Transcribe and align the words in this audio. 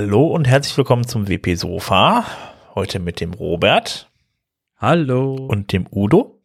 Hallo 0.00 0.28
und 0.28 0.46
herzlich 0.46 0.76
willkommen 0.76 1.08
zum 1.08 1.26
WP 1.26 1.56
Sofa. 1.56 2.24
Heute 2.76 3.00
mit 3.00 3.20
dem 3.20 3.34
Robert. 3.34 4.08
Hallo. 4.76 5.34
Und 5.34 5.72
dem 5.72 5.88
Udo. 5.90 6.40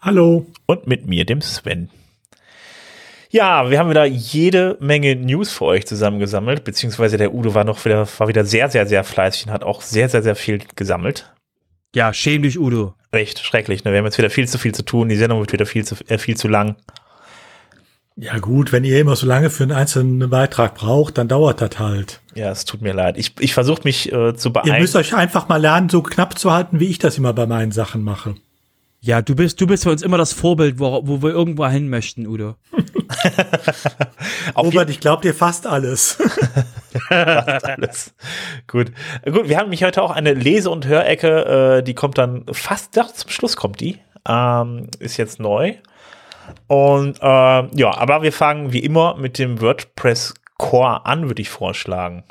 Hallo. 0.00 0.46
Und 0.66 0.86
mit 0.86 1.04
mir, 1.04 1.24
dem 1.24 1.40
Sven. 1.40 1.90
Ja, 3.30 3.68
wir 3.68 3.80
haben 3.80 3.90
wieder 3.90 4.04
jede 4.04 4.76
Menge 4.78 5.16
News 5.16 5.50
für 5.50 5.64
euch 5.64 5.88
zusammengesammelt, 5.88 6.62
beziehungsweise 6.62 7.16
der 7.16 7.34
Udo 7.34 7.52
war 7.52 7.64
noch 7.64 7.84
wieder, 7.84 8.06
war 8.16 8.28
wieder 8.28 8.44
sehr, 8.44 8.70
sehr, 8.70 8.86
sehr 8.86 9.02
fleißig 9.02 9.46
und 9.46 9.52
hat 9.52 9.64
auch 9.64 9.82
sehr, 9.82 10.08
sehr, 10.08 10.22
sehr 10.22 10.36
viel 10.36 10.60
gesammelt. 10.76 11.34
Ja, 11.96 12.12
schäm 12.12 12.42
dich, 12.42 12.60
Udo. 12.60 12.94
Recht 13.12 13.40
schrecklich, 13.40 13.82
ne? 13.82 13.90
Wir 13.90 13.98
haben 13.98 14.04
jetzt 14.04 14.18
wieder 14.18 14.30
viel 14.30 14.46
zu 14.46 14.56
viel 14.56 14.72
zu 14.72 14.84
tun, 14.84 15.08
die 15.08 15.16
Sendung 15.16 15.40
wird 15.40 15.52
wieder 15.52 15.66
viel 15.66 15.84
zu, 15.84 15.96
äh, 16.06 16.18
viel 16.18 16.36
zu 16.36 16.46
lang. 16.46 16.76
Ja 18.20 18.38
gut, 18.38 18.72
wenn 18.72 18.82
ihr 18.82 19.00
immer 19.00 19.14
so 19.14 19.28
lange 19.28 19.48
für 19.48 19.62
einen 19.62 19.70
einzelnen 19.70 20.28
Beitrag 20.28 20.74
braucht, 20.74 21.18
dann 21.18 21.28
dauert 21.28 21.60
das 21.60 21.78
halt. 21.78 22.20
Ja, 22.34 22.50
es 22.50 22.64
tut 22.64 22.82
mir 22.82 22.92
leid. 22.92 23.16
Ich, 23.16 23.34
ich 23.38 23.54
versuche 23.54 23.82
mich 23.84 24.12
äh, 24.12 24.34
zu 24.34 24.52
beeilen. 24.52 24.74
Ihr 24.74 24.80
müsst 24.80 24.96
euch 24.96 25.14
einfach 25.14 25.48
mal 25.48 25.58
lernen, 25.58 25.88
so 25.88 26.02
knapp 26.02 26.36
zu 26.36 26.52
halten, 26.52 26.80
wie 26.80 26.88
ich 26.88 26.98
das 26.98 27.16
immer 27.16 27.32
bei 27.32 27.46
meinen 27.46 27.70
Sachen 27.70 28.02
mache. 28.02 28.34
Ja, 29.00 29.22
du 29.22 29.36
bist, 29.36 29.60
du 29.60 29.68
bist 29.68 29.84
für 29.84 29.92
uns 29.92 30.02
immer 30.02 30.18
das 30.18 30.32
Vorbild, 30.32 30.80
wo, 30.80 31.06
wo 31.06 31.22
wir 31.22 31.30
irgendwo 31.30 31.64
hin 31.68 31.88
möchten, 31.88 32.26
Udo. 32.26 32.56
Robert, 34.56 34.90
ich 34.90 34.98
glaube 34.98 35.22
dir 35.22 35.32
fast 35.32 35.68
alles. 35.68 36.14
fast 37.08 37.64
alles. 37.64 38.14
Gut. 38.66 38.90
Gut, 39.24 39.48
wir 39.48 39.58
haben 39.58 39.70
mich 39.70 39.84
heute 39.84 40.02
auch 40.02 40.10
eine 40.10 40.34
Lese- 40.34 40.70
und 40.70 40.88
Hörecke, 40.88 41.78
äh, 41.78 41.82
die 41.84 41.94
kommt 41.94 42.18
dann 42.18 42.46
fast, 42.50 42.96
doch, 42.96 43.12
zum 43.12 43.30
Schluss 43.30 43.54
kommt 43.54 43.78
die. 43.78 43.98
Ähm, 44.26 44.88
ist 44.98 45.18
jetzt 45.18 45.38
neu. 45.38 45.76
Und 46.66 47.18
äh, 47.20 47.76
ja, 47.76 47.96
aber 47.96 48.22
wir 48.22 48.32
fangen 48.32 48.72
wie 48.72 48.80
immer 48.80 49.16
mit 49.16 49.38
dem 49.38 49.60
WordPress 49.60 50.34
Core 50.58 51.06
an, 51.06 51.28
würde 51.28 51.42
ich 51.42 51.50
vorschlagen. 51.50 52.24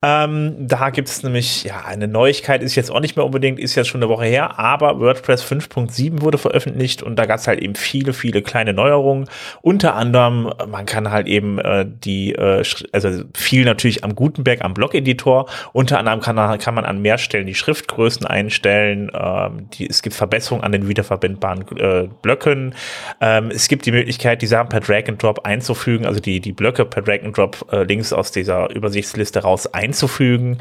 Ähm, 0.00 0.54
da 0.60 0.90
gibt 0.90 1.08
es 1.08 1.24
nämlich, 1.24 1.64
ja, 1.64 1.84
eine 1.84 2.06
Neuigkeit 2.06 2.62
ist 2.62 2.76
jetzt 2.76 2.88
auch 2.88 3.00
nicht 3.00 3.16
mehr 3.16 3.24
unbedingt, 3.24 3.58
ist 3.58 3.74
jetzt 3.74 3.88
schon 3.88 4.00
eine 4.00 4.08
Woche 4.08 4.26
her, 4.26 4.56
aber 4.56 5.00
WordPress 5.00 5.42
5.7 5.42 6.22
wurde 6.22 6.38
veröffentlicht 6.38 7.02
und 7.02 7.16
da 7.16 7.26
gab 7.26 7.40
es 7.40 7.48
halt 7.48 7.60
eben 7.60 7.74
viele, 7.74 8.12
viele 8.12 8.42
kleine 8.42 8.72
Neuerungen. 8.72 9.28
Unter 9.60 9.96
anderem, 9.96 10.52
man 10.68 10.86
kann 10.86 11.10
halt 11.10 11.26
eben 11.26 11.58
äh, 11.58 11.84
die, 11.84 12.32
äh, 12.32 12.62
also 12.92 13.24
viel 13.36 13.64
natürlich 13.64 14.04
am 14.04 14.14
Gutenberg, 14.14 14.62
am 14.62 14.72
Blog-Editor. 14.72 15.48
Unter 15.72 15.98
anderem 15.98 16.20
kann, 16.20 16.58
kann 16.60 16.74
man 16.76 16.84
an 16.84 17.02
mehr 17.02 17.18
Stellen 17.18 17.48
die 17.48 17.56
Schriftgrößen 17.56 18.24
einstellen. 18.24 19.10
Ähm, 19.12 19.68
die, 19.72 19.90
es 19.90 20.02
gibt 20.02 20.14
Verbesserungen 20.14 20.62
an 20.62 20.70
den 20.70 20.86
wiederverwendbaren 20.86 21.76
äh, 21.76 22.08
Blöcken. 22.22 22.76
Ähm, 23.20 23.50
es 23.50 23.66
gibt 23.66 23.84
die 23.84 23.90
Möglichkeit, 23.90 24.42
die 24.42 24.46
Sachen 24.46 24.68
per 24.68 24.78
Drag 24.78 25.08
and 25.08 25.20
Drop 25.20 25.44
einzufügen, 25.44 26.06
also 26.06 26.20
die, 26.20 26.38
die 26.38 26.52
Blöcke 26.52 26.84
per 26.84 27.02
Drag 27.02 27.24
and 27.24 27.36
Drop 27.36 27.66
äh, 27.72 27.82
links 27.82 28.12
aus 28.12 28.30
dieser 28.30 28.70
Übersichtsliste 28.70 29.40
raus 29.40 29.66
einzufügen 29.66 29.87
einzufügen. 29.88 30.58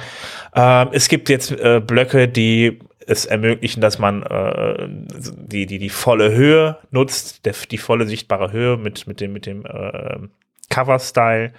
Ähm, 0.56 0.90
es 0.92 1.08
gibt 1.10 1.30
jetzt 1.30 1.52
äh, 1.52 1.82
Blöcke, 1.86 2.28
die 2.28 2.80
es 3.06 3.26
ermöglichen, 3.26 3.82
dass 3.82 4.00
man 4.00 4.24
äh, 4.24 4.88
die, 4.90 5.66
die, 5.66 5.80
die 5.80 5.90
volle 5.90 6.32
Höhe 6.32 6.78
nutzt, 6.92 7.46
der, 7.46 7.54
die 7.72 7.78
volle 7.78 8.06
sichtbare 8.06 8.52
Höhe 8.52 8.78
mit, 8.78 9.08
mit 9.08 9.22
dem, 9.22 9.34
mit 9.34 9.46
dem 9.46 9.66
äh, 9.66 10.18
Cover-Style. 10.70 11.54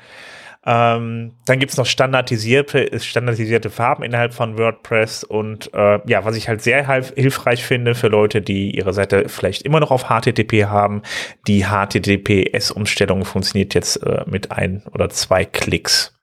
Ähm, 0.67 1.33
dann 1.47 1.59
gibt's 1.61 1.79
noch 1.79 1.87
standardisierte, 1.87 2.91
standardisierte 3.01 3.71
Farben 3.71 4.03
innerhalb 4.03 4.35
von 4.35 4.59
WordPress 4.59 5.25
und 5.25 5.73
äh, 5.73 6.01
ja, 6.07 6.25
was 6.25 6.37
ich 6.37 6.49
halt 6.49 6.61
sehr 6.61 6.87
hilfreich 7.15 7.65
finde 7.65 7.95
für 7.95 8.09
Leute, 8.09 8.43
die 8.43 8.77
ihre 8.77 8.93
Seite 8.93 9.29
vielleicht 9.29 9.63
immer 9.63 9.81
noch 9.81 9.91
auf 9.91 10.09
HTTP 10.09 10.67
haben, 10.67 11.03
die 11.47 11.65
HTTPS-Umstellung 11.65 13.25
funktioniert 13.25 13.73
jetzt 13.73 14.03
äh, 14.03 14.25
mit 14.27 14.51
ein 14.51 14.83
oder 14.93 15.09
zwei 15.09 15.47
Klicks. 15.47 16.18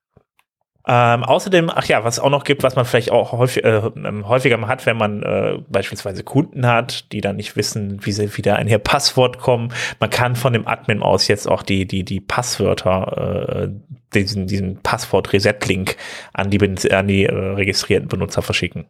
Ähm, 0.87 1.23
außerdem, 1.23 1.71
ach 1.73 1.85
ja, 1.85 2.03
was 2.03 2.19
auch 2.19 2.29
noch 2.29 2.43
gibt, 2.43 2.61
was 2.61 2.75
man 2.75 2.85
vielleicht 2.85 3.11
auch 3.11 3.31
häufig, 3.31 3.63
äh, 3.63 3.77
ähm, 3.77 4.27
häufiger 4.27 4.57
mal 4.57 4.67
hat, 4.67 4.85
wenn 4.85 4.97
man 4.97 5.23
äh, 5.23 5.57
beispielsweise 5.67 6.23
Kunden 6.23 6.67
hat, 6.67 7.11
die 7.11 7.21
dann 7.21 7.37
nicht 7.37 7.55
wissen, 7.55 8.05
wie 8.05 8.11
sie 8.11 8.37
wieder 8.37 8.59
an 8.59 8.67
ihr 8.67 8.77
Passwort 8.77 9.39
kommen. 9.39 9.73
Man 9.99 10.11
kann 10.11 10.35
von 10.35 10.53
dem 10.53 10.67
Admin 10.67 11.01
aus 11.01 11.27
jetzt 11.27 11.47
auch 11.47 11.63
die, 11.63 11.87
die, 11.87 12.03
die 12.03 12.19
Passwörter, 12.19 13.65
äh, 13.65 13.69
diesen, 14.13 14.45
diesen 14.45 14.81
Passwort-Reset-Link 14.81 15.97
an 16.33 16.51
die, 16.51 16.91
an 16.91 17.07
die 17.07 17.25
äh, 17.25 17.33
registrierten 17.33 18.07
Benutzer 18.07 18.43
verschicken. 18.43 18.85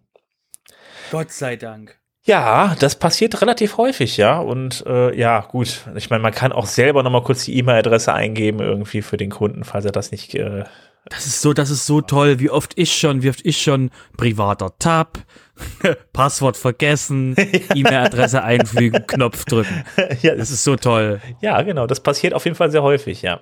Gott 1.12 1.32
sei 1.32 1.56
Dank. 1.56 1.98
Ja, 2.28 2.76
das 2.80 2.98
passiert 2.98 3.40
relativ 3.42 3.78
häufig, 3.78 4.18
ja. 4.18 4.40
Und 4.40 4.84
äh, 4.88 5.16
ja, 5.16 5.42
gut. 5.42 5.82
Ich 5.96 6.10
meine, 6.10 6.24
man 6.24 6.34
kann 6.34 6.52
auch 6.52 6.66
selber 6.66 7.04
noch 7.04 7.12
mal 7.12 7.22
kurz 7.22 7.46
die 7.46 7.56
E-Mail-Adresse 7.58 8.12
eingeben 8.14 8.60
irgendwie 8.60 9.04
für 9.04 9.16
den 9.16 9.30
Kunden, 9.30 9.64
falls 9.64 9.86
er 9.86 9.92
das 9.92 10.12
nicht 10.12 10.34
äh, 10.34 10.64
das 11.10 11.28
ist 11.28 11.42
so, 11.42 11.54
das 11.54 11.70
ist 11.70 11.86
so 11.86 12.02
toll, 12.02 12.40
wie 12.40 12.50
oft 12.50 12.74
ich 12.78 12.96
schon, 12.96 13.22
wie 13.22 13.30
oft 13.30 13.46
ich 13.46 13.62
schon 13.62 13.92
privater 14.18 14.74
Tab, 14.80 15.20
Passwort 16.14 16.58
vergessen. 16.58 17.36
E-Mail-Adresse 17.76 18.44
einfügen, 18.44 19.06
Knopf 19.08 19.46
drücken. 19.46 19.84
Ja, 20.22 20.36
das 20.36 20.52
ist 20.52 20.64
so 20.64 20.76
toll. 20.76 21.22
Ja, 21.42 21.62
genau, 21.62 21.88
das 21.88 22.02
passiert 22.02 22.34
auf 22.34 22.46
jeden 22.46 22.56
Fall 22.56 22.72
sehr 22.72 22.84
häufig, 22.84 23.22
ja. 23.22 23.42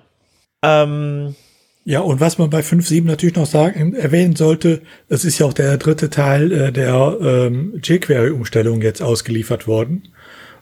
Ähm, 0.62 1.34
ja, 1.84 2.00
und 2.00 2.20
was 2.20 2.38
man 2.38 2.50
bei 2.50 2.60
5.7 2.60 3.04
natürlich 3.04 3.36
noch 3.36 3.46
sagen, 3.46 3.94
erwähnen 3.94 4.36
sollte, 4.36 4.82
es 5.08 5.24
ist 5.24 5.38
ja 5.38 5.46
auch 5.46 5.52
der 5.52 5.76
dritte 5.76 6.10
Teil 6.10 6.52
äh, 6.52 6.72
der 6.72 7.18
ähm, 7.20 7.80
jQuery-Umstellung 7.82 8.80
jetzt 8.82 9.02
ausgeliefert 9.02 9.66
worden. 9.66 10.08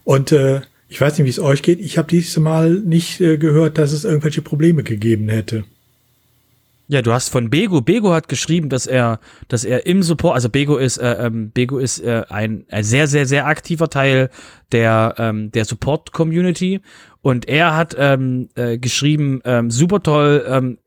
Und 0.04 0.32
äh, 0.32 0.62
ich 0.88 1.00
weiß 1.00 1.18
nicht, 1.18 1.26
wie 1.26 1.30
es 1.30 1.38
euch 1.38 1.62
geht. 1.62 1.80
Ich 1.80 1.96
habe 1.96 2.08
dieses 2.08 2.36
Mal 2.38 2.70
nicht 2.70 3.20
äh, 3.20 3.38
gehört, 3.38 3.78
dass 3.78 3.92
es 3.92 4.04
irgendwelche 4.04 4.42
Probleme 4.42 4.82
gegeben 4.82 5.28
hätte. 5.28 5.64
Ja, 6.92 7.00
du 7.00 7.10
hast 7.10 7.30
von 7.30 7.48
Bego. 7.48 7.80
Bego 7.80 8.12
hat 8.12 8.28
geschrieben, 8.28 8.68
dass 8.68 8.86
er, 8.86 9.18
dass 9.48 9.64
er 9.64 9.86
im 9.86 10.02
Support, 10.02 10.34
also 10.34 10.50
Bego 10.50 10.76
ist, 10.76 10.98
äh, 10.98 11.24
ähm, 11.24 11.50
Bego 11.50 11.78
ist 11.78 12.00
äh, 12.00 12.24
ein, 12.28 12.66
ein 12.68 12.84
sehr, 12.84 13.06
sehr, 13.06 13.24
sehr 13.24 13.46
aktiver 13.46 13.88
Teil 13.88 14.28
der, 14.72 15.14
ähm, 15.16 15.50
der 15.52 15.64
Support-Community 15.64 16.82
und 17.22 17.48
er 17.48 17.76
hat 17.76 17.96
ähm, 17.98 18.48
äh, 18.56 18.78
geschrieben, 18.78 19.40
ähm, 19.44 19.70
super 19.70 20.02
toll, 20.02 20.44
ähm, 20.46 20.78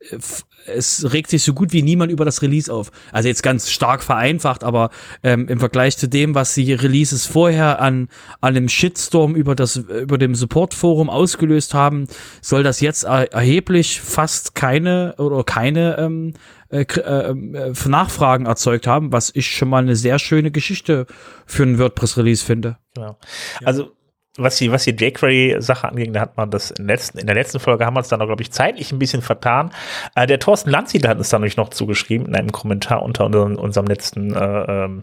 es 0.66 1.12
regt 1.12 1.30
sich 1.30 1.42
so 1.42 1.54
gut 1.54 1.72
wie 1.72 1.82
niemand 1.82 2.12
über 2.12 2.24
das 2.24 2.42
Release 2.42 2.72
auf. 2.72 2.90
Also 3.12 3.28
jetzt 3.28 3.42
ganz 3.42 3.70
stark 3.70 4.02
vereinfacht, 4.02 4.64
aber 4.64 4.90
ähm, 5.22 5.48
im 5.48 5.58
Vergleich 5.58 5.96
zu 5.96 6.08
dem, 6.08 6.34
was 6.34 6.54
die 6.54 6.72
Releases 6.72 7.26
vorher 7.26 7.80
an, 7.80 8.08
an 8.40 8.54
dem 8.54 8.68
Shitstorm 8.68 9.34
über 9.34 9.54
das 9.54 9.76
über 9.76 10.18
dem 10.18 10.34
Support-Forum 10.34 11.08
ausgelöst 11.08 11.74
haben, 11.74 12.06
soll 12.42 12.62
das 12.62 12.80
jetzt 12.80 13.04
er 13.04 13.32
erheblich 13.32 14.00
fast 14.00 14.54
keine 14.54 15.14
oder 15.18 15.44
keine 15.44 15.96
ähm, 15.98 16.34
äh, 16.68 16.82
äh, 16.82 17.30
äh, 17.30 17.88
Nachfragen 17.88 18.46
erzeugt 18.46 18.86
haben, 18.86 19.12
was 19.12 19.30
ich 19.34 19.54
schon 19.54 19.68
mal 19.68 19.82
eine 19.82 19.96
sehr 19.96 20.18
schöne 20.18 20.50
Geschichte 20.50 21.06
für 21.46 21.62
ein 21.62 21.78
WordPress-Release 21.78 22.44
finde. 22.44 22.78
Genau. 22.94 23.18
Also 23.64 23.95
was 24.38 24.56
die, 24.56 24.72
was 24.72 24.84
die 24.84 24.92
jQuery-Sache 24.92 25.88
anging, 25.88 26.12
da 26.12 26.20
hat 26.20 26.36
man 26.36 26.50
das 26.50 26.70
in, 26.70 26.86
letzten, 26.86 27.18
in 27.18 27.26
der 27.26 27.34
letzten 27.34 27.60
Folge 27.60 27.86
haben 27.86 27.94
wir 27.94 28.00
uns 28.00 28.08
dann, 28.08 28.20
glaube 28.20 28.42
ich, 28.42 28.52
zeitlich 28.52 28.92
ein 28.92 28.98
bisschen 28.98 29.22
vertan. 29.22 29.70
Äh, 30.14 30.26
der 30.26 30.38
Thorsten 30.38 30.70
Landsiedler 30.70 31.10
hat 31.10 31.18
uns 31.18 31.28
dann 31.28 31.40
nämlich 31.40 31.56
noch 31.56 31.70
zugeschrieben 31.70 32.26
in 32.26 32.36
einem 32.36 32.52
Kommentar 32.52 33.02
unter 33.02 33.24
unserem, 33.26 33.56
unserem 33.56 33.86
letzten 33.86 34.34
äh, 34.34 34.84
ähm, 34.84 35.02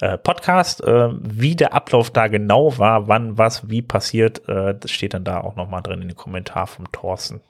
äh, 0.00 0.18
Podcast, 0.18 0.82
äh, 0.82 1.08
wie 1.20 1.56
der 1.56 1.72
Ablauf 1.72 2.10
da 2.10 2.28
genau 2.28 2.78
war, 2.78 3.08
wann 3.08 3.38
was 3.38 3.68
wie 3.70 3.82
passiert, 3.82 4.48
äh, 4.48 4.74
das 4.78 4.90
steht 4.90 5.14
dann 5.14 5.24
da 5.24 5.40
auch 5.40 5.56
nochmal 5.56 5.82
drin 5.82 6.02
in 6.02 6.08
dem 6.08 6.16
Kommentar 6.16 6.66
vom 6.66 6.90
Thorsten. 6.92 7.40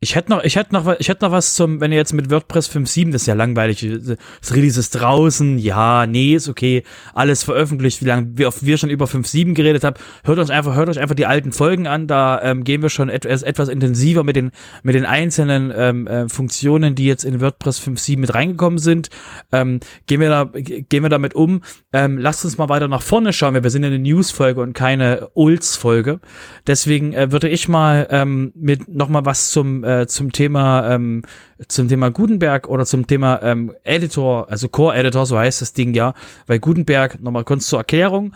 Ich 0.00 0.14
hätte 0.14 0.30
noch, 0.30 0.44
ich 0.44 0.54
hätte 0.54 0.72
noch, 0.72 0.86
ich 1.00 1.08
hätte 1.08 1.24
noch 1.24 1.32
was 1.32 1.54
zum, 1.54 1.80
wenn 1.80 1.90
ihr 1.90 1.98
jetzt 1.98 2.12
mit 2.12 2.30
WordPress 2.30 2.70
5.7, 2.70 3.10
das 3.10 3.22
ist 3.22 3.26
ja 3.26 3.34
langweilig, 3.34 3.84
das 4.06 4.54
Release 4.54 4.78
ist 4.78 4.90
draußen, 4.90 5.58
ja, 5.58 6.06
nee, 6.06 6.36
ist 6.36 6.48
okay, 6.48 6.84
alles 7.14 7.42
veröffentlicht, 7.42 8.00
wie 8.00 8.06
lange, 8.06 8.30
wie 8.34 8.46
oft 8.46 8.64
wir 8.64 8.78
schon 8.78 8.90
über 8.90 9.06
5.7 9.06 9.54
geredet 9.54 9.82
haben, 9.82 9.96
hört 10.22 10.38
euch 10.38 10.52
einfach, 10.52 10.76
hört 10.76 10.88
euch 10.88 11.00
einfach 11.00 11.16
die 11.16 11.26
alten 11.26 11.50
Folgen 11.50 11.88
an, 11.88 12.06
da 12.06 12.40
ähm, 12.42 12.62
gehen 12.62 12.80
wir 12.80 12.90
schon 12.90 13.08
etwas, 13.08 13.42
etwas 13.42 13.68
intensiver 13.68 14.22
mit 14.22 14.36
den, 14.36 14.52
mit 14.84 14.94
den 14.94 15.04
einzelnen 15.04 15.72
ähm, 15.74 16.06
äh, 16.06 16.28
Funktionen, 16.28 16.94
die 16.94 17.06
jetzt 17.06 17.24
in 17.24 17.40
WordPress 17.40 17.80
5.7 17.80 18.20
mit 18.20 18.32
reingekommen 18.32 18.78
sind, 18.78 19.10
ähm, 19.50 19.80
gehen 20.06 20.20
wir 20.20 20.28
da, 20.28 20.44
gehen 20.44 21.02
wir 21.02 21.10
damit 21.10 21.34
um, 21.34 21.62
ähm, 21.92 22.18
lasst 22.18 22.44
uns 22.44 22.56
mal 22.56 22.68
weiter 22.68 22.86
nach 22.86 23.02
vorne 23.02 23.32
schauen, 23.32 23.60
wir 23.60 23.68
sind 23.68 23.82
in 23.82 23.92
eine 23.92 23.98
News-Folge 23.98 24.60
und 24.60 24.74
keine 24.74 25.30
Olds-Folge, 25.34 26.20
deswegen 26.68 27.14
äh, 27.14 27.32
würde 27.32 27.48
ich 27.48 27.66
mal 27.66 28.06
ähm, 28.10 28.52
mit 28.54 28.86
noch 28.86 29.08
mal 29.08 29.24
was 29.24 29.50
zum 29.50 29.87
äh, 29.88 30.06
zum 30.06 30.32
Thema 30.32 30.92
ähm, 30.92 31.22
zum 31.66 31.88
Thema 31.88 32.10
Gutenberg 32.10 32.68
oder 32.68 32.84
zum 32.84 33.06
Thema 33.06 33.42
ähm, 33.42 33.74
Editor, 33.84 34.50
also 34.50 34.68
Core 34.68 34.96
Editor, 34.96 35.26
so 35.26 35.38
heißt 35.38 35.62
das 35.62 35.72
Ding 35.72 35.94
ja, 35.94 36.14
weil 36.46 36.58
Gutenberg 36.58 37.20
nochmal 37.20 37.44
kurz 37.44 37.66
zur 37.66 37.80
Erklärung. 37.80 38.34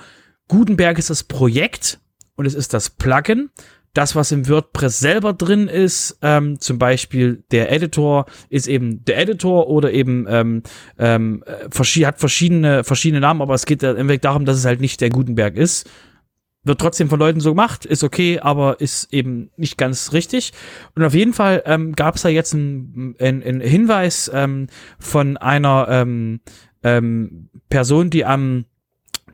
Gutenberg 0.48 0.98
ist 0.98 1.10
das 1.10 1.22
Projekt 1.24 2.00
und 2.36 2.46
es 2.46 2.54
ist 2.54 2.74
das 2.74 2.90
Plugin. 2.90 3.50
Das, 3.94 4.16
was 4.16 4.32
im 4.32 4.48
WordPress 4.48 5.00
selber 5.00 5.34
drin 5.34 5.68
ist, 5.68 6.18
ähm, 6.22 6.58
zum 6.58 6.78
Beispiel 6.78 7.44
der 7.50 7.70
Editor, 7.70 8.24
ist 8.48 8.66
eben 8.66 9.04
der 9.04 9.18
Editor 9.18 9.68
oder 9.68 9.92
eben 9.92 10.26
ähm, 10.30 10.62
ähm, 10.98 11.44
hat 11.46 12.18
verschiedene 12.18 12.84
verschiedene 12.84 13.20
Namen, 13.20 13.42
aber 13.42 13.52
es 13.52 13.66
geht 13.66 13.82
im 13.82 13.96
Endeffekt 13.96 14.24
darum, 14.24 14.46
dass 14.46 14.56
es 14.56 14.64
halt 14.64 14.80
nicht 14.80 15.02
der 15.02 15.10
Gutenberg 15.10 15.56
ist 15.56 15.88
wird 16.64 16.80
trotzdem 16.80 17.08
von 17.08 17.18
Leuten 17.18 17.40
so 17.40 17.50
gemacht, 17.50 17.84
ist 17.84 18.04
okay, 18.04 18.38
aber 18.40 18.80
ist 18.80 19.12
eben 19.12 19.50
nicht 19.56 19.78
ganz 19.78 20.12
richtig. 20.12 20.52
Und 20.94 21.02
auf 21.04 21.14
jeden 21.14 21.32
Fall 21.32 21.62
ähm, 21.66 21.92
gab 21.94 22.16
es 22.16 22.22
da 22.22 22.28
jetzt 22.28 22.54
einen 22.54 23.16
ein 23.18 23.60
Hinweis 23.60 24.30
ähm, 24.32 24.68
von 24.98 25.36
einer 25.36 25.86
ähm, 25.88 26.40
ähm, 26.82 27.48
Person, 27.68 28.10
die 28.10 28.24
am 28.24 28.66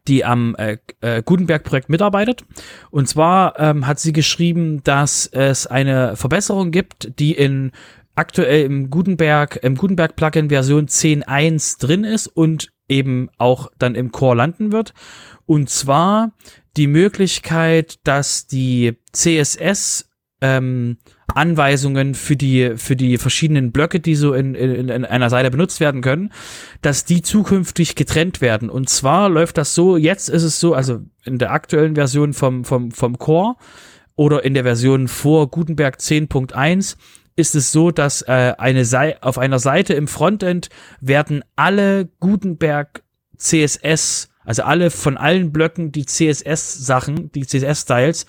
die 0.06 0.25
am 0.25 0.56
äh, 0.56 0.78
äh, 1.02 1.22
Gutenberg-Projekt 1.22 1.90
mitarbeitet. 1.90 2.44
Und 2.90 3.08
zwar 3.08 3.60
ähm, 3.60 3.86
hat 3.86 4.00
sie 4.00 4.14
geschrieben, 4.14 4.82
dass 4.82 5.26
es 5.26 5.66
eine 5.66 6.16
Verbesserung 6.16 6.70
gibt, 6.70 7.19
die 7.19 7.32
in 7.32 7.72
aktuell 8.14 8.64
im 8.64 8.88
Gutenberg, 8.88 9.60
im 9.62 9.76
Gutenberg-Plugin 9.76 10.48
Version 10.48 10.86
10.1 10.86 11.78
drin 11.78 12.04
ist 12.04 12.26
und 12.26 12.72
eben 12.88 13.28
auch 13.36 13.70
dann 13.78 13.94
im 13.94 14.10
Core 14.10 14.36
landen 14.36 14.72
wird. 14.72 14.94
Und 15.46 15.69
zwar 15.69 16.32
die 16.78 16.86
Möglichkeit, 16.86 17.98
dass 18.04 18.46
die 18.46 18.96
CSS 19.12 20.08
ähm, 20.40 20.98
Anweisungen 21.34 22.14
für 22.14 22.36
die, 22.36 22.76
für 22.76 22.96
die 22.96 23.19
verschiedenen 23.19 23.72
Blöcke, 23.72 24.00
die 24.00 24.14
so 24.14 24.32
in, 24.32 24.54
in, 24.54 24.88
in 24.88 25.04
einer 25.04 25.30
Seite 25.30 25.50
benutzt 25.50 25.80
werden 25.80 26.00
können, 26.00 26.32
dass 26.80 27.04
die 27.04 27.22
zukünftig 27.22 27.96
getrennt 27.96 28.40
werden. 28.40 28.70
Und 28.70 28.88
zwar 28.88 29.28
läuft 29.28 29.58
das 29.58 29.75
so, 29.75 29.96
jetzt 29.96 30.28
ist 30.30 30.44
es 30.44 30.60
so, 30.60 30.75
also 30.75 31.00
in 31.25 31.38
der 31.38 31.50
aktuellen 31.50 31.96
Version 31.96 32.32
vom, 32.32 32.64
vom, 32.64 32.92
vom 32.92 33.19
Core 33.19 33.56
oder 34.14 34.44
in 34.44 34.54
der 34.54 34.62
Version 34.62 35.08
vor 35.08 35.50
Gutenberg 35.50 35.96
10.1 35.98 36.96
ist 37.36 37.54
es 37.54 37.70
so, 37.70 37.90
dass 37.90 38.22
äh, 38.22 38.54
eine 38.58 38.84
Sei 38.84 39.20
auf 39.22 39.38
einer 39.38 39.58
Seite 39.58 39.94
im 39.94 40.08
Frontend 40.08 40.70
werden 41.00 41.44
alle 41.56 42.08
Gutenberg 42.19 43.02
CSS, 43.36 44.27
also 44.48 44.62
alle 44.62 44.90
von 44.90 45.18
allen 45.18 45.52
Blöcken 45.52 45.92
die 45.92 46.06
CSS-Sachen, 46.06 47.30
die 47.32 47.46
CSS-Styles, 47.46 48.24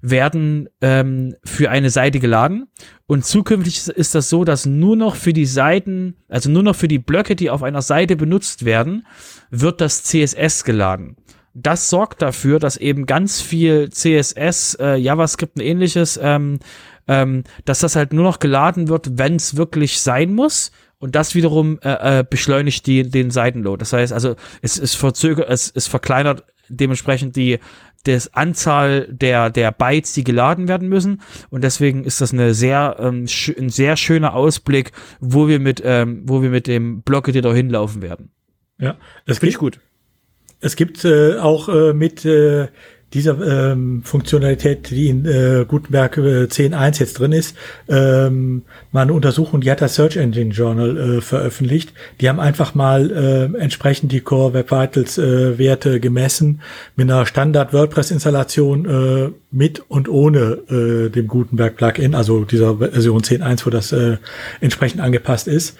werden 0.00 0.68
ähm, 0.80 1.36
für 1.44 1.70
eine 1.70 1.88
Seite 1.88 2.18
geladen. 2.18 2.66
Und 3.06 3.24
zukünftig 3.24 3.86
ist 3.86 4.16
das 4.16 4.28
so, 4.28 4.42
dass 4.42 4.66
nur 4.66 4.96
noch 4.96 5.14
für 5.14 5.32
die 5.32 5.46
Seiten, 5.46 6.16
also 6.28 6.50
nur 6.50 6.64
noch 6.64 6.74
für 6.74 6.88
die 6.88 6.98
Blöcke, 6.98 7.36
die 7.36 7.48
auf 7.48 7.62
einer 7.62 7.80
Seite 7.80 8.16
benutzt 8.16 8.64
werden, 8.64 9.06
wird 9.50 9.80
das 9.80 10.02
CSS 10.02 10.64
geladen. 10.64 11.16
Das 11.54 11.88
sorgt 11.88 12.22
dafür, 12.22 12.58
dass 12.58 12.76
eben 12.76 13.06
ganz 13.06 13.40
viel 13.40 13.88
CSS, 13.90 14.74
äh, 14.80 14.96
JavaScript 14.96 15.58
und 15.58 15.62
ähnliches, 15.62 16.18
ähm, 16.20 16.58
ähm, 17.06 17.44
dass 17.64 17.78
das 17.78 17.94
halt 17.94 18.12
nur 18.12 18.24
noch 18.24 18.40
geladen 18.40 18.88
wird, 18.88 19.16
wenn 19.16 19.36
es 19.36 19.56
wirklich 19.56 20.00
sein 20.00 20.34
muss. 20.34 20.72
Und 21.02 21.16
das 21.16 21.34
wiederum 21.34 21.80
äh, 21.82 22.20
äh, 22.20 22.24
beschleunigt 22.24 22.86
die, 22.86 23.02
den 23.02 23.32
Seitenload. 23.32 23.80
Das 23.80 23.92
heißt 23.92 24.12
also, 24.12 24.36
es, 24.60 24.78
es 24.78 24.94
verzögert, 24.94 25.48
es, 25.50 25.72
es 25.74 25.88
verkleinert 25.88 26.44
dementsprechend 26.68 27.34
die 27.34 27.58
das 28.04 28.32
Anzahl 28.34 29.08
der 29.10 29.50
der 29.50 29.72
Bytes, 29.72 30.12
die 30.12 30.22
geladen 30.22 30.68
werden 30.68 30.88
müssen 30.88 31.20
und 31.50 31.64
deswegen 31.64 32.04
ist 32.04 32.20
das 32.20 32.32
eine 32.32 32.54
sehr 32.54 32.98
ähm, 33.00 33.26
ein 33.58 33.68
sehr 33.68 33.96
schöner 33.96 34.34
Ausblick, 34.34 34.92
wo 35.18 35.48
wir 35.48 35.58
mit 35.58 35.82
ähm, 35.84 36.22
wo 36.24 36.40
wir 36.40 36.50
mit 36.50 36.68
dem 36.68 37.02
Block-Editor 37.02 37.52
hinlaufen 37.52 38.00
werden. 38.00 38.30
Ja, 38.78 38.96
das 39.26 39.38
finde 39.38 39.50
ich 39.50 39.58
gut. 39.58 39.80
Es 40.60 40.76
gibt 40.76 41.04
äh, 41.04 41.36
auch 41.38 41.68
äh, 41.68 41.92
mit 41.94 42.24
äh, 42.24 42.68
dieser 43.14 43.72
ähm, 43.72 44.02
Funktionalität, 44.04 44.90
die 44.90 45.08
in 45.08 45.26
äh, 45.26 45.64
Gutenberg 45.66 46.16
äh, 46.16 46.44
10.1 46.44 47.00
jetzt 47.00 47.18
drin 47.18 47.32
ist, 47.32 47.56
ähm, 47.88 48.62
mal 48.90 49.02
eine 49.02 49.12
Untersuchung, 49.12 49.60
die 49.60 49.70
hat 49.70 49.80
das 49.80 49.94
Search 49.94 50.16
Engine 50.16 50.50
Journal 50.50 50.96
äh, 50.96 51.20
veröffentlicht. 51.20 51.92
Die 52.20 52.28
haben 52.28 52.40
einfach 52.40 52.74
mal 52.74 53.10
äh, 53.10 53.58
entsprechend 53.58 54.12
die 54.12 54.20
Core 54.20 54.54
Web 54.54 54.70
Vitals 54.70 55.18
äh, 55.18 55.58
Werte 55.58 56.00
gemessen 56.00 56.60
mit 56.96 57.10
einer 57.10 57.26
Standard 57.26 57.72
WordPress 57.72 58.10
Installation 58.10 58.86
äh, 58.86 59.30
mit 59.50 59.80
und 59.88 60.08
ohne 60.08 60.58
äh, 60.70 61.10
dem 61.10 61.28
Gutenberg 61.28 61.76
Plugin, 61.76 62.14
also 62.14 62.44
dieser 62.44 62.78
Version 62.78 63.20
10.1, 63.20 63.66
wo 63.66 63.70
das 63.70 63.92
äh, 63.92 64.16
entsprechend 64.60 65.00
angepasst 65.00 65.48
ist. 65.48 65.76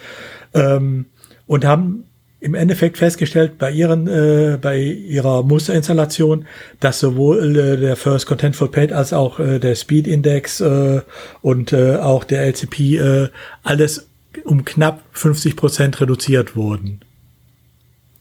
Ähm, 0.53 1.05
und 1.47 1.65
haben 1.65 2.05
im 2.43 2.55
Endeffekt 2.55 2.97
festgestellt 2.97 3.57
bei 3.57 3.71
ihren 3.71 4.07
äh, 4.07 4.57
bei 4.61 4.77
ihrer 4.77 5.43
Musterinstallation, 5.43 6.45
dass 6.81 6.99
sowohl 6.99 7.55
äh, 7.55 7.77
der 7.77 7.95
First 7.95 8.25
Contentful 8.25 8.67
Page 8.67 8.91
als 8.91 9.13
auch 9.13 9.39
äh, 9.39 9.59
der 9.59 9.75
Speed 9.75 10.07
Index 10.07 10.59
äh, 10.59 11.01
und 11.41 11.71
äh, 11.71 11.95
auch 11.95 12.25
der 12.25 12.43
LCP 12.43 12.97
äh, 12.97 13.29
alles 13.63 14.09
um 14.43 14.65
knapp 14.65 15.03
50 15.13 15.55
Prozent 15.55 16.01
reduziert 16.01 16.57
wurden. 16.57 16.99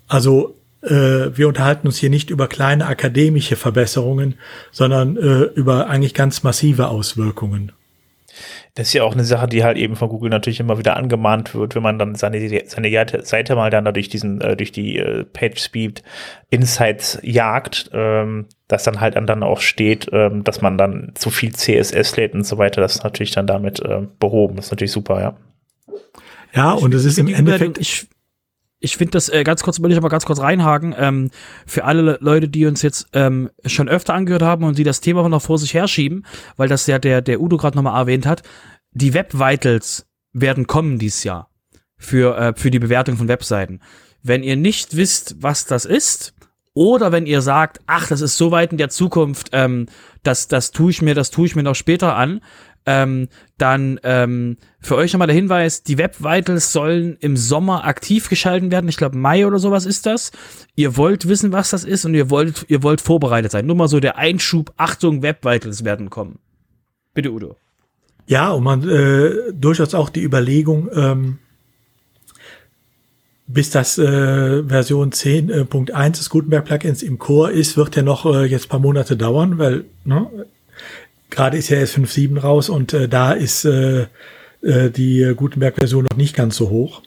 Also 0.06 0.54
äh, 0.82 1.36
wir 1.36 1.48
unterhalten 1.48 1.88
uns 1.88 1.98
hier 1.98 2.10
nicht 2.10 2.30
über 2.30 2.46
kleine 2.46 2.86
akademische 2.86 3.56
Verbesserungen, 3.56 4.34
sondern 4.70 5.16
äh, 5.16 5.42
über 5.54 5.88
eigentlich 5.88 6.14
ganz 6.14 6.44
massive 6.44 6.88
Auswirkungen. 6.88 7.72
Das 8.74 8.88
ist 8.88 8.92
ja 8.94 9.04
auch 9.04 9.12
eine 9.12 9.24
Sache, 9.24 9.46
die 9.46 9.64
halt 9.64 9.76
eben 9.76 9.96
von 9.96 10.08
Google 10.08 10.30
natürlich 10.30 10.60
immer 10.60 10.78
wieder 10.78 10.96
angemahnt 10.96 11.54
wird, 11.54 11.74
wenn 11.74 11.82
man 11.82 11.98
dann 11.98 12.14
seine, 12.14 12.40
seine 12.66 13.24
Seite 13.24 13.54
mal 13.54 13.70
dann 13.70 13.84
durch 13.92 14.08
diesen, 14.08 14.40
äh, 14.40 14.56
durch 14.56 14.72
die 14.72 14.98
äh, 14.98 15.24
Page 15.24 15.60
Speed 15.60 16.02
Insights 16.50 17.18
jagt, 17.22 17.90
ähm, 17.92 18.46
dass 18.68 18.84
dann 18.84 19.00
halt 19.00 19.16
dann 19.16 19.42
auch 19.42 19.60
steht, 19.60 20.08
ähm, 20.12 20.44
dass 20.44 20.62
man 20.62 20.78
dann 20.78 21.12
zu 21.14 21.30
viel 21.30 21.52
CSS 21.52 22.16
lädt 22.16 22.34
und 22.34 22.44
so 22.44 22.58
weiter. 22.58 22.80
Das 22.80 22.96
ist 22.96 23.04
natürlich 23.04 23.32
dann 23.32 23.46
damit 23.46 23.80
äh, 23.80 24.02
behoben. 24.18 24.56
Das 24.56 24.66
ist 24.66 24.70
natürlich 24.70 24.92
super, 24.92 25.20
ja. 25.20 25.36
Ja, 26.54 26.72
und 26.72 26.92
es 26.94 27.04
ist 27.04 27.18
im 27.18 27.28
Endeffekt. 27.28 27.78
Ich, 27.78 28.06
ich 28.82 28.96
finde 28.96 29.12
das 29.12 29.28
äh, 29.28 29.44
ganz 29.44 29.62
kurz, 29.62 29.80
will 29.80 29.92
ich 29.92 29.96
aber 29.96 30.08
ganz 30.08 30.26
kurz 30.26 30.40
reinhaken, 30.40 30.94
ähm, 30.98 31.30
für 31.66 31.84
alle 31.84 32.18
Leute, 32.20 32.48
die 32.48 32.66
uns 32.66 32.82
jetzt 32.82 33.06
ähm, 33.12 33.48
schon 33.64 33.88
öfter 33.88 34.12
angehört 34.12 34.42
haben 34.42 34.64
und 34.64 34.76
die 34.76 34.84
das 34.84 35.00
Thema 35.00 35.26
noch 35.28 35.40
vor 35.40 35.58
sich 35.58 35.72
herschieben, 35.72 36.26
weil 36.56 36.68
das 36.68 36.86
ja 36.86 36.98
der, 36.98 37.22
der 37.22 37.40
Udo 37.40 37.56
gerade 37.56 37.76
nochmal 37.76 37.98
erwähnt 37.98 38.26
hat, 38.26 38.42
die 38.90 39.14
Web 39.14 39.34
Vitals 39.34 40.06
werden 40.32 40.66
kommen 40.66 40.98
dieses 40.98 41.22
Jahr 41.24 41.48
für, 41.96 42.36
äh, 42.36 42.54
für 42.56 42.70
die 42.70 42.80
Bewertung 42.80 43.16
von 43.16 43.28
Webseiten. 43.28 43.80
Wenn 44.22 44.42
ihr 44.42 44.56
nicht 44.56 44.96
wisst, 44.96 45.36
was 45.40 45.64
das 45.64 45.84
ist, 45.84 46.34
oder 46.74 47.12
wenn 47.12 47.26
ihr 47.26 47.42
sagt, 47.42 47.80
ach, 47.86 48.08
das 48.08 48.20
ist 48.22 48.36
so 48.36 48.50
weit 48.50 48.72
in 48.72 48.78
der 48.78 48.88
Zukunft, 48.88 49.50
ähm, 49.52 49.86
das, 50.22 50.48
das 50.48 50.70
tue 50.72 50.90
ich 50.90 51.02
mir, 51.02 51.14
das 51.14 51.30
tue 51.30 51.46
ich 51.46 51.54
mir 51.54 51.62
noch 51.62 51.74
später 51.74 52.16
an, 52.16 52.40
ähm, 52.86 53.28
dann 53.58 54.00
ähm, 54.02 54.56
für 54.80 54.96
euch 54.96 55.12
nochmal 55.12 55.28
der 55.28 55.36
Hinweis, 55.36 55.82
die 55.82 55.98
Web 55.98 56.22
Vitals 56.22 56.72
sollen 56.72 57.16
im 57.20 57.36
Sommer 57.36 57.84
aktiv 57.84 58.28
geschalten 58.28 58.70
werden. 58.70 58.88
Ich 58.88 58.96
glaube, 58.96 59.16
Mai 59.16 59.46
oder 59.46 59.58
sowas 59.58 59.86
ist 59.86 60.06
das. 60.06 60.32
Ihr 60.74 60.96
wollt 60.96 61.28
wissen, 61.28 61.52
was 61.52 61.70
das 61.70 61.84
ist 61.84 62.04
und 62.04 62.14
ihr 62.14 62.30
wollt, 62.30 62.66
ihr 62.68 62.82
wollt 62.82 63.00
vorbereitet 63.00 63.52
sein. 63.52 63.66
Nur 63.66 63.76
mal 63.76 63.88
so 63.88 64.00
der 64.00 64.18
Einschub, 64.18 64.72
Achtung, 64.76 65.22
Web 65.22 65.44
Vitals 65.44 65.84
werden 65.84 66.10
kommen. 66.10 66.38
Bitte, 67.14 67.30
Udo. 67.30 67.56
Ja, 68.26 68.50
und 68.50 68.64
man 68.64 68.88
äh, 68.88 69.52
durchaus 69.52 69.94
auch 69.94 70.08
die 70.08 70.22
Überlegung, 70.22 70.88
ähm, 70.94 71.38
bis 73.46 73.70
das 73.70 73.98
äh, 73.98 74.62
Version 74.64 75.10
10.1 75.10 75.92
äh, 75.92 76.10
des 76.10 76.30
Gutenberg-Plugins 76.30 77.02
im 77.02 77.18
Core 77.18 77.52
ist, 77.52 77.76
wird 77.76 77.96
ja 77.96 78.02
noch 78.02 78.24
äh, 78.24 78.44
jetzt 78.44 78.68
paar 78.68 78.80
Monate 78.80 79.16
dauern, 79.16 79.58
weil 79.58 79.84
ne, 80.04 80.46
gerade 81.32 81.56
ist 81.56 81.68
ja 81.68 81.78
erst 81.78 81.96
5.7 81.96 82.38
raus 82.38 82.68
und 82.68 82.92
äh, 82.92 83.08
da 83.08 83.32
ist 83.32 83.64
äh, 83.64 84.06
äh, 84.62 84.90
die 84.90 85.32
Gutenberg-Version 85.36 86.06
noch 86.08 86.16
nicht 86.16 86.36
ganz 86.36 86.56
so 86.56 86.70
hoch. 86.70 87.02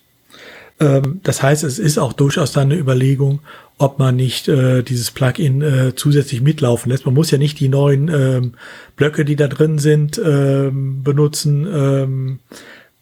Ähm, 0.80 1.22
das 1.24 1.42
heißt, 1.42 1.64
es 1.64 1.80
ist 1.80 1.98
auch 1.98 2.12
durchaus 2.12 2.52
dann 2.52 2.72
eine 2.72 2.80
Überlegung, 2.80 3.40
ob 3.78 4.00
man 4.00 4.16
nicht 4.16 4.48
äh, 4.48 4.84
dieses 4.84 5.12
Plugin 5.12 5.62
äh, 5.62 5.96
zusätzlich 5.96 6.42
mitlaufen 6.42 6.92
lässt. 6.92 7.06
Man 7.06 7.14
muss 7.14 7.32
ja 7.32 7.38
nicht 7.38 7.60
die 7.60 7.70
neuen 7.70 8.10
ähm, 8.10 8.54
Blöcke, 8.96 9.26
die 9.26 9.36
da 9.36 9.48
drin 9.48 9.80
sind, 9.80 10.20
ähm, 10.24 11.04
benutzen, 11.04 11.68
ähm, 11.72 12.40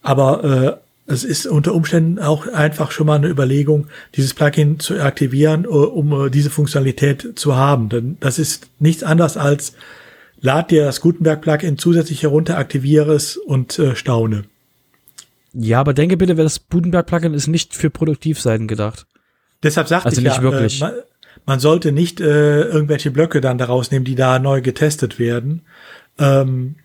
aber 0.02 0.44
äh, 0.44 0.84
es 1.06 1.24
ist 1.24 1.48
unter 1.48 1.74
Umständen 1.74 2.20
auch 2.20 2.48
einfach 2.48 2.92
schon 2.92 3.08
mal 3.08 3.16
eine 3.16 3.28
Überlegung, 3.28 3.88
dieses 4.16 4.34
Plugin 4.34 4.80
zu 4.80 5.02
aktivieren, 5.02 5.68
uh, 5.68 5.84
um 5.84 6.14
uh, 6.14 6.30
diese 6.30 6.50
Funktionalität 6.50 7.34
zu 7.36 7.56
haben. 7.56 7.90
Denn 7.90 8.18
das 8.22 8.40
ist 8.40 8.70
nichts 8.80 9.04
anderes 9.04 9.36
als 9.36 9.74
lad 10.44 10.70
dir 10.70 10.86
das 10.86 11.02
Gutenberg-Plugin 11.02 11.80
zusätzlich 11.80 12.22
herunter, 12.22 12.58
aktiviere 12.58 13.14
es 13.14 13.38
und 13.38 13.80
äh, 13.80 13.96
staune. 13.96 14.44
Ja, 15.54 15.80
aber 15.80 15.94
denke 15.94 16.18
bitte, 16.18 16.36
das 16.36 16.68
Gutenberg-Plugin 16.70 17.34
ist 17.34 17.48
nicht 17.48 17.74
für 17.74 17.90
Produktivseiten 17.90 18.68
gedacht. 18.68 19.08
Deshalb 19.64 19.88
sagte 19.88 20.08
also 20.08 20.20
ich 20.20 20.28
nicht 20.28 20.38
ja, 20.38 20.44
wirklich. 20.44 20.82
Äh, 20.82 20.86
man, 20.86 20.94
man, 21.46 21.60
sollte 21.60 21.92
nicht 21.92 22.20
äh, 22.20 22.62
irgendwelche 22.64 23.10
Blöcke 23.10 23.40
dann 23.40 23.58
daraus 23.58 23.90
nehmen, 23.90 24.06
die 24.06 24.16
da 24.16 24.38
neu 24.38 24.62
getestet 24.62 25.18
werden. 25.18 25.62
Ähm, 26.20 26.76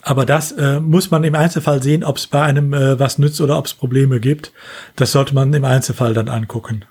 aber 0.00 0.24
das 0.24 0.52
äh, 0.52 0.80
muss 0.80 1.10
man 1.10 1.22
im 1.24 1.34
Einzelfall 1.34 1.82
sehen, 1.82 2.02
ob 2.02 2.16
es 2.16 2.26
bei 2.26 2.42
einem 2.42 2.72
äh, 2.72 2.98
was 2.98 3.18
nützt 3.18 3.40
oder 3.40 3.58
ob 3.58 3.66
es 3.66 3.74
Probleme 3.74 4.18
gibt. 4.18 4.52
Das 4.96 5.12
sollte 5.12 5.34
man 5.34 5.52
im 5.52 5.64
Einzelfall 5.64 6.14
dann 6.14 6.28
angucken. 6.28 6.84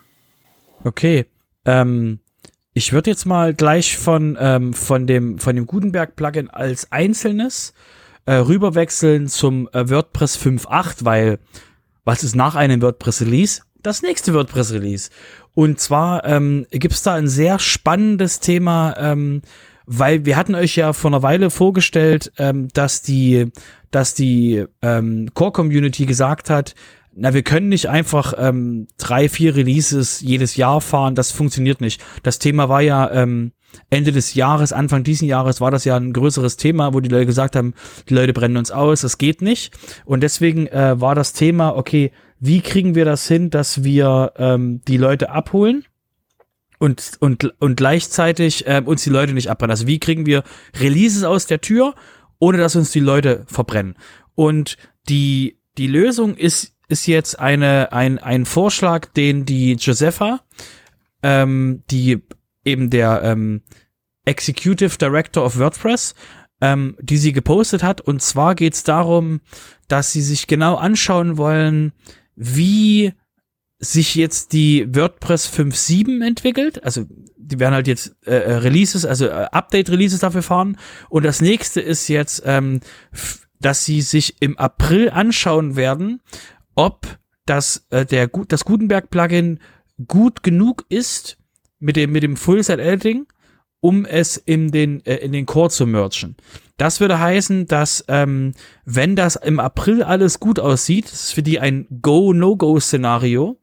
Okay. 0.84 1.26
Ähm, 1.66 2.20
ich 2.74 2.94
würde 2.94 3.10
jetzt 3.10 3.26
mal 3.26 3.54
gleich 3.54 3.98
von, 3.98 4.38
ähm, 4.40 4.74
von 4.74 5.08
dem, 5.08 5.40
von 5.40 5.56
dem 5.56 5.68
Gutenberg-Plugin 5.68 6.50
als 6.50 6.92
einzelnes 6.92 7.74
äh, 8.26 8.34
rüberwechseln 8.34 9.28
zum 9.28 9.68
äh, 9.74 9.90
WordPress 9.90 10.38
5.8, 10.38 11.06
weil 11.06 11.40
was 12.04 12.24
ist 12.24 12.36
nach 12.36 12.56
einem 12.56 12.82
WordPress-Release? 12.82 13.62
das 13.84 14.02
nächste 14.02 14.34
WordPress-Release. 14.34 15.10
Und 15.54 15.80
zwar 15.80 16.26
ähm, 16.26 16.66
gibt 16.72 16.94
es 16.94 17.04
da 17.04 17.16
ein 17.16 17.28
sehr 17.28 17.60
spannendes 17.60 18.40
Thema, 18.40 18.96
ähm, 18.98 19.42
weil 19.86 20.26
wir 20.26 20.38
hatten 20.38 20.56
euch 20.56 20.76
ja 20.76 20.94
vor 20.94 21.12
einer 21.12 21.24
Weile 21.24 21.50
vorgestellt, 21.50 22.32
ähm, 22.38 22.70
dass 22.74 23.02
die, 23.02 23.52
dass 23.90 24.14
die 24.14 24.66
ähm, 24.82 25.30
Core-Community 25.34 26.06
gesagt 26.06 26.50
hat, 26.50 26.76
na, 27.14 27.34
wir 27.34 27.44
können 27.44 27.70
nicht 27.70 27.90
einfach 27.90 28.34
ähm, 28.38 28.88
drei, 28.98 29.30
vier 29.30 29.56
Releases 29.56 30.22
jedes 30.22 30.56
Jahr 30.56 30.82
fahren, 30.82 31.16
das 31.16 31.32
funktioniert 31.32 31.82
nicht. 31.82 32.02
Das 32.24 32.40
Thema 32.40 32.70
war 32.70 32.82
ja 32.82 33.12
ähm, 33.12 33.52
Ende 33.90 34.12
des 34.12 34.34
Jahres, 34.34 34.74
Anfang 34.74 35.04
diesen 35.04 35.28
Jahres 35.28 35.62
war 35.62 35.72
das 35.72 35.86
ja 35.86 35.96
ein 35.96 36.14
größeres 36.14 36.58
Thema, 36.58 36.94
wo 36.94 37.00
die 37.00 37.10
Leute 37.10 37.26
gesagt 37.26 37.56
haben, 37.56 37.74
die 38.10 38.14
Leute 38.14 38.34
brennen 38.34 38.58
uns 38.58 38.72
aus, 38.72 39.02
das 39.02 39.18
geht 39.18 39.42
nicht. 39.42 39.74
Und 40.06 40.22
deswegen 40.22 40.68
äh, 40.68 41.00
war 41.00 41.16
das 41.16 41.34
Thema, 41.34 41.76
okay, 41.76 42.12
wie 42.40 42.62
kriegen 42.62 42.96
wir 42.96 43.06
das 43.06 43.28
hin, 43.28 43.50
dass 43.50 43.84
wir 43.84 44.34
ähm, 44.38 44.82
die 44.88 44.98
Leute 44.98 45.30
abholen? 45.30 45.86
und, 46.82 47.12
und, 47.20 47.54
und 47.62 47.76
gleichzeitig 47.76 48.66
äh, 48.66 48.82
uns 48.84 49.04
die 49.04 49.12
Leute 49.12 49.34
nicht 49.34 49.52
abbrennen. 49.52 49.70
Also 49.70 49.86
wie 49.86 50.00
kriegen 50.00 50.26
wir 50.26 50.44
Releases 50.80 51.24
aus 51.24 51.46
der 51.46 51.62
Tür, 51.62 51.94
ohne 52.40 52.58
dass 52.58 52.76
uns 52.76 52.90
die 52.90 53.00
Leute 53.00 53.46
verbrennen. 53.46 53.96
Und 54.34 54.78
die, 55.08 55.60
die 55.78 55.86
Lösung 55.86 56.36
ist, 56.36 56.71
ist 56.92 57.08
jetzt 57.08 57.40
eine, 57.40 57.92
ein, 57.92 58.20
ein 58.20 58.46
Vorschlag, 58.46 59.08
den 59.14 59.46
die 59.46 59.74
Josepha, 59.74 60.42
ähm, 61.24 61.84
die 61.90 62.22
eben 62.64 62.90
der 62.90 63.22
ähm, 63.24 63.62
Executive 64.26 64.98
Director 64.98 65.46
of 65.46 65.58
WordPress, 65.58 66.14
ähm, 66.62 66.96
die 67.02 67.18
sie 67.18 67.34
gepostet 67.34 67.84
hat. 67.84 68.02
Und 68.02 68.22
zwar 68.22 68.56
geht 68.56 68.74
es 68.74 68.84
darum, 68.84 69.42
dass 69.88 70.12
sie 70.12 70.22
sich 70.22 70.48
genau 70.48 70.76
anschauen 70.76 71.38
wollen, 71.38 71.94
wie 72.36 73.14
sich 73.80 74.14
jetzt 74.16 74.54
die 74.54 74.88
WordPress 74.94 75.48
5.7 75.48 76.24
entwickelt, 76.24 76.84
also 76.84 77.08
die 77.52 77.60
werden 77.60 77.74
halt 77.74 77.88
jetzt 77.88 78.16
äh, 78.26 78.36
äh 78.36 78.54
Releases, 78.58 79.06
also 79.06 79.26
äh, 79.26 79.48
Update-Releases 79.52 80.20
dafür 80.20 80.44
fahren. 80.44 80.78
Und 81.10 81.24
das 81.24 81.42
nächste 81.42 81.82
ist 81.82 82.08
jetzt, 82.08 82.44
ähm, 82.46 82.80
dass 83.60 83.84
sie 83.84 84.02
sich 84.02 84.42
im 84.42 84.58
April 84.58 85.10
anschauen 85.10 85.76
werden, 85.76 86.22
ob 86.76 87.20
das, 87.46 87.86
äh, 87.90 88.06
der, 88.06 88.28
das 88.28 88.66
Gutenberg-Plugin 88.66 89.60
gut 90.08 90.44
genug 90.44 90.86
ist 90.90 91.38
mit 91.80 91.96
dem, 91.96 92.12
mit 92.12 92.24
dem 92.24 92.38
Full-Set-Editing, 92.38 93.28
um 93.80 94.06
es 94.06 94.38
in 94.38 94.72
den, 94.72 95.06
äh, 95.06 95.18
in 95.18 95.32
den 95.32 95.46
Core 95.46 95.70
zu 95.70 95.86
merchen. 95.86 96.36
Das 96.78 97.00
würde 97.00 97.20
heißen, 97.20 97.68
dass 97.68 98.06
ähm, 98.08 98.54
wenn 98.86 99.16
das 99.16 99.36
im 99.36 99.60
April 99.60 100.02
alles 100.02 100.40
gut 100.40 100.60
aussieht, 100.60 101.06
das 101.06 101.26
ist 101.26 101.34
für 101.34 101.44
die 101.44 101.60
ein 101.60 101.88
Go-No-Go-Szenario. 102.02 103.60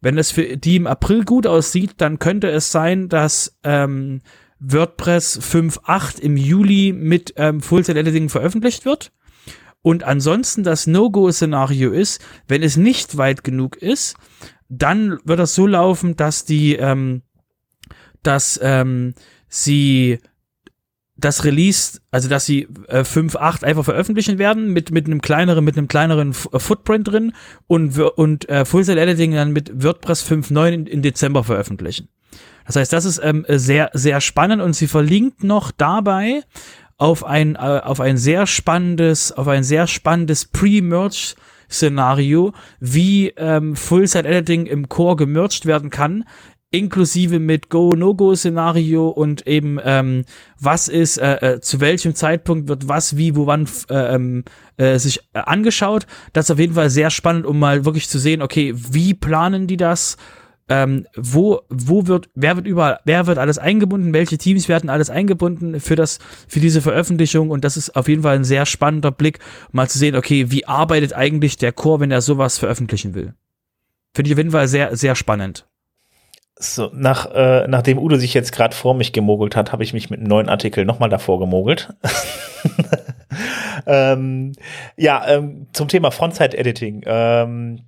Wenn 0.00 0.16
das 0.16 0.30
für 0.30 0.56
die 0.56 0.76
im 0.76 0.86
April 0.86 1.24
gut 1.24 1.46
aussieht, 1.46 1.94
dann 1.98 2.18
könnte 2.18 2.50
es 2.50 2.72
sein, 2.72 3.08
dass 3.08 3.58
ähm, 3.62 4.22
WordPress 4.58 5.40
5.8 5.40 6.20
im 6.20 6.36
Juli 6.36 6.92
mit 6.92 7.34
ähm, 7.36 7.60
Full-Set-Editing 7.60 8.28
veröffentlicht 8.28 8.84
wird. 8.84 9.12
Und 9.82 10.04
ansonsten 10.04 10.62
das 10.62 10.86
No-Go-Szenario 10.86 11.90
ist, 11.90 12.24
wenn 12.46 12.62
es 12.62 12.76
nicht 12.76 13.16
weit 13.16 13.44
genug 13.44 13.76
ist, 13.76 14.16
dann 14.68 15.18
wird 15.24 15.38
das 15.38 15.54
so 15.54 15.66
laufen, 15.66 16.16
dass 16.16 16.44
die, 16.44 16.76
ähm, 16.76 17.22
dass 18.22 18.58
ähm, 18.62 19.14
sie 19.48 20.18
das 21.16 21.44
Release, 21.44 22.00
also 22.10 22.28
dass 22.28 22.46
sie 22.46 22.68
äh, 22.88 23.00
5.8 23.00 23.64
einfach 23.64 23.84
veröffentlichen 23.84 24.38
werden 24.38 24.72
mit 24.72 24.90
mit 24.90 25.06
einem 25.06 25.20
kleineren 25.20 25.64
mit 25.64 25.76
einem 25.76 25.88
kleineren 25.88 26.30
F 26.30 26.48
äh, 26.52 26.58
Footprint 26.58 27.08
drin 27.08 27.32
und 27.66 27.98
und 27.98 28.48
äh, 28.48 28.64
Full 28.64 28.84
Sail 28.84 28.98
Editing 28.98 29.32
dann 29.32 29.52
mit 29.52 29.82
WordPress 29.82 30.24
5.9 30.28 30.68
in, 30.68 30.86
in 30.86 31.02
Dezember 31.02 31.44
veröffentlichen. 31.44 32.08
Das 32.66 32.76
heißt, 32.76 32.92
das 32.92 33.04
ist 33.04 33.20
ähm, 33.22 33.44
sehr 33.48 33.90
sehr 33.92 34.20
spannend 34.20 34.62
und 34.62 34.74
sie 34.74 34.86
verlinkt 34.86 35.44
noch 35.44 35.70
dabei 35.70 36.42
auf 37.02 37.24
ein 37.24 37.56
äh, 37.56 37.58
auf 37.58 38.00
ein 38.00 38.16
sehr 38.16 38.46
spannendes 38.46 39.32
auf 39.32 39.48
ein 39.48 39.64
sehr 39.64 39.88
spannendes 39.88 40.44
Pre-Merge 40.44 41.34
Szenario, 41.68 42.52
wie 42.78 43.32
ähm, 43.36 43.74
Full-Site 43.74 44.28
Editing 44.28 44.66
im 44.66 44.88
Core 44.88 45.16
gemerged 45.16 45.66
werden 45.66 45.90
kann, 45.90 46.24
inklusive 46.70 47.40
mit 47.40 47.70
Go-No-Go-Szenario 47.70 49.08
und 49.08 49.46
eben 49.48 49.80
ähm, 49.82 50.24
was 50.60 50.86
ist, 50.88 51.16
äh, 51.16 51.54
äh, 51.54 51.60
zu 51.60 51.80
welchem 51.80 52.14
Zeitpunkt 52.14 52.68
wird 52.68 52.88
was, 52.88 53.16
wie, 53.16 53.34
wo, 53.34 53.46
wann 53.46 53.66
äh, 53.90 54.14
ähm, 54.14 54.44
äh, 54.76 54.98
sich 54.98 55.20
äh, 55.32 55.40
angeschaut. 55.40 56.06
Das 56.34 56.46
ist 56.46 56.50
auf 56.52 56.58
jeden 56.58 56.74
Fall 56.74 56.90
sehr 56.90 57.10
spannend, 57.10 57.46
um 57.46 57.58
mal 57.58 57.84
wirklich 57.84 58.08
zu 58.08 58.18
sehen, 58.18 58.42
okay, 58.42 58.74
wie 58.76 59.14
planen 59.14 59.66
die 59.66 59.76
das? 59.76 60.18
Ähm, 60.68 61.06
wo, 61.16 61.60
wo 61.68 62.06
wird, 62.06 62.30
wer 62.34 62.56
wird 62.56 62.66
überall, 62.66 63.00
wer 63.04 63.26
wird 63.26 63.38
alles 63.38 63.58
eingebunden, 63.58 64.14
welche 64.14 64.38
Teams 64.38 64.68
werden 64.68 64.90
alles 64.90 65.10
eingebunden 65.10 65.80
für 65.80 65.96
das, 65.96 66.18
für 66.46 66.60
diese 66.60 66.80
Veröffentlichung 66.80 67.50
und 67.50 67.64
das 67.64 67.76
ist 67.76 67.96
auf 67.96 68.08
jeden 68.08 68.22
Fall 68.22 68.36
ein 68.36 68.44
sehr 68.44 68.64
spannender 68.64 69.10
Blick, 69.10 69.40
mal 69.72 69.88
zu 69.88 69.98
sehen, 69.98 70.14
okay, 70.14 70.50
wie 70.50 70.66
arbeitet 70.66 71.14
eigentlich 71.14 71.56
der 71.56 71.72
Chor, 71.72 72.00
wenn 72.00 72.12
er 72.12 72.20
sowas 72.20 72.58
veröffentlichen 72.58 73.14
will. 73.14 73.34
Finde 74.14 74.28
ich 74.28 74.34
auf 74.34 74.38
jeden 74.38 74.52
Fall 74.52 74.68
sehr, 74.68 74.96
sehr 74.96 75.14
spannend. 75.14 75.66
So, 76.58 76.90
nach, 76.92 77.26
äh, 77.34 77.66
nachdem 77.66 77.98
Udo 77.98 78.16
sich 78.16 78.34
jetzt 78.34 78.52
gerade 78.52 78.76
vor 78.76 78.94
mich 78.94 79.12
gemogelt 79.12 79.56
hat, 79.56 79.72
habe 79.72 79.82
ich 79.82 79.92
mich 79.92 80.10
mit 80.10 80.20
einem 80.20 80.28
neuen 80.28 80.48
Artikel 80.48 80.84
nochmal 80.84 81.08
davor 81.08 81.40
gemogelt. 81.40 81.92
ähm, 83.86 84.52
ja, 84.96 85.26
ähm, 85.26 85.66
zum 85.72 85.88
Thema 85.88 86.10
Frontside-Editing. 86.10 87.02
Ähm, 87.06 87.80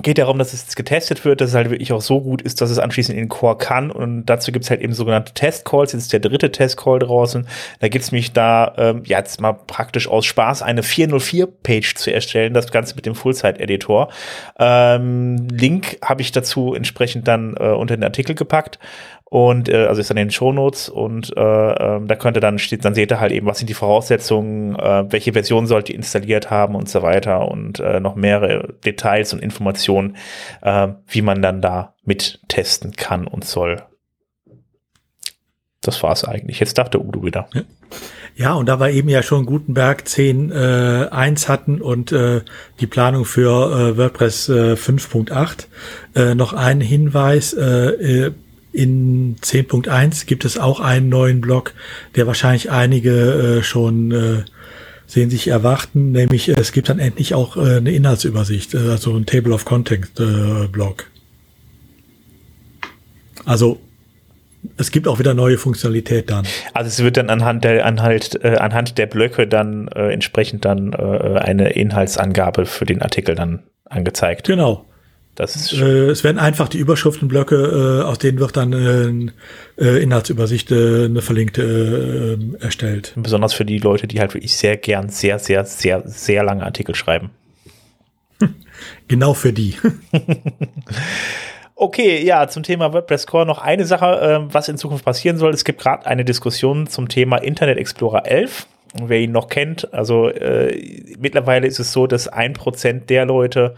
geht 0.00 0.18
darum, 0.18 0.38
dass 0.38 0.52
es 0.52 0.76
getestet 0.76 1.24
wird, 1.24 1.40
dass 1.40 1.50
es 1.50 1.54
halt 1.56 1.70
wirklich 1.70 1.92
auch 1.92 2.00
so 2.00 2.20
gut 2.20 2.40
ist, 2.40 2.60
dass 2.60 2.70
es 2.70 2.78
anschließend 2.78 3.18
in 3.18 3.24
den 3.24 3.28
Core 3.28 3.58
kann. 3.58 3.90
Und 3.90 4.26
dazu 4.26 4.52
gibt 4.52 4.64
es 4.64 4.70
halt 4.70 4.80
eben 4.80 4.92
sogenannte 4.92 5.34
Testcalls. 5.34 5.92
Jetzt 5.92 6.02
ist 6.02 6.12
der 6.12 6.20
dritte 6.20 6.52
Testcall 6.52 7.00
draußen. 7.00 7.48
Da 7.80 7.88
gibt 7.88 8.04
es 8.04 8.12
mich 8.12 8.32
da 8.32 8.74
ähm, 8.76 9.02
ja, 9.04 9.18
jetzt 9.18 9.40
mal 9.40 9.54
praktisch 9.54 10.06
aus 10.06 10.24
Spaß 10.24 10.62
eine 10.62 10.82
404-Page 10.82 11.94
zu 11.96 12.12
erstellen, 12.12 12.54
das 12.54 12.70
Ganze 12.70 12.94
mit 12.94 13.06
dem 13.06 13.16
Full-Site-Editor. 13.16 14.08
Ähm, 14.58 15.48
Link 15.50 15.98
habe 16.04 16.22
ich 16.22 16.30
dazu 16.30 16.74
entsprechend 16.74 17.26
dann 17.26 17.54
äh, 17.58 17.70
unter 17.70 17.96
den 17.96 18.04
Artikel 18.04 18.36
gepackt. 18.36 18.78
Und 19.30 19.68
äh, 19.68 19.84
also 19.84 20.00
ist 20.00 20.08
dann 20.08 20.16
in 20.16 20.28
den 20.28 20.30
Shownotes 20.30 20.88
und 20.88 21.36
äh, 21.36 21.40
äh, 21.40 22.00
da 22.02 22.16
könnte 22.16 22.40
dann 22.40 22.58
steht, 22.58 22.86
dann 22.86 22.94
seht 22.94 23.12
ihr 23.12 23.20
halt 23.20 23.30
eben, 23.30 23.46
was 23.46 23.58
sind 23.58 23.68
die 23.68 23.74
Voraussetzungen, 23.74 24.74
äh, 24.76 25.04
welche 25.12 25.34
Version 25.34 25.66
sollt 25.66 25.90
ihr 25.90 25.96
installiert 25.96 26.50
haben 26.50 26.74
und 26.74 26.88
so 26.88 27.02
weiter 27.02 27.46
und 27.46 27.78
äh, 27.78 28.00
noch 28.00 28.14
mehrere 28.14 28.72
Details 28.86 29.34
und 29.34 29.42
Informationen, 29.42 29.87
äh, 30.62 30.88
wie 31.06 31.22
man 31.22 31.42
dann 31.42 31.62
da 31.62 31.94
mit 32.04 32.40
testen 32.48 32.92
kann 32.92 33.26
und 33.26 33.44
soll. 33.44 33.82
Das 35.80 36.02
war's 36.02 36.24
eigentlich. 36.24 36.60
Jetzt 36.60 36.78
dachte 36.78 37.00
Udo 37.00 37.24
wieder. 37.24 37.48
Ja. 37.54 37.62
Ja, 38.38 38.52
und 38.54 38.66
da 38.66 38.78
wir 38.78 38.90
eben 38.90 39.08
ja 39.08 39.24
schon 39.24 39.46
Gutenberg 39.46 40.04
10.1 40.06 41.10
äh, 41.10 41.48
hatten 41.48 41.80
und 41.80 42.12
äh, 42.12 42.42
die 42.78 42.86
Planung 42.86 43.24
für 43.24 43.50
äh, 43.50 43.96
WordPress 43.98 44.48
äh, 44.48 44.74
5.8, 44.74 45.66
äh, 46.14 46.34
noch 46.36 46.52
ein 46.52 46.80
Hinweis, 46.80 47.52
äh, 47.52 48.26
äh 48.26 48.32
in 48.70 49.36
10.1 49.42 50.26
gibt 50.26 50.44
es 50.44 50.56
auch 50.56 50.78
einen 50.78 51.08
neuen 51.08 51.40
Blog, 51.40 51.72
der 52.14 52.26
wahrscheinlich 52.28 52.70
einige 52.70 53.60
schon 53.64 54.44
sehen 55.08 55.30
sich 55.30 55.48
erwarten, 55.48 56.12
nämlich 56.12 56.48
es 56.48 56.70
gibt 56.70 56.90
dann 56.90 57.00
endlich 57.00 57.34
auch 57.34 57.56
äh, 57.56 57.78
eine 57.78 57.90
Inhaltsübersicht, 57.90 58.74
äh, 58.74 58.90
also 58.90 59.16
ein 59.16 59.26
Table 59.26 59.52
of 59.52 59.64
Content 59.64 60.08
äh, 60.20 60.68
Blog. 60.68 61.10
Also 63.44 63.80
es 64.76 64.90
gibt 64.90 65.08
auch 65.08 65.18
wieder 65.18 65.32
neue 65.34 65.56
Funktionalität 65.56 66.30
dann. 66.30 66.46
Also 66.74 66.88
es 66.88 67.02
wird 67.02 67.16
dann 67.16 67.30
anhand 67.30 67.64
der 67.64 67.86
anhalt, 67.86 68.38
äh, 68.44 68.56
anhand 68.56 68.98
der 68.98 69.06
Blöcke 69.06 69.48
dann 69.48 69.88
äh, 69.88 70.12
entsprechend 70.12 70.64
dann 70.66 70.92
äh, 70.92 71.38
eine 71.38 71.70
Inhaltsangabe 71.70 72.66
für 72.66 72.84
den 72.84 73.00
Artikel 73.00 73.34
dann 73.34 73.62
angezeigt. 73.86 74.46
Genau. 74.46 74.84
Das 75.38 75.54
ist 75.54 75.72
äh, 75.72 76.08
es 76.08 76.24
werden 76.24 76.40
einfach 76.40 76.68
die 76.68 76.78
Überschriftenblöcke, 76.78 78.00
äh, 78.00 78.02
aus 78.02 78.18
denen 78.18 78.40
wird 78.40 78.56
dann 78.56 78.72
äh, 78.72 79.82
äh, 79.82 80.02
Inhaltsübersicht, 80.02 80.72
äh, 80.72 81.04
eine 81.04 81.22
verlinkte 81.22 82.38
äh, 82.58 82.62
erstellt. 82.64 83.12
Besonders 83.14 83.54
für 83.54 83.64
die 83.64 83.78
Leute, 83.78 84.08
die 84.08 84.18
halt 84.18 84.34
wirklich 84.34 84.56
sehr 84.56 84.76
gern 84.76 85.10
sehr, 85.10 85.38
sehr, 85.38 85.64
sehr, 85.64 86.02
sehr 86.06 86.42
lange 86.42 86.64
Artikel 86.64 86.94
schreiben. 86.94 87.30
Genau 89.08 89.34
für 89.34 89.52
die. 89.52 89.76
Okay, 91.80 92.24
ja, 92.24 92.48
zum 92.48 92.64
Thema 92.64 92.92
WordPress 92.92 93.28
Core 93.28 93.46
noch 93.46 93.58
eine 93.58 93.84
Sache, 93.84 94.06
äh, 94.06 94.52
was 94.52 94.68
in 94.68 94.76
Zukunft 94.76 95.04
passieren 95.04 95.36
soll. 95.36 95.52
Es 95.54 95.64
gibt 95.64 95.80
gerade 95.80 96.06
eine 96.06 96.24
Diskussion 96.24 96.88
zum 96.88 97.08
Thema 97.08 97.36
Internet 97.36 97.78
Explorer 97.78 98.26
11. 98.26 98.66
Wer 99.00 99.20
ihn 99.20 99.30
noch 99.30 99.48
kennt, 99.48 99.94
also 99.94 100.28
äh, 100.28 100.76
mittlerweile 101.20 101.68
ist 101.68 101.78
es 101.78 101.92
so, 101.92 102.08
dass 102.08 102.26
ein 102.26 102.54
Prozent 102.54 103.10
der 103.10 103.26
Leute 103.26 103.76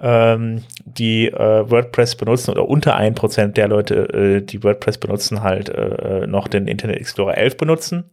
ähm, 0.00 0.62
die 0.84 1.28
äh, 1.28 1.70
WordPress 1.70 2.16
benutzen 2.16 2.52
oder 2.52 2.68
unter 2.68 2.96
ein 2.96 3.14
Prozent 3.14 3.56
der 3.56 3.68
Leute, 3.68 4.08
äh, 4.12 4.40
die 4.42 4.62
WordPress 4.62 4.98
benutzen, 4.98 5.42
halt 5.42 5.68
äh, 5.68 6.26
noch 6.26 6.48
den 6.48 6.68
Internet 6.68 6.98
Explorer 6.98 7.36
11 7.36 7.56
benutzen. 7.56 8.04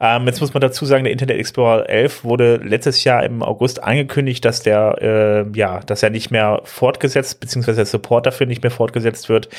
Ähm, 0.00 0.26
jetzt 0.26 0.40
muss 0.40 0.54
man 0.54 0.62
dazu 0.62 0.86
sagen, 0.86 1.04
der 1.04 1.12
Internet 1.12 1.36
Explorer 1.36 1.88
11 1.88 2.24
wurde 2.24 2.56
letztes 2.56 3.04
Jahr 3.04 3.22
im 3.22 3.42
August 3.42 3.82
angekündigt, 3.82 4.44
dass 4.44 4.62
der, 4.62 4.96
äh, 5.00 5.58
ja, 5.58 5.80
dass 5.80 6.02
er 6.02 6.08
nicht 6.08 6.30
mehr 6.30 6.62
fortgesetzt, 6.64 7.38
beziehungsweise 7.38 7.76
der 7.76 7.86
Support 7.86 8.26
dafür 8.26 8.46
nicht 8.46 8.62
mehr 8.62 8.70
fortgesetzt 8.70 9.28
wird. 9.28 9.50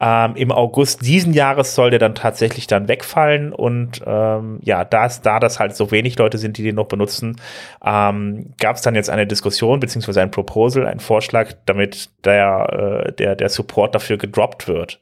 Ähm, 0.00 0.36
Im 0.36 0.52
August 0.52 1.04
diesen 1.04 1.32
Jahres 1.34 1.74
soll 1.74 1.90
der 1.90 1.98
dann 1.98 2.14
tatsächlich 2.14 2.68
dann 2.68 2.86
wegfallen 2.86 3.52
und 3.52 4.00
ähm, 4.06 4.60
ja, 4.62 4.84
da, 4.84 5.06
es, 5.06 5.20
da 5.20 5.40
das 5.40 5.58
halt 5.58 5.74
so 5.74 5.90
wenig 5.90 6.16
Leute 6.16 6.38
sind, 6.38 6.58
die 6.58 6.62
den 6.62 6.76
noch 6.76 6.86
benutzen, 6.86 7.36
ähm, 7.84 8.54
gab 8.60 8.76
es 8.76 8.82
dann 8.82 8.94
jetzt 8.94 9.10
eine 9.10 9.26
Diskussion, 9.26 9.80
beziehungsweise 9.80 10.22
ein 10.22 10.30
Proposal, 10.30 10.86
ein 10.86 11.00
Vorschlag, 11.00 11.17
Vorschlag, 11.18 11.54
damit 11.66 12.10
der, 12.24 13.06
äh, 13.08 13.12
der, 13.12 13.34
der 13.34 13.48
Support 13.48 13.92
dafür 13.92 14.18
gedroppt 14.18 14.68
wird. 14.68 15.00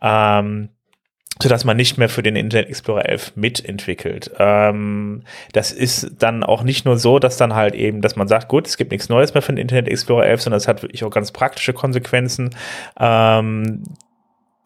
Ähm, 0.00 0.70
sodass 1.42 1.64
man 1.66 1.76
nicht 1.76 1.98
mehr 1.98 2.08
für 2.08 2.22
den 2.22 2.36
Internet 2.36 2.68
Explorer 2.68 3.06
11 3.06 3.32
mitentwickelt. 3.36 4.30
Ähm, 4.38 5.24
das 5.52 5.72
ist 5.72 6.12
dann 6.18 6.42
auch 6.42 6.62
nicht 6.62 6.86
nur 6.86 6.98
so, 6.98 7.18
dass 7.18 7.36
dann 7.36 7.54
halt 7.54 7.74
eben, 7.74 8.00
dass 8.00 8.16
man 8.16 8.28
sagt, 8.28 8.48
gut, 8.48 8.66
es 8.66 8.78
gibt 8.78 8.92
nichts 8.92 9.10
Neues 9.10 9.34
mehr 9.34 9.42
für 9.42 9.52
den 9.52 9.58
Internet 9.58 9.88
Explorer 9.88 10.24
11, 10.24 10.42
sondern 10.42 10.56
es 10.56 10.68
hat 10.68 10.82
wirklich 10.82 11.04
auch 11.04 11.10
ganz 11.10 11.32
praktische 11.32 11.74
Konsequenzen. 11.74 12.50
Ähm, 12.98 13.82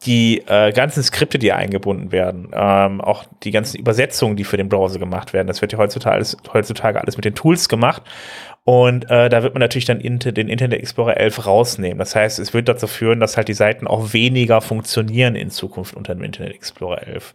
die 0.05 0.43
äh, 0.47 0.71
ganzen 0.71 1.01
Skripte, 1.01 1.39
die 1.39 1.51
eingebunden 1.51 2.11
werden, 2.11 2.51
ähm, 2.53 3.01
auch 3.01 3.25
die 3.43 3.51
ganzen 3.51 3.77
Übersetzungen, 3.77 4.35
die 4.37 4.43
für 4.43 4.57
den 4.57 4.69
Browser 4.69 4.99
gemacht 4.99 5.33
werden, 5.33 5.47
das 5.47 5.61
wird 5.61 5.73
ja 5.73 5.79
heutzutage 5.79 6.15
alles, 6.15 6.37
heutzutage 6.53 7.01
alles 7.01 7.17
mit 7.17 7.25
den 7.25 7.33
Tools 7.33 7.67
gemacht. 7.67 8.03
Und 8.67 9.09
äh, 9.09 9.29
da 9.29 9.43
wird 9.43 9.53
man 9.53 9.61
natürlich 9.61 9.85
dann 9.85 10.01
inter, 10.01 10.33
den 10.33 10.49
Internet 10.49 10.81
Explorer 10.81 11.15
11 11.15 11.45
rausnehmen. 11.45 11.99
Das 11.99 12.17
heißt, 12.17 12.37
es 12.37 12.53
wird 12.53 12.67
dazu 12.67 12.85
führen, 12.87 13.21
dass 13.21 13.37
halt 13.37 13.47
die 13.47 13.53
Seiten 13.53 13.87
auch 13.87 14.11
weniger 14.11 14.59
funktionieren 14.59 15.37
in 15.37 15.51
Zukunft 15.51 15.95
unter 15.95 16.13
dem 16.13 16.21
Internet 16.21 16.53
Explorer 16.53 17.07
11. 17.07 17.33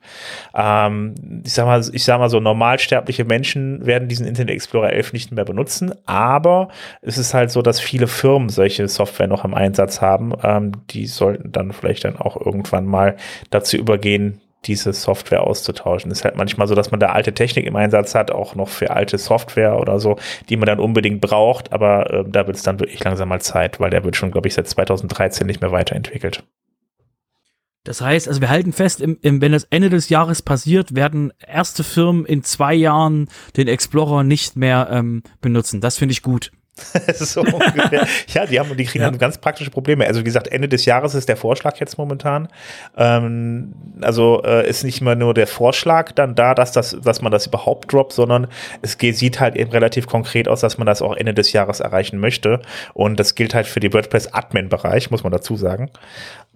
Ähm, 0.54 1.14
ich 1.42 1.54
sag 1.54 1.64
mal, 1.64 1.82
ich 1.90 2.04
sag 2.04 2.18
mal 2.18 2.28
so, 2.28 2.38
normalsterbliche 2.38 3.24
Menschen 3.24 3.86
werden 3.86 4.08
diesen 4.08 4.26
Internet 4.26 4.54
Explorer 4.54 4.92
11 4.92 5.14
nicht 5.14 5.32
mehr 5.32 5.46
benutzen, 5.46 5.94
aber 6.04 6.68
es 7.00 7.16
ist 7.16 7.32
halt 7.32 7.50
so, 7.50 7.62
dass 7.62 7.80
viele 7.80 8.08
Firmen 8.08 8.50
solche 8.50 8.86
Software 8.86 9.26
noch 9.26 9.46
im 9.46 9.54
Einsatz 9.54 10.02
haben. 10.02 10.34
Ähm, 10.42 10.72
die 10.90 11.06
sollten 11.06 11.50
dann 11.50 11.72
vielleicht 11.72 12.04
dann 12.04 12.18
auch 12.18 12.38
irgendwann 12.38 12.84
mal 12.84 13.16
dazu 13.48 13.78
übergehen, 13.78 14.42
diese 14.64 14.92
Software 14.92 15.44
auszutauschen. 15.44 16.10
Es 16.10 16.18
ist 16.18 16.24
halt 16.24 16.36
manchmal 16.36 16.68
so, 16.68 16.74
dass 16.74 16.90
man 16.90 17.00
da 17.00 17.08
alte 17.08 17.34
Technik 17.34 17.66
im 17.66 17.76
Einsatz 17.76 18.14
hat, 18.14 18.30
auch 18.30 18.54
noch 18.54 18.68
für 18.68 18.90
alte 18.90 19.18
Software 19.18 19.78
oder 19.78 19.98
so, 19.98 20.16
die 20.48 20.56
man 20.56 20.66
dann 20.66 20.78
unbedingt 20.78 21.20
braucht, 21.20 21.72
aber 21.72 22.10
äh, 22.12 22.24
da 22.26 22.46
wird 22.46 22.56
es 22.56 22.62
dann 22.62 22.78
wirklich 22.78 23.02
langsam 23.02 23.28
mal 23.28 23.40
Zeit, 23.40 23.80
weil 23.80 23.90
der 23.90 24.04
wird 24.04 24.16
schon, 24.16 24.30
glaube 24.30 24.48
ich, 24.48 24.54
seit 24.54 24.68
2013 24.68 25.46
nicht 25.46 25.60
mehr 25.60 25.72
weiterentwickelt. 25.72 26.44
Das 27.84 28.00
heißt, 28.00 28.28
also 28.28 28.40
wir 28.40 28.48
halten 28.48 28.72
fest, 28.72 29.00
im, 29.00 29.18
im, 29.22 29.40
wenn 29.40 29.50
das 29.50 29.64
Ende 29.64 29.90
des 29.90 30.08
Jahres 30.08 30.40
passiert, 30.40 30.94
werden 30.94 31.32
erste 31.44 31.82
Firmen 31.82 32.24
in 32.24 32.44
zwei 32.44 32.74
Jahren 32.74 33.28
den 33.56 33.66
Explorer 33.66 34.22
nicht 34.22 34.56
mehr 34.56 34.88
ähm, 34.92 35.24
benutzen. 35.40 35.80
Das 35.80 35.98
finde 35.98 36.12
ich 36.12 36.22
gut. 36.22 36.52
so 37.14 37.44
ja, 38.28 38.46
die 38.46 38.58
haben, 38.58 38.74
die 38.76 38.84
kriegen 38.84 39.04
ja. 39.04 39.10
dann 39.10 39.18
ganz 39.18 39.36
praktische 39.36 39.70
Probleme. 39.70 40.06
Also 40.06 40.20
wie 40.20 40.24
gesagt, 40.24 40.48
Ende 40.48 40.68
des 40.68 40.86
Jahres 40.86 41.14
ist 41.14 41.28
der 41.28 41.36
Vorschlag 41.36 41.76
jetzt 41.78 41.98
momentan. 41.98 42.48
Ähm, 42.96 43.74
also 44.00 44.42
äh, 44.42 44.66
ist 44.66 44.82
nicht 44.82 45.02
mehr 45.02 45.14
nur 45.14 45.34
der 45.34 45.46
Vorschlag 45.46 46.12
dann 46.12 46.34
da, 46.34 46.54
dass 46.54 46.72
das, 46.72 46.96
dass 47.02 47.20
man 47.20 47.30
das 47.30 47.46
überhaupt 47.46 47.92
droppt, 47.92 48.14
sondern 48.14 48.46
es 48.80 48.96
geht, 48.96 49.18
sieht 49.18 49.38
halt 49.38 49.54
eben 49.54 49.70
relativ 49.70 50.06
konkret 50.06 50.48
aus, 50.48 50.60
dass 50.60 50.78
man 50.78 50.86
das 50.86 51.02
auch 51.02 51.14
Ende 51.14 51.34
des 51.34 51.52
Jahres 51.52 51.80
erreichen 51.80 52.18
möchte. 52.18 52.62
Und 52.94 53.20
das 53.20 53.34
gilt 53.34 53.54
halt 53.54 53.66
für 53.66 53.80
die 53.80 53.92
WordPress-Admin-Bereich, 53.92 55.10
muss 55.10 55.24
man 55.24 55.32
dazu 55.32 55.56
sagen. 55.56 55.90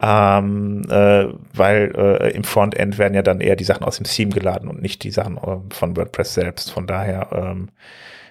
Ähm, 0.01 0.83
äh, 0.91 1.27
weil 1.53 1.93
äh, 1.95 2.31
im 2.31 2.45
Frontend 2.45 2.97
werden 2.97 3.15
ja 3.15 3.23
dann 3.23 3.41
eher 3.41 3.57
die 3.57 3.65
Sachen 3.65 3.85
aus 3.85 3.97
dem 3.97 4.05
Theme 4.05 4.33
geladen 4.33 4.69
und 4.69 4.81
nicht 4.81 5.05
die 5.05 5.11
Sachen 5.11 5.37
äh, 5.37 5.75
von 5.75 5.95
WordPress 5.95 6.33
selbst. 6.33 6.71
Von 6.71 6.87
daher 6.87 7.29
ähm, 7.33 7.69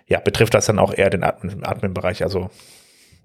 ja, 0.08 0.20
betrifft 0.20 0.54
das 0.54 0.66
dann 0.66 0.80
auch 0.80 0.94
eher 0.94 1.10
den 1.10 1.24
Admin-Bereich. 1.24 2.24
Also 2.24 2.50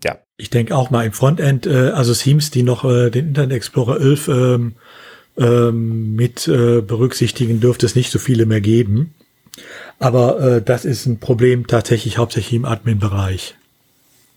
ja. 0.05 0.19
Ich 0.37 0.51
denke 0.51 0.75
auch 0.75 0.91
mal 0.91 1.05
im 1.05 1.13
Frontend, 1.13 1.67
äh, 1.67 1.91
also 1.91 2.15
Themes, 2.15 2.51
die 2.51 2.63
noch 2.63 2.85
äh, 2.85 3.11
den 3.11 3.29
Internet 3.29 3.57
Explorer 3.57 4.01
11 4.01 4.29
ähm, 4.29 4.75
ähm, 5.37 6.15
mit 6.15 6.49
äh, 6.49 6.81
berücksichtigen, 6.81 7.61
dürfte 7.61 7.87
es 7.87 7.95
nicht 7.95 8.11
so 8.11 8.19
viele 8.19 8.47
mehr 8.47 8.61
geben. 8.61 9.15
Aber 9.99 10.41
äh, 10.41 10.63
das 10.63 10.85
ist 10.85 11.07
ein 11.07 11.21
Problem 11.21 11.67
tatsächlich 11.67 12.17
hauptsächlich 12.19 12.55
im 12.55 12.65
Admin-Bereich. 12.65 13.57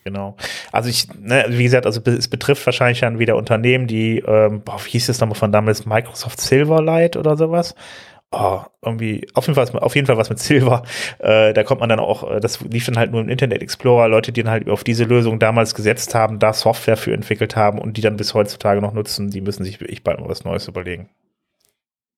Genau. 0.03 0.35
Also 0.73 0.89
ich, 0.89 1.07
ne, 1.17 1.45
wie 1.47 1.63
gesagt, 1.63 1.85
also 1.85 2.01
es 2.01 2.27
betrifft 2.27 2.65
wahrscheinlich 2.65 2.99
dann 2.99 3.19
wieder 3.19 3.37
Unternehmen, 3.37 3.87
die, 3.87 4.19
ähm, 4.19 4.61
boah, 4.61 4.81
wie 4.83 4.89
hieß 4.89 5.07
es 5.07 5.21
nochmal 5.21 5.37
von 5.37 5.53
damals, 5.53 5.85
Microsoft 5.85 6.41
Silverlight 6.41 7.15
oder 7.15 7.37
sowas 7.37 7.73
oh, 8.33 8.61
irgendwie, 8.81 9.27
auf 9.33 9.47
jeden, 9.47 9.55
Fall, 9.55 9.79
auf 9.79 9.95
jeden 9.95 10.07
Fall 10.07 10.17
was 10.17 10.29
mit 10.29 10.39
Silver. 10.39 10.83
Äh, 11.19 11.53
da 11.53 11.63
kommt 11.63 11.79
man 11.79 11.89
dann 11.89 11.99
auch, 11.99 12.29
äh, 12.29 12.39
das 12.39 12.61
lief 12.61 12.85
dann 12.85 12.97
halt 12.97 13.11
nur 13.11 13.21
im 13.21 13.29
Internet 13.29 13.61
Explorer, 13.61 14.07
Leute, 14.07 14.31
die 14.31 14.43
dann 14.43 14.51
halt 14.51 14.69
auf 14.69 14.83
diese 14.83 15.05
Lösung 15.05 15.39
damals 15.39 15.75
gesetzt 15.75 16.15
haben, 16.15 16.39
da 16.39 16.53
Software 16.53 16.97
für 16.97 17.13
entwickelt 17.13 17.55
haben 17.55 17.79
und 17.79 17.97
die 17.97 18.01
dann 18.01 18.17
bis 18.17 18.33
heutzutage 18.33 18.81
noch 18.81 18.93
nutzen, 18.93 19.29
die 19.29 19.41
müssen 19.41 19.63
sich 19.63 19.79
wirklich 19.79 20.03
bald 20.03 20.19
mal 20.19 20.29
was 20.29 20.43
Neues 20.43 20.67
überlegen. 20.67 21.09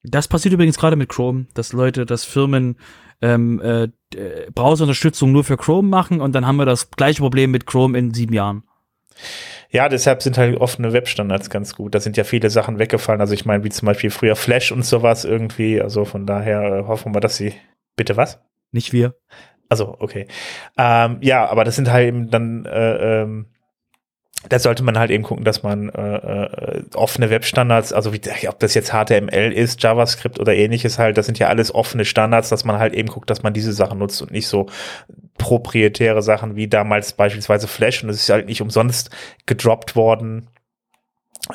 Das 0.04 0.28
passiert 0.28 0.54
übrigens 0.54 0.78
gerade 0.78 0.95
mit 0.95 1.10
Chrome, 1.10 1.47
dass 1.54 1.73
Leute, 1.73 2.06
dass 2.06 2.25
Firmen 2.25 2.78
ähm, 3.21 3.60
äh, 3.62 3.88
Browserunterstützung 4.54 5.32
nur 5.32 5.43
für 5.43 5.58
Chrome 5.58 5.88
machen 5.88 6.21
und 6.21 6.34
dann 6.34 6.45
haben 6.45 6.58
wir 6.58 6.65
das 6.65 6.91
gleiche 6.91 7.21
Problem 7.21 7.51
mit 7.51 7.65
Chrome 7.65 7.97
in 7.97 8.13
sieben 8.13 8.34
Jahren. 8.34 8.63
Ja, 9.69 9.89
deshalb 9.89 10.21
sind 10.21 10.38
halt 10.38 10.58
offene 10.58 10.93
Webstandards 10.93 11.49
ganz 11.49 11.75
gut. 11.75 11.95
Da 11.95 11.99
sind 11.99 12.17
ja 12.17 12.23
viele 12.23 12.49
Sachen 12.49 12.80
weggefallen. 12.80 13.21
Also 13.21 13.34
ich 13.34 13.45
meine, 13.45 13.63
wie 13.63 13.69
zum 13.69 13.86
Beispiel 13.86 14.10
früher 14.10 14.36
Flash 14.36 14.71
und 14.71 14.86
sowas 14.86 15.25
irgendwie. 15.25 15.82
Also 15.82 16.06
von 16.06 16.25
daher 16.25 16.62
äh, 16.62 16.84
hoffen 16.88 17.13
wir, 17.13 17.19
dass 17.19 17.38
sie. 17.38 17.54
Bitte 17.95 18.17
was? 18.17 18.39
Nicht 18.71 18.91
wir. 18.91 19.15
Also, 19.69 19.95
okay. 19.99 20.28
Ähm, 20.78 21.17
ja, 21.21 21.47
aber 21.47 21.63
das 21.63 21.75
sind 21.75 21.91
halt 21.91 22.08
eben 22.08 22.30
dann 22.30 22.65
äh, 22.65 23.21
ähm, 23.21 23.47
da 24.49 24.60
sollte 24.60 24.84
man 24.84 24.97
halt 24.97 25.12
eben 25.12 25.23
gucken, 25.23 25.43
dass 25.43 25.63
man 25.63 25.89
äh, 25.89 26.15
äh, 26.15 26.84
offene 26.93 27.30
Webstandards, 27.30 27.93
also 27.93 28.13
wie, 28.13 28.21
ob 28.47 28.60
das 28.60 28.73
jetzt 28.73 28.91
HTML 28.91 29.51
ist, 29.51 29.82
JavaScript 29.82 30.39
oder 30.39 30.54
ähnliches 30.54 30.99
halt, 30.99 31.17
das 31.17 31.25
sind 31.25 31.39
ja 31.39 31.47
alles 31.47 31.73
offene 31.73 32.06
Standards, 32.06 32.49
dass 32.49 32.65
man 32.65 32.78
halt 32.78 32.93
eben 32.93 33.10
guckt, 33.10 33.30
dass 33.30 33.43
man 33.43 33.54
diese 33.54 33.73
Sachen 33.73 33.99
nutzt 33.99 34.21
und 34.21 34.32
nicht 34.32 34.47
so 34.47 34.67
proprietäre 35.38 36.21
Sachen 36.21 36.56
wie 36.56 36.67
damals 36.67 37.13
beispielsweise 37.13 37.67
Flash 37.67 38.04
und 38.04 38.08
das 38.08 38.17
ist 38.17 38.30
halt 38.30 38.48
nicht 38.48 38.62
umsonst 38.62 39.10
gedroppt 39.45 39.95
worden. 39.95 40.48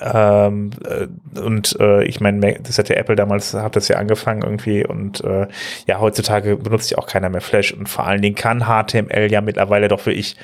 Ähm, 0.00 0.70
äh, 0.84 1.40
und 1.40 1.76
äh, 1.80 2.04
ich 2.04 2.20
meine, 2.20 2.60
das 2.62 2.78
hat 2.78 2.88
ja 2.88 2.96
Apple 2.96 3.16
damals, 3.16 3.54
hat 3.54 3.74
das 3.74 3.88
ja 3.88 3.96
angefangen 3.96 4.42
irgendwie 4.42 4.86
und 4.86 5.24
äh, 5.24 5.48
ja, 5.86 5.98
heutzutage 5.98 6.56
benutzt 6.56 6.90
ja 6.90 6.98
auch 6.98 7.06
keiner 7.06 7.28
mehr 7.28 7.40
Flash 7.40 7.72
und 7.72 7.88
vor 7.88 8.06
allen 8.06 8.22
Dingen 8.22 8.36
kann 8.36 8.66
HTML 8.66 9.32
ja 9.32 9.40
mittlerweile 9.40 9.88
doch 9.88 10.00
für 10.00 10.12
ich 10.12 10.36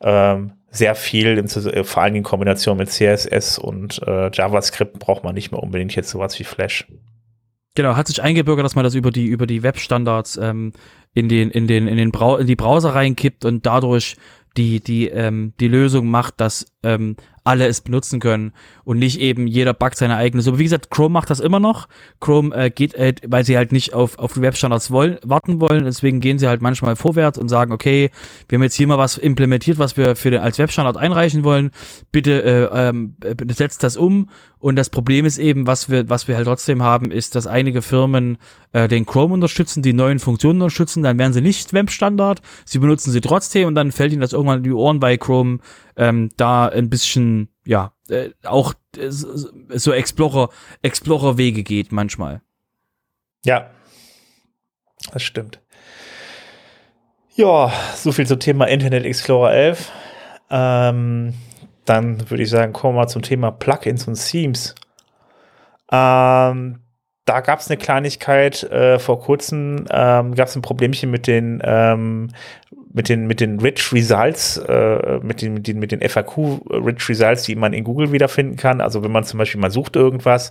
ähm, 0.00 0.52
sehr 0.70 0.94
viel, 0.94 1.38
im, 1.38 1.46
äh, 1.46 1.84
vor 1.84 2.02
allem 2.02 2.14
in 2.14 2.22
Kombination 2.22 2.78
mit 2.78 2.90
CSS 2.90 3.58
und 3.58 4.00
äh, 4.06 4.30
JavaScript 4.32 4.98
braucht 4.98 5.24
man 5.24 5.34
nicht 5.34 5.50
mehr 5.50 5.62
unbedingt 5.62 5.94
jetzt 5.94 6.10
sowas 6.10 6.38
wie 6.38 6.44
Flash. 6.44 6.86
Genau, 7.74 7.96
hat 7.96 8.06
sich 8.06 8.22
eingebürgert, 8.22 8.64
dass 8.64 8.74
man 8.74 8.84
das 8.84 8.94
über 8.94 9.10
die 9.10 9.26
über 9.26 9.46
die 9.46 9.62
Webstandards 9.62 10.38
ähm, 10.38 10.72
in 11.16 11.30
den 11.30 11.50
in 11.50 11.66
den 11.66 11.88
in 11.88 11.96
den 11.96 12.12
Brau 12.12 12.36
in 12.36 12.46
die 12.46 12.56
Browser 12.56 12.94
reinkippt 12.94 13.46
und 13.46 13.64
dadurch 13.64 14.16
die 14.58 14.80
die 14.80 15.08
ähm, 15.08 15.54
die 15.60 15.68
Lösung 15.68 16.08
macht, 16.08 16.40
dass 16.40 16.66
ähm, 16.82 17.16
alle 17.46 17.66
es 17.66 17.80
benutzen 17.80 18.18
können 18.20 18.52
und 18.84 18.98
nicht 18.98 19.20
eben 19.20 19.46
jeder 19.46 19.72
backt 19.72 19.96
seine 19.96 20.16
eigene 20.16 20.42
Suppe. 20.42 20.58
Wie 20.58 20.64
gesagt, 20.64 20.90
Chrome 20.90 21.12
macht 21.12 21.30
das 21.30 21.38
immer 21.40 21.60
noch. 21.60 21.88
Chrome 22.20 22.54
äh, 22.54 22.70
geht, 22.70 22.94
äh, 22.94 23.14
weil 23.26 23.44
sie 23.44 23.56
halt 23.56 23.72
nicht 23.72 23.94
auf, 23.94 24.18
auf 24.18 24.34
die 24.34 24.42
Webstandards 24.42 24.90
wollen, 24.90 25.18
warten 25.22 25.60
wollen. 25.60 25.84
Deswegen 25.84 26.20
gehen 26.20 26.38
sie 26.38 26.48
halt 26.48 26.60
manchmal 26.60 26.96
vorwärts 26.96 27.38
und 27.38 27.48
sagen, 27.48 27.72
okay, 27.72 28.10
wir 28.48 28.56
haben 28.56 28.64
jetzt 28.64 28.74
hier 28.74 28.88
mal 28.88 28.98
was 28.98 29.16
implementiert, 29.16 29.78
was 29.78 29.96
wir 29.96 30.16
für 30.16 30.30
den, 30.30 30.40
als 30.40 30.58
Webstandard 30.58 30.96
einreichen 30.96 31.44
wollen. 31.44 31.70
Bitte 32.10 32.42
äh, 32.42 32.88
ähm, 32.88 33.16
setzt 33.48 33.84
das 33.84 33.96
um. 33.96 34.28
Und 34.66 34.74
das 34.74 34.90
Problem 34.90 35.24
ist 35.26 35.38
eben, 35.38 35.68
was 35.68 35.90
wir, 35.90 36.10
was 36.10 36.26
wir 36.26 36.34
halt 36.34 36.48
trotzdem 36.48 36.82
haben, 36.82 37.12
ist, 37.12 37.36
dass 37.36 37.46
einige 37.46 37.82
Firmen 37.82 38.36
äh, 38.72 38.88
den 38.88 39.06
Chrome 39.06 39.32
unterstützen, 39.32 39.80
die 39.80 39.92
neuen 39.92 40.18
Funktionen 40.18 40.60
unterstützen, 40.60 41.04
dann 41.04 41.20
werden 41.20 41.32
sie 41.32 41.40
nicht 41.40 41.72
Webstandard, 41.72 42.42
sie 42.64 42.80
benutzen 42.80 43.12
sie 43.12 43.20
trotzdem 43.20 43.68
und 43.68 43.76
dann 43.76 43.92
fällt 43.92 44.10
ihnen 44.10 44.22
das 44.22 44.32
irgendwann 44.32 44.58
in 44.58 44.64
die 44.64 44.72
Ohren 44.72 44.98
bei 44.98 45.18
Chrome, 45.18 45.60
ähm, 45.94 46.30
da 46.36 46.66
ein 46.66 46.90
bisschen, 46.90 47.48
ja, 47.64 47.92
äh, 48.08 48.30
auch 48.42 48.74
äh, 48.96 49.08
so 49.08 49.92
Explorer, 49.92 50.48
Explorer-Wege 50.82 51.62
geht 51.62 51.92
manchmal. 51.92 52.42
Ja, 53.44 53.70
das 55.12 55.22
stimmt. 55.22 55.60
Ja, 57.36 57.72
so 57.94 58.10
viel 58.10 58.26
zum 58.26 58.40
Thema 58.40 58.64
Internet 58.64 59.04
Explorer 59.04 59.52
11. 59.52 59.92
Ähm, 60.50 61.34
dann 61.86 62.30
würde 62.30 62.42
ich 62.42 62.50
sagen, 62.50 62.72
kommen 62.72 62.94
wir 62.94 63.02
mal 63.02 63.08
zum 63.08 63.22
Thema 63.22 63.50
Plugins 63.50 64.06
und 64.06 64.14
Themes. 64.14 64.74
Ähm, 65.90 66.80
da 67.24 67.40
gab 67.40 67.60
es 67.60 67.68
eine 67.68 67.76
Kleinigkeit 67.76 68.62
äh, 68.64 68.98
vor 68.98 69.20
kurzem, 69.20 69.86
ähm, 69.90 70.34
gab 70.34 70.48
es 70.48 70.56
ein 70.56 70.62
Problemchen 70.62 71.10
mit 71.10 71.26
den 71.26 71.60
ähm, 71.64 72.28
mit 72.96 73.10
den, 73.10 73.26
mit 73.26 73.40
den 73.40 73.60
Rich 73.60 73.92
Results, 73.92 74.56
äh, 74.56 75.18
mit 75.22 75.42
den, 75.42 75.52
mit 75.52 75.66
den, 75.68 75.78
mit 75.78 75.92
den 75.92 76.00
FAQ 76.00 76.62
Rich 76.70 77.10
Results, 77.10 77.42
die 77.42 77.54
man 77.54 77.74
in 77.74 77.84
Google 77.84 78.10
wiederfinden 78.10 78.56
kann. 78.56 78.80
Also 78.80 79.04
wenn 79.04 79.12
man 79.12 79.22
zum 79.22 79.36
Beispiel 79.36 79.60
mal 79.60 79.70
sucht 79.70 79.96
irgendwas, 79.96 80.50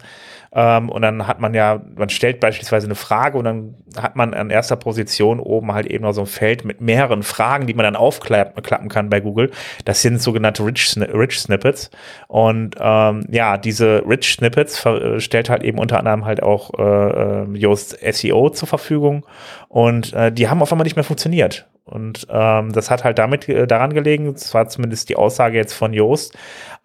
ähm, 0.55 0.87
und 0.87 1.01
dann 1.01 1.27
hat 1.27 1.41
man 1.41 1.53
ja, 1.53 1.81
man 1.95 2.07
stellt 2.07 2.39
beispielsweise 2.39 2.87
eine 2.87 2.95
Frage 2.95 3.37
und 3.37 3.43
dann 3.43 3.75
hat 4.01 4.15
man 4.15 4.33
an 4.33 4.49
erster 4.49 4.77
Position 4.77 5.41
oben 5.41 5.73
halt 5.73 5.85
eben 5.85 6.05
noch 6.05 6.13
so 6.13 6.21
ein 6.21 6.27
Feld 6.27 6.63
mit 6.63 6.79
mehreren 6.79 7.23
Fragen, 7.23 7.67
die 7.67 7.73
man 7.73 7.83
dann 7.83 7.97
aufklappen 7.97 8.89
kann 8.89 9.09
bei 9.09 9.19
Google. 9.19 9.51
Das 9.83 10.01
sind 10.01 10.21
sogenannte 10.21 10.65
Rich, 10.65 10.95
Rich 10.97 11.41
Snippets. 11.41 11.91
Und 12.27 12.77
ähm, 12.79 13.25
ja, 13.29 13.57
diese 13.57 14.03
Rich 14.07 14.35
Snippets 14.35 14.85
äh, 14.85 15.19
stellt 15.19 15.49
halt 15.49 15.63
eben 15.63 15.77
unter 15.77 15.99
anderem 15.99 16.23
halt 16.23 16.41
auch 16.41 16.71
äh, 16.79 16.83
äh 16.83 17.57
Yoast 17.57 17.97
SEO 17.99 18.49
zur 18.49 18.69
Verfügung. 18.69 19.25
Und 19.67 20.13
äh, 20.13 20.31
die 20.31 20.47
haben 20.47 20.61
auf 20.61 20.71
einmal 20.71 20.85
nicht 20.85 20.95
mehr 20.95 21.03
funktioniert. 21.03 21.67
Und 21.85 22.25
ähm, 22.31 22.71
das 22.73 22.89
hat 22.89 23.03
halt 23.03 23.19
damit 23.19 23.47
äh, 23.47 23.67
daran 23.67 23.93
gelegen, 23.93 24.33
das 24.33 24.53
war 24.55 24.67
zumindest 24.67 25.07
die 25.09 25.15
Aussage 25.15 25.55
jetzt 25.55 25.73
von 25.73 25.93
Joost, 25.93 26.35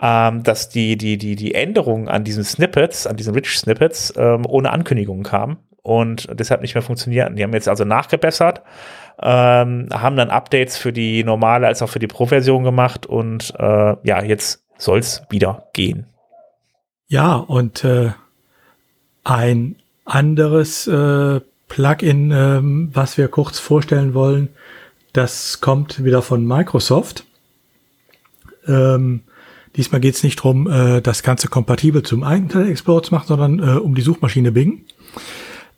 ähm, 0.00 0.42
dass 0.42 0.68
die, 0.68 0.96
die, 0.98 1.16
die, 1.16 1.36
die 1.36 1.54
Änderungen 1.54 2.08
an 2.08 2.22
diesen 2.22 2.44
Snippets, 2.44 3.06
an 3.06 3.16
diesen 3.16 3.32
Rich 3.32 3.58
Snippets, 3.58 4.12
ähm, 4.16 4.44
ohne 4.46 4.70
Ankündigungen 4.70 5.24
kamen 5.24 5.56
und 5.82 6.28
deshalb 6.38 6.60
nicht 6.60 6.74
mehr 6.74 6.82
funktionierten. 6.82 7.36
Die 7.36 7.42
haben 7.42 7.54
jetzt 7.54 7.68
also 7.68 7.84
nachgebessert, 7.84 8.60
ähm, 9.22 9.88
haben 9.90 10.16
dann 10.16 10.28
Updates 10.28 10.76
für 10.76 10.92
die 10.92 11.24
normale 11.24 11.66
als 11.66 11.80
auch 11.80 11.88
für 11.88 11.98
die 11.98 12.06
Pro-Version 12.06 12.62
gemacht 12.62 13.06
und 13.06 13.54
äh, 13.58 13.96
ja, 14.02 14.22
jetzt 14.22 14.62
soll's 14.76 15.22
wieder 15.30 15.64
gehen. 15.72 16.06
Ja, 17.08 17.36
und 17.36 17.84
äh, 17.84 18.12
ein 19.24 19.76
anderes 20.04 20.86
äh, 20.86 21.40
Plugin, 21.68 22.32
ähm, 22.32 22.90
was 22.92 23.16
wir 23.16 23.28
kurz 23.28 23.58
vorstellen 23.58 24.12
wollen, 24.12 24.48
das 25.12 25.60
kommt 25.60 26.04
wieder 26.04 26.22
von 26.22 26.46
Microsoft. 26.46 27.24
Ähm, 28.66 29.22
diesmal 29.76 30.00
geht 30.00 30.14
es 30.14 30.22
nicht 30.22 30.38
darum, 30.38 30.70
äh, 30.70 31.00
das 31.00 31.22
Ganze 31.22 31.48
kompatibel 31.48 32.02
zum 32.02 32.22
Internet 32.22 32.68
Explorer 32.68 33.02
zu 33.02 33.14
machen, 33.14 33.28
sondern 33.28 33.58
äh, 33.58 33.78
um 33.78 33.94
die 33.94 34.02
Suchmaschine 34.02 34.52
Bing. 34.52 34.84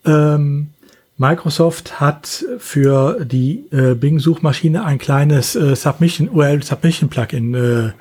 Ähm, 0.04 0.70
Microsoft 1.18 2.00
hat 2.00 2.44
für 2.58 3.24
die 3.24 3.66
äh, 3.70 3.94
Bing-Suchmaschine 3.94 4.84
ein 4.84 4.98
kleines 4.98 5.54
äh, 5.54 5.76
Submission, 5.76 6.28
URL 6.28 6.62
Submission 6.62 7.08
Plugin 7.10 7.54
äh, 7.54 7.92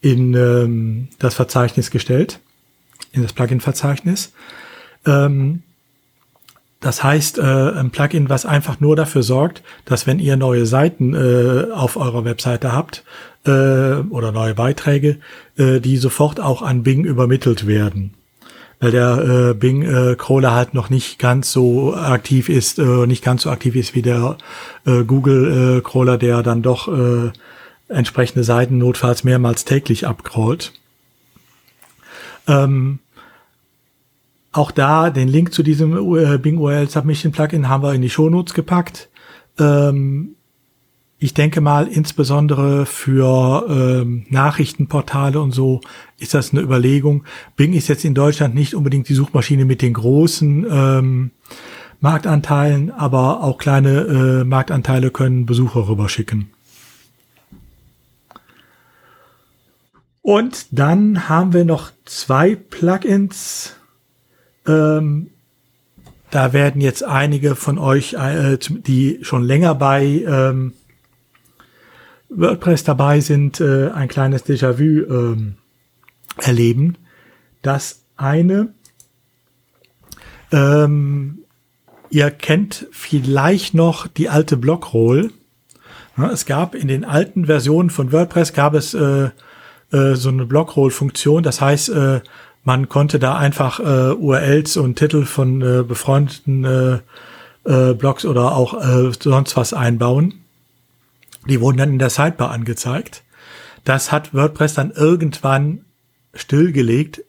in 0.00 0.34
ähm, 0.34 1.08
das 1.18 1.34
Verzeichnis 1.34 1.90
gestellt, 1.90 2.40
in 3.12 3.22
das 3.22 3.32
Plugin-Verzeichnis. 3.32 4.32
Ähm, 5.04 5.62
das 6.86 7.02
heißt, 7.02 7.38
äh, 7.38 7.42
ein 7.42 7.90
Plugin, 7.90 8.28
was 8.28 8.46
einfach 8.46 8.78
nur 8.78 8.94
dafür 8.94 9.24
sorgt, 9.24 9.64
dass 9.86 10.06
wenn 10.06 10.20
ihr 10.20 10.36
neue 10.36 10.66
Seiten 10.66 11.14
äh, 11.14 11.72
auf 11.72 11.96
eurer 11.96 12.24
Webseite 12.24 12.72
habt 12.72 13.02
äh, 13.44 13.50
oder 14.08 14.30
neue 14.30 14.54
Beiträge, 14.54 15.18
äh, 15.58 15.80
die 15.80 15.96
sofort 15.96 16.38
auch 16.38 16.62
an 16.62 16.84
Bing 16.84 17.02
übermittelt 17.04 17.66
werden. 17.66 18.14
Weil 18.78 18.92
der 18.92 19.18
äh, 19.18 19.54
Bing-Crawler 19.54 20.48
äh, 20.50 20.52
halt 20.52 20.74
noch 20.74 20.88
nicht 20.88 21.18
ganz 21.18 21.50
so 21.50 21.92
aktiv 21.96 22.48
ist, 22.48 22.78
äh, 22.78 23.08
nicht 23.08 23.24
ganz 23.24 23.42
so 23.42 23.50
aktiv 23.50 23.74
ist 23.74 23.96
wie 23.96 24.02
der 24.02 24.38
äh, 24.84 25.02
Google-Crawler, 25.02 26.14
äh, 26.14 26.18
der 26.18 26.44
dann 26.44 26.62
doch 26.62 26.86
äh, 26.86 27.32
entsprechende 27.88 28.44
Seiten 28.44 28.78
notfalls 28.78 29.24
mehrmals 29.24 29.64
täglich 29.64 30.06
abcrawlt. 30.06 30.72
Ähm, 32.46 33.00
auch 34.56 34.70
da 34.70 35.10
den 35.10 35.28
Link 35.28 35.52
zu 35.52 35.62
diesem 35.62 36.16
äh, 36.16 36.38
Bing 36.38 36.58
URL 36.58 36.88
Submission 36.88 37.32
Plugin 37.32 37.68
haben 37.68 37.82
wir 37.82 37.94
in 37.94 38.02
die 38.02 38.10
Shownotes 38.10 38.54
gepackt. 38.54 39.08
Ähm, 39.58 40.36
ich 41.18 41.32
denke 41.32 41.60
mal, 41.62 41.88
insbesondere 41.88 42.84
für 42.84 43.66
ähm, 43.70 44.26
Nachrichtenportale 44.28 45.40
und 45.40 45.52
so 45.52 45.80
ist 46.18 46.34
das 46.34 46.52
eine 46.52 46.60
Überlegung. 46.60 47.24
Bing 47.56 47.72
ist 47.72 47.88
jetzt 47.88 48.04
in 48.04 48.14
Deutschland 48.14 48.54
nicht 48.54 48.74
unbedingt 48.74 49.08
die 49.08 49.14
Suchmaschine 49.14 49.64
mit 49.64 49.80
den 49.80 49.94
großen 49.94 50.66
ähm, 50.68 51.30
Marktanteilen, 52.00 52.90
aber 52.90 53.42
auch 53.42 53.56
kleine 53.56 54.00
äh, 54.00 54.44
Marktanteile 54.44 55.10
können 55.10 55.46
Besucher 55.46 55.88
rüberschicken. 55.88 56.50
Und 60.20 60.66
dann 60.72 61.28
haben 61.28 61.52
wir 61.52 61.64
noch 61.64 61.92
zwei 62.04 62.56
Plugins, 62.56 63.75
ähm, 64.66 65.30
da 66.30 66.52
werden 66.52 66.80
jetzt 66.80 67.04
einige 67.04 67.54
von 67.54 67.78
euch, 67.78 68.14
äh, 68.14 68.58
die 68.58 69.18
schon 69.22 69.44
länger 69.44 69.74
bei 69.74 70.04
ähm, 70.04 70.74
WordPress 72.28 72.84
dabei 72.84 73.20
sind, 73.20 73.60
äh, 73.60 73.90
ein 73.90 74.08
kleines 74.08 74.44
Déjà-vu 74.44 74.82
ähm, 74.82 75.54
erleben. 76.36 76.98
Das 77.62 78.02
eine, 78.16 78.74
ähm, 80.52 81.38
ihr 82.10 82.30
kennt 82.30 82.86
vielleicht 82.90 83.74
noch 83.74 84.06
die 84.06 84.28
alte 84.28 84.56
Blockroll. 84.56 85.30
Es 86.32 86.46
gab 86.46 86.74
in 86.74 86.88
den 86.88 87.04
alten 87.04 87.46
Versionen 87.46 87.90
von 87.90 88.10
WordPress 88.10 88.52
gab 88.52 88.74
es 88.74 88.94
äh, 88.94 89.30
äh, 89.92 90.14
so 90.14 90.30
eine 90.30 90.46
Blockroll-Funktion. 90.46 91.42
Das 91.42 91.60
heißt, 91.60 91.90
äh, 91.90 92.20
man 92.66 92.88
konnte 92.88 93.20
da 93.20 93.36
einfach 93.36 93.78
äh, 93.78 94.12
URLs 94.12 94.76
und 94.76 94.96
Titel 94.96 95.24
von 95.24 95.62
äh, 95.62 95.84
befreundeten 95.84 96.64
äh, 96.64 96.98
äh, 97.64 97.94
Blogs 97.94 98.24
oder 98.24 98.56
auch 98.56 98.74
äh, 98.74 99.12
sonst 99.20 99.56
was 99.56 99.72
einbauen. 99.72 100.34
Die 101.48 101.60
wurden 101.60 101.78
dann 101.78 101.90
in 101.90 102.00
der 102.00 102.10
Sidebar 102.10 102.50
angezeigt. 102.50 103.22
Das 103.84 104.10
hat 104.10 104.34
WordPress 104.34 104.74
dann 104.74 104.90
irgendwann 104.90 105.84
stillgelegt. 106.34 107.22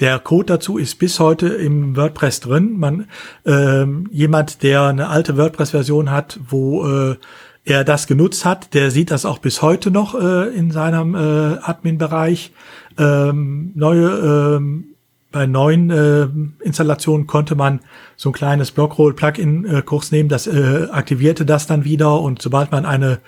Der 0.00 0.18
Code 0.18 0.46
dazu 0.46 0.76
ist 0.76 0.98
bis 0.98 1.20
heute 1.20 1.46
im 1.46 1.94
WordPress 1.96 2.40
drin. 2.40 2.76
Man 2.76 3.06
ähm, 3.46 4.08
jemand, 4.10 4.64
der 4.64 4.82
eine 4.82 5.08
alte 5.08 5.36
WordPress-Version 5.36 6.10
hat, 6.10 6.40
wo 6.48 6.88
äh, 6.88 7.16
er 7.64 7.84
das 7.84 8.08
genutzt 8.08 8.44
hat, 8.44 8.74
der 8.74 8.90
sieht 8.90 9.12
das 9.12 9.24
auch 9.24 9.38
bis 9.38 9.62
heute 9.62 9.92
noch 9.92 10.20
äh, 10.20 10.48
in 10.48 10.72
seinem 10.72 11.14
äh, 11.14 11.58
Admin-Bereich 11.62 12.50
ähm, 12.98 13.72
neue, 13.74 14.56
ähm, 14.56 14.84
bei 15.32 15.46
neuen 15.46 15.90
äh, 15.90 16.28
Installationen 16.64 17.26
konnte 17.26 17.54
man 17.54 17.80
so 18.16 18.30
ein 18.30 18.32
kleines 18.32 18.72
Blockroll-Plugin-Kurs 18.72 20.12
äh, 20.12 20.16
nehmen, 20.16 20.28
das 20.28 20.46
äh, 20.46 20.88
aktivierte 20.90 21.46
das 21.46 21.66
dann 21.66 21.84
wieder. 21.84 22.20
Und 22.20 22.42
sobald 22.42 22.72
man 22.72 22.84
eine, 22.84 23.20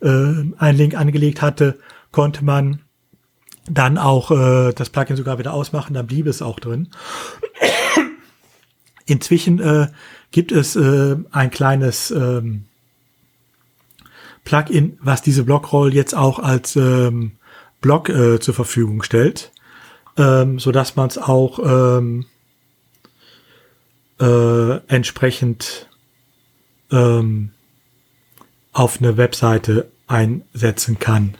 äh, 0.00 0.08
einen 0.58 0.78
Link 0.78 0.94
angelegt 0.94 1.42
hatte, 1.42 1.78
konnte 2.12 2.44
man 2.44 2.80
dann 3.68 3.98
auch 3.98 4.30
äh, 4.30 4.72
das 4.72 4.90
Plugin 4.90 5.16
sogar 5.16 5.38
wieder 5.38 5.52
ausmachen, 5.52 5.94
dann 5.94 6.06
blieb 6.06 6.26
es 6.26 6.42
auch 6.42 6.60
drin. 6.60 6.88
Inzwischen 9.06 9.60
äh, 9.60 9.88
gibt 10.30 10.52
es 10.52 10.76
äh, 10.76 11.16
ein 11.32 11.50
kleines 11.50 12.10
ähm, 12.10 12.66
Plugin, 14.44 14.98
was 15.02 15.22
diese 15.22 15.44
Blockroll 15.44 15.94
jetzt 15.94 16.14
auch 16.14 16.38
als 16.38 16.76
ähm, 16.76 17.32
Blog 17.80 18.08
äh, 18.08 18.40
zur 18.40 18.54
Verfügung 18.54 19.02
stellt, 19.02 19.52
ähm, 20.16 20.58
so 20.58 20.72
dass 20.72 20.96
man 20.96 21.08
es 21.08 21.18
auch 21.18 21.58
ähm, 21.58 22.26
äh, 24.20 24.76
entsprechend 24.88 25.88
ähm, 26.90 27.52
auf 28.72 28.98
eine 28.98 29.16
Webseite 29.16 29.90
einsetzen 30.06 30.98
kann. 30.98 31.36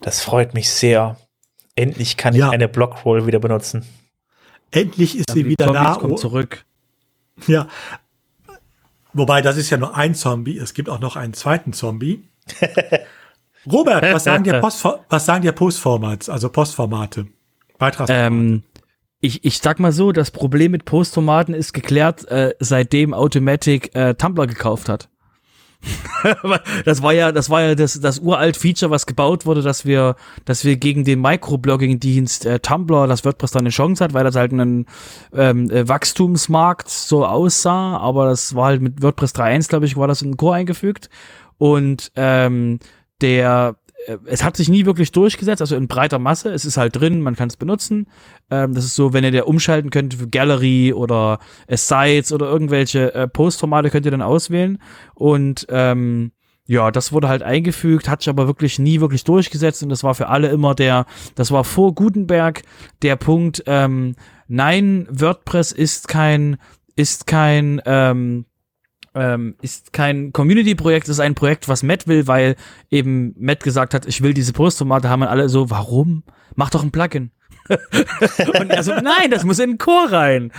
Das 0.00 0.20
freut 0.20 0.54
mich 0.54 0.70
sehr. 0.70 1.18
Endlich 1.74 2.16
kann 2.16 2.34
ja. 2.34 2.48
ich 2.48 2.52
eine 2.52 2.68
Blockroll 2.68 3.26
wieder 3.26 3.40
benutzen. 3.40 3.84
Endlich 4.70 5.16
ist 5.16 5.30
ja, 5.30 5.34
sie 5.34 5.46
wieder 5.46 5.66
Zombies 5.66 5.82
da. 5.82 5.94
Kommt 5.94 6.18
zurück. 6.18 6.64
Ja. 7.46 7.68
Wobei, 9.12 9.42
das 9.42 9.56
ist 9.56 9.70
ja 9.70 9.76
nur 9.76 9.96
ein 9.96 10.14
Zombie. 10.14 10.58
Es 10.58 10.74
gibt 10.74 10.88
auch 10.88 11.00
noch 11.00 11.16
einen 11.16 11.34
zweiten 11.34 11.72
Zombie. 11.72 12.28
Robert, 13.70 14.02
was 14.02 14.24
sagen 14.24 14.44
dir, 14.44 14.54
Post, 14.60 14.86
was 15.08 15.26
sagen 15.26 15.42
dir 15.42 15.52
Postformats, 15.52 16.28
also 16.28 16.48
Postformate? 16.48 17.26
Beitragsformate? 17.78 18.26
Ähm, 18.26 18.62
ich, 19.20 19.44
ich 19.44 19.58
sag 19.58 19.80
mal 19.80 19.92
so, 19.92 20.12
das 20.12 20.30
Problem 20.30 20.72
mit 20.72 20.84
Postformaten 20.84 21.54
ist 21.54 21.72
geklärt, 21.72 22.28
äh, 22.28 22.54
seitdem 22.60 23.14
Automatic 23.14 23.94
äh, 23.94 24.14
Tumblr 24.14 24.46
gekauft 24.46 24.88
hat. 24.88 25.08
das 26.84 27.02
war 27.02 27.12
ja, 27.12 27.32
das 27.32 27.50
war 27.50 27.62
ja 27.62 27.74
das, 27.74 28.00
das 28.00 28.18
uralt 28.18 28.56
Feature, 28.56 28.90
was 28.90 29.06
gebaut 29.06 29.46
wurde, 29.46 29.62
dass 29.62 29.84
wir, 29.84 30.16
dass 30.44 30.64
wir 30.64 30.76
gegen 30.76 31.04
den 31.04 31.20
Microblogging-Dienst 31.20 32.46
äh, 32.46 32.60
Tumblr, 32.60 33.06
das 33.06 33.24
WordPress 33.24 33.52
da 33.52 33.58
eine 33.60 33.70
Chance 33.70 34.04
hat, 34.04 34.14
weil 34.14 34.24
das 34.24 34.36
halt 34.36 34.52
ein 34.52 34.86
ähm, 35.34 35.70
äh, 35.70 35.86
Wachstumsmarkt 35.88 36.88
so 36.88 37.26
aussah, 37.26 37.96
aber 37.98 38.26
das 38.26 38.54
war 38.54 38.66
halt 38.66 38.82
mit 38.82 39.02
WordPress 39.02 39.34
3.1, 39.34 39.68
glaube 39.68 39.86
ich, 39.86 39.96
war 39.96 40.08
das 40.08 40.22
in 40.22 40.32
den 40.32 40.36
Core 40.36 40.56
eingefügt 40.56 41.10
und 41.58 42.12
ähm, 42.16 42.78
der 43.24 43.76
äh, 44.06 44.18
es 44.26 44.44
hat 44.44 44.56
sich 44.56 44.68
nie 44.68 44.86
wirklich 44.86 45.12
durchgesetzt, 45.12 45.60
also 45.60 45.76
in 45.76 45.88
breiter 45.88 46.18
Masse. 46.18 46.52
Es 46.52 46.64
ist 46.64 46.76
halt 46.76 46.96
drin, 46.96 47.20
man 47.20 47.36
kann 47.36 47.48
es 47.48 47.56
benutzen. 47.56 48.06
Ähm, 48.50 48.74
das 48.74 48.84
ist 48.84 48.94
so, 48.94 49.12
wenn 49.12 49.24
ihr 49.24 49.30
der 49.30 49.48
umschalten 49.48 49.90
könnt 49.90 50.14
für 50.14 50.28
Gallery 50.28 50.92
oder 50.92 51.38
äh, 51.66 51.76
Sites 51.76 52.32
oder 52.32 52.46
irgendwelche 52.46 53.14
äh, 53.14 53.28
Postformate 53.28 53.90
könnt 53.90 54.06
ihr 54.06 54.12
dann 54.12 54.22
auswählen. 54.22 54.78
Und 55.14 55.66
ähm, 55.70 56.32
ja, 56.66 56.90
das 56.90 57.12
wurde 57.12 57.28
halt 57.28 57.42
eingefügt, 57.42 58.08
hat 58.08 58.22
sich 58.22 58.30
aber 58.30 58.46
wirklich 58.46 58.78
nie 58.78 59.00
wirklich 59.00 59.24
durchgesetzt 59.24 59.82
und 59.82 59.90
das 59.90 60.02
war 60.02 60.14
für 60.14 60.28
alle 60.28 60.48
immer 60.48 60.74
der, 60.74 61.04
das 61.34 61.50
war 61.50 61.62
vor 61.62 61.94
Gutenberg 61.94 62.62
der 63.02 63.16
Punkt, 63.16 63.62
ähm, 63.66 64.14
nein, 64.48 65.06
WordPress 65.10 65.72
ist 65.72 66.08
kein, 66.08 66.56
ist 66.96 67.26
kein, 67.26 67.82
ähm, 67.84 68.46
ähm, 69.14 69.56
ist 69.62 69.92
kein 69.92 70.32
Community-Projekt, 70.32 71.08
ist 71.08 71.20
ein 71.20 71.34
Projekt, 71.34 71.68
was 71.68 71.82
Matt 71.82 72.06
will, 72.06 72.26
weil 72.26 72.56
eben 72.90 73.34
Matt 73.38 73.62
gesagt 73.62 73.94
hat, 73.94 74.06
ich 74.06 74.22
will 74.22 74.34
diese 74.34 74.52
Postformate, 74.52 75.08
haben 75.08 75.22
alle 75.22 75.48
so, 75.48 75.70
warum? 75.70 76.24
Mach 76.54 76.70
doch 76.70 76.82
ein 76.82 76.90
Plugin. 76.90 77.30
und 77.68 78.70
er 78.70 78.82
so, 78.82 78.92
nein, 78.92 79.30
das 79.30 79.44
muss 79.44 79.58
in 79.58 79.70
den 79.70 79.78
Chor 79.78 80.12
rein. 80.12 80.52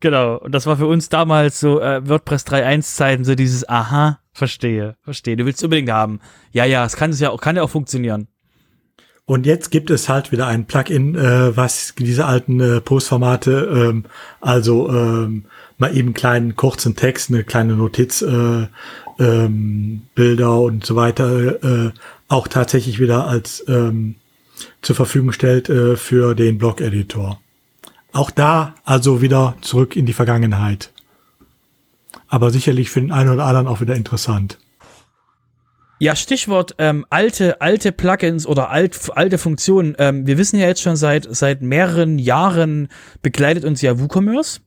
Genau. 0.00 0.38
Und 0.38 0.52
das 0.52 0.66
war 0.66 0.76
für 0.76 0.86
uns 0.86 1.08
damals 1.08 1.60
so 1.60 1.80
äh, 1.80 2.06
WordPress 2.08 2.46
3.1 2.46 2.82
Zeiten 2.82 3.24
so 3.24 3.34
dieses, 3.34 3.68
aha, 3.68 4.20
verstehe, 4.32 4.96
verstehe. 5.02 5.36
Du 5.36 5.44
willst 5.44 5.62
unbedingt 5.64 5.90
haben. 5.90 6.20
Ja, 6.52 6.64
ja, 6.64 6.84
es 6.84 6.96
kann 6.96 7.10
es 7.10 7.20
ja 7.20 7.30
auch, 7.30 7.40
kann 7.40 7.56
ja 7.56 7.62
auch 7.62 7.70
funktionieren. 7.70 8.28
Und 9.28 9.44
jetzt 9.44 9.70
gibt 9.72 9.90
es 9.90 10.08
halt 10.08 10.30
wieder 10.30 10.46
ein 10.46 10.66
Plugin, 10.66 11.16
äh, 11.16 11.56
was 11.56 11.94
diese 11.98 12.26
alten 12.26 12.60
äh, 12.60 12.80
Postformate, 12.80 13.90
ähm, 13.90 14.04
also 14.40 14.88
ähm, 14.88 15.46
mal 15.78 15.96
eben 15.96 16.14
kleinen 16.14 16.56
kurzen 16.56 16.96
Text, 16.96 17.30
eine 17.30 17.44
kleine 17.44 17.74
Notiz, 17.74 18.22
äh, 18.22 18.66
ähm, 19.18 20.02
Bilder 20.14 20.60
und 20.60 20.84
so 20.84 20.96
weiter, 20.96 21.86
äh, 21.86 21.92
auch 22.28 22.48
tatsächlich 22.48 22.98
wieder 22.98 23.26
als 23.26 23.64
ähm, 23.68 24.16
zur 24.82 24.96
Verfügung 24.96 25.32
stellt 25.32 25.68
äh, 25.68 25.96
für 25.96 26.34
den 26.34 26.58
Blog-Editor. 26.58 27.40
Auch 28.12 28.30
da 28.30 28.74
also 28.84 29.20
wieder 29.20 29.56
zurück 29.60 29.96
in 29.96 30.06
die 30.06 30.12
Vergangenheit. 30.12 30.90
Aber 32.28 32.50
sicherlich 32.50 32.90
für 32.90 33.00
den 33.00 33.12
einen 33.12 33.30
oder 33.30 33.44
anderen 33.44 33.68
auch 33.68 33.80
wieder 33.80 33.94
interessant. 33.94 34.58
Ja, 35.98 36.14
Stichwort 36.14 36.74
ähm, 36.78 37.06
alte, 37.08 37.60
alte 37.62 37.90
Plugins 37.90 38.46
oder 38.46 38.70
alt, 38.70 38.98
alte 39.14 39.38
Funktionen. 39.38 39.94
Ähm, 39.98 40.26
wir 40.26 40.36
wissen 40.36 40.58
ja 40.58 40.66
jetzt 40.66 40.82
schon 40.82 40.96
seit, 40.96 41.26
seit 41.34 41.62
mehreren 41.62 42.18
Jahren 42.18 42.88
begleitet 43.22 43.64
uns 43.64 43.80
ja 43.80 43.98
WooCommerce. 43.98 44.60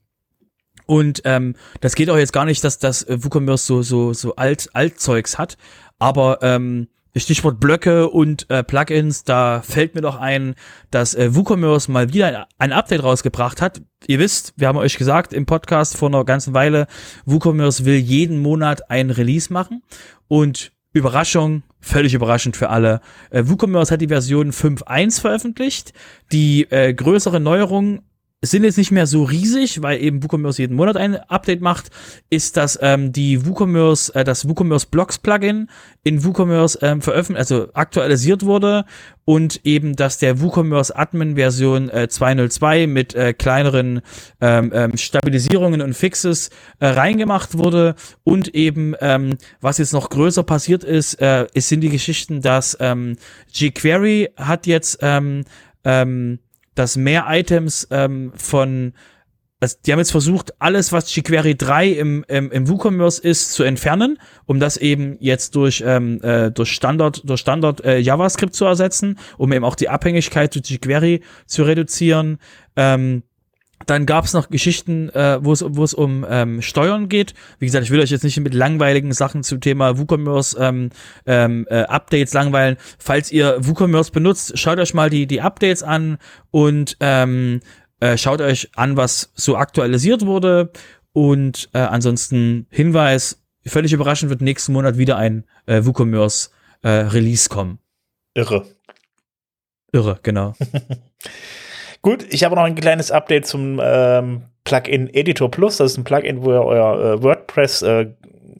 Und 0.90 1.22
ähm, 1.24 1.54
das 1.80 1.94
geht 1.94 2.10
auch 2.10 2.16
jetzt 2.16 2.32
gar 2.32 2.44
nicht, 2.44 2.64
dass 2.64 2.80
das 2.80 3.04
äh, 3.04 3.22
WooCommerce 3.22 3.64
so, 3.64 3.82
so, 3.82 4.12
so 4.12 4.34
alt, 4.34 4.70
Altzeugs 4.72 5.38
hat. 5.38 5.56
Aber 6.00 6.40
ähm, 6.42 6.88
Stichwort 7.14 7.60
Blöcke 7.60 8.08
und 8.08 8.50
äh, 8.50 8.64
Plugins, 8.64 9.22
da 9.22 9.62
fällt 9.62 9.94
mir 9.94 10.00
doch 10.00 10.16
ein, 10.16 10.56
dass 10.90 11.14
äh, 11.14 11.32
WooCommerce 11.32 11.92
mal 11.92 12.12
wieder 12.12 12.48
ein, 12.58 12.72
Update 12.72 13.04
rausgebracht 13.04 13.62
hat. 13.62 13.82
Ihr 14.08 14.18
wisst, 14.18 14.52
wir 14.56 14.66
haben 14.66 14.78
euch 14.78 14.98
gesagt 14.98 15.32
im 15.32 15.46
Podcast 15.46 15.96
vor 15.96 16.08
einer 16.08 16.24
ganzen 16.24 16.54
Weile, 16.54 16.88
WooCommerce 17.24 17.84
will 17.84 17.94
jeden 17.94 18.42
Monat 18.42 18.90
ein 18.90 19.10
Release 19.10 19.52
machen 19.52 19.84
und 20.26 20.72
Überraschung, 20.92 21.62
völlig 21.78 22.14
überraschend 22.14 22.56
für 22.56 22.68
alle. 22.68 23.00
Äh, 23.30 23.44
WooCommerce 23.46 23.92
hat 23.92 24.00
die 24.00 24.08
Version 24.08 24.50
5.1 24.50 25.20
veröffentlicht. 25.20 25.92
Die 26.32 26.68
äh, 26.68 26.92
größere 26.92 27.38
Neuerung 27.38 28.02
sind 28.42 28.64
jetzt 28.64 28.78
nicht 28.78 28.90
mehr 28.90 29.06
so 29.06 29.24
riesig, 29.24 29.82
weil 29.82 30.00
eben 30.00 30.22
WooCommerce 30.22 30.62
jeden 30.62 30.74
Monat 30.74 30.96
ein 30.96 31.16
Update 31.28 31.60
macht, 31.60 31.90
ist, 32.30 32.56
dass 32.56 32.78
ähm, 32.80 33.12
die 33.12 33.44
WooCommerce, 33.44 34.14
äh, 34.14 34.24
das 34.24 34.48
WooCommerce 34.48 34.86
Blocks 34.86 35.18
Plugin 35.18 35.68
in 36.04 36.24
WooCommerce 36.24 36.78
ähm, 36.80 37.02
veröffentlicht, 37.02 37.38
also 37.38 37.68
aktualisiert 37.74 38.46
wurde 38.46 38.86
und 39.26 39.60
eben, 39.64 39.94
dass 39.94 40.16
der 40.16 40.40
WooCommerce 40.40 40.96
Admin 40.96 41.36
Version 41.36 41.90
äh, 41.90 42.08
2.02 42.10 42.86
mit 42.86 43.14
äh, 43.14 43.34
kleineren 43.34 44.00
ähm, 44.40 44.72
ähm, 44.74 44.96
Stabilisierungen 44.96 45.82
und 45.82 45.92
Fixes 45.92 46.48
äh, 46.78 46.86
reingemacht 46.86 47.58
wurde 47.58 47.94
und 48.24 48.54
eben, 48.54 48.94
ähm, 49.02 49.36
was 49.60 49.76
jetzt 49.76 49.92
noch 49.92 50.08
größer 50.08 50.44
passiert 50.44 50.82
ist, 50.82 51.20
äh, 51.20 51.46
es 51.52 51.68
sind 51.68 51.82
die 51.82 51.90
Geschichten, 51.90 52.40
dass 52.40 52.74
ähm, 52.80 53.16
jQuery 53.52 54.30
hat 54.38 54.66
jetzt 54.66 55.00
ähm, 55.02 55.44
ähm, 55.84 56.38
dass 56.80 56.96
mehr 56.96 57.26
Items 57.28 57.86
ähm, 57.90 58.32
von 58.34 58.94
also 59.62 59.76
die 59.84 59.92
haben 59.92 59.98
jetzt 59.98 60.12
versucht, 60.12 60.54
alles, 60.58 60.90
was 60.90 61.14
jQuery 61.14 61.54
3 61.54 61.88
im, 61.88 62.24
im, 62.28 62.50
im 62.50 62.66
WooCommerce 62.66 63.18
ist, 63.18 63.52
zu 63.52 63.62
entfernen, 63.62 64.18
um 64.46 64.58
das 64.58 64.78
eben 64.78 65.18
jetzt 65.20 65.54
durch, 65.54 65.84
ähm, 65.86 66.18
äh, 66.22 66.50
durch 66.50 66.70
Standard, 66.70 67.20
durch 67.28 67.40
Standard 67.40 67.84
äh, 67.84 67.98
JavaScript 67.98 68.54
zu 68.54 68.64
ersetzen, 68.64 69.18
um 69.36 69.52
eben 69.52 69.66
auch 69.66 69.74
die 69.74 69.90
Abhängigkeit 69.90 70.54
zu 70.54 70.60
jQuery 70.60 71.20
zu 71.44 71.64
reduzieren. 71.64 72.38
Ähm, 72.74 73.22
dann 73.86 74.06
gab 74.06 74.24
es 74.24 74.34
noch 74.34 74.50
Geschichten, 74.50 75.08
äh, 75.10 75.38
wo 75.42 75.52
es 75.52 75.94
um 75.94 76.26
ähm, 76.28 76.62
Steuern 76.62 77.08
geht. 77.08 77.34
Wie 77.58 77.66
gesagt, 77.66 77.84
ich 77.84 77.90
will 77.90 78.00
euch 78.00 78.10
jetzt 78.10 78.24
nicht 78.24 78.38
mit 78.40 78.54
langweiligen 78.54 79.12
Sachen 79.12 79.42
zum 79.42 79.60
Thema 79.60 79.98
WooCommerce 79.98 80.56
ähm, 80.60 80.90
ähm, 81.26 81.66
äh, 81.70 81.82
Updates 81.82 82.34
langweilen. 82.34 82.76
Falls 82.98 83.32
ihr 83.32 83.56
WooCommerce 83.60 84.12
benutzt, 84.12 84.58
schaut 84.58 84.78
euch 84.78 84.94
mal 84.94 85.10
die 85.10 85.26
die 85.26 85.40
Updates 85.40 85.82
an 85.82 86.18
und 86.50 86.96
ähm, 87.00 87.60
äh, 88.00 88.16
schaut 88.16 88.40
euch 88.40 88.70
an, 88.76 88.96
was 88.96 89.32
so 89.34 89.56
aktualisiert 89.56 90.26
wurde. 90.26 90.70
Und 91.12 91.70
äh, 91.72 91.78
ansonsten 91.78 92.66
Hinweis: 92.70 93.42
Völlig 93.66 93.92
überraschend 93.92 94.30
wird 94.30 94.40
nächsten 94.40 94.72
Monat 94.72 94.98
wieder 94.98 95.16
ein 95.16 95.44
äh, 95.66 95.84
WooCommerce 95.84 96.50
äh, 96.82 96.88
Release 96.88 97.48
kommen. 97.48 97.78
Irre. 98.34 98.66
Irre, 99.92 100.18
genau. 100.22 100.54
Gut, 102.02 102.26
ich 102.30 102.44
habe 102.44 102.56
noch 102.56 102.64
ein 102.64 102.74
kleines 102.74 103.10
Update 103.10 103.46
zum 103.46 103.80
ähm, 103.82 104.42
Plugin 104.64 105.12
Editor 105.12 105.50
Plus. 105.50 105.76
Das 105.76 105.92
ist 105.92 105.98
ein 105.98 106.04
Plugin, 106.04 106.42
wo 106.42 106.52
ihr 106.52 106.62
euer 106.62 107.14
äh, 107.14 107.22
WordPress 107.22 107.82
äh, 107.82 108.06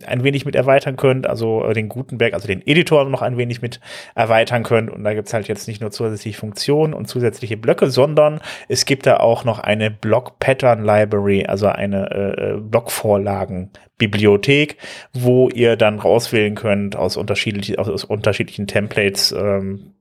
ein 0.07 0.25
wenig 0.25 0.45
mit 0.45 0.55
erweitern 0.55 0.97
könnt, 0.97 1.27
also 1.27 1.65
äh, 1.65 1.73
den 1.73 1.89
Gutenberg, 1.89 2.35
also 2.35 2.47
den 2.47 2.61
Editor 2.67 3.07
noch 3.07 3.23
ein 3.23 3.39
wenig 3.39 3.63
mit 3.63 3.81
erweitern 4.15 4.63
könnt. 4.63 4.91
Und 4.91 5.03
da 5.05 5.15
gibt's 5.15 5.33
halt 5.33 5.49
jetzt 5.49 5.67
nicht 5.69 5.81
nur 5.81 5.91
zusätzliche 5.91 6.39
Funktionen 6.39 6.93
und 6.95 7.07
zusätzliche 7.07 7.57
Blöcke, 7.57 7.91
sondern 7.91 8.41
es 8.69 8.85
gibt 8.85 9.07
da 9.07 9.17
auch 9.19 9.45
noch 9.45 9.59
eine 9.59 9.91
Block 9.91 10.39
Pattern 10.39 10.85
Library, 10.85 11.47
also 11.47 11.69
eine 11.69 12.11
äh, 12.11 12.53
äh 12.53 12.59
Blockvorlagen-Bibliothek, 12.61 14.77
wo 15.13 15.49
ihr 15.49 15.77
dann 15.77 15.99
rauswählen 15.99 16.55
könnt 16.55 16.95
aus, 16.97 17.17
unterschiedlichen 17.17 17.79
aus, 17.79 17.89
aus 17.89 18.05
unterschiedlichen 18.05 18.67
Templates, 18.67 19.33
ähm, 19.33 19.95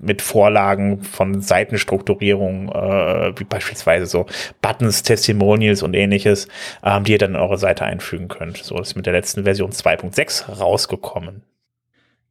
mit 0.00 0.22
Vorlagen 0.22 1.02
von 1.02 1.40
Seitenstrukturierung, 1.40 2.68
äh, 2.68 3.32
wie 3.38 3.44
beispielsweise 3.44 4.06
so 4.06 4.26
Buttons, 4.60 5.02
Testimonials 5.02 5.82
und 5.82 5.94
ähnliches, 5.94 6.48
ähm, 6.82 7.04
die 7.04 7.12
ihr 7.12 7.18
dann 7.18 7.34
in 7.34 7.40
eure 7.40 7.58
Seite 7.58 7.84
einfügen 7.84 8.28
könnt. 8.28 8.58
So 8.58 8.78
ist 8.78 8.96
mit 8.96 9.06
der 9.06 9.12
letzten 9.12 9.44
Version 9.44 9.70
2.6 9.70 10.58
rausgekommen. 10.58 11.42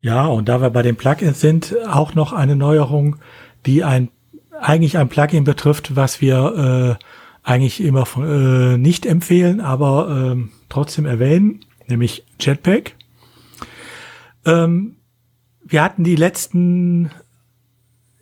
Ja, 0.01 0.25
und 0.25 0.49
da 0.49 0.61
wir 0.61 0.69
bei 0.69 0.81
den 0.81 0.97
Plugins 0.97 1.39
sind, 1.39 1.75
auch 1.87 2.13
noch 2.13 2.33
eine 2.33 2.55
Neuerung, 2.55 3.17
die 3.65 3.83
ein 3.83 4.09
eigentlich 4.59 4.97
ein 4.97 5.09
Plugin 5.09 5.43
betrifft, 5.43 5.95
was 5.95 6.21
wir 6.21 6.97
äh, 6.99 7.03
eigentlich 7.43 7.83
immer 7.83 8.05
äh, 8.17 8.77
nicht 8.77 9.05
empfehlen, 9.05 9.61
aber 9.61 10.35
äh, 10.35 10.49
trotzdem 10.69 11.05
erwähnen, 11.05 11.65
nämlich 11.87 12.25
Jetpack. 12.39 12.95
Ähm, 14.45 14.97
wir 15.65 15.83
hatten 15.83 16.03
die 16.03 16.15
letzten 16.15 17.11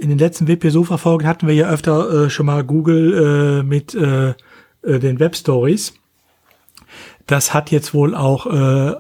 in 0.02 0.10
den 0.10 0.18
letzten 0.18 0.48
WP-Sofa-Folgen 0.48 1.28
hatten 1.28 1.48
wir 1.48 1.54
ja 1.54 1.70
öfter 1.70 2.26
äh, 2.26 2.30
schon 2.30 2.48
mal 2.48 2.64
Google 2.64 3.60
äh, 3.62 3.64
mit 3.64 3.94
äh, 3.94 4.30
äh, 4.30 5.00
den 5.00 5.20
Web 5.20 5.36
Stories. 5.36 5.94
Das 7.28 7.54
hat 7.54 7.70
jetzt 7.70 7.94
wohl 7.94 8.16
auch 8.16 8.48
äh, 8.48 8.96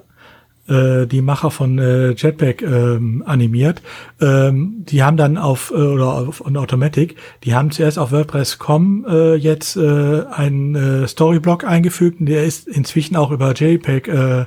äh, 0.67 1.07
die 1.07 1.23
Macher 1.23 1.49
von 1.49 1.79
Jetpack 1.79 2.61
ähm, 2.61 3.23
animiert. 3.25 3.81
Ähm, 4.21 4.85
die 4.85 5.01
haben 5.01 5.17
dann 5.17 5.39
auf 5.39 5.71
oder 5.71 6.13
auf 6.13 6.45
on 6.45 6.55
Automatic, 6.55 7.15
die 7.43 7.55
haben 7.55 7.71
zuerst 7.71 7.97
auf 7.97 8.11
WordPress.com 8.11 9.07
jetzt 9.37 9.77
einen 9.77 11.07
Storyblock 11.07 11.63
eingefügt 11.63 12.19
und 12.19 12.27
der 12.27 12.45
ist 12.45 12.67
inzwischen 12.67 13.15
auch 13.15 13.31
über 13.31 13.53
JPEG 13.53 14.07
äh, 14.07 14.45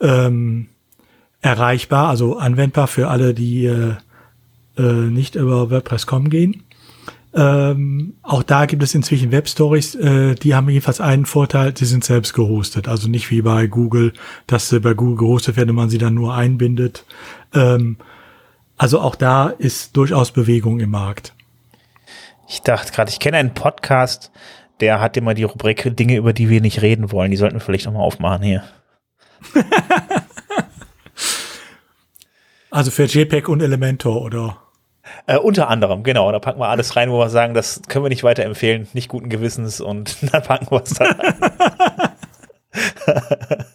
ähm, 0.00 0.68
erreichbar, 1.42 2.08
also 2.08 2.38
anwendbar 2.38 2.86
für 2.86 3.08
alle, 3.08 3.34
die 3.34 3.70
nicht 4.82 5.34
über 5.36 5.70
WordPress.com 5.70 6.30
gehen. 6.30 6.62
Ähm, 7.36 8.14
auch 8.22 8.42
da 8.42 8.64
gibt 8.64 8.82
es 8.82 8.94
inzwischen 8.94 9.30
Webstories, 9.30 9.94
äh, 9.94 10.34
die 10.36 10.54
haben 10.54 10.70
jedenfalls 10.70 11.02
einen 11.02 11.26
Vorteil, 11.26 11.72
die 11.72 11.84
sind 11.84 12.02
selbst 12.02 12.32
gehostet. 12.32 12.88
Also 12.88 13.08
nicht 13.08 13.30
wie 13.30 13.42
bei 13.42 13.66
Google, 13.66 14.14
dass 14.46 14.70
sie 14.70 14.80
bei 14.80 14.94
Google 14.94 15.18
gehostet 15.18 15.56
werden 15.58 15.70
und 15.70 15.76
man 15.76 15.90
sie 15.90 15.98
dann 15.98 16.14
nur 16.14 16.34
einbindet. 16.34 17.04
Ähm, 17.52 17.98
also 18.78 19.00
auch 19.00 19.16
da 19.16 19.48
ist 19.48 19.98
durchaus 19.98 20.30
Bewegung 20.30 20.80
im 20.80 20.90
Markt. 20.90 21.34
Ich 22.48 22.62
dachte 22.62 22.92
gerade, 22.92 23.10
ich 23.10 23.20
kenne 23.20 23.36
einen 23.36 23.52
Podcast, 23.52 24.30
der 24.80 25.00
hat 25.00 25.18
immer 25.18 25.34
die 25.34 25.44
Rubrik 25.44 25.94
Dinge, 25.94 26.16
über 26.16 26.32
die 26.32 26.48
wir 26.48 26.62
nicht 26.62 26.80
reden 26.80 27.12
wollen. 27.12 27.30
Die 27.30 27.36
sollten 27.36 27.56
wir 27.56 27.60
vielleicht 27.60 27.84
nochmal 27.84 28.02
aufmachen 28.02 28.42
hier. 28.44 28.64
also 32.70 32.90
für 32.90 33.04
JPEG 33.04 33.48
und 33.48 33.60
Elementor, 33.60 34.22
oder? 34.22 34.65
Äh, 35.26 35.38
unter 35.38 35.68
anderem, 35.68 36.02
genau. 36.02 36.30
Da 36.32 36.38
packen 36.38 36.60
wir 36.60 36.68
alles 36.68 36.96
rein, 36.96 37.10
wo 37.10 37.18
wir 37.18 37.28
sagen, 37.28 37.54
das 37.54 37.82
können 37.88 38.04
wir 38.04 38.08
nicht 38.08 38.24
weiterempfehlen, 38.24 38.88
nicht 38.92 39.08
guten 39.08 39.28
Gewissens 39.28 39.80
und 39.80 40.16
dann 40.32 40.42
packen 40.42 40.70
wir 40.70 40.82
es 40.82 40.94
da 40.94 41.04
rein. 41.04 41.34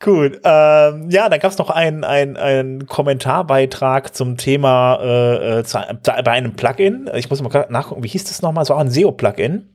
Gut, 0.00 0.40
ähm, 0.44 1.10
ja, 1.10 1.28
da 1.28 1.38
gab 1.38 1.50
es 1.50 1.58
noch 1.58 1.70
einen 1.70 2.04
ein 2.04 2.86
Kommentarbeitrag 2.86 4.14
zum 4.14 4.36
Thema 4.36 4.98
äh, 5.02 5.58
äh 5.58 5.64
zu, 5.64 5.78
bei 6.02 6.30
einem 6.30 6.54
Plugin. 6.54 7.10
Ich 7.14 7.28
muss 7.28 7.42
mal 7.42 7.66
nachgucken, 7.68 8.04
wie 8.04 8.08
hieß 8.08 8.24
das 8.24 8.40
nochmal? 8.40 8.62
Es 8.62 8.70
war 8.70 8.78
ein 8.78 8.90
SEO-Plugin. 8.90 9.68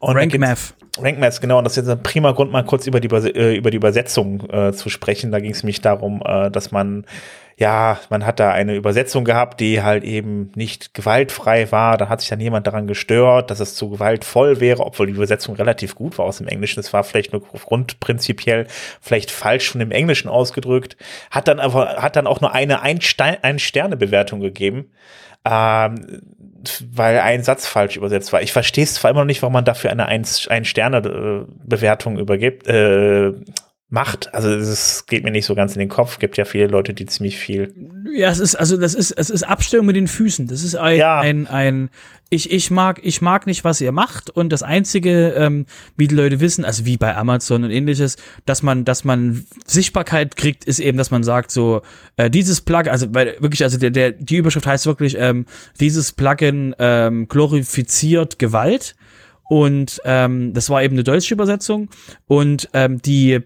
RankMath. 0.00 0.74
RankMath, 0.98 1.40
genau. 1.40 1.58
Und 1.58 1.64
das 1.64 1.76
ist 1.76 1.86
jetzt 1.86 1.90
ein 1.90 2.02
prima 2.02 2.32
Grund, 2.32 2.50
mal 2.50 2.64
kurz 2.64 2.86
über 2.86 3.00
die, 3.00 3.08
äh, 3.08 3.56
über 3.56 3.70
die 3.70 3.76
Übersetzung 3.76 4.48
äh, 4.50 4.72
zu 4.72 4.88
sprechen. 4.88 5.32
Da 5.32 5.40
ging 5.40 5.50
es 5.50 5.62
nämlich 5.62 5.82
darum, 5.82 6.22
äh, 6.24 6.50
dass 6.50 6.72
man 6.72 7.04
ja, 7.58 7.98
man 8.08 8.24
hat 8.24 8.38
da 8.38 8.52
eine 8.52 8.76
Übersetzung 8.76 9.24
gehabt, 9.24 9.58
die 9.58 9.82
halt 9.82 10.04
eben 10.04 10.52
nicht 10.54 10.94
gewaltfrei 10.94 11.72
war. 11.72 11.98
Da 11.98 12.08
hat 12.08 12.20
sich 12.20 12.30
dann 12.30 12.38
jemand 12.38 12.68
daran 12.68 12.86
gestört, 12.86 13.50
dass 13.50 13.58
es 13.58 13.74
zu 13.74 13.90
gewaltvoll 13.90 14.60
wäre, 14.60 14.86
obwohl 14.86 15.08
die 15.08 15.12
Übersetzung 15.12 15.56
relativ 15.56 15.96
gut 15.96 16.18
war 16.18 16.24
aus 16.24 16.38
dem 16.38 16.46
Englischen. 16.46 16.78
Es 16.78 16.92
war 16.92 17.02
vielleicht 17.02 17.32
nur 17.32 17.42
grundprinzipiell 17.42 18.68
vielleicht 19.00 19.32
falsch 19.32 19.66
schon 19.66 19.80
im 19.80 19.90
Englischen 19.90 20.28
ausgedrückt. 20.28 20.96
Hat 21.32 21.48
dann 21.48 21.58
aber, 21.58 21.96
hat 21.96 22.14
dann 22.14 22.28
auch 22.28 22.40
nur 22.40 22.54
eine 22.54 22.80
Ein-Sterne-Bewertung 22.82 24.38
gegeben. 24.38 24.92
Ähm, 25.44 26.22
weil 26.92 27.20
ein 27.20 27.42
Satz 27.42 27.66
falsch 27.66 27.96
übersetzt 27.96 28.32
war. 28.32 28.42
Ich 28.42 28.52
verstehe 28.52 28.84
es 28.84 28.94
zwar 28.94 29.10
immer 29.10 29.20
noch 29.20 29.26
nicht, 29.26 29.42
warum 29.42 29.54
man 29.54 29.64
dafür 29.64 29.90
eine 29.90 30.06
Ein-Sterne-Bewertung 30.06 32.18
übergibt, 32.18 32.68
äh, 32.68 33.32
macht. 33.90 34.34
Also 34.34 34.50
es 34.50 35.06
geht 35.06 35.24
mir 35.24 35.30
nicht 35.30 35.46
so 35.46 35.54
ganz 35.54 35.74
in 35.74 35.80
den 35.80 35.88
Kopf. 35.88 36.18
Gibt 36.18 36.36
ja 36.36 36.44
viele 36.44 36.66
Leute, 36.66 36.92
die 36.92 37.06
ziemlich 37.06 37.38
viel. 37.38 37.72
Ja, 38.14 38.28
es 38.28 38.38
ist 38.38 38.54
also 38.54 38.76
das 38.76 38.94
ist 38.94 39.12
es 39.12 39.30
ist 39.30 39.44
Abstimmung 39.44 39.86
mit 39.86 39.96
den 39.96 40.08
Füßen. 40.08 40.46
Das 40.46 40.62
ist 40.62 40.74
ein 40.74 40.98
ja. 40.98 41.18
ein, 41.20 41.46
ein 41.46 41.88
ich 42.28 42.52
ich 42.52 42.70
mag 42.70 43.00
ich 43.02 43.22
mag 43.22 43.46
nicht 43.46 43.64
was 43.64 43.80
ihr 43.80 43.92
macht 43.92 44.28
und 44.28 44.52
das 44.52 44.62
einzige 44.62 45.30
ähm, 45.30 45.64
wie 45.96 46.06
die 46.06 46.14
Leute 46.14 46.40
wissen, 46.40 46.66
also 46.66 46.84
wie 46.84 46.98
bei 46.98 47.16
Amazon 47.16 47.64
und 47.64 47.70
ähnliches, 47.70 48.16
dass 48.44 48.62
man 48.62 48.84
dass 48.84 49.04
man 49.04 49.46
Sichtbarkeit 49.66 50.36
kriegt, 50.36 50.66
ist 50.66 50.80
eben, 50.80 50.98
dass 50.98 51.10
man 51.10 51.22
sagt 51.22 51.50
so 51.50 51.80
äh, 52.18 52.28
dieses 52.28 52.60
Plugin, 52.60 52.92
also 52.92 53.06
weil 53.14 53.36
wirklich 53.40 53.64
also 53.64 53.78
der 53.78 53.90
der 53.90 54.12
die 54.12 54.36
Überschrift 54.36 54.66
heißt 54.66 54.84
wirklich 54.84 55.16
ähm, 55.18 55.46
dieses 55.80 56.12
Plugin 56.12 56.74
ähm, 56.78 57.26
glorifiziert 57.28 58.38
Gewalt 58.38 58.96
und 59.48 60.00
ähm, 60.04 60.52
das 60.52 60.68
war 60.68 60.82
eben 60.82 60.94
eine 60.94 61.04
deutsche 61.04 61.32
Übersetzung. 61.32 61.88
Und 62.26 62.68
ähm, 62.74 63.00
die 63.00 63.40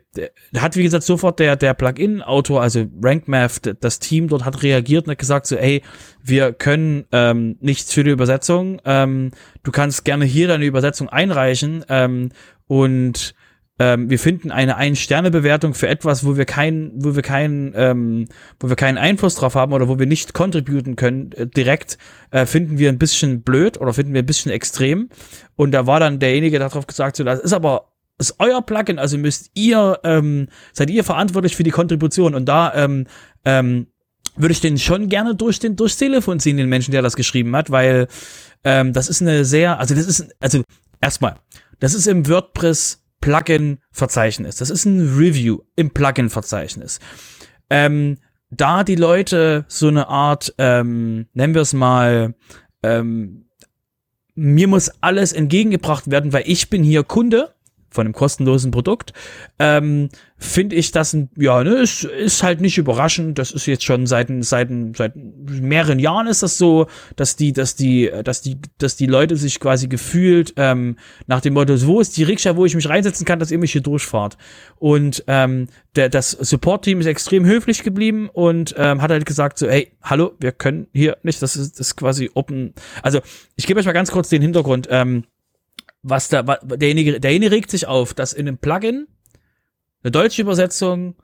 hat, 0.57 0.77
wie 0.77 0.83
gesagt, 0.83 1.05
sofort 1.05 1.39
der, 1.39 1.55
der 1.55 1.75
Plugin-Autor, 1.75 2.61
also 2.61 2.87
RankMath, 3.01 3.77
das 3.81 4.01
Team 4.01 4.27
dort 4.27 4.45
hat 4.45 4.65
reagiert 4.65 5.07
und 5.07 5.13
hat 5.13 5.19
gesagt 5.19 5.47
so, 5.47 5.55
ey, 5.57 5.83
wir 6.21 6.53
können 6.53 7.05
ähm, 7.13 7.57
nichts 7.61 7.93
für 7.93 8.03
die 8.03 8.11
Übersetzung. 8.11 8.81
Ähm, 8.85 9.31
du 9.63 9.71
kannst 9.71 10.05
gerne 10.05 10.25
hier 10.25 10.49
deine 10.49 10.65
Übersetzung 10.65 11.09
einreichen. 11.09 11.85
Ähm, 11.89 12.31
und 12.67 13.35
ähm, 13.83 14.09
wir 14.09 14.21
finden 14.21 14.53
eine 14.53 14.77
Ein-Sterne-Bewertung 14.77 15.75
für 15.75 15.89
etwas, 15.89 16.25
wo 16.25 16.37
wir 16.37 16.45
keinen, 16.45 16.93
wo 17.05 17.17
wir 17.17 17.23
keinen, 17.23 17.73
ähm, 17.75 18.29
wo 18.61 18.69
wir 18.69 18.77
keinen 18.77 18.97
Einfluss 18.97 19.35
drauf 19.35 19.57
haben 19.57 19.73
oder 19.73 19.89
wo 19.89 19.99
wir 19.99 20.07
nicht 20.07 20.35
contributen 20.35 20.95
können, 20.95 21.33
äh, 21.33 21.49
direkt, 21.49 21.99
äh, 22.31 22.47
finden 22.47 22.79
wir 22.79 22.91
ein 22.91 22.99
bisschen 22.99 23.43
blöd 23.43 23.81
oder 23.81 23.93
finden 23.93 24.15
wir 24.15 24.23
ein 24.23 24.27
bisschen 24.27 24.53
extrem. 24.53 25.09
Und 25.57 25.73
da 25.73 25.85
war 25.89 25.99
dann 25.99 26.21
derjenige, 26.21 26.61
der 26.61 26.69
darauf 26.69 26.87
gesagt 26.87 27.19
hat, 27.19 27.27
das 27.27 27.41
ist 27.41 27.53
aber 27.53 27.89
ist 28.19 28.37
euer 28.39 28.63
Plugin, 28.63 29.01
also 29.01 29.19
müsst 29.19 29.51
ihr, 29.55 29.99
ähm, 30.05 30.47
seid 30.73 30.89
ihr 30.89 31.03
verantwortlich 31.03 31.57
für 31.57 31.65
die 31.65 31.71
Kontribution. 31.71 32.37
Und 32.37 32.45
da 32.45 32.73
ähm, 32.77 33.09
ähm, 33.45 33.89
würde 34.37 34.53
ich 34.53 34.61
den 34.61 34.79
schon 34.79 35.09
gerne 35.09 35.35
durch 35.35 35.59
den 35.59 35.75
durchs 35.75 35.97
Telefon 35.97 36.39
ziehen, 36.39 36.57
den 36.57 36.69
Menschen, 36.69 36.93
der 36.93 37.03
das 37.03 37.17
geschrieben 37.17 37.57
hat, 37.57 37.71
weil 37.71 38.07
ähm, 38.63 38.93
das 38.93 39.09
ist 39.09 39.23
eine 39.23 39.45
sehr, 39.45 39.81
also 39.81 39.97
das 39.97 40.07
ist, 40.07 40.37
also 40.39 40.63
erstmal, 41.01 41.35
das 41.81 41.95
ist 41.95 42.07
im 42.07 42.29
WordPress 42.29 43.02
Plugin-Verzeichnis. 43.23 44.57
Das 44.57 44.69
ist 44.69 44.85
ein 44.85 45.17
Review 45.17 45.61
im 45.77 45.91
Plugin-Verzeichnis. 45.91 47.01
Ähm, 47.71 48.19
da 48.51 48.85
die 48.85 48.97
Leute 48.97 49.65
so 49.69 49.89
eine 49.89 50.09
Art, 50.09 50.55
ähm, 50.59 51.27
nennen 51.33 51.55
wir 51.55 51.63
es 51.63 51.73
mal, 51.73 52.35
ähm, 52.83 53.47
mir 54.35 54.69
muss 54.69 54.91
alles 55.01 55.33
entgegengebracht 55.33 56.11
werden, 56.11 56.35
weil 56.35 56.45
ich 56.47 56.69
bin 56.69 56.83
hier 56.83 57.03
Kunde 57.03 57.55
von 57.93 58.07
einem 58.07 58.15
kostenlosen 58.15 58.71
Produkt, 58.71 59.13
ähm, 59.59 60.09
finde 60.43 60.77
ich 60.77 60.91
das, 60.91 61.13
ein, 61.13 61.31
ja, 61.37 61.63
ne, 61.63 61.77
ist, 61.77 62.05
ist 62.05 62.43
halt 62.43 62.61
nicht 62.61 62.77
überraschend. 62.77 63.39
Das 63.39 63.53
ist 63.53 63.67
jetzt 63.67 63.85
schon 63.85 64.07
seit, 64.07 64.29
seit, 64.41 64.69
seit 64.97 65.13
mehreren 65.15 65.99
Jahren 65.99 66.27
ist 66.27 66.43
das 66.43 66.59
so, 66.59 66.87
dass 67.17 67.37
die, 67.37 67.53
dass 67.53 67.77
die, 67.77 68.11
dass 68.25 68.43
die, 68.43 68.59
dass 68.79 68.97
die 68.97 69.07
Leute 69.07 69.37
sich 69.37 69.61
quasi 69.61 69.89
gefühlt 69.89 70.55
ähm, 70.57 70.97
nach 71.27 71.41
dem 71.41 71.55
Motto, 71.55 71.81
wo 71.87 72.01
ist 72.01 72.17
die 72.17 72.25
Rikscha, 72.25 72.57
wo 72.57 72.67
ich 72.67 72.75
mich 72.75 72.89
reinsetzen 72.89 73.25
kann, 73.25 73.39
dass 73.39 73.51
ihr 73.51 73.59
mich 73.59 73.73
hier 73.73 73.83
durchfahrt. 73.83 74.37
Und 74.77 75.25
ähm, 75.29 75.69
der, 75.95 76.09
das 76.09 76.33
Support-Team 76.33 77.01
ist 77.01 77.07
extrem 77.07 77.45
höflich 77.45 77.83
geblieben 77.83 78.29
und 78.33 78.75
ähm, 78.77 79.01
hat 79.01 79.11
halt 79.11 79.27
gesagt 79.27 79.59
so, 79.59 79.69
hey, 79.69 79.93
hallo, 80.03 80.33
wir 80.41 80.53
können 80.53 80.89
hier 80.93 81.19
nicht, 81.23 81.41
das 81.41 81.57
ist, 81.57 81.79
das 81.79 81.89
ist 81.89 81.97
quasi 81.97 82.31
open. 82.35 82.75
Also 83.03 83.21
ich 83.57 83.67
gebe 83.67 83.79
euch 83.79 83.87
mal 83.87 83.93
ganz 83.93 84.11
kurz 84.11 84.29
den 84.29 84.43
Hintergrund. 84.43 84.89
Ähm, 84.91 85.25
was 86.03 86.29
da, 86.29 86.43
derjenige, 86.43 87.21
derjenige 87.21 87.53
regt 87.53 87.71
sich 87.71 87.87
auf, 87.87 88.15
dass 88.15 88.33
in 88.33 88.49
einem 88.49 88.59
Plugin 88.59 89.07
eine 90.03 90.11
deutsche 90.11 90.43
Übersetzung 90.43 91.15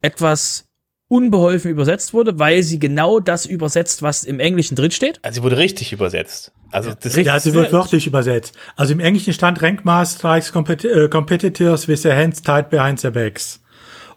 etwas 0.00 0.68
unbeholfen 1.08 1.70
übersetzt 1.70 2.14
wurde, 2.14 2.38
weil 2.38 2.62
sie 2.62 2.78
genau 2.78 3.20
das 3.20 3.44
übersetzt, 3.44 4.02
was 4.02 4.24
im 4.24 4.40
Englischen 4.40 4.76
drinsteht. 4.76 5.18
Also 5.22 5.40
sie 5.40 5.42
wurde 5.42 5.58
richtig 5.58 5.92
übersetzt. 5.92 6.52
Also 6.70 6.92
das 6.98 7.14
ja, 7.16 7.38
sie 7.38 7.52
wird 7.52 7.70
wörtlich 7.70 8.06
übersetzt. 8.06 8.56
Also 8.76 8.94
im 8.94 9.00
Englischen 9.00 9.34
stand 9.34 9.60
Rankmaster 9.60 10.18
strikes 10.18 10.52
compet 10.52 10.84
uh, 10.86 11.08
competitors 11.08 11.86
with 11.86 12.00
their 12.00 12.16
hands 12.16 12.40
tied 12.40 12.70
behind 12.70 13.00
their 13.00 13.10
backs. 13.10 13.60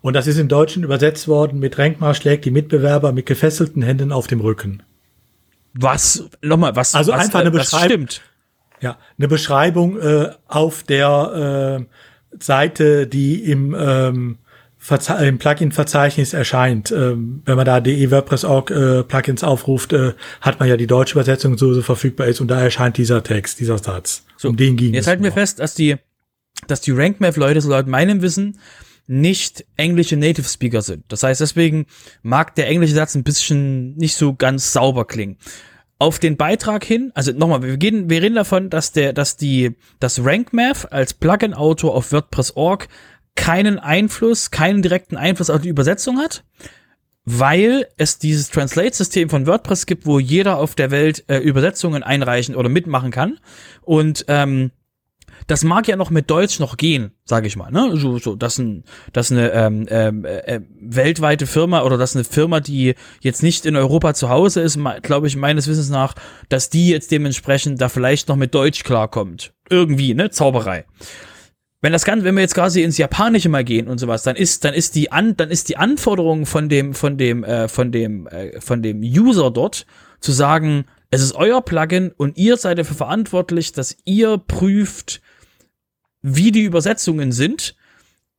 Und 0.02 0.14
das 0.14 0.28
ist 0.28 0.38
im 0.38 0.48
Deutschen 0.48 0.84
übersetzt 0.84 1.28
worden 1.28 1.60
mit 1.60 1.78
Rankmar 1.78 2.14
schlägt 2.14 2.46
die 2.46 2.52
Mitbewerber 2.52 3.12
mit 3.12 3.26
gefesselten 3.26 3.82
Händen 3.82 4.14
auf 4.14 4.28
dem 4.28 4.40
Rücken. 4.40 4.84
Was? 5.74 6.30
Nochmal, 6.42 6.78
was? 6.78 6.96
Also 6.96 7.12
was, 7.12 7.26
einfach 7.26 7.42
eine 7.42 7.52
Beschreibung. 7.52 8.08
Ja, 8.86 9.00
eine 9.18 9.28
Beschreibung 9.28 10.00
äh, 10.00 10.30
auf 10.48 10.84
der 10.84 11.80
äh, 11.82 12.40
Seite, 12.40 13.08
die 13.08 13.44
im, 13.44 13.76
ähm, 13.76 14.38
im 15.22 15.38
Plugin-Verzeichnis 15.40 16.34
erscheint. 16.34 16.92
Ähm, 16.92 17.42
wenn 17.46 17.56
man 17.56 17.66
da 17.66 17.82
die 17.82 18.12
WordPress.org 18.12 18.70
äh, 18.70 19.04
Plugins 19.04 19.44
aufruft, 19.44 19.92
äh, 19.94 20.14
hat 20.40 20.60
man 20.60 20.70
ja 20.70 20.78
die 20.78 20.86
deutsche 20.86 21.14
Übersetzung, 21.14 21.58
so, 21.58 21.74
so 21.74 21.82
verfügbar 21.82 22.28
ist 22.28 22.42
und 22.42 22.48
da 22.50 22.62
erscheint 22.62 22.98
dieser 22.98 23.24
Text, 23.24 23.60
dieser 23.60 23.80
Satz. 23.80 24.24
So, 24.38 24.50
um 24.50 24.56
den 24.56 24.78
ging 24.78 24.94
Jetzt 24.94 25.08
halten 25.08 25.24
wir 25.24 25.32
fest, 25.32 25.58
dass 25.58 25.74
die, 25.74 25.96
dass 26.68 26.82
die 26.82 26.92
RankMath-Leute, 26.92 27.62
so 27.62 27.72
laut 27.72 27.88
meinem 27.88 28.22
Wissen, 28.22 28.60
nicht 29.08 29.66
englische 29.78 30.16
Native 30.16 30.48
Speaker 30.48 30.84
sind. 30.84 31.06
Das 31.08 31.24
heißt, 31.24 31.42
deswegen 31.42 31.88
mag 32.22 32.54
der 32.54 32.68
englische 32.68 32.94
Satz 32.94 33.16
ein 33.16 33.24
bisschen 33.24 33.96
nicht 33.96 34.16
so 34.16 34.36
ganz 34.36 34.74
sauber 34.74 35.06
klingen 35.06 35.38
auf 35.98 36.20
den 36.20 36.38
Beitrag 36.38 36.84
hin, 36.84 37.12
also 37.16 37.32
nochmal, 37.32 37.64
wir, 37.64 37.78
gehen, 37.78 38.10
wir 38.10 38.22
reden 38.22 38.36
davon, 38.36 38.70
dass 38.70 38.92
der, 38.92 39.14
dass 39.14 39.38
die, 39.38 39.76
das 40.00 40.24
RankMath 40.24 40.92
als 40.92 41.14
Plugin-Autor 41.14 41.96
auf 41.96 42.12
WordPress.org 42.12 42.88
keinen 43.36 43.80
Einfluss, 43.80 44.52
keinen 44.52 44.82
direkten 44.82 45.18
Einfluss 45.18 45.50
auf 45.50 45.62
die 45.62 45.70
Übersetzung 45.70 46.20
hat, 46.20 46.44
weil 47.24 47.88
es 47.98 48.20
dieses 48.20 48.50
Translate-System 48.50 49.30
von 49.30 49.48
WordPress 49.48 49.86
gibt, 49.86 50.06
wo 50.06 50.20
jeder 50.20 50.58
auf 50.58 50.76
der 50.76 50.92
Welt 50.92 51.24
äh, 51.28 51.38
Übersetzungen 51.38 52.04
einreichen 52.04 52.56
oder 52.56 52.70
mitmachen 52.70 53.12
kann. 53.12 53.40
Und 53.82 54.26
ähm, 54.28 54.72
das 55.48 55.64
mag 55.64 55.88
ja 55.88 55.96
noch 55.96 56.10
mit 56.10 56.30
Deutsch 56.30 56.60
noch 56.60 56.78
gehen, 56.78 57.12
sage 57.24 57.48
ich 57.48 57.56
mal. 57.56 57.72
Ne? 57.72 57.96
So, 57.98 58.18
so, 58.18 58.36
dass, 58.36 58.58
ein, 58.58 58.84
dass 59.14 59.32
eine 59.32 59.52
ähm, 59.52 59.86
ähm, 59.90 60.26
äh, 60.26 60.62
weltweite 60.80 61.46
Firma 61.46 61.84
oder 61.84 61.98
dass 61.98 62.16
eine 62.16 62.24
Firma, 62.24 62.60
die 62.60 62.96
jetzt 63.22 63.44
nicht 63.44 63.66
in 63.66 63.76
Europa 63.76 64.14
zu 64.14 64.30
Hause 64.30 64.62
ist, 64.62 64.80
glaube 65.04 65.28
ich 65.28 65.36
meines 65.36 65.68
Wissens 65.68 65.90
nach, 65.90 66.16
dass 66.50 66.70
die 66.70 66.90
jetzt 66.90 67.12
dementsprechend 67.12 67.80
da 67.80 67.90
vielleicht 67.90 68.28
noch 68.28 68.36
mit 68.36 68.56
Deutsch 68.56 68.84
klarkommt. 68.84 69.54
Irgendwie, 69.70 70.14
ne? 70.14 70.30
Zauberei. 70.32 70.86
Wenn 71.82 71.94
das 71.94 72.06
Ganze, 72.06 72.26
wenn 72.26 72.34
wir 72.34 72.42
jetzt 72.42 72.56
quasi 72.56 72.82
ins 72.82 72.98
Japanische 72.98 73.50
mal 73.50 73.64
gehen 73.64 73.88
und 73.88 74.00
sowas, 74.00 74.24
dann 74.24 74.36
ist, 74.36 74.66
dann 74.66 74.74
ist 74.74 74.96
die 74.96 75.12
an, 75.12 75.38
dann 75.38 75.52
ist 75.52 75.70
die 75.70 75.78
Anforderung 75.78 76.48
von 76.48 76.68
dem, 76.68 76.96
von 76.96 77.18
dem, 77.18 77.44
äh, 77.44 77.68
von 77.68 77.92
dem, 77.92 78.26
äh, 78.28 78.60
von 78.60 78.82
dem 78.82 79.02
User 79.02 79.52
dort 79.52 79.86
zu 80.20 80.32
sagen, 80.32 80.86
es 81.12 81.22
ist 81.22 81.36
euer 81.36 81.62
Plugin 81.62 82.12
und 82.18 82.38
ihr 82.38 82.58
seid 82.58 82.80
dafür 82.80 82.96
verantwortlich, 82.96 83.72
dass 83.72 83.96
ihr 84.04 84.38
prüft, 84.40 85.22
wie 86.28 86.52
die 86.52 86.64
Übersetzungen 86.64 87.32
sind, 87.32 87.76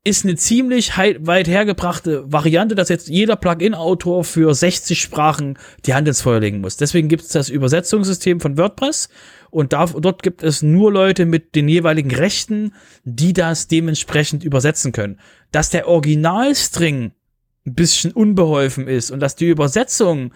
ist 0.03 0.25
eine 0.25 0.35
ziemlich 0.35 0.97
weit 0.99 1.47
hergebrachte 1.47 2.31
Variante, 2.33 2.75
dass 2.75 2.89
jetzt 2.89 3.09
jeder 3.09 3.37
Plugin-Autor 3.37 4.25
für 4.25 4.53
60 4.53 5.01
Sprachen 5.01 5.57
die 5.85 5.95
Hand 5.95 6.09
ins 6.09 6.21
Feuer 6.21 6.41
legen 6.41 6.61
muss. 6.61 6.77
Deswegen 6.77 7.09
gibt 7.09 7.23
es 7.23 7.29
das 7.29 7.49
Übersetzungssystem 7.49 8.41
von 8.41 8.59
WordPress 8.59 9.09
und 9.51 9.73
da, 9.73 9.87
dort 9.87 10.25
gibt 10.25 10.43
es 10.43 10.63
nur 10.63 10.93
Leute 10.93 11.27
mit 11.27 11.55
den 11.55 11.69
jeweiligen 11.69 12.13
Rechten, 12.13 12.73
die 13.05 13.33
das 13.33 13.69
dementsprechend 13.69 14.43
übersetzen 14.43 14.91
können. 14.91 15.21
Dass 15.53 15.71
der 15.71 15.87
Originalstring 15.87 17.13
ein 17.67 17.75
bisschen 17.75 18.11
unbeholfen 18.13 18.89
ist 18.89 19.13
und 19.13 19.21
dass 19.21 19.37
die 19.37 19.49
Übersetzung 19.49 20.33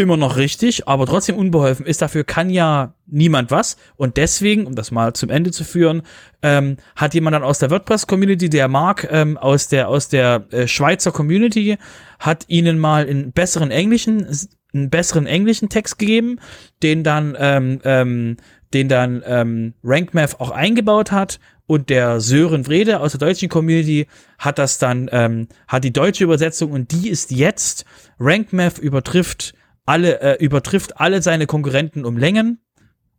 immer 0.00 0.16
noch 0.16 0.36
richtig, 0.36 0.88
aber 0.88 1.06
trotzdem 1.06 1.36
unbeholfen 1.36 1.86
ist. 1.86 2.02
Dafür 2.02 2.24
kann 2.24 2.50
ja 2.50 2.94
niemand 3.06 3.50
was. 3.50 3.76
Und 3.96 4.16
deswegen, 4.16 4.66
um 4.66 4.74
das 4.74 4.90
mal 4.90 5.12
zum 5.12 5.30
Ende 5.30 5.50
zu 5.50 5.64
führen, 5.64 6.02
ähm, 6.42 6.76
hat 6.96 7.14
jemand 7.14 7.34
dann 7.34 7.42
aus 7.42 7.58
der 7.58 7.70
WordPress-Community, 7.70 8.50
der 8.50 8.68
Mark 8.68 9.08
ähm, 9.10 9.36
aus 9.36 9.68
der 9.68 9.88
aus 9.88 10.08
der 10.08 10.46
äh, 10.50 10.66
Schweizer 10.66 11.12
Community, 11.12 11.78
hat 12.18 12.44
ihnen 12.48 12.78
mal 12.78 13.06
in 13.06 13.32
besseren 13.32 13.70
englischen 13.70 14.26
einen 14.72 14.88
besseren 14.88 15.26
englischen 15.26 15.68
Text 15.68 15.98
gegeben, 15.98 16.38
den 16.82 17.02
dann 17.02 17.36
ähm, 17.38 17.80
ähm, 17.84 18.36
den 18.72 18.88
dann 18.88 19.22
ähm, 19.26 19.74
RankMath 19.82 20.40
auch 20.40 20.50
eingebaut 20.50 21.10
hat 21.10 21.40
und 21.70 21.88
der 21.88 22.20
Sören 22.20 22.66
Wrede 22.66 22.98
aus 22.98 23.12
der 23.12 23.20
deutschen 23.20 23.48
Community 23.48 24.08
hat 24.38 24.58
das 24.58 24.78
dann, 24.78 25.08
ähm, 25.12 25.46
hat 25.68 25.84
die 25.84 25.92
deutsche 25.92 26.24
Übersetzung 26.24 26.72
und 26.72 26.90
die 26.90 27.08
ist 27.08 27.30
jetzt, 27.30 27.84
RankMath 28.18 28.78
übertrifft 28.78 29.54
alle, 29.90 30.20
äh, 30.20 30.44
übertrifft 30.44 31.00
alle 31.00 31.20
seine 31.20 31.46
Konkurrenten 31.46 32.04
um 32.04 32.16
Längen. 32.16 32.60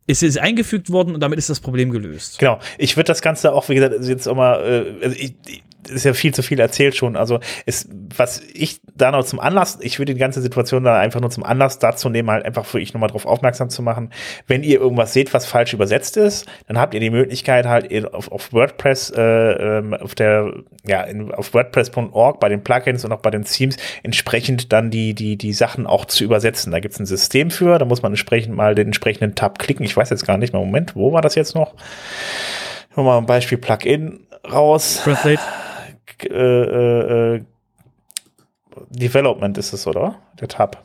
Es 0.06 0.22
ist 0.22 0.38
eingefügt 0.38 0.90
worden 0.90 1.14
und 1.14 1.20
damit 1.20 1.38
ist 1.38 1.50
das 1.50 1.60
Problem 1.60 1.90
gelöst. 1.90 2.38
Genau. 2.38 2.58
Ich 2.78 2.96
würde 2.96 3.08
das 3.08 3.22
Ganze 3.22 3.52
auch, 3.52 3.68
wie 3.68 3.74
gesagt, 3.74 3.94
jetzt 4.04 4.26
auch 4.26 4.34
mal, 4.34 4.54
äh, 5.00 5.04
also 5.04 5.16
ich, 5.16 5.34
ist 5.88 6.04
ja 6.04 6.14
viel 6.14 6.34
zu 6.34 6.42
viel 6.42 6.60
erzählt 6.60 6.96
schon. 6.96 7.16
Also 7.16 7.40
ist, 7.66 7.88
was 8.16 8.40
ich 8.52 8.80
da 8.94 9.10
noch 9.10 9.24
zum 9.24 9.40
Anlass, 9.40 9.78
ich 9.80 9.98
würde 9.98 10.14
die 10.14 10.20
ganze 10.20 10.40
Situation 10.40 10.84
da 10.84 10.98
einfach 10.98 11.20
nur 11.20 11.30
zum 11.30 11.44
Anlass 11.44 11.78
dazu 11.78 12.08
nehmen, 12.08 12.30
halt 12.30 12.44
einfach 12.44 12.64
für 12.64 12.80
ich 12.80 12.94
nochmal 12.94 13.10
drauf 13.10 13.26
aufmerksam 13.26 13.70
zu 13.70 13.82
machen. 13.82 14.10
Wenn 14.46 14.62
ihr 14.62 14.80
irgendwas 14.80 15.12
seht, 15.12 15.32
was 15.34 15.46
falsch 15.46 15.72
übersetzt 15.72 16.16
ist, 16.16 16.46
dann 16.68 16.78
habt 16.78 16.94
ihr 16.94 17.00
die 17.00 17.10
Möglichkeit 17.10 17.66
halt 17.66 18.12
auf, 18.12 18.30
auf 18.30 18.52
WordPress, 18.52 19.10
äh, 19.10 19.22
ähm, 19.22 19.94
auf 19.94 20.14
der, 20.14 20.52
ja, 20.84 21.02
in, 21.02 21.32
auf 21.32 21.54
WordPress.org 21.54 22.40
bei 22.40 22.48
den 22.48 22.62
Plugins 22.62 23.04
und 23.04 23.12
auch 23.12 23.20
bei 23.20 23.30
den 23.30 23.44
Themes 23.44 23.76
entsprechend 24.02 24.72
dann 24.72 24.90
die, 24.90 25.14
die, 25.14 25.36
die 25.36 25.52
Sachen 25.52 25.86
auch 25.86 26.04
zu 26.04 26.24
übersetzen. 26.24 26.72
Da 26.72 26.80
gibt 26.80 26.94
es 26.94 27.00
ein 27.00 27.06
System 27.06 27.50
für, 27.50 27.78
da 27.78 27.84
muss 27.84 28.02
man 28.02 28.12
entsprechend 28.12 28.54
mal 28.54 28.74
den 28.74 28.88
entsprechenden 28.88 29.34
Tab 29.34 29.58
klicken. 29.58 29.84
Ich 29.84 29.96
weiß 29.96 30.10
jetzt 30.10 30.26
gar 30.26 30.38
nicht 30.38 30.52
mal, 30.52 30.60
Moment, 30.60 30.94
wo 30.96 31.12
war 31.12 31.22
das 31.22 31.34
jetzt 31.34 31.54
noch? 31.54 31.74
Mal 32.94 33.18
ein 33.18 33.26
Beispiel 33.26 33.56
Plugin 33.56 34.20
raus. 34.50 35.00
Translate 35.02 35.40
äh, 36.20 36.28
äh, 36.28 37.36
äh, 37.36 37.44
Development 38.90 39.58
ist 39.58 39.72
es, 39.72 39.86
oder? 39.86 40.18
Der 40.40 40.48
Tab. 40.48 40.84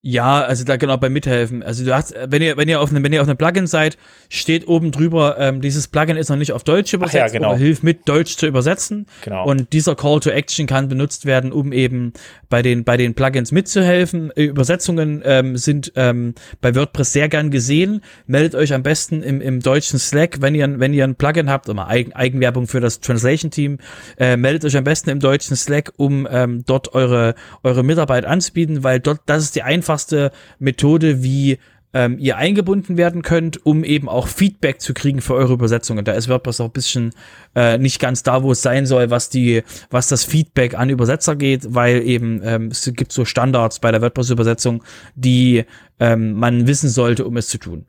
Ja, 0.00 0.42
also 0.42 0.62
da 0.62 0.76
genau 0.76 0.96
bei 0.96 1.08
mithelfen. 1.08 1.64
Also 1.64 1.84
du 1.84 1.92
hast, 1.92 2.14
wenn 2.28 2.40
ihr, 2.40 2.56
wenn 2.56 2.68
ihr 2.68 2.80
auf 2.80 2.90
einem, 2.90 3.02
wenn 3.02 3.12
ihr 3.12 3.20
auf 3.20 3.26
einem 3.26 3.36
Plugin 3.36 3.66
seid, 3.66 3.98
steht 4.28 4.68
oben 4.68 4.92
drüber, 4.92 5.36
ähm, 5.40 5.60
dieses 5.60 5.88
Plugin 5.88 6.16
ist 6.16 6.28
noch 6.28 6.36
nicht 6.36 6.52
auf 6.52 6.62
Deutsch 6.62 6.94
übersetzt 6.94 7.14
ja, 7.16 7.26
genau. 7.26 7.56
hilft 7.56 7.82
mit 7.82 8.08
Deutsch 8.08 8.36
zu 8.36 8.46
übersetzen. 8.46 9.06
Genau. 9.24 9.44
Und 9.44 9.72
dieser 9.72 9.96
Call 9.96 10.20
to 10.20 10.30
Action 10.30 10.68
kann 10.68 10.88
benutzt 10.88 11.26
werden, 11.26 11.50
um 11.50 11.72
eben 11.72 12.12
bei 12.48 12.62
den, 12.62 12.84
bei 12.84 12.96
den 12.96 13.14
Plugins 13.14 13.50
mitzuhelfen. 13.50 14.30
Äh, 14.36 14.44
Übersetzungen 14.44 15.20
ähm, 15.24 15.56
sind 15.56 15.92
ähm, 15.96 16.36
bei 16.60 16.76
WordPress 16.76 17.12
sehr 17.12 17.28
gern 17.28 17.50
gesehen. 17.50 18.00
Meldet 18.28 18.54
euch 18.54 18.72
am 18.72 18.84
besten 18.84 19.24
im, 19.24 19.40
im 19.40 19.58
deutschen 19.58 19.98
Slack, 19.98 20.40
wenn 20.40 20.54
ihr, 20.54 20.78
wenn 20.78 20.94
ihr 20.94 21.02
ein 21.02 21.16
Plugin 21.16 21.50
habt, 21.50 21.68
immer 21.68 21.88
Eigen, 21.88 22.12
Eigenwerbung 22.12 22.68
für 22.68 22.78
das 22.78 23.00
Translation 23.00 23.50
Team, 23.50 23.78
äh, 24.16 24.36
meldet 24.36 24.64
euch 24.64 24.76
am 24.76 24.84
besten 24.84 25.10
im 25.10 25.18
deutschen 25.18 25.56
Slack, 25.56 25.92
um 25.96 26.28
ähm, 26.30 26.62
dort 26.66 26.94
eure, 26.94 27.34
eure 27.64 27.82
Mitarbeit 27.82 28.24
anzubieten, 28.26 28.84
weil 28.84 29.00
dort, 29.00 29.22
das 29.26 29.42
ist 29.42 29.56
die 29.56 29.64
einfachste 29.64 29.87
einfachste 29.88 30.32
Methode, 30.58 31.22
wie 31.22 31.58
ähm, 31.94 32.18
ihr 32.18 32.36
eingebunden 32.36 32.98
werden 32.98 33.22
könnt, 33.22 33.64
um 33.64 33.82
eben 33.82 34.10
auch 34.10 34.28
Feedback 34.28 34.82
zu 34.82 34.92
kriegen 34.92 35.22
für 35.22 35.34
eure 35.34 35.54
Übersetzungen. 35.54 36.04
Da 36.04 36.12
ist 36.12 36.28
WordPress 36.28 36.60
auch 36.60 36.66
ein 36.66 36.72
bisschen 36.72 37.12
äh, 37.54 37.78
nicht 37.78 37.98
ganz 37.98 38.22
da, 38.22 38.42
wo 38.42 38.52
es 38.52 38.60
sein 38.60 38.84
soll, 38.84 39.10
was 39.10 39.30
die, 39.30 39.62
was 39.88 40.08
das 40.08 40.24
Feedback 40.24 40.78
an 40.78 40.90
Übersetzer 40.90 41.34
geht, 41.34 41.74
weil 41.74 42.02
eben 42.02 42.42
ähm, 42.44 42.68
es 42.70 42.90
gibt 42.94 43.12
so 43.12 43.24
Standards 43.24 43.78
bei 43.78 43.90
der 43.90 44.02
WordPress-Übersetzung, 44.02 44.84
die 45.14 45.64
ähm, 45.98 46.34
man 46.34 46.66
wissen 46.66 46.90
sollte, 46.90 47.24
um 47.24 47.38
es 47.38 47.48
zu 47.48 47.56
tun. 47.56 47.86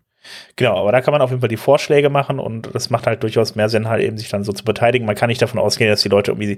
Genau, 0.56 0.78
aber 0.78 0.92
da 0.92 1.02
kann 1.02 1.14
man 1.14 1.22
auf 1.22 1.30
jeden 1.30 1.40
Fall 1.40 1.50
die 1.50 1.58
Vorschläge 1.58 2.10
machen 2.10 2.40
und 2.40 2.74
das 2.74 2.90
macht 2.90 3.08
halt 3.08 3.24
durchaus 3.24 3.56
mehr 3.56 3.70
Sinn, 3.70 3.88
halt 3.88 4.04
eben 4.04 4.18
sich 4.18 4.30
dann 4.30 4.44
so 4.44 4.52
zu 4.52 4.66
beteiligen. 4.66 5.06
Man 5.06 5.16
kann 5.16 5.30
nicht 5.30 5.42
davon 5.42 5.60
ausgehen, 5.60 5.90
dass 5.90 6.02
die 6.02 6.10
Leute 6.10 6.32
irgendwie, 6.32 6.58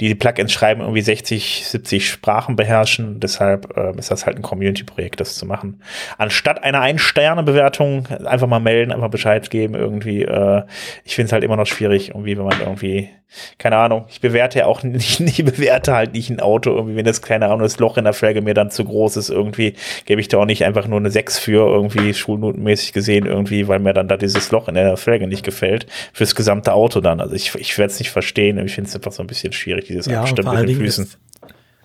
die 0.00 0.08
die 0.08 0.14
Plugins 0.14 0.52
schreiben, 0.52 0.80
irgendwie 0.80 1.02
60, 1.02 1.66
70 1.66 2.08
Sprachen 2.08 2.56
beherrschen. 2.56 3.20
Deshalb 3.20 3.76
äh, 3.76 3.96
ist 3.98 4.10
das 4.10 4.24
halt 4.26 4.36
ein 4.36 4.42
Community-Projekt, 4.42 5.20
das 5.20 5.34
zu 5.36 5.46
machen. 5.46 5.82
Anstatt 6.16 6.64
einer 6.64 6.80
Ein-Sterne-Bewertung 6.80 8.06
einfach 8.24 8.46
mal 8.46 8.60
melden, 8.60 8.92
einfach 8.92 9.10
Bescheid 9.10 9.50
geben 9.50 9.74
irgendwie. 9.74 10.22
Äh, 10.22 10.62
ich 11.04 11.14
finde 11.14 11.26
es 11.26 11.32
halt 11.32 11.44
immer 11.44 11.56
noch 11.56 11.66
schwierig, 11.66 12.08
irgendwie, 12.08 12.38
wenn 12.38 12.44
man 12.44 12.60
irgendwie 12.60 13.10
keine 13.58 13.76
Ahnung, 13.76 14.04
ich 14.08 14.20
bewerte 14.20 14.60
ja 14.60 14.66
auch 14.66 14.82
nicht, 14.82 15.20
ich 15.20 15.44
bewerte 15.44 15.94
halt 15.94 16.12
nicht 16.12 16.30
ein 16.30 16.40
Auto 16.40 16.70
irgendwie, 16.70 16.96
wenn 16.96 17.04
das, 17.04 17.22
keine 17.22 17.46
Ahnung, 17.46 17.60
das 17.60 17.78
Loch 17.78 17.96
in 17.96 18.04
der 18.04 18.12
Felge 18.12 18.42
mir 18.42 18.54
dann 18.54 18.70
zu 18.70 18.84
groß 18.84 19.16
ist 19.16 19.30
irgendwie, 19.30 19.74
gebe 20.04 20.20
ich 20.20 20.28
da 20.28 20.38
auch 20.38 20.44
nicht 20.44 20.64
einfach 20.64 20.86
nur 20.86 20.98
eine 20.98 21.10
6 21.10 21.38
für 21.38 21.66
irgendwie 21.66 22.14
schulnotenmäßig 22.14 22.92
gesehen 22.92 23.26
irgendwie, 23.26 23.68
weil 23.68 23.78
mir 23.78 23.92
dann 23.92 24.08
da 24.08 24.16
dieses 24.16 24.50
Loch 24.50 24.68
in 24.68 24.74
der 24.74 24.96
Felge 24.96 25.26
nicht 25.26 25.44
gefällt, 25.44 25.86
fürs 26.12 26.34
gesamte 26.34 26.72
Auto 26.72 27.00
dann. 27.00 27.20
Also 27.20 27.34
ich, 27.34 27.54
ich 27.54 27.76
werde 27.78 27.92
es 27.92 27.98
nicht 27.98 28.10
verstehen, 28.10 28.58
ich 28.64 28.74
finde 28.74 28.88
es 28.88 28.96
einfach 28.96 29.12
so 29.12 29.22
ein 29.22 29.26
bisschen 29.26 29.52
schwierig, 29.52 29.86
dieses 29.86 30.06
ja, 30.06 30.20
Abstimmen 30.20 30.54
mit 30.58 30.68
den 30.68 30.76
Füßen. 30.76 31.04
Ist, 31.04 31.18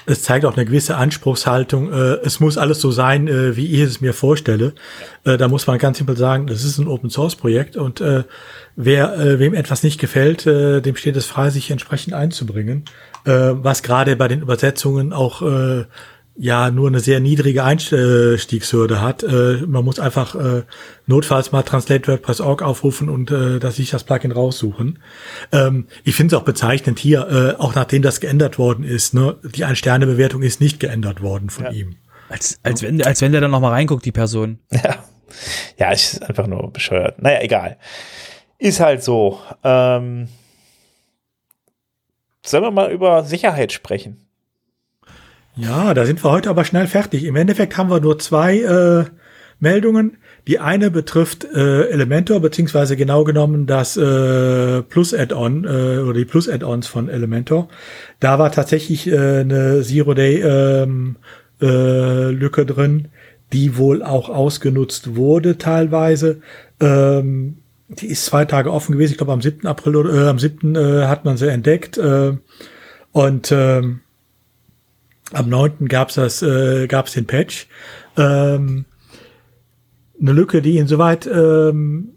es 0.07 0.23
zeigt 0.23 0.45
auch 0.45 0.55
eine 0.55 0.65
gewisse 0.65 0.95
Anspruchshaltung. 0.95 1.91
Äh, 1.91 2.19
es 2.23 2.39
muss 2.39 2.57
alles 2.57 2.79
so 2.79 2.91
sein, 2.91 3.27
äh, 3.27 3.57
wie 3.57 3.67
ich 3.73 3.81
es 3.81 4.01
mir 4.01 4.13
vorstelle. 4.13 4.73
Äh, 5.25 5.37
da 5.37 5.49
muss 5.49 5.67
man 5.67 5.77
ganz 5.77 5.97
simpel 5.97 6.15
sagen, 6.15 6.47
das 6.47 6.63
ist 6.63 6.77
ein 6.77 6.87
Open 6.87 7.09
Source 7.09 7.35
Projekt 7.35 7.75
und 7.75 7.99
äh, 7.99 8.23
wer 8.77 9.19
äh, 9.19 9.39
wem 9.39 9.53
etwas 9.53 9.83
nicht 9.83 9.99
gefällt, 9.99 10.47
äh, 10.47 10.81
dem 10.81 10.95
steht 10.95 11.17
es 11.17 11.25
frei, 11.25 11.49
sich 11.49 11.69
entsprechend 11.71 12.13
einzubringen. 12.13 12.85
Äh, 13.25 13.31
was 13.55 13.83
gerade 13.83 14.15
bei 14.15 14.29
den 14.29 14.41
Übersetzungen 14.41 15.11
auch 15.11 15.41
äh, 15.41 15.83
ja 16.37 16.69
nur 16.69 16.87
eine 16.87 16.99
sehr 16.99 17.19
niedrige 17.19 17.63
Einstiegshürde 17.63 19.01
hat. 19.01 19.23
Äh, 19.23 19.63
man 19.65 19.83
muss 19.83 19.99
einfach 19.99 20.35
äh, 20.35 20.63
notfalls 21.05 21.51
mal 21.51 21.63
Translate 21.63 22.07
WordPress.org 22.07 22.61
aufrufen 22.61 23.09
und 23.09 23.31
äh, 23.31 23.59
dass 23.59 23.77
sich 23.77 23.89
das 23.89 24.03
Plugin 24.03 24.31
raussuchen. 24.31 24.99
Ähm, 25.51 25.87
ich 26.03 26.15
finde 26.15 26.35
es 26.35 26.41
auch 26.41 26.45
bezeichnend 26.45 26.99
hier, 26.99 27.55
äh, 27.57 27.61
auch 27.61 27.75
nachdem 27.75 28.01
das 28.01 28.19
geändert 28.19 28.59
worden 28.59 28.83
ist. 28.83 29.13
Ne, 29.13 29.35
die 29.55 29.65
Ein-Sterne-Bewertung 29.65 30.43
ist 30.43 30.61
nicht 30.61 30.79
geändert 30.79 31.21
worden 31.21 31.49
von 31.49 31.65
ja. 31.65 31.71
ihm. 31.71 31.95
Als, 32.29 32.59
als, 32.63 32.83
wenn, 32.83 33.01
als 33.01 33.21
wenn 33.21 33.31
der 33.31 33.41
dann 33.41 33.51
noch 33.51 33.61
mal 33.61 33.71
reinguckt, 33.71 34.05
die 34.05 34.11
Person. 34.11 34.59
Ja, 34.71 35.03
ja 35.77 35.91
ist 35.91 36.21
einfach 36.23 36.47
nur 36.47 36.71
bescheuert. 36.71 37.21
Naja, 37.21 37.41
egal. 37.41 37.77
Ist 38.59 38.79
halt 38.79 39.03
so. 39.03 39.39
Ähm, 39.63 40.27
sollen 42.45 42.63
wir 42.63 42.71
mal 42.71 42.91
über 42.91 43.23
Sicherheit 43.23 43.71
sprechen? 43.71 44.26
Ja, 45.57 45.95
da 45.95 46.05
sind 46.05 46.23
wir 46.23 46.29
heute 46.29 46.51
aber 46.51 46.65
schnell 46.65 46.85
fertig. 46.85 47.23
Im 47.23 47.35
Endeffekt 47.35 47.77
haben 47.77 47.89
wir 47.89 47.99
nur 47.99 48.19
zwei 48.19 48.59
äh, 48.59 49.05
Meldungen. 49.59 50.17
Die 50.45 50.59
eine 50.59 50.91
betrifft 50.91 51.45
äh, 51.45 51.89
Elementor, 51.89 52.41
beziehungsweise 52.41 52.95
genau 52.95 53.23
genommen 53.23 53.65
das 53.65 53.97
äh, 53.97 54.83
Plus-Add-on 54.83 55.63
äh, 55.65 55.99
oder 55.99 56.13
die 56.13 56.25
Plus-Add-ons 56.25 56.85
von 56.85 57.09
Elementor. 57.09 57.69
Da 58.19 58.37
war 58.37 58.51
tatsächlich 58.51 59.07
äh, 59.07 59.39
eine 59.39 59.81
Zero-Day-Lücke 59.81 60.91
ähm, 60.91 61.15
äh, 61.59 62.65
drin, 62.65 63.07
die 63.51 63.77
wohl 63.77 64.03
auch 64.03 64.29
ausgenutzt 64.29 65.15
wurde 65.15 65.57
teilweise. 65.57 66.39
Ähm, 66.79 67.57
die 67.89 68.07
ist 68.07 68.25
zwei 68.25 68.45
Tage 68.45 68.71
offen 68.71 68.91
gewesen. 68.91 69.13
Ich 69.13 69.17
glaube, 69.17 69.33
am 69.33 69.41
7. 69.41 69.65
April 69.65 69.95
oder 69.95 70.13
äh, 70.13 70.27
am 70.27 70.37
7. 70.37 70.75
Äh, 70.75 71.05
hat 71.07 71.25
man 71.25 71.37
sie 71.37 71.49
entdeckt. 71.49 71.97
Äh, 71.97 72.33
und 73.11 73.51
ähm, 73.51 74.01
am 75.33 75.49
9. 75.49 75.87
gab's 75.87 76.15
das, 76.15 76.41
äh, 76.41 76.87
gab's 76.87 77.13
den 77.13 77.27
Patch. 77.27 77.67
Ähm, 78.15 78.85
eine 80.19 80.31
Lücke, 80.31 80.61
die 80.61 80.77
insoweit, 80.77 81.27
ähm, 81.27 82.16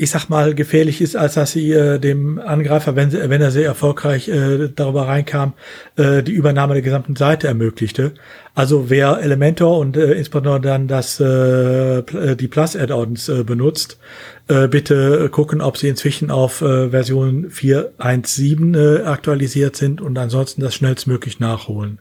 ich 0.00 0.12
sag 0.12 0.28
mal, 0.28 0.54
gefährlich 0.54 1.00
ist, 1.00 1.16
als 1.16 1.34
dass 1.34 1.50
sie 1.50 1.72
äh, 1.72 1.98
dem 1.98 2.38
Angreifer, 2.38 2.94
wenn, 2.94 3.10
sie, 3.10 3.18
wenn 3.28 3.42
er 3.42 3.50
sehr 3.50 3.66
erfolgreich 3.66 4.28
äh, 4.28 4.68
darüber 4.68 5.08
reinkam, 5.08 5.54
äh, 5.96 6.22
die 6.22 6.32
Übernahme 6.32 6.74
der 6.74 6.84
gesamten 6.84 7.16
Seite 7.16 7.48
ermöglichte. 7.48 8.14
Also 8.54 8.90
wer 8.90 9.18
Elementor 9.20 9.76
und 9.80 9.96
äh, 9.96 10.12
insbesondere 10.12 10.60
dann 10.60 10.86
das 10.86 11.18
äh, 11.18 12.36
die 12.36 12.46
Plus-Add-ons 12.46 13.28
äh, 13.28 13.42
benutzt, 13.42 13.98
äh, 14.46 14.68
bitte 14.68 15.28
gucken, 15.30 15.60
ob 15.60 15.76
sie 15.76 15.88
inzwischen 15.88 16.30
auf 16.30 16.62
äh, 16.62 16.90
Version 16.90 17.50
4.1.7 17.50 19.00
äh, 19.00 19.02
aktualisiert 19.02 19.74
sind 19.74 20.00
und 20.00 20.16
ansonsten 20.16 20.60
das 20.60 20.76
schnellstmöglich 20.76 21.40
nachholen. 21.40 21.98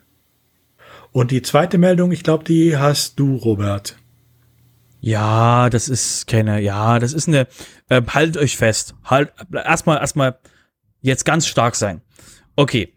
Und 1.12 1.32
die 1.32 1.42
zweite 1.42 1.80
Meldung, 1.80 2.12
ich 2.12 2.22
glaube, 2.22 2.44
die 2.44 2.78
hast 2.78 3.20
du, 3.20 3.38
Robert. 3.38 3.96
Ja, 5.00 5.70
das 5.70 5.90
ist 5.90 6.28
keine, 6.28 6.60
ja, 6.60 7.00
das 7.00 7.14
ist 7.14 7.28
eine, 7.28 7.48
äh, 7.90 8.02
haltet 8.08 8.38
euch 8.38 8.58
fest. 8.58 8.96
Halt, 9.04 9.32
erstmal, 9.54 10.00
erstmal 10.00 10.40
jetzt 11.02 11.26
ganz 11.26 11.48
stark 11.48 11.76
sein. 11.76 12.02
Okay. 12.56 12.94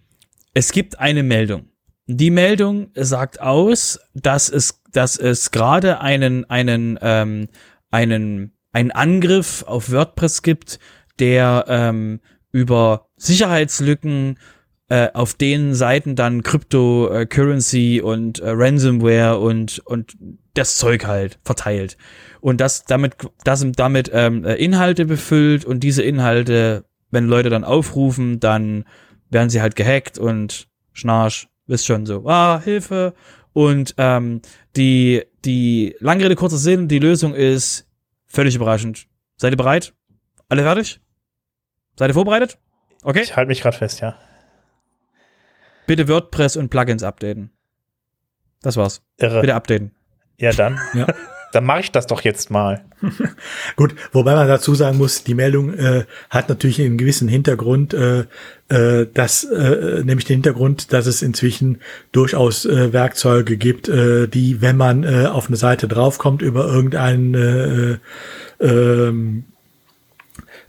Es 0.53 0.73
gibt 0.73 0.99
eine 0.99 1.23
Meldung. 1.23 1.69
Die 2.07 2.31
Meldung 2.31 2.91
sagt 2.95 3.41
aus, 3.41 4.01
dass 4.15 4.49
es, 4.49 4.83
dass 4.91 5.17
es 5.17 5.53
gerade 5.53 6.01
einen, 6.01 6.45
einen, 6.51 6.99
ähm, 7.01 7.49
einen 7.93 8.53
einen 8.73 8.91
Angriff 8.91 9.65
auf 9.67 9.91
WordPress 9.91 10.43
gibt, 10.43 10.79
der 11.19 11.65
ähm, 11.69 12.21
über 12.53 13.09
Sicherheitslücken 13.17 14.39
äh, 14.89 15.09
auf 15.13 15.35
den 15.35 15.75
Seiten 15.75 16.17
dann 16.17 16.43
Cryptocurrency 16.43 18.01
und 18.01 18.41
äh, 18.41 18.51
Ransomware 18.51 19.39
und, 19.39 19.81
und 19.81 20.17
das 20.55 20.77
Zeug 20.77 21.07
halt 21.07 21.39
verteilt. 21.45 21.97
Und 22.41 22.61
das 22.61 22.85
damit, 22.85 23.15
das 23.45 23.65
damit 23.77 24.11
ähm, 24.13 24.45
äh, 24.45 24.55
Inhalte 24.55 25.05
befüllt 25.05 25.65
und 25.65 25.81
diese 25.81 26.03
Inhalte, 26.03 26.85
wenn 27.11 27.27
Leute 27.27 27.51
dann 27.51 27.65
aufrufen, 27.65 28.41
dann 28.41 28.85
werden 29.31 29.51
sie 29.51 29.63
halt 29.63 29.77
gehackt 29.77 30.19
und 30.19 30.69
Schnarch, 30.93 31.49
wisst 31.67 31.87
schon 31.87 32.07
so, 32.07 32.27
ah, 32.27 32.61
Hilfe. 32.63 33.15
Und 33.53 33.95
ähm, 33.99 34.43
die, 34.77 35.23
die 35.45 35.97
lange 36.01 36.25
Rede, 36.25 36.37
kurzer 36.37 36.57
Sinn, 36.57 36.89
die 36.89 36.99
Lösung 36.99 37.35
ist 37.35 37.89
völlig 38.27 38.55
überraschend. 38.55 39.07
Seid 39.37 39.53
ihr 39.53 39.57
bereit? 39.57 39.95
Alle 40.49 40.63
fertig? 40.63 41.01
Seid 41.97 42.11
ihr 42.11 42.15
vorbereitet? 42.15 42.59
Okay. 43.03 43.23
Ich 43.23 43.37
halte 43.37 43.49
mich 43.49 43.63
gerade 43.63 43.77
fest, 43.77 44.01
ja. 44.01 44.17
Bitte 45.87 46.09
WordPress 46.09 46.57
und 46.57 46.69
Plugins 46.69 47.03
updaten. 47.03 47.51
Das 48.63 48.77
war's. 48.77 49.03
Irre. 49.17 49.41
Bitte 49.41 49.55
updaten. 49.55 49.93
Ja, 50.41 50.53
dann. 50.53 50.81
Ja. 50.95 51.07
Dann 51.53 51.65
mache 51.65 51.81
ich 51.81 51.91
das 51.91 52.07
doch 52.07 52.21
jetzt 52.21 52.53
mal. 52.53 52.85
Gut, 53.77 53.97
wobei 54.13 54.37
man 54.37 54.47
dazu 54.47 54.77
sagen 54.77 54.99
muss, 54.99 55.25
die 55.25 55.35
Meldung 55.35 55.75
äh, 55.75 56.05
hat 56.29 56.49
natürlich 56.49 56.81
einen 56.81 56.97
gewissen 56.97 57.27
Hintergrund, 57.27 57.93
äh, 57.93 58.27
äh, 58.69 59.09
dass, 59.13 59.43
äh, 59.43 60.05
nämlich 60.05 60.27
den 60.27 60.37
Hintergrund, 60.37 60.93
dass 60.93 61.07
es 61.07 61.23
inzwischen 61.23 61.81
durchaus 62.13 62.67
äh, 62.67 62.93
Werkzeuge 62.93 63.57
gibt, 63.57 63.89
äh, 63.89 64.29
die, 64.29 64.61
wenn 64.61 64.77
man 64.77 65.03
äh, 65.03 65.27
auf 65.27 65.49
eine 65.49 65.57
Seite 65.57 65.89
draufkommt 65.89 66.41
über 66.41 66.67
irgendeinen 66.67 67.35
äh, 67.35 68.65
ähm, 68.65 69.43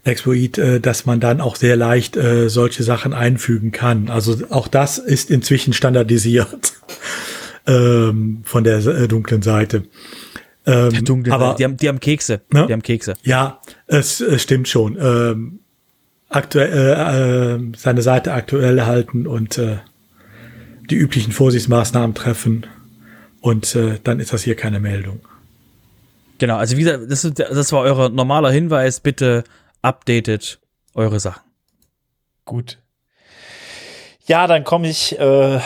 Exploit, 0.03 0.57
äh, 0.57 0.79
dass 0.79 1.05
man 1.05 1.19
dann 1.19 1.41
auch 1.41 1.57
sehr 1.57 1.75
leicht 1.75 2.17
äh, 2.17 2.49
solche 2.49 2.81
Sachen 2.81 3.13
einfügen 3.13 3.71
kann. 3.71 4.09
Also 4.09 4.35
auch 4.49 4.67
das 4.67 4.97
ist 4.97 5.29
inzwischen 5.29 5.73
standardisiert 5.73 6.73
ähm, 7.67 8.41
von 8.43 8.63
der 8.63 8.77
äh, 8.85 9.07
dunklen 9.07 9.41
Seite. 9.41 9.83
Ähm, 10.65 10.89
Der 10.91 11.01
dunkle, 11.01 11.33
aber 11.33 11.55
die 11.57 11.63
haben, 11.63 11.77
die 11.77 11.87
haben 11.87 11.99
Kekse. 11.99 12.41
Ne? 12.51 12.67
Die 12.67 12.73
haben 12.73 12.83
Kekse. 12.83 13.15
ja, 13.23 13.59
es, 13.87 14.21
es 14.21 14.43
stimmt 14.43 14.67
schon. 14.67 14.97
Ähm, 14.99 15.59
aktuell 16.29 16.71
äh, 16.71 17.55
äh, 17.55 17.71
seine 17.75 18.01
Seite 18.01 18.33
aktuell 18.33 18.81
halten 18.85 19.27
und 19.27 19.57
äh, 19.57 19.77
die 20.89 20.95
üblichen 20.95 21.31
Vorsichtsmaßnahmen 21.31 22.15
treffen 22.15 22.67
und 23.41 23.75
äh, 23.75 23.99
dann 24.03 24.19
ist 24.19 24.33
das 24.33 24.43
hier 24.43 24.55
keine 24.55 24.79
Meldung. 24.79 25.19
Genau, 26.37 26.57
also 26.57 26.75
wie 26.77 26.83
gesagt, 26.83 27.03
das, 27.09 27.23
ist, 27.23 27.39
das 27.39 27.71
war 27.71 27.81
euer 27.81 28.09
normaler 28.09 28.51
Hinweis. 28.51 28.99
Bitte 28.99 29.43
updatet 29.81 30.59
eure 30.95 31.19
Sachen. 31.19 31.43
Gut. 32.45 32.79
Ja, 34.25 34.47
dann 34.47 34.63
komme 34.63 34.89
ich 34.89 35.19
äh, 35.19 35.59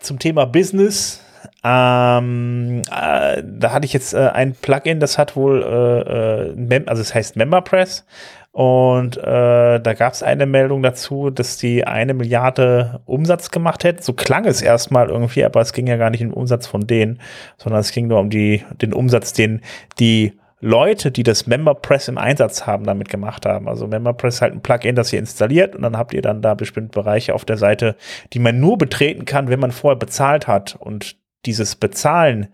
zum 0.00 0.18
Thema 0.18 0.44
Business. 0.44 1.20
Ähm, 1.64 2.82
äh, 2.90 3.42
da 3.44 3.72
hatte 3.72 3.84
ich 3.84 3.92
jetzt 3.92 4.14
äh, 4.14 4.30
ein 4.32 4.54
Plugin, 4.54 5.00
das 5.00 5.18
hat 5.18 5.34
wohl, 5.34 5.62
äh, 5.62 6.74
äh, 6.74 6.84
also 6.86 7.02
es 7.02 7.14
heißt 7.14 7.36
MemberPress. 7.36 8.04
Und 8.52 9.16
äh, 9.18 9.78
da 9.80 9.94
gab 9.94 10.14
es 10.14 10.22
eine 10.22 10.46
Meldung 10.46 10.82
dazu, 10.82 11.30
dass 11.30 11.58
die 11.58 11.86
eine 11.86 12.14
Milliarde 12.14 13.00
Umsatz 13.04 13.50
gemacht 13.50 13.84
hätten. 13.84 14.02
So 14.02 14.14
klang 14.14 14.46
es 14.46 14.62
erstmal 14.62 15.10
irgendwie, 15.10 15.44
aber 15.44 15.60
es 15.60 15.72
ging 15.72 15.86
ja 15.86 15.96
gar 15.96 16.10
nicht 16.10 16.22
um 16.22 16.30
den 16.30 16.34
Umsatz 16.34 16.66
von 16.66 16.86
denen, 16.86 17.20
sondern 17.56 17.80
es 17.80 17.92
ging 17.92 18.08
nur 18.08 18.18
um 18.18 18.30
die, 18.30 18.64
den 18.80 18.92
Umsatz, 18.94 19.32
den 19.32 19.60
die 20.00 20.38
Leute, 20.60 21.12
die 21.12 21.22
das 21.22 21.46
MemberPress 21.46 22.08
im 22.08 22.18
Einsatz 22.18 22.66
haben, 22.66 22.84
damit 22.84 23.08
gemacht 23.08 23.46
haben. 23.46 23.68
Also 23.68 23.86
MemberPress 23.86 24.36
ist 24.36 24.42
halt 24.42 24.54
ein 24.54 24.60
Plugin, 24.60 24.96
das 24.96 25.12
ihr 25.12 25.20
installiert 25.20 25.76
und 25.76 25.82
dann 25.82 25.96
habt 25.96 26.12
ihr 26.12 26.22
dann 26.22 26.42
da 26.42 26.54
bestimmte 26.54 26.98
Bereiche 26.98 27.34
auf 27.34 27.44
der 27.44 27.58
Seite, 27.58 27.94
die 28.32 28.40
man 28.40 28.58
nur 28.58 28.76
betreten 28.76 29.24
kann, 29.24 29.50
wenn 29.50 29.60
man 29.60 29.70
vorher 29.70 29.98
bezahlt 29.98 30.48
hat. 30.48 30.76
Und 30.80 31.16
dieses 31.46 31.76
Bezahlen 31.76 32.48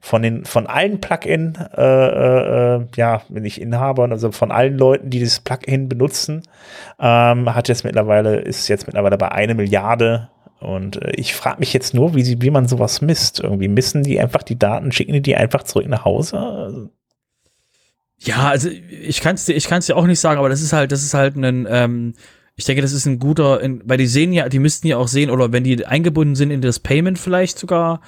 von 0.00 0.22
den 0.22 0.44
von 0.44 0.66
allen 0.66 1.00
Plugin, 1.00 1.58
äh, 1.76 1.82
äh, 1.82 2.76
äh, 2.76 2.86
ja, 2.96 3.22
wenn 3.28 3.44
ich 3.44 3.60
Inhabern, 3.60 4.12
also 4.12 4.30
von 4.30 4.52
allen 4.52 4.78
Leuten, 4.78 5.10
die 5.10 5.18
dieses 5.18 5.40
Plugin 5.40 5.88
benutzen, 5.88 6.42
ähm, 7.00 7.54
hat 7.54 7.68
jetzt 7.68 7.84
mittlerweile 7.84 8.36
ist 8.36 8.68
jetzt 8.68 8.86
mittlerweile 8.86 9.18
bei 9.18 9.32
eine 9.32 9.54
Milliarde. 9.54 10.28
Und 10.60 11.02
äh, 11.02 11.12
ich 11.12 11.34
frage 11.34 11.60
mich 11.60 11.72
jetzt 11.72 11.94
nur, 11.94 12.14
wie 12.14 12.22
sie, 12.22 12.40
wie 12.42 12.50
man 12.50 12.68
sowas 12.68 13.00
misst. 13.00 13.40
Irgendwie 13.40 13.68
missen 13.68 14.02
die 14.02 14.20
einfach 14.20 14.42
die 14.42 14.58
Daten, 14.58 14.92
schicken 14.92 15.12
die 15.12 15.22
die 15.22 15.36
einfach 15.36 15.62
zurück 15.64 15.88
nach 15.88 16.04
Hause? 16.04 16.90
Ja, 18.18 18.48
also 18.48 18.68
ich 18.68 19.20
kann 19.20 19.36
es 19.36 19.44
dir, 19.44 19.54
ich 19.54 19.68
kann's 19.68 19.86
dir 19.86 19.96
auch 19.96 20.06
nicht 20.06 20.18
sagen, 20.18 20.38
aber 20.38 20.48
das 20.48 20.60
ist 20.60 20.72
halt, 20.72 20.90
das 20.90 21.02
ist 21.02 21.14
halt 21.14 21.36
ein, 21.36 21.66
ähm, 21.70 22.14
ich 22.58 22.64
denke, 22.64 22.82
das 22.82 22.92
ist 22.92 23.06
ein 23.06 23.20
guter, 23.20 23.60
weil 23.84 23.98
die 23.98 24.08
sehen 24.08 24.32
ja, 24.32 24.48
die 24.48 24.58
müssten 24.58 24.88
ja 24.88 24.96
auch 24.96 25.06
sehen, 25.06 25.30
oder 25.30 25.52
wenn 25.52 25.62
die 25.62 25.86
eingebunden 25.86 26.34
sind 26.34 26.50
in 26.50 26.60
das 26.60 26.80
Payment 26.80 27.16
vielleicht 27.16 27.56
sogar, 27.56 28.00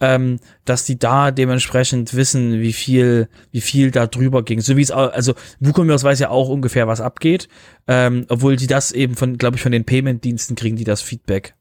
ähm, 0.00 0.38
dass 0.64 0.86
die 0.86 0.98
da 0.98 1.30
dementsprechend 1.30 2.14
wissen, 2.14 2.60
wie 2.60 2.72
viel, 2.72 3.28
wie 3.50 3.60
viel 3.60 3.90
da 3.90 4.06
drüber 4.06 4.42
ging. 4.42 4.62
So 4.62 4.78
wie 4.78 4.82
es 4.82 4.90
also 4.90 5.34
WooCommerce 5.60 6.04
weiß 6.04 6.20
ja 6.20 6.30
auch 6.30 6.48
ungefähr, 6.48 6.86
was 6.86 7.02
abgeht, 7.02 7.48
ähm, 7.86 8.24
obwohl 8.30 8.56
die 8.56 8.66
das 8.66 8.92
eben 8.92 9.14
von, 9.14 9.36
glaube 9.36 9.56
ich, 9.56 9.62
von 9.62 9.72
den 9.72 9.84
Payment-Diensten 9.84 10.56
kriegen, 10.56 10.76
die 10.76 10.84
das 10.84 11.02
Feedback. 11.02 11.54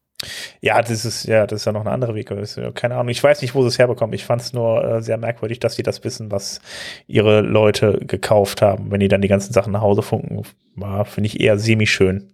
Ja, 0.61 0.81
das 0.81 1.03
ist 1.03 1.25
ja, 1.25 1.45
das 1.45 1.61
ist 1.61 1.65
ja 1.65 1.73
noch 1.73 1.81
ein 1.81 1.87
anderer 1.87 2.15
Weg. 2.15 2.31
Keine 2.75 2.95
Ahnung. 2.95 3.09
Ich 3.09 3.23
weiß 3.23 3.41
nicht, 3.41 3.53
wo 3.53 3.61
sie 3.61 3.67
es 3.67 3.77
herbekommen. 3.77 4.13
Ich 4.13 4.25
fand 4.25 4.41
es 4.41 4.53
nur 4.53 4.83
äh, 4.83 5.01
sehr 5.01 5.17
merkwürdig, 5.17 5.59
dass 5.59 5.75
sie 5.75 5.83
das 5.83 6.03
wissen, 6.05 6.31
was 6.31 6.61
ihre 7.07 7.41
Leute 7.41 7.99
gekauft 8.07 8.61
haben. 8.61 8.89
Wenn 8.89 9.01
die 9.01 9.09
dann 9.09 9.21
die 9.21 9.27
ganzen 9.27 9.53
Sachen 9.53 9.73
nach 9.73 9.81
Hause 9.81 10.01
funken, 10.01 10.43
war 10.75 11.05
finde 11.05 11.27
ich 11.27 11.39
eher 11.39 11.59
semi 11.59 11.85
schön. 11.85 12.33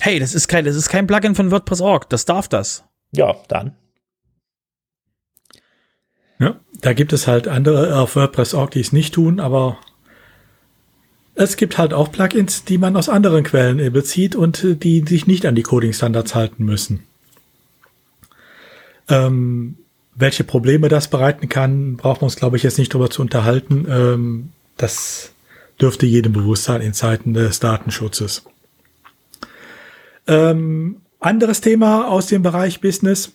Hey, 0.00 0.18
das 0.18 0.34
ist 0.34 0.48
kein, 0.48 0.64
das 0.64 0.76
ist 0.76 0.88
kein 0.88 1.06
Plugin 1.06 1.34
von 1.34 1.50
WordPress.org, 1.50 2.08
das 2.10 2.24
darf 2.24 2.48
das. 2.48 2.84
Ja, 3.12 3.36
dann. 3.48 3.76
Ja, 6.38 6.60
da 6.80 6.92
gibt 6.92 7.12
es 7.12 7.26
halt 7.26 7.48
andere 7.48 7.98
auf 7.98 8.16
WordPress.org, 8.16 8.70
die 8.72 8.80
es 8.80 8.92
nicht 8.92 9.14
tun, 9.14 9.40
aber 9.40 9.78
es 11.36 11.56
gibt 11.56 11.78
halt 11.78 11.92
auch 11.92 12.12
Plugins, 12.12 12.64
die 12.64 12.78
man 12.78 12.96
aus 12.96 13.08
anderen 13.08 13.44
Quellen 13.44 13.92
bezieht 13.92 14.36
und 14.36 14.82
die 14.82 15.04
sich 15.06 15.26
nicht 15.26 15.46
an 15.46 15.54
die 15.54 15.62
Coding-Standards 15.62 16.34
halten 16.34 16.64
müssen. 16.64 17.04
Ähm, 19.08 19.76
welche 20.14 20.44
Probleme 20.44 20.88
das 20.88 21.08
bereiten 21.08 21.48
kann, 21.48 21.96
braucht 21.96 22.20
man 22.20 22.26
uns, 22.26 22.36
glaube 22.36 22.56
ich, 22.56 22.62
jetzt 22.62 22.78
nicht 22.78 22.94
drüber 22.94 23.10
zu 23.10 23.20
unterhalten. 23.20 23.86
Ähm, 23.88 24.52
das 24.76 25.32
dürfte 25.80 26.06
jedem 26.06 26.32
bewusst 26.32 26.64
sein 26.64 26.80
in 26.80 26.94
Zeiten 26.94 27.34
des 27.34 27.58
Datenschutzes. 27.58 28.44
Ähm, 30.26 31.00
anderes 31.20 31.60
Thema 31.60 32.08
aus 32.08 32.26
dem 32.26 32.42
Bereich 32.42 32.80
Business. 32.80 33.32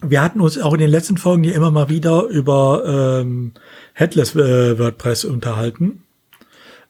Wir 0.00 0.22
hatten 0.22 0.40
uns 0.40 0.58
auch 0.58 0.74
in 0.74 0.80
den 0.80 0.90
letzten 0.90 1.16
Folgen 1.16 1.44
hier 1.44 1.54
immer 1.54 1.70
mal 1.70 1.88
wieder 1.88 2.24
über 2.24 3.20
ähm, 3.20 3.52
Headless 3.94 4.34
äh, 4.34 4.78
WordPress 4.78 5.24
unterhalten. 5.24 6.02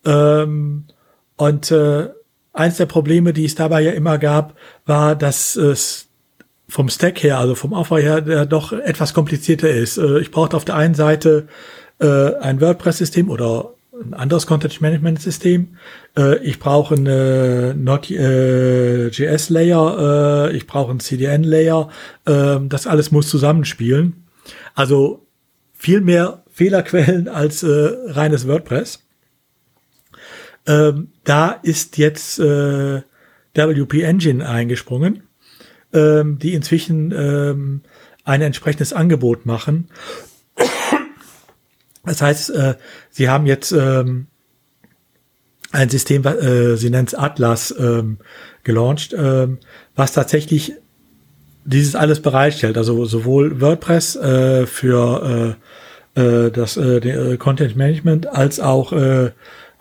Ähm, 0.05 0.84
und 1.36 1.70
äh, 1.70 2.09
eins 2.53 2.76
der 2.76 2.86
Probleme, 2.86 3.32
die 3.32 3.44
es 3.44 3.55
dabei 3.55 3.82
ja 3.82 3.92
immer 3.92 4.18
gab, 4.18 4.57
war, 4.86 5.14
dass 5.14 5.57
es 5.57 6.09
vom 6.68 6.88
Stack 6.88 7.22
her, 7.22 7.38
also 7.38 7.55
vom 7.55 7.74
Aufbau 7.74 7.98
her, 7.98 8.22
der 8.22 8.46
doch 8.46 8.72
etwas 8.72 9.12
komplizierter 9.12 9.70
ist. 9.70 9.98
Äh, 9.98 10.20
ich 10.20 10.30
brauchte 10.30 10.57
auf 10.57 10.64
der 10.64 10.76
einen 10.76 10.94
Seite 10.94 11.48
äh, 12.00 12.34
ein 12.36 12.61
WordPress-System 12.61 13.28
oder 13.28 13.74
ein 14.05 14.14
anderes 14.14 14.46
Content-Management-System. 14.46 15.76
Äh, 16.16 16.42
ich 16.44 16.59
brauche 16.59 16.94
eine 16.94 17.74
Node.js-Layer, 17.76 20.48
äh, 20.50 20.57
ich 20.57 20.66
brauche 20.66 20.90
einen 20.90 21.00
CDN-Layer. 21.00 21.90
Äh, 22.26 22.59
das 22.68 22.86
alles 22.86 23.11
muss 23.11 23.28
zusammenspielen. 23.28 24.24
Also 24.74 25.26
viel 25.72 26.00
mehr 26.00 26.44
Fehlerquellen 26.50 27.28
als 27.28 27.62
äh, 27.62 27.90
reines 28.07 28.46
WordPress. 28.46 29.03
Ähm, 30.66 31.09
da 31.24 31.50
ist 31.50 31.98
jetzt 31.98 32.38
äh, 32.38 33.03
WP 33.55 34.03
Engine 34.03 34.48
eingesprungen, 34.48 35.24
ähm, 35.92 36.38
die 36.38 36.55
inzwischen 36.55 37.12
ähm, 37.12 37.82
ein 38.24 38.42
entsprechendes 38.42 38.92
Angebot 38.92 39.46
machen. 39.46 39.88
Das 42.05 42.20
heißt, 42.20 42.50
äh, 42.50 42.74
sie 43.11 43.28
haben 43.28 43.46
jetzt 43.46 43.72
ähm, 43.72 44.26
ein 45.70 45.88
System, 45.88 46.24
äh, 46.24 46.76
sie 46.76 46.90
nennt 46.90 47.11
es 47.11 47.14
Atlas, 47.14 47.74
ähm, 47.78 48.18
gelauncht, 48.64 49.14
ähm, 49.16 49.59
was 49.94 50.12
tatsächlich 50.12 50.74
dieses 51.64 51.94
alles 51.94 52.20
bereitstellt. 52.20 52.76
Also 52.76 53.05
sowohl 53.05 53.61
WordPress 53.61 54.16
äh, 54.16 54.66
für 54.66 55.57
äh, 56.16 56.20
äh, 56.20 56.50
das 56.50 56.76
äh, 56.76 56.98
äh, 56.98 57.36
Content 57.36 57.76
Management 57.76 58.26
als 58.26 58.61
auch 58.61 58.92
äh, 58.92 59.30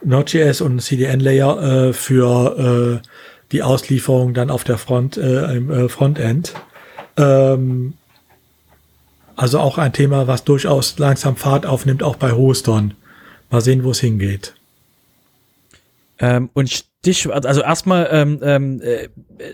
Node.js 0.03 0.61
und 0.61 0.81
CDN-Layer 0.81 1.89
äh, 1.89 1.93
für 1.93 3.01
äh, 3.01 3.07
die 3.51 3.63
Auslieferung 3.63 4.33
dann 4.33 4.49
auf 4.49 4.63
der 4.63 4.77
Front 4.77 5.17
äh, 5.17 5.55
im 5.55 5.69
äh, 5.69 5.89
Frontend. 5.89 6.53
Ähm, 7.17 7.93
also 9.41 9.59
auch 9.59 9.79
ein 9.79 9.91
Thema, 9.91 10.27
was 10.27 10.43
durchaus 10.43 10.99
langsam 10.99 11.35
Fahrt 11.35 11.65
aufnimmt, 11.65 12.03
auch 12.03 12.15
bei 12.15 12.31
Hostern. 12.31 12.93
Mal 13.49 13.61
sehen, 13.61 13.83
wo 13.83 13.89
es 13.89 13.99
hingeht. 13.99 14.53
Ähm, 16.19 16.51
und 16.53 16.85
dich, 17.03 17.27
also 17.27 17.61
erstmal, 17.61 18.07
ähm, 18.11 18.39
ähm, 18.43 18.81
äh, 18.81 19.07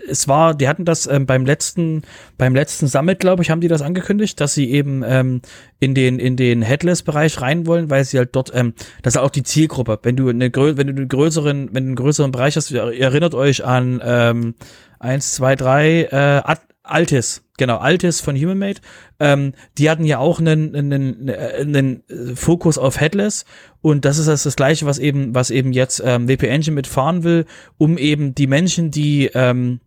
es 0.06 0.28
war, 0.28 0.54
die 0.54 0.68
hatten 0.68 0.84
das 0.84 1.06
ähm, 1.06 1.24
beim 1.24 1.46
letzten, 1.46 2.02
beim 2.36 2.54
letzten 2.54 2.86
Summit, 2.86 3.18
glaube 3.18 3.42
ich, 3.42 3.48
haben 3.48 3.62
die 3.62 3.68
das 3.68 3.80
angekündigt, 3.80 4.38
dass 4.42 4.52
sie 4.52 4.70
eben 4.70 5.02
ähm, 5.06 5.40
in 5.80 5.94
den 5.94 6.18
in 6.18 6.36
den 6.36 6.60
Headless-Bereich 6.60 7.40
rein 7.40 7.66
wollen, 7.66 7.88
weil 7.88 8.04
sie 8.04 8.18
halt 8.18 8.36
dort, 8.36 8.52
ähm, 8.54 8.74
das 9.02 9.14
ist 9.14 9.20
auch 9.22 9.30
die 9.30 9.42
Zielgruppe. 9.42 10.00
Wenn 10.02 10.16
du 10.16 10.28
eine 10.28 10.54
wenn 10.54 10.86
du 10.86 10.92
einen 10.92 11.08
größeren, 11.08 11.70
wenn 11.72 11.84
du 11.84 11.88
einen 11.88 11.96
größeren 11.96 12.30
Bereich 12.30 12.56
hast, 12.56 12.70
ihr 12.70 12.82
erinnert 12.82 13.34
euch 13.34 13.64
an 13.64 14.02
ähm, 14.04 14.54
eins, 14.98 15.32
zwei, 15.32 15.56
drei, 15.56 16.02
äh, 16.02 16.42
Altis, 16.88 17.42
genau, 17.56 17.78
Altis 17.78 18.20
von 18.20 18.36
HumanMate, 18.36 18.80
ähm, 19.20 19.52
die 19.76 19.90
hatten 19.90 20.04
ja 20.04 20.18
auch 20.18 20.40
einen, 20.40 20.74
einen, 20.74 21.30
einen 21.30 22.02
Fokus 22.34 22.78
auf 22.78 23.00
Headless 23.00 23.44
und 23.80 24.04
das 24.04 24.18
ist 24.18 24.28
das, 24.28 24.42
das 24.42 24.56
gleiche, 24.56 24.86
was 24.86 24.98
eben, 24.98 25.34
was 25.34 25.50
eben 25.50 25.72
jetzt 25.72 26.02
ähm, 26.04 26.28
WP 26.28 26.44
Engine 26.44 26.74
mitfahren 26.74 27.24
will, 27.24 27.46
um 27.76 27.98
eben 27.98 28.34
die 28.34 28.46
Menschen, 28.46 28.90
die 28.90 29.30
ähm, 29.34 29.80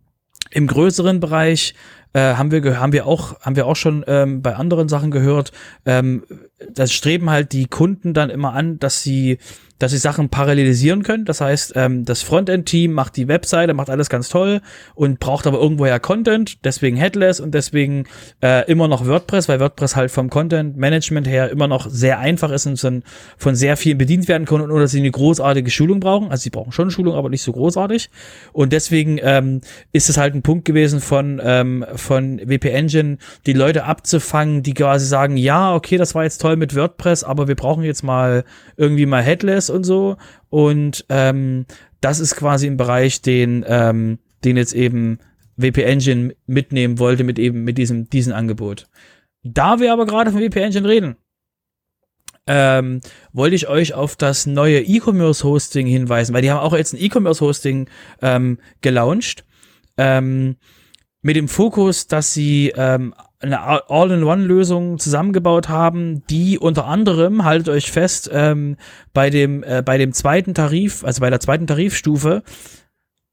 im 0.50 0.66
größeren 0.66 1.20
Bereich 1.20 1.74
äh, 2.12 2.34
haben 2.34 2.50
wir 2.50 2.78
haben 2.78 2.92
wir 2.92 3.06
auch 3.06 3.40
haben 3.40 3.56
wir 3.56 3.66
auch 3.66 3.76
schon 3.76 4.04
ähm, 4.06 4.42
bei 4.42 4.54
anderen 4.54 4.88
Sachen 4.88 5.10
gehört. 5.10 5.52
Ähm, 5.86 6.24
das 6.70 6.92
streben 6.92 7.30
halt 7.30 7.52
die 7.52 7.66
Kunden 7.66 8.12
dann 8.12 8.30
immer 8.30 8.52
an, 8.52 8.78
dass 8.78 9.02
sie 9.02 9.38
dass 9.82 9.90
sie 9.90 9.98
Sachen 9.98 10.28
parallelisieren 10.28 11.02
können. 11.02 11.24
Das 11.24 11.40
heißt, 11.40 11.72
ähm, 11.74 12.04
das 12.04 12.22
Frontend-Team 12.22 12.92
macht 12.92 13.16
die 13.16 13.26
Webseite, 13.26 13.74
macht 13.74 13.90
alles 13.90 14.08
ganz 14.08 14.28
toll 14.28 14.60
und 14.94 15.18
braucht 15.18 15.44
aber 15.48 15.58
irgendwoher 15.58 15.98
Content, 15.98 16.64
deswegen 16.64 16.96
Headless 16.96 17.40
und 17.40 17.52
deswegen 17.52 18.04
äh, 18.40 18.64
immer 18.70 18.86
noch 18.86 19.06
WordPress, 19.06 19.48
weil 19.48 19.58
WordPress 19.58 19.96
halt 19.96 20.12
vom 20.12 20.30
Content-Management 20.30 21.26
her 21.26 21.50
immer 21.50 21.66
noch 21.66 21.90
sehr 21.90 22.20
einfach 22.20 22.52
ist 22.52 22.66
und 22.66 22.78
von, 22.78 23.02
von 23.36 23.56
sehr 23.56 23.76
vielen 23.76 23.98
bedient 23.98 24.28
werden 24.28 24.46
kann, 24.46 24.60
ohne 24.60 24.82
dass 24.82 24.92
sie 24.92 25.00
eine 25.00 25.10
großartige 25.10 25.68
Schulung 25.68 25.98
brauchen. 25.98 26.30
Also 26.30 26.42
sie 26.44 26.50
brauchen 26.50 26.70
schon 26.70 26.92
Schulung, 26.92 27.16
aber 27.16 27.28
nicht 27.28 27.42
so 27.42 27.50
großartig. 27.50 28.08
Und 28.52 28.72
deswegen 28.72 29.18
ähm, 29.20 29.62
ist 29.92 30.08
es 30.08 30.16
halt 30.16 30.36
ein 30.36 30.42
Punkt 30.42 30.64
gewesen 30.64 31.00
von, 31.00 31.40
ähm, 31.42 31.84
von 31.96 32.38
WP 32.38 32.66
Engine, 32.66 33.18
die 33.46 33.52
Leute 33.52 33.82
abzufangen, 33.82 34.62
die 34.62 34.74
quasi 34.74 35.06
sagen, 35.06 35.36
ja, 35.36 35.74
okay, 35.74 35.96
das 35.96 36.14
war 36.14 36.22
jetzt 36.22 36.40
toll 36.40 36.54
mit 36.54 36.76
WordPress, 36.76 37.24
aber 37.24 37.48
wir 37.48 37.56
brauchen 37.56 37.82
jetzt 37.82 38.04
mal 38.04 38.44
irgendwie 38.76 39.06
mal 39.06 39.22
Headless 39.22 39.71
und 39.72 39.84
so. 39.84 40.16
Und 40.48 41.04
ähm, 41.08 41.66
das 42.00 42.20
ist 42.20 42.36
quasi 42.36 42.66
ein 42.66 42.76
Bereich, 42.76 43.22
den, 43.22 43.64
ähm, 43.66 44.18
den 44.44 44.56
jetzt 44.56 44.74
eben 44.74 45.18
WP 45.56 45.82
Engine 45.82 46.34
mitnehmen 46.46 46.98
wollte 46.98 47.24
mit 47.24 47.38
eben 47.38 47.64
mit 47.64 47.78
diesem 47.78 48.08
diesem 48.08 48.32
Angebot. 48.32 48.88
Da 49.42 49.80
wir 49.80 49.92
aber 49.92 50.06
gerade 50.06 50.30
von 50.30 50.40
WP 50.40 50.56
Engine 50.56 50.88
reden, 50.88 51.16
ähm, 52.46 53.00
wollte 53.32 53.54
ich 53.54 53.68
euch 53.68 53.94
auf 53.94 54.16
das 54.16 54.46
neue 54.46 54.80
E-Commerce 54.80 55.44
Hosting 55.44 55.86
hinweisen, 55.86 56.34
weil 56.34 56.42
die 56.42 56.50
haben 56.50 56.60
auch 56.60 56.74
jetzt 56.74 56.92
ein 56.92 57.00
E-Commerce 57.00 57.44
Hosting 57.44 57.88
ähm, 58.20 58.58
gelauncht. 58.80 59.44
Ähm, 59.96 60.56
mit 61.20 61.36
dem 61.36 61.46
Fokus, 61.48 62.08
dass 62.08 62.34
sie 62.34 62.72
ähm, 62.74 63.14
eine 63.42 63.90
All-in-One-Lösung 63.90 64.98
zusammengebaut 64.98 65.68
haben, 65.68 66.24
die 66.28 66.58
unter 66.58 66.86
anderem, 66.86 67.44
haltet 67.44 67.68
euch 67.68 67.90
fest, 67.90 68.30
ähm, 68.32 68.76
bei 69.12 69.30
dem 69.30 69.62
äh, 69.62 69.82
bei 69.84 69.98
dem 69.98 70.12
zweiten 70.12 70.54
Tarif, 70.54 71.04
also 71.04 71.20
bei 71.20 71.30
der 71.30 71.40
zweiten 71.40 71.66
Tarifstufe, 71.66 72.42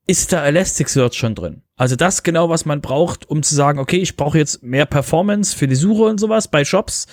ist 0.07 0.33
da 0.33 0.43
Elasticsearch 0.43 1.13
schon 1.13 1.35
drin. 1.35 1.61
Also 1.77 1.95
das 1.95 2.23
genau, 2.23 2.49
was 2.49 2.65
man 2.65 2.81
braucht, 2.81 3.29
um 3.29 3.43
zu 3.43 3.53
sagen, 3.53 3.77
okay, 3.77 3.97
ich 3.97 4.17
brauche 4.17 4.39
jetzt 4.39 4.63
mehr 4.63 4.87
Performance 4.87 5.55
für 5.55 5.67
die 5.67 5.75
Suche 5.75 6.03
und 6.03 6.19
sowas 6.19 6.47
bei 6.47 6.65
Shops, 6.65 7.05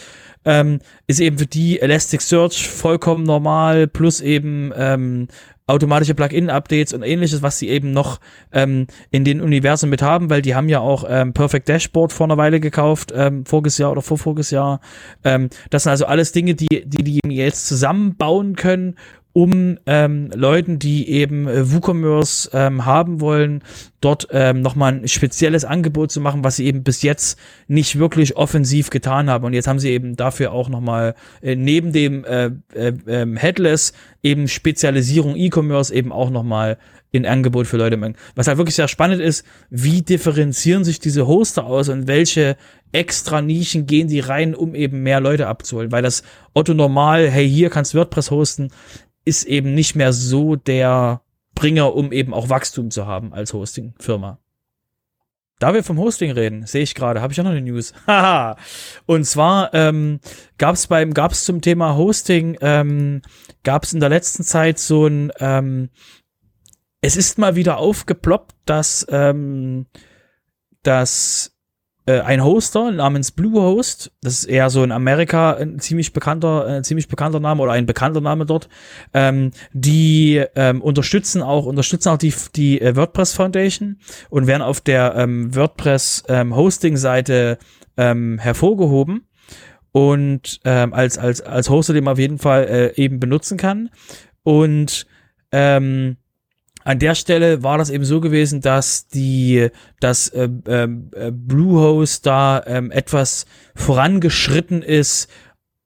ähm, 0.47 0.81
ist 1.07 1.21
eben 1.21 1.39
für 1.39 1.47
die 1.47 1.81
Elasticsearch 1.81 2.69
vollkommen 2.69 3.25
normal, 3.25 3.87
plus 3.87 4.23
eben 4.23 4.73
ähm, 4.75 5.29
automatische 5.69 6.15
Plugin-Updates 6.15 6.93
und 6.93 7.03
ähnliches, 7.03 7.43
was 7.43 7.59
sie 7.59 7.69
eben 7.69 7.91
noch 7.91 8.21
ähm, 8.53 8.87
in 9.11 9.25
den 9.25 9.41
Universen 9.41 9.91
mit 9.91 10.01
haben, 10.01 10.31
weil 10.31 10.41
die 10.41 10.55
haben 10.55 10.69
ja 10.69 10.79
auch 10.79 11.05
ähm, 11.09 11.33
Perfect 11.33 11.69
Dashboard 11.69 12.13
vor 12.13 12.27
einer 12.27 12.37
Weile 12.37 12.61
gekauft, 12.61 13.13
ähm, 13.15 13.45
voriges 13.45 13.77
Jahr 13.77 13.91
oder 13.91 14.03
vorvoriges 14.03 14.53
Jahr. 14.53 14.81
Ähm, 15.25 15.51
das 15.71 15.83
sind 15.83 15.91
also 15.91 16.07
alles 16.07 16.31
Dinge, 16.31 16.55
die, 16.55 16.85
die 16.87 17.03
die 17.03 17.21
jetzt 17.35 17.67
zusammenbauen 17.67 18.55
können, 18.55 18.95
um 19.37 19.77
ähm, 19.85 20.31
Leuten, 20.35 20.79
die 20.79 21.11
eben 21.11 21.47
äh, 21.47 21.71
WooCommerce 21.71 22.49
ähm, 22.55 22.87
haben 22.87 23.21
wollen, 23.21 23.63
dort 24.01 24.29
ähm, 24.31 24.63
nochmal 24.63 24.95
ein 24.95 25.09
spezielles 25.09 25.67
Angebot 25.67 26.11
zu 26.11 26.23
machen, 26.23 26.43
was 26.43 26.57
sie 26.57 26.65
eben 26.65 26.83
bis 26.83 27.03
jetzt 27.03 27.39
nicht 27.69 27.99
wirklich 27.99 28.39
offensiv 28.39 28.89
getan 28.89 29.29
haben. 29.29 29.45
Und 29.45 29.53
jetzt 29.53 29.69
haben 29.69 29.79
sie 29.79 29.91
eben 29.91 30.17
dafür 30.17 30.53
auch 30.53 30.71
nochmal 30.71 31.15
äh, 31.43 31.55
neben 31.55 31.93
dem 31.93 32.25
äh, 32.25 32.47
äh, 32.73 32.95
äh, 33.05 33.37
Headless 33.37 33.93
eben 34.23 34.49
Spezialisierung 34.49 35.37
E-Commerce 35.37 35.93
eben 35.93 36.13
auch 36.13 36.31
nochmal 36.31 36.79
in 37.13 37.27
Angebot 37.27 37.67
für 37.67 37.77
Leute. 37.77 38.01
Was 38.35 38.49
halt 38.49 38.59
wirklich 38.59 38.75
sehr 38.75 38.89
spannend 38.89 39.21
ist, 39.21 39.45
wie 39.71 40.03
differenzieren 40.03 40.85
sich 40.85 40.99
diese 40.99 41.27
Hoster 41.27 41.67
aus 41.67 41.89
und 41.89 42.07
welche 42.07 42.57
extra 42.93 43.43
Nischen 43.43 43.87
gehen 43.87 44.09
die 44.09 44.21
rein, 44.21 44.55
um 44.55 44.75
eben 44.75 45.03
mehr 45.03 45.21
Leute 45.21 45.47
abzuholen. 45.49 45.93
Weil 45.93 46.03
das 46.03 46.23
Otto 46.55 46.75
normal, 46.75 47.29
hey, 47.31 47.49
hier 47.49 47.71
kannst 47.71 47.95
WordPress 47.95 48.31
hosten, 48.31 48.71
ist 49.27 49.45
eben 49.45 49.75
nicht 49.75 49.95
mehr 49.95 50.15
so 50.15 50.57
der 50.57 51.21
Bringer, 51.55 51.95
um 51.95 52.13
eben 52.13 52.33
auch 52.33 52.49
Wachstum 52.49 52.91
zu 52.91 53.07
haben 53.07 53.35
als 53.35 53.53
Hosting-Firma. 53.53 54.39
Da 55.59 55.73
wir 55.73 55.83
vom 55.83 55.99
Hosting 55.99 56.31
reden, 56.31 56.67
sehe 56.67 56.83
ich 56.83 56.95
gerade, 56.95 57.23
habe 57.23 57.33
ich 57.33 57.41
auch 57.41 57.45
noch 57.45 57.51
eine 57.51 57.63
News. 57.63 57.93
Haha. 58.07 58.57
Und 59.07 59.25
zwar 59.25 59.73
ähm, 59.75 60.21
gab 60.59 60.75
es 60.75 60.87
beim, 60.87 61.13
gab 61.15 61.33
es 61.33 61.45
zum 61.45 61.63
Thema 61.63 61.97
Hosting, 61.97 62.59
ähm, 62.61 63.23
gab 63.65 63.85
es 63.85 63.93
in 63.93 64.01
der 64.01 64.11
letzten 64.11 64.45
Zeit 64.45 64.79
so 64.79 65.07
ein, 65.07 65.33
ähm, 65.41 65.89
es 67.01 67.17
ist 67.17 67.39
mal 67.39 67.57
wieder 67.57 67.79
aufgeploppt, 67.79 68.55
dass, 68.67 69.07
ähm, 69.09 69.87
dass 70.83 71.56
äh, 72.07 72.21
ein 72.21 72.43
Hoster 72.43 72.93
namens 72.93 73.33
Bluehost, 73.33 74.13
das 74.23 74.35
ist 74.41 74.45
eher 74.45 74.71
so 74.71 74.83
in 74.85 74.93
Amerika 74.93 75.55
ein 75.55 75.79
ziemlich 75.81 76.13
bekannter, 76.13 76.67
ein 76.67 76.85
ziemlich 76.85 77.09
bekannter 77.09 77.41
Name 77.41 77.63
oder 77.63 77.73
ein 77.73 77.87
bekannter 77.87 78.21
Name 78.21 78.47
dort, 78.47 78.69
ähm, 79.13 79.51
die 79.73 80.43
ähm, 80.55 80.81
unterstützen 80.83 81.43
auch, 81.43 81.67
unterstützen 81.67 82.11
auch 82.11 82.19
die, 82.19 82.33
die 82.55 82.81
äh, 82.81 82.97
WordPress 82.97 83.35
Foundation 83.35 83.99
und 84.31 84.47
werden 84.47 84.63
auf 84.63 84.81
der 84.81 85.15
ähm, 85.17 85.55
WordPress 85.55 86.25
ähm, 86.29 86.55
Hosting 86.55 86.97
Seite 86.97 87.59
ähm, 87.97 88.39
hervorgehoben 88.39 89.27
und 89.93 90.61
ähm, 90.65 90.93
als, 90.93 91.19
als, 91.19 91.41
als 91.41 91.71
Hoster, 91.71 91.93
den 91.93 92.05
man 92.05 92.13
auf 92.13 92.19
jeden 92.19 92.39
Fall 92.39 92.65
äh, 92.65 93.03
eben 93.03 93.19
benutzen 93.19 93.57
kann. 93.57 93.91
Und 94.43 95.07
ähm, 95.53 96.19
an 96.87 97.01
der 97.01 97.17
Stelle 97.17 97.65
war 97.65 97.79
das 97.79 97.91
eben 97.91 98.05
so 98.05 98.21
gewesen, 98.21 98.61
dass 98.61 99.09
die, 99.09 99.71
dass 99.99 100.29
äh, 100.29 100.49
ähm, 100.69 101.11
äh, 101.17 101.33
Bluehost 101.33 102.25
da 102.25 102.63
ähm, 102.65 102.93
etwas 102.93 103.47
vorangeschritten 103.75 104.83
ist 104.83 105.29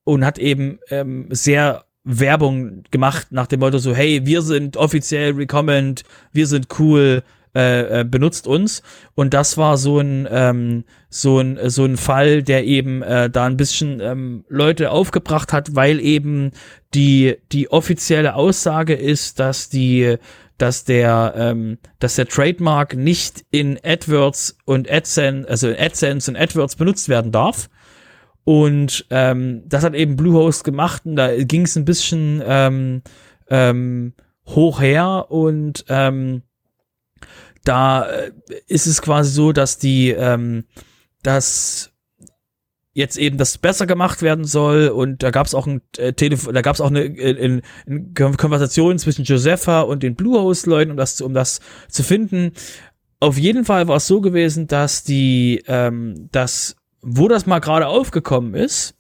und 0.04 0.26
hat 0.26 0.38
eben 0.38 0.78
ähm, 0.90 1.28
sehr 1.30 1.86
Werbung 2.04 2.82
gemacht 2.90 3.28
nach 3.30 3.46
dem 3.46 3.60
Motto 3.60 3.78
so, 3.78 3.94
hey, 3.94 4.26
wir 4.26 4.42
sind 4.42 4.76
offiziell 4.76 5.32
recommend, 5.32 6.02
wir 6.32 6.46
sind 6.46 6.66
cool, 6.78 7.22
äh, 7.54 8.00
äh, 8.00 8.04
benutzt 8.04 8.46
uns. 8.46 8.82
Und 9.14 9.32
das 9.32 9.56
war 9.56 9.78
so 9.78 10.00
ein, 10.00 10.28
ähm, 10.30 10.84
so 11.08 11.38
ein, 11.38 11.58
so 11.70 11.86
ein 11.86 11.96
Fall, 11.96 12.42
der 12.42 12.66
eben 12.66 13.00
äh, 13.00 13.30
da 13.30 13.46
ein 13.46 13.56
bisschen 13.56 14.00
ähm, 14.00 14.44
Leute 14.50 14.90
aufgebracht 14.90 15.54
hat, 15.54 15.74
weil 15.74 15.98
eben 15.98 16.50
die, 16.92 17.36
die 17.52 17.70
offizielle 17.70 18.34
Aussage 18.34 18.92
ist, 18.92 19.40
dass 19.40 19.70
die, 19.70 20.18
dass 20.60 20.84
der, 20.84 21.32
ähm, 21.36 21.78
dass 21.98 22.16
der 22.16 22.26
Trademark 22.26 22.94
nicht 22.94 23.44
in 23.50 23.78
AdWords 23.82 24.58
und 24.66 24.90
AdSense, 24.90 25.48
also 25.48 25.68
in 25.68 25.76
AdSense 25.78 26.30
und 26.30 26.36
AdWords 26.36 26.76
benutzt 26.76 27.08
werden 27.08 27.32
darf. 27.32 27.70
Und 28.44 29.06
ähm, 29.10 29.62
das 29.66 29.84
hat 29.84 29.94
eben 29.94 30.16
Bluehost 30.16 30.64
gemacht 30.64 31.02
und 31.04 31.16
da 31.16 31.34
ging 31.42 31.62
es 31.62 31.76
ein 31.76 31.84
bisschen 31.84 32.42
ähm, 32.44 33.02
ähm, 33.48 34.14
hoch 34.46 34.80
her 34.80 35.26
und 35.28 35.84
ähm, 35.88 36.42
da 37.64 38.08
äh, 38.08 38.32
ist 38.66 38.86
es 38.86 39.02
quasi 39.02 39.30
so, 39.30 39.52
dass 39.52 39.78
die, 39.78 40.10
ähm, 40.10 40.64
dass 41.22 41.92
jetzt 42.92 43.16
eben 43.16 43.38
das 43.38 43.58
besser 43.58 43.86
gemacht 43.86 44.22
werden 44.22 44.44
soll. 44.44 44.88
Und 44.88 45.22
da 45.22 45.30
gab 45.30 45.46
es 45.46 45.54
auch 45.54 45.66
ein 45.66 45.82
äh, 45.96 46.12
Telefon, 46.12 46.54
da 46.54 46.62
gab 46.62 46.74
es 46.74 46.80
auch 46.80 46.90
eine, 46.90 47.00
eine, 47.00 47.62
eine, 47.86 48.36
Konversation 48.36 48.98
zwischen 48.98 49.24
Josepha 49.24 49.82
und 49.82 50.02
den 50.02 50.16
Bluehost-Leuten, 50.16 50.90
um 50.90 50.96
das, 50.96 51.20
um 51.20 51.34
das 51.34 51.60
zu 51.88 52.02
finden. 52.02 52.52
Auf 53.20 53.38
jeden 53.38 53.64
Fall 53.64 53.86
war 53.86 53.96
es 53.96 54.06
so 54.06 54.20
gewesen, 54.20 54.66
dass 54.66 55.04
die, 55.04 55.62
ähm, 55.66 56.28
dass, 56.32 56.76
wo 57.02 57.28
das 57.28 57.46
mal 57.46 57.60
gerade 57.60 57.86
aufgekommen 57.86 58.54
ist, 58.54 58.94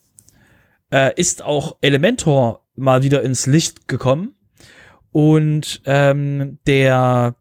äh, 0.92 1.12
ist 1.18 1.42
auch 1.42 1.76
Elementor 1.80 2.64
mal 2.76 3.02
wieder 3.02 3.22
ins 3.22 3.46
Licht 3.46 3.88
gekommen. 3.88 4.34
Und 5.12 5.82
ähm, 5.86 6.58
der 6.66 7.34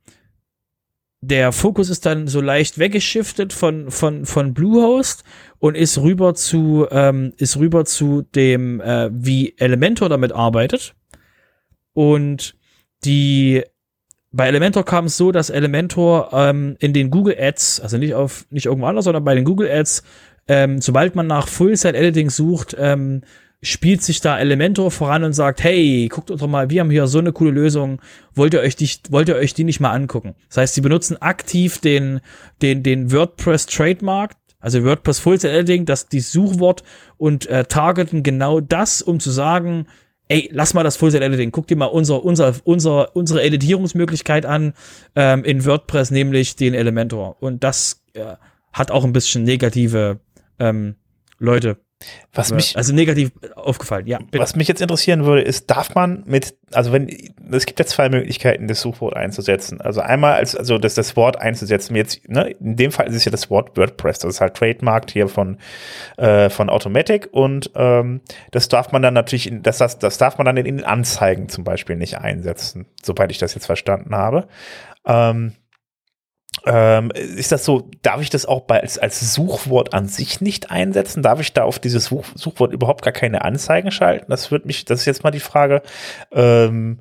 der 1.21 1.51
Fokus 1.51 1.89
ist 1.89 2.05
dann 2.05 2.27
so 2.27 2.39
leicht 2.39 2.79
weggeschiftet 2.79 3.51
von 3.51 3.91
von 3.91 4.25
von 4.25 4.53
Bluehost 4.53 5.23
und 5.59 5.75
ist 5.75 5.99
rüber 5.99 6.33
zu 6.33 6.87
ähm, 6.89 7.33
ist 7.37 7.57
rüber 7.57 7.85
zu 7.85 8.21
dem 8.21 8.81
äh, 8.81 9.09
wie 9.11 9.55
Elementor 9.57 10.09
damit 10.09 10.31
arbeitet 10.31 10.95
und 11.93 12.55
die 13.03 13.63
bei 14.31 14.47
Elementor 14.47 14.85
kam 14.85 15.05
es 15.05 15.17
so, 15.17 15.31
dass 15.31 15.49
Elementor 15.49 16.29
ähm, 16.33 16.75
in 16.79 16.93
den 16.93 17.09
Google 17.09 17.35
Ads, 17.39 17.79
also 17.79 17.97
nicht 17.97 18.13
auf 18.13 18.45
nicht 18.51 18.67
irgendwo 18.67 18.85
anders, 18.85 19.05
sondern 19.05 19.23
bei 19.23 19.33
den 19.33 19.43
Google 19.43 19.71
Ads, 19.71 20.03
ähm, 20.47 20.81
sobald 20.81 21.15
man 21.15 21.27
nach 21.27 21.47
Full-Set-Editing 21.47 22.29
sucht, 22.29 22.75
ähm, 22.77 23.21
spielt 23.61 24.01
sich 24.01 24.21
da 24.21 24.39
Elementor 24.39 24.89
voran 24.91 25.23
und 25.23 25.33
sagt, 25.33 25.63
hey, 25.63 26.07
guckt 26.09 26.29
doch 26.29 26.47
mal, 26.47 26.69
wir 26.69 26.79
haben 26.79 26.91
hier 26.91 27.07
so 27.07 27.19
eine 27.19 27.33
coole 27.33 27.51
Lösung, 27.51 28.01
wollt 28.33 28.53
ihr 28.53 28.61
euch 28.61 28.75
die, 28.75 28.89
wollt 29.09 29.27
ihr 29.27 29.35
euch 29.35 29.53
die 29.53 29.65
nicht 29.65 29.79
mal 29.79 29.91
angucken? 29.91 30.35
Das 30.47 30.57
heißt, 30.57 30.75
sie 30.75 30.81
benutzen 30.81 31.21
aktiv 31.21 31.79
den, 31.79 32.21
den, 32.61 32.83
den 32.83 33.11
WordPress 33.11 33.65
Trademark, 33.65 34.33
also 34.59 34.83
WordPress 34.83 35.19
Full 35.19 35.35
Editing, 35.35 35.85
das, 35.85 36.07
die 36.07 36.19
Suchwort 36.19 36.83
und 37.17 37.47
äh, 37.47 37.65
targeten 37.65 38.23
genau 38.23 38.59
das, 38.59 39.01
um 39.01 39.19
zu 39.19 39.31
sagen, 39.31 39.87
ey, 40.27 40.49
lass 40.53 40.73
mal 40.73 40.83
das 40.83 40.95
Full 40.95 41.11
Set 41.11 41.21
Editing, 41.21 41.51
guck 41.51 41.67
dir 41.67 41.75
mal 41.75 41.85
unser, 41.85 42.23
unser, 42.23 42.55
unser, 42.63 43.15
unsere 43.15 43.41
Editierungsmöglichkeit 43.43 44.45
an 44.45 44.73
ähm, 45.15 45.43
in 45.43 45.65
WordPress, 45.65 46.11
nämlich 46.11 46.55
den 46.55 46.73
Elementor. 46.73 47.37
Und 47.41 47.63
das 47.63 48.03
äh, 48.13 48.35
hat 48.71 48.91
auch 48.91 49.03
ein 49.03 49.13
bisschen 49.13 49.43
negative 49.43 50.19
ähm, 50.59 50.95
Leute 51.39 51.77
was 52.33 52.53
mich, 52.53 52.77
also 52.77 52.93
negativ 52.93 53.31
aufgefallen, 53.55 54.07
ja. 54.07 54.19
Bitte. 54.19 54.39
Was 54.39 54.55
mich 54.55 54.67
jetzt 54.69 54.81
interessieren 54.81 55.25
würde, 55.25 55.41
ist, 55.41 55.69
darf 55.69 55.95
man 55.95 56.23
mit, 56.25 56.55
also 56.71 56.93
wenn, 56.93 57.09
es 57.51 57.65
gibt 57.65 57.79
ja 57.79 57.85
zwei 57.85 58.07
Möglichkeiten, 58.07 58.67
das 58.67 58.79
Suchwort 58.79 59.17
einzusetzen. 59.17 59.81
Also 59.81 59.99
einmal 59.99 60.33
als, 60.33 60.55
also 60.55 60.77
das, 60.77 60.93
das 60.93 61.17
Wort 61.17 61.41
einzusetzen. 61.41 61.95
Jetzt, 61.95 62.29
ne, 62.29 62.51
in 62.51 62.77
dem 62.77 62.91
Fall 62.91 63.07
ist 63.07 63.15
es 63.15 63.25
ja 63.25 63.31
das 63.31 63.49
Wort 63.49 63.75
WordPress. 63.75 64.19
Das 64.19 64.35
ist 64.35 64.41
halt 64.41 64.53
trademarked 64.53 65.11
hier 65.11 65.27
von, 65.27 65.57
äh, 66.17 66.49
von 66.49 66.69
Automatic 66.69 67.27
und 67.31 67.71
ähm, 67.75 68.21
das 68.51 68.69
darf 68.69 68.91
man 68.93 69.01
dann 69.01 69.13
natürlich, 69.13 69.47
in, 69.49 69.61
das, 69.61 69.79
das, 69.79 69.99
das 69.99 70.17
darf 70.17 70.37
man 70.37 70.45
dann 70.45 70.55
in 70.55 70.65
den 70.65 70.83
Anzeigen 70.85 71.49
zum 71.49 71.65
Beispiel 71.65 71.97
nicht 71.97 72.19
einsetzen, 72.19 72.85
sobald 73.03 73.31
ich 73.31 73.39
das 73.39 73.55
jetzt 73.55 73.65
verstanden 73.65 74.15
habe. 74.15 74.47
Ähm, 75.05 75.53
ähm, 76.65 77.11
ist 77.11 77.51
das 77.51 77.63
so, 77.63 77.89
darf 78.01 78.21
ich 78.21 78.29
das 78.29 78.45
auch 78.45 78.61
bei, 78.61 78.81
als, 78.81 78.97
als 78.97 79.33
Suchwort 79.33 79.93
an 79.93 80.07
sich 80.07 80.41
nicht 80.41 80.71
einsetzen? 80.71 81.23
Darf 81.23 81.39
ich 81.39 81.53
da 81.53 81.63
auf 81.63 81.79
dieses 81.79 82.05
Such, 82.05 82.25
Suchwort 82.35 82.73
überhaupt 82.73 83.03
gar 83.03 83.13
keine 83.13 83.43
Anzeigen 83.43 83.91
schalten? 83.91 84.25
Das 84.29 84.51
wird 84.51 84.65
mich, 84.65 84.85
das 84.85 85.01
ist 85.01 85.05
jetzt 85.05 85.23
mal 85.23 85.31
die 85.31 85.39
Frage. 85.39 85.81
Ähm, 86.31 86.99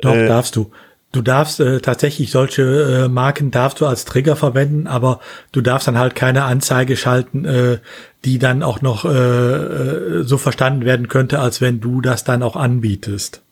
Doch, 0.00 0.14
äh, 0.14 0.26
darfst 0.26 0.56
du. 0.56 0.70
Du 1.12 1.22
darfst 1.22 1.60
äh, 1.60 1.80
tatsächlich 1.80 2.32
solche 2.32 3.04
äh, 3.04 3.08
Marken 3.08 3.52
darfst 3.52 3.80
du 3.80 3.86
als 3.86 4.04
Trigger 4.04 4.34
verwenden, 4.34 4.88
aber 4.88 5.20
du 5.52 5.60
darfst 5.60 5.86
dann 5.86 5.98
halt 5.98 6.16
keine 6.16 6.42
Anzeige 6.42 6.96
schalten, 6.96 7.44
äh, 7.44 7.78
die 8.24 8.40
dann 8.40 8.64
auch 8.64 8.80
noch 8.80 9.04
äh, 9.04 9.08
äh 9.08 10.22
so 10.24 10.38
verstanden 10.38 10.84
werden 10.84 11.06
könnte, 11.06 11.38
als 11.38 11.60
wenn 11.60 11.80
du 11.80 12.00
das 12.00 12.24
dann 12.24 12.42
auch 12.42 12.56
anbietest. 12.56 13.43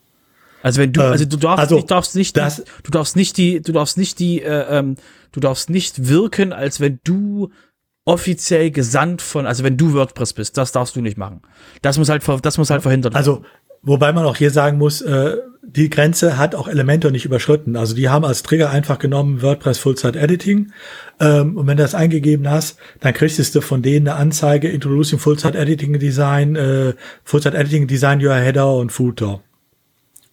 Also 0.63 0.81
wenn 0.81 0.93
du, 0.93 1.01
ähm, 1.01 1.11
also 1.11 1.25
du 1.25 1.37
darfst 1.37 1.59
also 1.59 1.75
nicht, 1.75 1.91
darfst 1.91 2.15
nicht, 2.15 2.37
das, 2.37 2.63
du 2.83 2.89
darfst 2.89 3.15
nicht 3.15 3.37
die, 3.37 3.61
du 3.61 3.73
darfst 3.73 3.97
nicht 3.97 4.17
die, 4.17 4.41
äh, 4.41 4.79
ähm, 4.79 4.95
du 5.33 5.39
darfst 5.41 5.69
nicht 5.69 6.07
wirken, 6.07 6.53
als 6.53 6.79
wenn 6.79 6.99
du 7.03 7.51
offiziell 8.05 8.71
gesandt 8.71 9.21
von, 9.21 9.45
also 9.45 9.63
wenn 9.63 9.77
du 9.77 9.93
WordPress 9.93 10.33
bist, 10.33 10.57
das 10.57 10.71
darfst 10.71 10.95
du 10.95 11.01
nicht 11.01 11.17
machen. 11.17 11.41
Das 11.81 11.97
muss 11.97 12.09
halt, 12.09 12.23
das 12.41 12.57
muss 12.57 12.69
halt 12.69 12.81
verhindert 12.81 13.13
werden. 13.13 13.19
Also, 13.19 13.43
wobei 13.81 14.13
man 14.13 14.25
auch 14.25 14.37
hier 14.37 14.51
sagen 14.51 14.77
muss, 14.77 15.01
äh, 15.01 15.37
die 15.65 15.89
Grenze 15.89 16.37
hat 16.37 16.55
auch 16.55 16.69
Elementor 16.69 17.11
nicht 17.11 17.25
überschritten. 17.25 17.75
Also 17.75 17.93
die 17.93 18.07
haben 18.07 18.23
als 18.23 18.43
Trigger 18.43 18.69
einfach 18.69 18.99
genommen 18.99 19.41
WordPress 19.41 19.79
Full 19.79 19.97
Site 19.97 20.19
Editing. 20.19 20.71
Ähm, 21.19 21.57
und 21.57 21.67
wenn 21.67 21.77
du 21.77 21.83
das 21.83 21.95
eingegeben 21.95 22.49
hast, 22.49 22.77
dann 23.01 23.13
kriegst 23.13 23.55
du 23.55 23.61
von 23.61 23.81
denen 23.81 24.07
eine 24.07 24.17
Anzeige 24.17 24.69
Introducing 24.69 25.19
Full 25.19 25.39
Site 25.39 25.57
Editing 25.57 25.99
Design, 25.99 26.55
äh, 26.55 26.93
Full 27.23 27.41
Site 27.41 27.57
Editing 27.57 27.87
Design 27.87 28.23
Your 28.25 28.35
Header 28.35 28.73
und 28.75 28.91
Footer. 28.91 29.41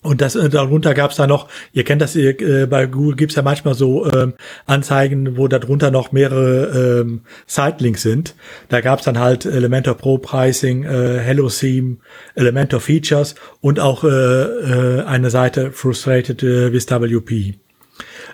Und 0.03 0.23
das 0.23 0.35
äh, 0.35 0.49
darunter 0.49 0.95
gab 0.95 1.11
es 1.11 1.19
da 1.19 1.27
noch, 1.27 1.49
ihr 1.73 1.85
kennt 1.85 2.01
das, 2.01 2.17
ihr, 2.17 2.41
äh, 2.41 2.67
bei 2.67 2.87
Google 2.87 3.17
gibt's 3.17 3.35
ja 3.35 3.43
manchmal 3.43 3.75
so 3.75 4.11
ähm, 4.11 4.35
Anzeigen, 4.65 5.37
wo 5.37 5.47
darunter 5.47 5.91
noch 5.91 6.11
mehrere 6.13 7.01
ähm, 7.01 7.23
Sitelinks 7.47 8.03
sind. 8.03 8.35
Da 8.71 8.81
gab's 8.81 9.05
dann 9.05 9.19
halt 9.19 9.45
Elementor 9.45 9.95
Pro 9.95 10.17
Pricing, 10.17 10.85
äh, 10.85 11.19
Hello 11.19 11.51
Theme, 11.51 11.99
Elementor 12.35 12.81
Features 12.81 13.35
und 13.61 13.79
auch 13.79 14.05
äh, 14.05 14.09
äh, 14.09 15.05
eine 15.05 15.29
Seite 15.29 15.71
Frustrated 15.73 16.43
äh, 16.43 16.73
with 16.73 16.91
WP. 16.91 17.57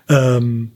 Ähm, 0.09 0.76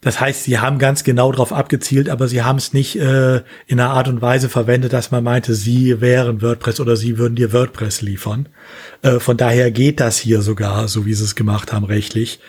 das 0.00 0.20
heißt, 0.20 0.44
sie 0.44 0.58
haben 0.58 0.78
ganz 0.78 1.04
genau 1.04 1.32
darauf 1.32 1.52
abgezielt, 1.52 2.08
aber 2.08 2.28
sie 2.28 2.42
haben 2.42 2.56
es 2.58 2.72
nicht 2.72 2.96
äh, 2.96 3.36
in 3.66 3.80
einer 3.80 3.90
Art 3.90 4.08
und 4.08 4.22
Weise 4.22 4.48
verwendet, 4.48 4.92
dass 4.92 5.10
man 5.10 5.24
meinte, 5.24 5.54
sie 5.54 6.00
wären 6.00 6.42
WordPress 6.42 6.80
oder 6.80 6.96
sie 6.96 7.18
würden 7.18 7.34
dir 7.34 7.52
WordPress 7.52 8.02
liefern. 8.02 8.48
Äh, 9.02 9.18
von 9.18 9.36
daher 9.36 9.70
geht 9.70 10.00
das 10.00 10.18
hier 10.18 10.42
sogar, 10.42 10.88
so 10.88 11.06
wie 11.06 11.14
sie 11.14 11.24
es 11.24 11.34
gemacht 11.34 11.72
haben, 11.72 11.84
rechtlich. 11.84 12.40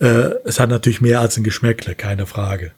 Äh, 0.00 0.30
es 0.44 0.58
hat 0.58 0.70
natürlich 0.70 1.00
mehr 1.00 1.20
als 1.20 1.36
ein 1.36 1.44
Geschmäckle, 1.44 1.94
keine 1.94 2.26
Frage. 2.26 2.72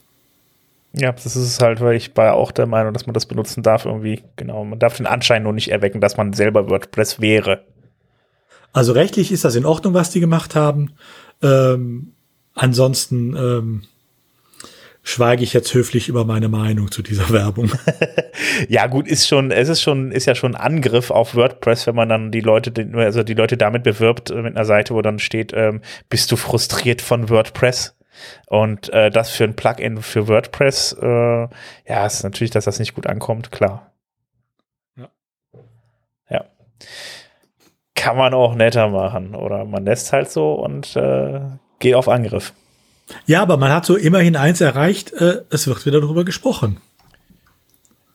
Ja, 0.92 1.12
das 1.12 1.36
ist 1.36 1.62
halt, 1.62 1.80
weil 1.80 1.96
ich 1.96 2.16
war 2.16 2.34
auch 2.34 2.52
der 2.52 2.66
Meinung, 2.66 2.94
dass 2.94 3.06
man 3.06 3.14
das 3.14 3.26
benutzen 3.26 3.62
darf 3.62 3.84
irgendwie. 3.84 4.22
Genau, 4.36 4.64
man 4.64 4.78
darf 4.78 4.96
den 4.96 5.06
Anschein 5.06 5.42
nur 5.42 5.52
nicht 5.52 5.70
erwecken, 5.70 6.00
dass 6.00 6.16
man 6.16 6.32
selber 6.32 6.70
WordPress 6.70 7.20
wäre. 7.20 7.62
Also 8.72 8.92
rechtlich 8.92 9.30
ist 9.30 9.44
das 9.44 9.56
in 9.56 9.66
Ordnung, 9.66 9.94
was 9.94 10.10
die 10.10 10.20
gemacht 10.20 10.54
haben. 10.54 10.92
Ähm, 11.42 12.12
ansonsten 12.54 13.36
ähm, 13.36 13.82
schweige 15.06 15.44
ich 15.44 15.52
jetzt 15.52 15.72
höflich 15.72 16.08
über 16.08 16.24
meine 16.24 16.48
Meinung 16.48 16.90
zu 16.90 17.00
dieser 17.00 17.30
Werbung. 17.30 17.70
ja, 18.68 18.88
gut, 18.88 19.06
ist 19.06 19.28
schon, 19.28 19.52
es 19.52 19.68
ist 19.68 19.80
schon, 19.80 20.10
ist 20.10 20.26
ja 20.26 20.34
schon 20.34 20.56
Angriff 20.56 21.12
auf 21.12 21.36
WordPress, 21.36 21.86
wenn 21.86 21.94
man 21.94 22.08
dann 22.08 22.32
die 22.32 22.40
Leute, 22.40 22.72
also 22.96 23.22
die 23.22 23.34
Leute 23.34 23.56
damit 23.56 23.84
bewirbt 23.84 24.30
äh, 24.30 24.42
mit 24.42 24.56
einer 24.56 24.64
Seite, 24.64 24.94
wo 24.94 25.02
dann 25.02 25.20
steht, 25.20 25.52
ähm, 25.54 25.80
bist 26.08 26.32
du 26.32 26.36
frustriert 26.36 27.02
von 27.02 27.30
WordPress? 27.30 27.96
Und 28.48 28.92
äh, 28.92 29.10
das 29.10 29.30
für 29.30 29.44
ein 29.44 29.54
Plugin 29.54 30.02
für 30.02 30.26
WordPress, 30.26 30.96
äh, 31.00 31.06
ja, 31.06 32.06
ist 32.06 32.24
natürlich, 32.24 32.50
dass 32.50 32.64
das 32.64 32.80
nicht 32.80 32.94
gut 32.94 33.06
ankommt, 33.06 33.52
klar. 33.52 33.92
Ja. 34.96 35.08
Ja. 36.28 36.44
Kann 37.94 38.16
man 38.16 38.34
auch 38.34 38.56
netter 38.56 38.88
machen. 38.88 39.36
Oder 39.36 39.64
man 39.66 39.84
lässt 39.84 40.12
halt 40.12 40.30
so 40.32 40.54
und 40.54 40.96
äh, 40.96 41.42
geht 41.78 41.94
auf 41.94 42.08
Angriff. 42.08 42.52
Ja, 43.26 43.42
aber 43.42 43.56
man 43.56 43.72
hat 43.72 43.86
so 43.86 43.96
immerhin 43.96 44.36
eins 44.36 44.60
erreicht, 44.60 45.12
äh, 45.12 45.42
es 45.50 45.66
wird 45.66 45.86
wieder 45.86 46.00
darüber 46.00 46.24
gesprochen. 46.24 46.80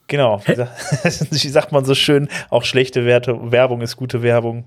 Genau. 0.07 0.41
Wie 1.31 1.49
sagt 1.49 1.71
man 1.71 1.85
so 1.85 1.95
schön, 1.95 2.27
auch 2.49 2.65
schlechte 2.65 3.05
Werte, 3.05 3.51
Werbung 3.51 3.81
ist 3.81 3.95
gute 3.95 4.21
Werbung. 4.21 4.65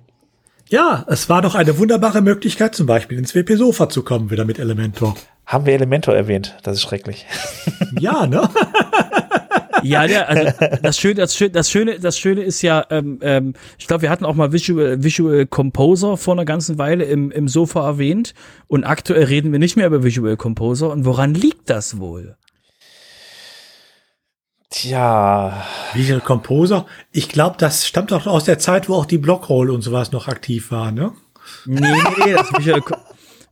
Ja, 0.70 1.04
es 1.08 1.28
war 1.28 1.42
doch 1.42 1.54
eine 1.54 1.76
wunderbare 1.78 2.22
Möglichkeit, 2.22 2.74
zum 2.74 2.86
Beispiel 2.86 3.18
ins 3.18 3.34
WP 3.34 3.56
Sofa 3.56 3.90
zu 3.90 4.02
kommen, 4.02 4.30
wieder 4.30 4.46
mit 4.46 4.58
Elementor. 4.58 5.14
Haben 5.44 5.66
wir 5.66 5.74
Elementor 5.74 6.16
erwähnt? 6.16 6.56
Das 6.62 6.76
ist 6.76 6.82
schrecklich. 6.82 7.26
Ja, 8.00 8.26
ne? 8.26 8.48
Ja, 9.84 10.06
der, 10.06 10.28
also 10.28 10.52
das 10.82 10.98
Schöne, 10.98 11.14
das 11.14 11.36
Schöne, 11.36 11.50
das 11.50 11.70
Schöne, 11.70 11.98
das 12.00 12.18
Schöne 12.18 12.42
ist 12.42 12.62
ja, 12.62 12.84
ähm, 12.90 13.18
ähm, 13.22 13.54
ich 13.78 13.86
glaube, 13.86 14.02
wir 14.02 14.10
hatten 14.10 14.24
auch 14.24 14.34
mal 14.34 14.52
Visual, 14.52 15.02
Visual 15.02 15.46
Composer 15.46 16.16
vor 16.16 16.34
einer 16.34 16.44
ganzen 16.44 16.78
Weile 16.78 17.04
im, 17.04 17.30
im 17.30 17.48
Sofa 17.48 17.86
erwähnt 17.86 18.34
und 18.66 18.84
aktuell 18.84 19.24
reden 19.24 19.52
wir 19.52 19.58
nicht 19.58 19.76
mehr 19.76 19.86
über 19.86 20.02
Visual 20.02 20.36
Composer. 20.36 20.90
Und 20.90 21.04
woran 21.04 21.34
liegt 21.34 21.70
das 21.70 21.98
wohl? 21.98 22.36
Tja. 24.70 25.64
Visual 25.92 26.20
Composer? 26.20 26.86
Ich 27.12 27.28
glaube, 27.28 27.56
das 27.58 27.86
stammt 27.86 28.12
auch 28.12 28.26
aus 28.26 28.44
der 28.44 28.58
Zeit, 28.58 28.88
wo 28.88 28.94
auch 28.94 29.06
die 29.06 29.18
Blockroll 29.18 29.70
und 29.70 29.82
sowas 29.82 30.10
noch 30.10 30.26
aktiv 30.26 30.72
war, 30.72 30.90
ne? 30.90 31.12
Nee, 31.66 31.80
nee, 31.80 32.24
nee, 32.24 32.32
das 32.32 32.52
Visual, 32.52 32.82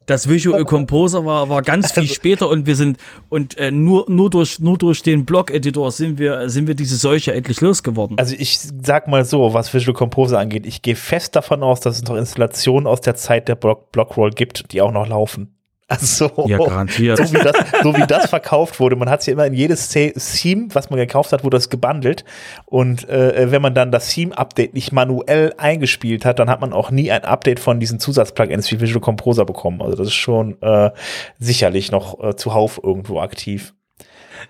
das 0.06 0.28
Visual 0.28 0.64
Composer 0.66 1.24
war, 1.24 1.48
war 1.48 1.62
ganz 1.62 1.92
viel 1.92 2.02
also 2.02 2.14
später 2.14 2.48
und 2.48 2.66
wir 2.66 2.76
sind 2.76 2.98
und 3.28 3.56
äh, 3.58 3.70
nur 3.70 4.06
nur 4.08 4.30
durch 4.30 4.58
nur 4.60 4.78
durch 4.78 5.02
den 5.02 5.24
Blog-Editor 5.24 5.90
sind 5.90 6.18
wir 6.18 6.48
sind 6.48 6.66
wir 6.66 6.74
diese 6.74 6.96
Seuche 6.96 7.32
endlich 7.32 7.60
losgeworden. 7.60 8.18
Also 8.18 8.34
ich 8.38 8.58
sag 8.58 9.08
mal 9.08 9.24
so, 9.24 9.54
was 9.54 9.72
Visual 9.72 9.94
Composer 9.94 10.38
angeht, 10.38 10.66
ich 10.66 10.82
gehe 10.82 10.96
fest 10.96 11.36
davon 11.36 11.62
aus, 11.62 11.80
dass 11.80 11.96
es 11.96 12.02
noch 12.04 12.16
Installationen 12.16 12.86
aus 12.86 13.00
der 13.00 13.14
Zeit 13.16 13.48
der 13.48 13.54
Block 13.54 13.92
Blockroll 13.92 14.30
gibt, 14.30 14.72
die 14.72 14.80
auch 14.80 14.92
noch 14.92 15.06
laufen. 15.06 15.54
Also, 15.92 16.30
ja, 16.46 16.58
garantiert. 16.58 17.18
So 17.18 17.32
wie, 17.32 17.38
das, 17.38 17.56
so 17.82 17.94
wie 17.94 18.06
das 18.06 18.30
verkauft 18.30 18.80
wurde. 18.80 18.96
Man 18.96 19.10
hat 19.10 19.20
es 19.20 19.26
ja 19.26 19.34
immer 19.34 19.46
in 19.46 19.52
jedes 19.52 19.88
Theme, 19.88 20.68
was 20.72 20.88
man 20.88 20.98
gekauft 20.98 21.32
hat, 21.32 21.44
wurde 21.44 21.56
das 21.56 21.68
gebundelt. 21.68 22.24
Und 22.64 23.08
äh, 23.08 23.50
wenn 23.50 23.60
man 23.60 23.74
dann 23.74 23.92
das 23.92 24.08
Theme-Update 24.08 24.74
nicht 24.74 24.92
manuell 24.92 25.52
eingespielt 25.58 26.24
hat, 26.24 26.38
dann 26.38 26.48
hat 26.48 26.60
man 26.60 26.72
auch 26.72 26.90
nie 26.90 27.10
ein 27.10 27.24
Update 27.24 27.60
von 27.60 27.78
diesen 27.78 28.00
Zusatzplugins 28.00 28.70
wie 28.72 28.80
Visual 28.80 29.00
Composer 29.00 29.44
bekommen. 29.44 29.82
Also 29.82 29.96
das 29.96 30.08
ist 30.08 30.14
schon 30.14 30.60
äh, 30.62 30.90
sicherlich 31.38 31.90
noch 31.90 32.22
äh, 32.22 32.36
zuhauf 32.36 32.80
irgendwo 32.82 33.20
aktiv. 33.20 33.74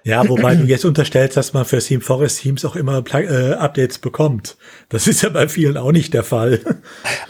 Ja, 0.05 0.29
wobei 0.29 0.55
du 0.55 0.65
jetzt 0.65 0.85
unterstellst, 0.85 1.37
dass 1.37 1.53
man 1.53 1.65
für 1.65 1.79
Theme 1.79 2.01
Forest 2.01 2.41
Teams 2.41 2.65
auch 2.65 2.77
immer 2.77 3.03
äh, 3.15 3.53
Updates 3.55 3.99
bekommt. 3.99 4.57
Das 4.89 5.07
ist 5.07 5.23
ja 5.23 5.29
bei 5.29 5.49
vielen 5.49 5.77
auch 5.77 5.93
nicht 5.93 6.15
der 6.15 6.25
Fall. 6.25 6.61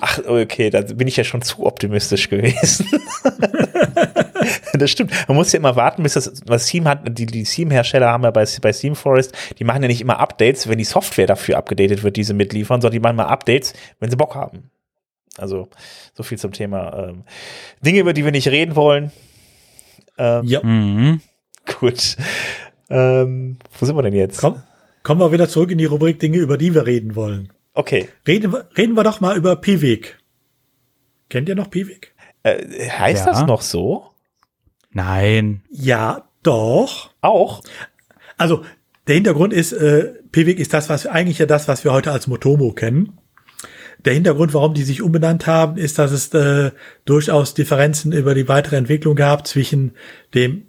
Ach, 0.00 0.18
okay, 0.26 0.70
da 0.70 0.80
bin 0.82 1.08
ich 1.08 1.16
ja 1.16 1.24
schon 1.24 1.42
zu 1.42 1.64
optimistisch 1.66 2.28
gewesen. 2.28 2.86
das 4.74 4.90
stimmt. 4.90 5.12
Man 5.28 5.36
muss 5.36 5.52
ja 5.52 5.58
immer 5.58 5.76
warten, 5.76 6.02
bis 6.02 6.14
das, 6.14 6.42
was 6.46 6.66
Theme 6.66 6.88
hat, 6.88 7.18
die, 7.18 7.26
die 7.26 7.44
Theme-Hersteller 7.44 8.08
haben 8.08 8.24
ja 8.24 8.30
bei, 8.30 8.44
bei 8.60 8.72
Theme 8.72 8.96
Forest, 8.96 9.34
die 9.58 9.64
machen 9.64 9.82
ja 9.82 9.88
nicht 9.88 10.00
immer 10.00 10.18
Updates, 10.18 10.68
wenn 10.68 10.78
die 10.78 10.84
Software 10.84 11.26
dafür 11.26 11.58
abgedatet 11.58 12.02
wird, 12.02 12.16
die 12.16 12.24
sie 12.24 12.34
mitliefern, 12.34 12.80
sondern 12.80 12.92
die 12.94 13.00
machen 13.00 13.16
mal 13.16 13.26
Updates, 13.26 13.74
wenn 14.00 14.10
sie 14.10 14.16
Bock 14.16 14.34
haben. 14.34 14.70
Also, 15.38 15.68
so 16.14 16.22
viel 16.22 16.38
zum 16.38 16.52
Thema 16.52 17.08
ähm, 17.08 17.24
Dinge, 17.84 18.00
über 18.00 18.12
die 18.12 18.24
wir 18.24 18.32
nicht 18.32 18.48
reden 18.48 18.76
wollen. 18.76 19.12
Ähm, 20.18 20.44
Ja, 20.44 20.60
Mhm. 20.62 21.20
Gut. 21.80 22.16
Ähm, 22.90 23.56
wo 23.78 23.86
sind 23.86 23.96
wir 23.96 24.02
denn 24.02 24.14
jetzt? 24.14 24.38
komm, 24.40 24.62
kommen 25.02 25.20
wir 25.20 25.32
wieder 25.32 25.48
zurück 25.48 25.70
in 25.70 25.78
die 25.78 25.84
Rubrik 25.86 26.18
Dinge, 26.20 26.38
über 26.38 26.58
die 26.58 26.74
wir 26.74 26.86
reden 26.86 27.14
wollen. 27.16 27.52
Okay. 27.74 28.08
Reden 28.26 28.52
wir, 28.52 28.68
reden 28.76 28.94
wir 28.96 29.04
doch 29.04 29.20
mal 29.20 29.36
über 29.36 29.56
Piwik. 29.56 30.18
Kennt 31.30 31.48
ihr 31.48 31.54
noch 31.54 31.70
Piwik? 31.70 32.14
Äh, 32.42 32.88
heißt 32.88 33.26
Ja. 33.26 33.32
das 33.32 33.46
noch 33.46 33.62
so? 33.62 34.06
Nein. 34.90 35.62
Ja, 35.70 36.28
doch. 36.42 37.10
Auch? 37.22 37.62
Also 38.36 38.62
der 39.06 39.14
Hintergrund 39.14 39.52
ist, 39.52 39.72
äh, 39.72 40.12
Piwik 40.32 40.58
ist 40.58 40.74
das, 40.74 40.88
was 40.88 41.06
eigentlich 41.06 41.38
ja 41.38 41.46
das, 41.46 41.66
was 41.68 41.84
wir 41.84 41.92
heute 41.92 42.12
als 42.12 42.26
Motomo 42.26 42.72
kennen. 42.72 43.18
Der 44.04 44.14
Hintergrund, 44.14 44.52
warum 44.52 44.74
die 44.74 44.82
sich 44.82 45.00
umbenannt 45.00 45.46
haben, 45.46 45.76
ist, 45.76 45.98
dass 45.98 46.10
es 46.10 46.34
äh, 46.34 46.72
durchaus 47.04 47.54
Differenzen 47.54 48.12
über 48.12 48.34
die 48.34 48.48
weitere 48.48 48.76
Entwicklung 48.76 49.14
gab 49.14 49.46
zwischen 49.46 49.92
dem 50.34 50.66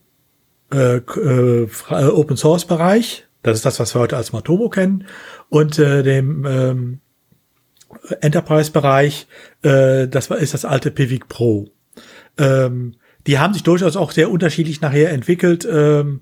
äh, 0.74 0.98
äh, 0.98 1.68
äh, 1.90 2.06
Open 2.06 2.38
Source 2.38 2.66
Bereich, 2.66 3.26
das 3.42 3.58
ist 3.58 3.66
das, 3.66 3.80
was 3.80 3.96
wir 3.96 4.02
heute 4.02 4.18
als 4.18 4.34
Matomo 4.34 4.70
kennen, 4.70 5.06
und 5.50 5.78
äh, 5.80 6.04
dem 6.04 6.46
ähm, 6.46 7.00
Enterprise 8.22 8.72
Bereich, 8.72 9.28
äh, 9.62 10.08
das 10.08 10.30
ist 10.30 10.54
das 10.54 10.66
alte 10.66 10.92
Piwik 10.92 11.28
Pro. 11.30 11.70
Ähm, 12.38 12.96
die 13.28 13.40
haben 13.40 13.54
sich 13.54 13.64
durchaus 13.64 13.96
auch 13.96 14.12
sehr 14.12 14.30
unterschiedlich 14.30 14.82
nachher 14.82 15.12
entwickelt. 15.12 15.68
Ähm, 15.70 16.22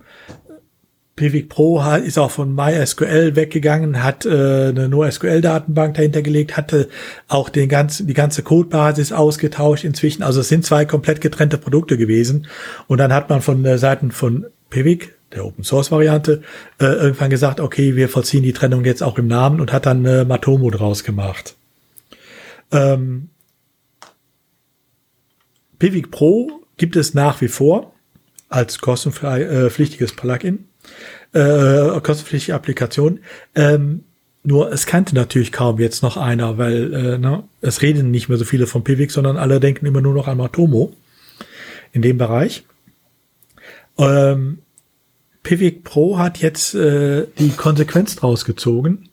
Piwik 1.16 1.50
Pro 1.50 1.82
ist 2.04 2.18
auch 2.18 2.32
von 2.32 2.56
MySQL 2.56 3.36
weggegangen, 3.36 4.02
hat 4.02 4.26
äh, 4.26 4.30
eine 4.30 4.88
NoSQL-Datenbank 4.88 5.96
dahinter 5.96 6.22
gelegt, 6.22 6.56
hatte 6.58 6.90
auch 7.28 7.50
den 7.50 7.70
ganzen, 7.70 8.08
die 8.08 8.14
ganze 8.14 8.44
Codebasis 8.44 9.12
ausgetauscht 9.12 9.84
inzwischen. 9.84 10.24
Also 10.24 10.40
es 10.42 10.48
sind 10.48 10.66
zwei 10.66 10.86
komplett 10.86 11.22
getrennte 11.22 11.58
Produkte 11.58 11.98
gewesen. 11.98 12.48
Und 12.88 12.98
dann 12.98 13.14
hat 13.14 13.30
man 13.30 13.42
von 13.42 13.62
der 13.64 13.78
Seiten 13.78 14.12
von 14.12 14.46
Piwik, 14.70 15.16
der 15.34 15.46
Open 15.46 15.64
Source 15.64 15.92
Variante, 15.92 16.42
äh, 16.80 16.86
irgendwann 16.86 17.30
gesagt, 17.30 17.60
okay, 17.60 17.96
wir 17.96 18.10
vollziehen 18.10 18.44
die 18.44 18.54
Trennung 18.54 18.86
jetzt 18.86 19.04
auch 19.04 19.18
im 19.18 19.28
Namen 19.28 19.60
und 19.60 19.74
hat 19.74 19.86
dann 19.86 20.06
äh, 20.06 20.24
Matomo 20.24 20.72
draus 20.72 21.04
gemacht. 21.04 21.56
Ähm, 22.72 23.30
Piwik 25.78 26.10
Pro 26.10 26.62
gibt 26.78 26.96
es 26.96 27.14
nach 27.14 27.42
wie 27.42 27.48
vor 27.48 27.94
als 28.50 28.80
kostenfrei 28.80 29.44
äh, 29.44 29.70
Plugin, 29.70 30.66
äh, 31.34 32.00
kostenpflichtige 32.02 32.56
Applikation. 32.56 33.20
Ähm, 33.56 34.04
nur 34.44 34.72
es 34.72 34.86
kannte 34.86 35.16
natürlich 35.16 35.52
kaum 35.52 35.80
jetzt 35.80 36.02
noch 36.02 36.18
einer, 36.18 36.58
weil 36.58 36.94
äh, 36.94 37.18
ne, 37.18 37.44
es 37.62 37.82
reden 37.82 38.12
nicht 38.12 38.28
mehr 38.28 38.38
so 38.38 38.46
viele 38.46 38.68
von 38.68 38.84
Piwik, 38.84 39.12
sondern 39.12 39.38
alle 39.38 39.60
denken 39.60 39.86
immer 39.86 40.02
nur 40.02 40.14
noch 40.14 40.28
an 40.28 40.38
Matomo 40.38 40.94
in 41.92 42.02
dem 42.02 42.18
Bereich. 42.18 42.64
Ähm, 43.98 44.60
Piwik 45.44 45.84
Pro 45.84 46.18
hat 46.18 46.40
jetzt 46.40 46.74
äh, 46.76 47.28
die 47.40 47.50
Konsequenz 47.50 48.16
draus 48.16 48.46
gezogen 48.46 49.10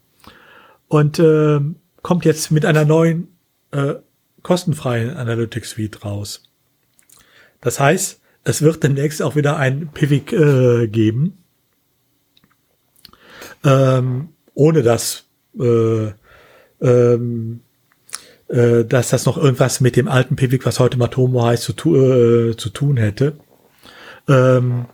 und 0.89 1.19
äh, 1.19 1.61
kommt 2.03 2.25
jetzt 2.25 2.51
mit 2.51 2.65
einer 2.65 2.85
neuen 2.85 3.29
äh, 3.71 3.95
kostenfreien 4.43 5.17
Analytics 5.17 5.71
Suite 5.71 6.05
raus. 6.05 6.43
Das 7.61 7.81
heißt, 7.81 8.21
es 8.45 8.63
wird 8.63 8.83
demnächst 8.83 9.21
auch 9.21 9.37
wieder 9.37 9.57
ein 9.57 9.89
Piwik 9.93 10.33
äh, 10.33 10.87
geben, 10.87 11.39
ähm, 13.65 14.29
ohne 14.55 14.83
dass, 14.83 15.25
äh, 15.59 16.09
ähm, 16.81 17.61
äh, 18.49 18.85
dass 18.85 19.11
das 19.11 19.27
noch 19.27 19.37
irgendwas 19.37 19.81
mit 19.81 19.97
dem 19.97 20.09
alten 20.09 20.37
Piwik, 20.37 20.65
was 20.67 20.81
heute 20.81 20.99
Matomo 20.99 21.45
heißt, 21.45 21.63
zu, 21.63 21.73
tu 21.73 21.97
äh, 21.97 22.57
zu 22.57 22.71
tun 22.71 22.97
hätte. 22.97 23.35
Ähm, 24.29 24.87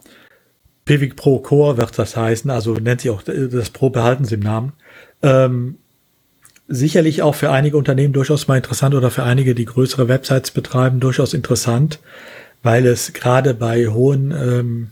Piwik 0.84 1.16
Pro 1.16 1.38
Core 1.38 1.78
wird 1.78 1.98
das 1.98 2.16
heißen, 2.16 2.50
also 2.50 2.74
nennt 2.74 3.00
sich 3.00 3.10
auch 3.10 3.22
das 3.22 3.70
Pro 3.70 3.90
behalten 3.90 4.24
sie 4.24 4.34
im 4.34 4.40
Namen. 4.40 4.72
Ähm, 5.22 5.76
sicherlich 6.68 7.22
auch 7.22 7.34
für 7.34 7.50
einige 7.50 7.76
Unternehmen 7.76 8.12
durchaus 8.12 8.48
mal 8.48 8.56
interessant 8.56 8.94
oder 8.94 9.10
für 9.10 9.22
einige, 9.22 9.54
die 9.54 9.64
größere 9.64 10.08
Websites 10.08 10.50
betreiben, 10.50 11.00
durchaus 11.00 11.34
interessant, 11.34 12.00
weil 12.62 12.86
es 12.86 13.12
gerade 13.12 13.54
bei 13.54 13.88
hohen 13.88 14.30
ähm, 14.30 14.90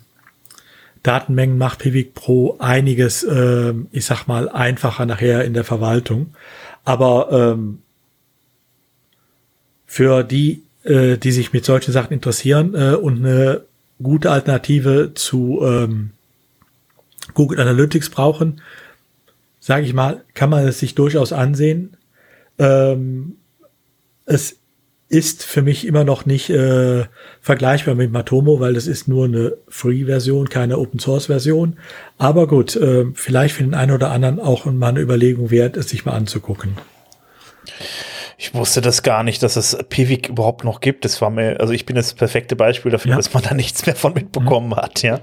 Datenmengen 1.03 1.59
macht 1.59 1.81
Piwik 1.81 2.15
Pro 2.15 2.57
einiges, 2.59 3.25
ähm, 3.25 3.89
ich 3.91 4.05
sag 4.05 4.27
mal, 4.27 4.49
einfacher 4.49 5.05
nachher 5.07 5.45
in 5.45 5.55
der 5.55 5.65
Verwaltung. 5.65 6.35
Aber 6.85 7.29
ähm, 7.33 7.83
für 9.87 10.23
die, 10.23 10.63
äh, 10.85 11.17
die 11.19 11.33
sich 11.33 11.53
mit 11.53 11.65
solchen 11.65 11.93
Sachen 11.93 12.13
interessieren 12.13 12.75
äh, 12.75 12.95
und 12.95 13.19
eine 13.19 13.63
gute 14.03 14.31
Alternative 14.31 15.13
zu 15.15 15.61
ähm, 15.63 16.11
Google 17.35 17.61
Analytics 17.61 18.11
brauchen, 18.11 18.61
sage 19.61 19.85
ich 19.85 19.95
mal, 19.95 20.25
kann 20.35 20.51
man 20.51 20.67
es 20.67 20.79
sich 20.79 20.95
durchaus 20.95 21.33
ansehen. 21.33 21.97
Ähm, 22.59 23.37
es 24.25 24.59
ist 25.13 25.45
für 25.45 25.61
mich 25.61 25.87
immer 25.87 26.05
noch 26.05 26.25
nicht 26.25 26.49
äh, 26.49 27.05
vergleichbar 27.43 27.95
mit 27.95 28.11
Matomo, 28.13 28.61
weil 28.61 28.73
das 28.73 28.87
ist 28.87 29.09
nur 29.09 29.27
eine 29.27 29.53
Free-Version, 29.69 30.49
keine 30.49 30.79
Open-Source-Version. 30.79 31.77
Aber 32.17 32.47
gut, 32.47 32.77
äh, 32.77 33.05
vielleicht 33.13 33.55
für 33.55 33.63
den 33.63 33.75
einen 33.75 33.93
oder 33.93 34.11
anderen 34.11 34.41
auch 34.41 34.65
mal 34.65 34.89
eine 34.89 35.01
Überlegung 35.01 35.51
wert, 35.51 35.77
es 35.77 35.91
sich 35.91 36.07
mal 36.07 36.13
anzugucken. 36.15 36.79
Ich 38.39 38.55
wusste 38.55 38.81
das 38.81 39.03
gar 39.03 39.23
nicht, 39.23 39.43
dass 39.43 39.57
es 39.57 39.77
Piwik 39.91 40.31
überhaupt 40.31 40.65
noch 40.65 40.81
gibt. 40.81 41.05
Das 41.05 41.21
war 41.21 41.29
mir, 41.29 41.61
also 41.61 41.75
ich 41.75 41.85
bin 41.85 41.95
das 41.95 42.15
perfekte 42.15 42.57
Beispiel 42.57 42.91
dafür, 42.91 43.11
Ja. 43.11 43.17
dass 43.19 43.35
man 43.35 43.43
da 43.43 43.53
nichts 43.55 43.85
mehr 43.85 43.95
von 43.95 44.15
mitbekommen 44.15 44.75
hat, 44.75 45.03
ja. 45.03 45.21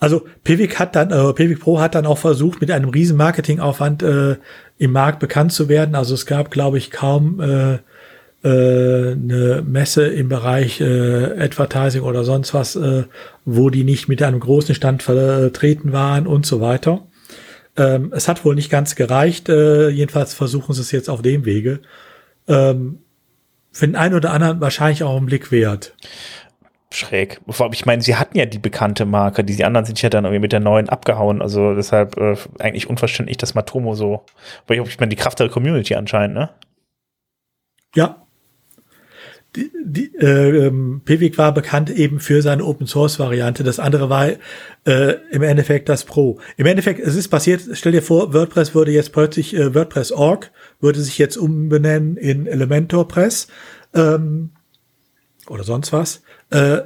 Also 0.00 0.26
Piwik 0.44 0.78
hat 0.78 0.94
dann, 0.96 1.10
äh, 1.10 1.32
Piwik 1.32 1.60
Pro 1.60 1.80
hat 1.80 1.94
dann 1.94 2.04
auch 2.04 2.18
versucht, 2.18 2.60
mit 2.60 2.70
einem 2.70 2.90
riesen 2.90 3.16
Marketingaufwand 3.16 4.02
äh, 4.02 4.36
im 4.76 4.92
Markt 4.92 5.18
bekannt 5.18 5.52
zu 5.52 5.70
werden. 5.70 5.94
Also 5.94 6.12
es 6.12 6.26
gab, 6.26 6.50
glaube 6.50 6.76
ich, 6.76 6.90
kaum 6.90 7.40
äh, 7.40 7.78
eine 8.48 9.62
Messe 9.66 10.06
im 10.06 10.28
Bereich 10.28 10.80
äh, 10.80 10.84
Advertising 11.38 12.02
oder 12.02 12.24
sonst 12.24 12.52
was, 12.52 12.76
äh, 12.76 13.04
wo 13.44 13.70
die 13.70 13.84
nicht 13.84 14.08
mit 14.08 14.22
einem 14.22 14.40
großen 14.40 14.74
Stand 14.74 15.02
vertreten 15.02 15.92
waren 15.92 16.26
und 16.26 16.44
so 16.44 16.60
weiter. 16.60 17.06
Ähm, 17.76 18.12
es 18.14 18.28
hat 18.28 18.44
wohl 18.44 18.54
nicht 18.54 18.70
ganz 18.70 18.94
gereicht. 18.94 19.48
Äh, 19.48 19.88
jedenfalls 19.88 20.34
versuchen 20.34 20.74
sie 20.74 20.82
es 20.82 20.92
jetzt 20.92 21.08
auf 21.08 21.22
dem 21.22 21.44
Wege. 21.44 21.80
Ähm, 22.46 23.00
für 23.72 23.86
den 23.86 23.96
einen 23.96 24.14
oder 24.14 24.30
anderen 24.30 24.60
wahrscheinlich 24.60 25.02
auch 25.02 25.16
einen 25.16 25.26
Blick 25.26 25.50
wert. 25.50 25.96
Schräg. 26.92 27.40
Ich 27.72 27.86
meine, 27.86 28.02
sie 28.02 28.14
hatten 28.14 28.38
ja 28.38 28.46
die 28.46 28.60
bekannte 28.60 29.04
Marke, 29.04 29.42
die, 29.42 29.56
die 29.56 29.64
anderen 29.64 29.84
sind 29.84 30.00
ja 30.00 30.10
dann 30.10 30.24
irgendwie 30.24 30.40
mit 30.40 30.52
der 30.52 30.60
neuen 30.60 30.88
abgehauen. 30.88 31.42
Also 31.42 31.74
deshalb 31.74 32.16
äh, 32.16 32.36
eigentlich 32.60 32.88
unverständlich, 32.88 33.36
dass 33.36 33.54
Matomo 33.54 33.94
so, 33.94 34.24
weil 34.66 34.78
ich, 34.78 34.88
ich 34.88 35.00
meine, 35.00 35.10
die 35.10 35.16
Kraft 35.16 35.40
der 35.40 35.48
Community 35.48 35.96
anscheinend, 35.96 36.36
ne? 36.36 36.50
Ja. 37.96 38.23
Die, 39.56 39.70
die, 39.84 40.14
äh, 40.16 40.66
ähm, 40.66 41.02
Piwik 41.04 41.38
war 41.38 41.54
bekannt 41.54 41.88
eben 41.88 42.18
für 42.18 42.42
seine 42.42 42.64
Open 42.64 42.88
Source 42.88 43.20
Variante. 43.20 43.62
Das 43.62 43.78
andere 43.78 44.08
war 44.10 44.28
äh, 44.84 45.14
im 45.30 45.42
Endeffekt 45.42 45.88
das 45.88 46.04
Pro. 46.04 46.40
Im 46.56 46.66
Endeffekt, 46.66 46.98
es 46.98 47.14
ist 47.14 47.28
passiert, 47.28 47.62
stell 47.72 47.92
dir 47.92 48.02
vor, 48.02 48.32
WordPress 48.32 48.74
würde 48.74 48.90
jetzt 48.90 49.12
plötzlich, 49.12 49.54
äh, 49.54 49.74
WordPress.org 49.74 50.50
würde 50.80 51.00
sich 51.00 51.18
jetzt 51.18 51.36
umbenennen 51.36 52.16
in 52.16 52.46
Elementor 52.46 53.06
Press 53.06 53.46
ähm, 53.94 54.50
oder 55.48 55.62
sonst 55.62 55.92
was. 55.92 56.22
Äh, 56.50 56.82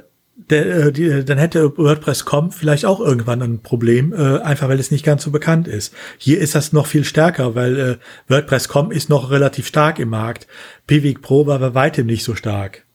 der, 0.49 0.87
äh, 0.87 0.91
die, 0.91 1.25
dann 1.25 1.37
hätte 1.37 1.77
WordPress.com 1.77 2.51
vielleicht 2.51 2.85
auch 2.85 2.99
irgendwann 2.99 3.41
ein 3.41 3.61
Problem, 3.61 4.13
äh, 4.13 4.39
einfach 4.39 4.69
weil 4.69 4.79
es 4.79 4.91
nicht 4.91 5.05
ganz 5.05 5.23
so 5.23 5.31
bekannt 5.31 5.67
ist. 5.67 5.93
Hier 6.17 6.39
ist 6.39 6.55
das 6.55 6.73
noch 6.73 6.87
viel 6.87 7.03
stärker, 7.03 7.55
weil 7.55 7.79
äh, 7.79 7.97
WordPress.com 8.27 8.91
ist 8.91 9.09
noch 9.09 9.31
relativ 9.31 9.67
stark 9.67 9.99
im 9.99 10.09
Markt. 10.09 10.47
Piwik 10.87 11.21
Pro 11.21 11.45
war 11.45 11.59
bei 11.59 11.73
weitem 11.73 12.05
nicht 12.05 12.23
so 12.23 12.35
stark. 12.35 12.85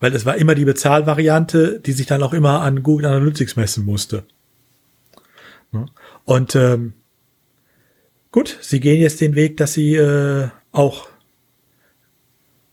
Weil 0.00 0.14
es 0.14 0.24
war 0.24 0.36
immer 0.36 0.54
die 0.54 0.64
Bezahlvariante, 0.64 1.80
die 1.80 1.92
sich 1.92 2.06
dann 2.06 2.22
auch 2.22 2.32
immer 2.32 2.62
an 2.62 2.82
Google 2.82 3.06
Analytics 3.06 3.56
messen 3.56 3.84
musste. 3.84 4.24
Ja. 5.72 5.86
Und 6.24 6.56
ähm, 6.56 6.94
gut, 8.32 8.58
sie 8.60 8.80
gehen 8.80 9.00
jetzt 9.00 9.20
den 9.20 9.34
Weg, 9.34 9.58
dass 9.58 9.74
sie 9.74 9.94
äh, 9.94 10.48
auch 10.72 11.08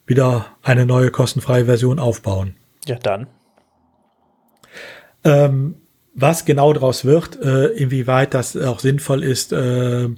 wieder 0.05 0.57
eine 0.63 0.86
neue 0.86 1.11
kostenfreie 1.11 1.65
Version 1.65 1.99
aufbauen. 1.99 2.55
Ja, 2.86 2.95
dann. 2.95 3.28
Ähm, 5.28 5.75
was 6.13 6.45
genau 6.45 6.73
daraus 6.73 7.05
wird, 7.05 7.39
äh, 7.41 7.67
inwieweit 7.73 8.34
das 8.34 8.55
auch 8.57 8.80
sinnvoll 8.80 9.23
ist, 9.23 9.51
äh, 9.51 10.09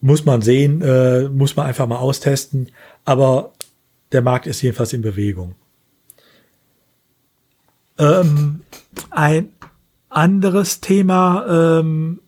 muss 0.00 0.24
man 0.24 0.42
sehen, 0.42 0.82
äh, 0.82 1.28
muss 1.28 1.56
man 1.56 1.66
einfach 1.66 1.86
mal 1.88 1.96
austesten. 1.96 2.70
Aber 3.04 3.52
der 4.12 4.22
Markt 4.22 4.46
ist 4.46 4.62
jedenfalls 4.62 4.92
in 4.92 5.02
Bewegung. 5.02 5.54
Ähm, 7.98 8.60
ein 9.10 9.48
anderes 10.08 10.80
Thema, 10.80 11.80
ähm, 11.80 12.20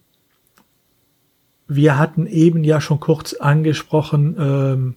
wir 1.69 1.99
hatten 1.99 2.27
eben 2.27 2.65
ja 2.65 2.81
schon 2.81 2.99
kurz 2.99 3.35
angesprochen, 3.35 4.37
ähm, 4.39 4.97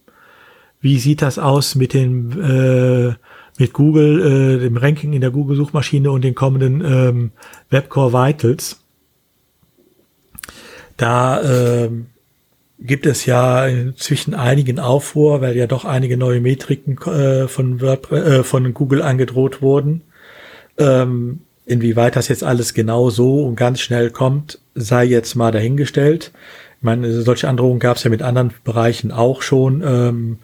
wie 0.80 0.99
sieht 0.99 1.22
das 1.22 1.38
aus 1.38 1.76
mit 1.76 1.93
den 1.93 2.41
äh, 2.41 3.14
mit 3.58 3.74
Google, 3.74 4.58
äh, 4.58 4.60
dem 4.60 4.78
Ranking 4.78 5.14
in 5.14 5.22
der 5.22 5.32
Google-Suchmaschine 5.32 6.12
und 6.12 6.24
den 6.24 6.36
kommenden 6.36 6.84
ähm, 6.86 7.32
Webcore 7.70 8.14
Vitals. 8.14 8.80
Da 10.97 11.41
ähm, 11.41 12.08
gibt 12.80 13.06
es 13.06 13.26
ja 13.26 13.66
inzwischen 13.66 14.34
einigen 14.34 14.80
Aufruhr, 14.80 15.41
weil 15.41 15.56
ja 15.56 15.68
doch 15.68 15.86
einige 15.86 16.18
neue 16.18 16.41
Metriken 16.41 16.97
äh, 17.01 17.47
von, 17.47 17.82
WordPress, 17.82 18.26
äh, 18.26 18.43
von 18.43 18.74
Google 18.74 19.01
angedroht 19.01 19.62
wurden. 19.62 20.01
Ähm, 20.78 21.41
inwieweit 21.66 22.16
das 22.16 22.28
jetzt 22.28 22.43
alles 22.43 22.74
genau 22.74 23.10
so 23.10 23.45
und 23.45 23.56
ganz 23.56 23.80
schnell 23.80 24.10
kommt, 24.10 24.60
sei 24.76 25.06
jetzt 25.06 25.36
mal 25.36 25.51
dahingestellt. 25.51 26.32
Ich 26.78 26.84
meine, 26.84 27.22
solche 27.22 27.47
Androhungen 27.47 27.80
gab 27.80 27.97
es 27.97 28.04
ja 28.04 28.10
mit 28.10 28.22
anderen 28.22 28.54
Bereichen 28.66 29.12
auch 29.12 29.41
schon, 29.41 29.82
ähm, 29.86 30.39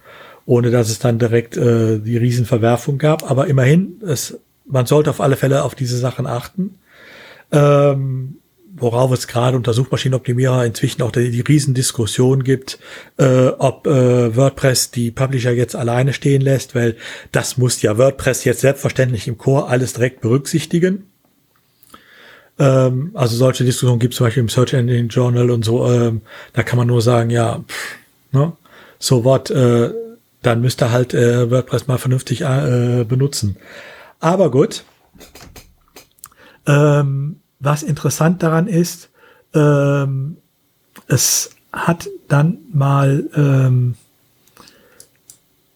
ohne 0.49 0.71
dass 0.71 0.89
es 0.89 0.97
dann 0.97 1.19
direkt 1.19 1.57
äh, 1.57 1.99
die 1.99 2.17
Riesenverwerfung 2.17 2.97
gab. 2.97 3.29
Aber 3.29 3.45
immerhin, 3.45 4.01
es, 4.01 4.39
man 4.65 4.87
sollte 4.87 5.11
auf 5.11 5.21
alle 5.21 5.35
Fälle 5.35 5.63
auf 5.63 5.75
diese 5.75 5.95
Sachen 5.95 6.25
achten. 6.25 6.79
Ähm, 7.51 8.39
worauf 8.75 9.11
es 9.11 9.27
gerade 9.27 9.55
unter 9.55 9.73
Suchmaschinenoptimierer 9.73 10.65
inzwischen 10.65 11.03
auch 11.03 11.11
die, 11.11 11.29
die 11.29 11.41
Riesendiskussion 11.41 12.43
gibt, 12.43 12.79
äh, 13.17 13.49
ob 13.59 13.85
äh, 13.85 14.35
WordPress 14.35 14.89
die 14.89 15.11
Publisher 15.11 15.51
jetzt 15.51 15.75
alleine 15.75 16.13
stehen 16.13 16.41
lässt, 16.41 16.73
weil 16.73 16.95
das 17.31 17.59
muss 17.59 17.83
ja 17.83 17.99
WordPress 17.99 18.43
jetzt 18.43 18.61
selbstverständlich 18.61 19.27
im 19.27 19.37
Core 19.37 19.67
alles 19.67 19.93
direkt 19.93 20.21
berücksichtigen. 20.21 21.11
Ähm, 22.57 23.11
also 23.13 23.35
solche 23.35 23.65
Diskussionen 23.65 23.99
gibt 23.99 24.15
es 24.15 24.17
zum 24.17 24.25
Beispiel 24.25 24.41
im 24.41 24.49
Search 24.49 24.73
Engine 24.73 25.09
Journal 25.09 25.51
und 25.51 25.63
so. 25.63 25.85
Ähm, 25.91 26.21
da 26.53 26.63
kann 26.63 26.77
man 26.77 26.87
nur 26.87 27.03
sagen, 27.03 27.29
ja, 27.29 27.63
pff, 27.67 27.97
ne, 28.31 28.53
so 28.97 29.23
what, 29.23 29.51
äh, 29.51 29.91
dann 30.41 30.61
müsste 30.61 30.91
halt 30.91 31.13
äh, 31.13 31.49
WordPress 31.51 31.87
mal 31.87 31.97
vernünftig 31.97 32.41
äh, 32.41 33.05
benutzen. 33.07 33.57
Aber 34.19 34.51
gut. 34.51 34.83
Ähm, 36.65 37.37
was 37.59 37.83
interessant 37.83 38.41
daran 38.43 38.67
ist, 38.67 39.09
ähm, 39.53 40.37
es 41.07 41.51
hat 41.73 42.09
dann 42.27 42.59
mal 42.71 43.29
ähm, 43.35 43.95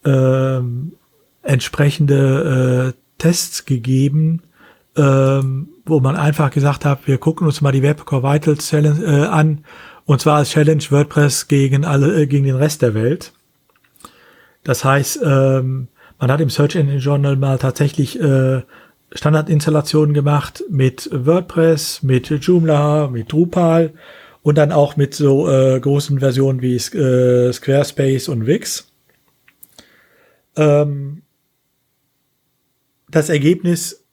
ähm, 0.06 0.94
entsprechende 1.42 2.94
äh, 2.96 3.00
Tests 3.18 3.66
gegeben, 3.66 4.42
ähm, 4.96 5.70
wo 5.86 6.00
man 6.00 6.16
einfach 6.16 6.52
gesagt 6.52 6.86
hat, 6.86 7.08
wir 7.08 7.18
gucken 7.18 7.48
uns 7.48 7.62
mal 7.62 7.72
die 7.72 7.84
Webcore 7.84 8.24
Vitals 8.24 8.70
Challenge 8.70 9.04
äh, 9.04 9.26
an, 9.28 9.66
und 10.06 10.22
zwar 10.22 10.38
als 10.38 10.50
Challenge 10.50 10.84
WordPress 10.90 11.48
gegen 11.48 11.86
alle, 11.86 12.22
äh, 12.22 12.28
gegen 12.28 12.46
den 12.46 12.56
Rest 12.56 12.82
der 12.82 12.94
Welt. 12.94 13.34
Das 14.64 14.84
heißt, 14.84 15.20
ähm, 15.24 15.88
man 16.20 16.32
hat 16.32 16.42
im 16.42 16.50
Search 16.50 16.76
Engine 16.76 17.00
Journal 17.00 17.36
mal 17.36 17.58
tatsächlich 17.58 18.20
äh, 18.20 18.62
Standardinstallationen 19.12 20.14
gemacht 20.14 20.64
mit 20.70 21.10
WordPress, 21.12 22.02
mit 22.02 22.30
Joomla, 22.30 23.10
mit 23.10 23.32
Drupal 23.32 23.94
und 24.42 24.58
dann 24.58 24.72
auch 24.72 24.96
mit 24.96 25.14
so 25.14 25.50
äh, 25.50 25.80
großen 25.80 26.20
Versionen 26.20 26.62
wie 26.62 26.76
äh, 26.76 27.52
Squarespace 27.52 28.30
und 28.30 28.48
Wix. 28.48 28.92
Ähm, 30.56 31.24
das 33.10 33.30
Ergebnis 33.30 34.06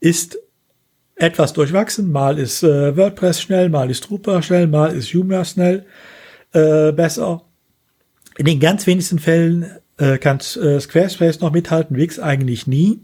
ist 0.00 0.38
etwas 1.14 1.52
durchwachsen. 1.52 2.10
Mal 2.10 2.38
ist 2.38 2.62
äh, 2.62 2.96
WordPress 2.96 3.40
schnell, 3.40 3.68
mal 3.68 3.90
ist 3.90 4.08
Drupal 4.08 4.42
schnell, 4.42 4.66
mal 4.66 4.94
ist 4.94 5.10
Joomla 5.10 5.44
schnell 5.44 5.86
äh, 6.52 6.92
besser. 6.92 7.45
In 8.38 8.44
den 8.46 8.60
ganz 8.60 8.86
wenigsten 8.86 9.18
Fällen 9.18 9.70
äh, 9.98 10.18
kann 10.18 10.38
äh, 10.38 10.80
Squarespace 10.80 11.40
noch 11.40 11.52
mithalten, 11.52 11.96
Wix 11.96 12.18
eigentlich 12.18 12.66
nie. 12.66 13.00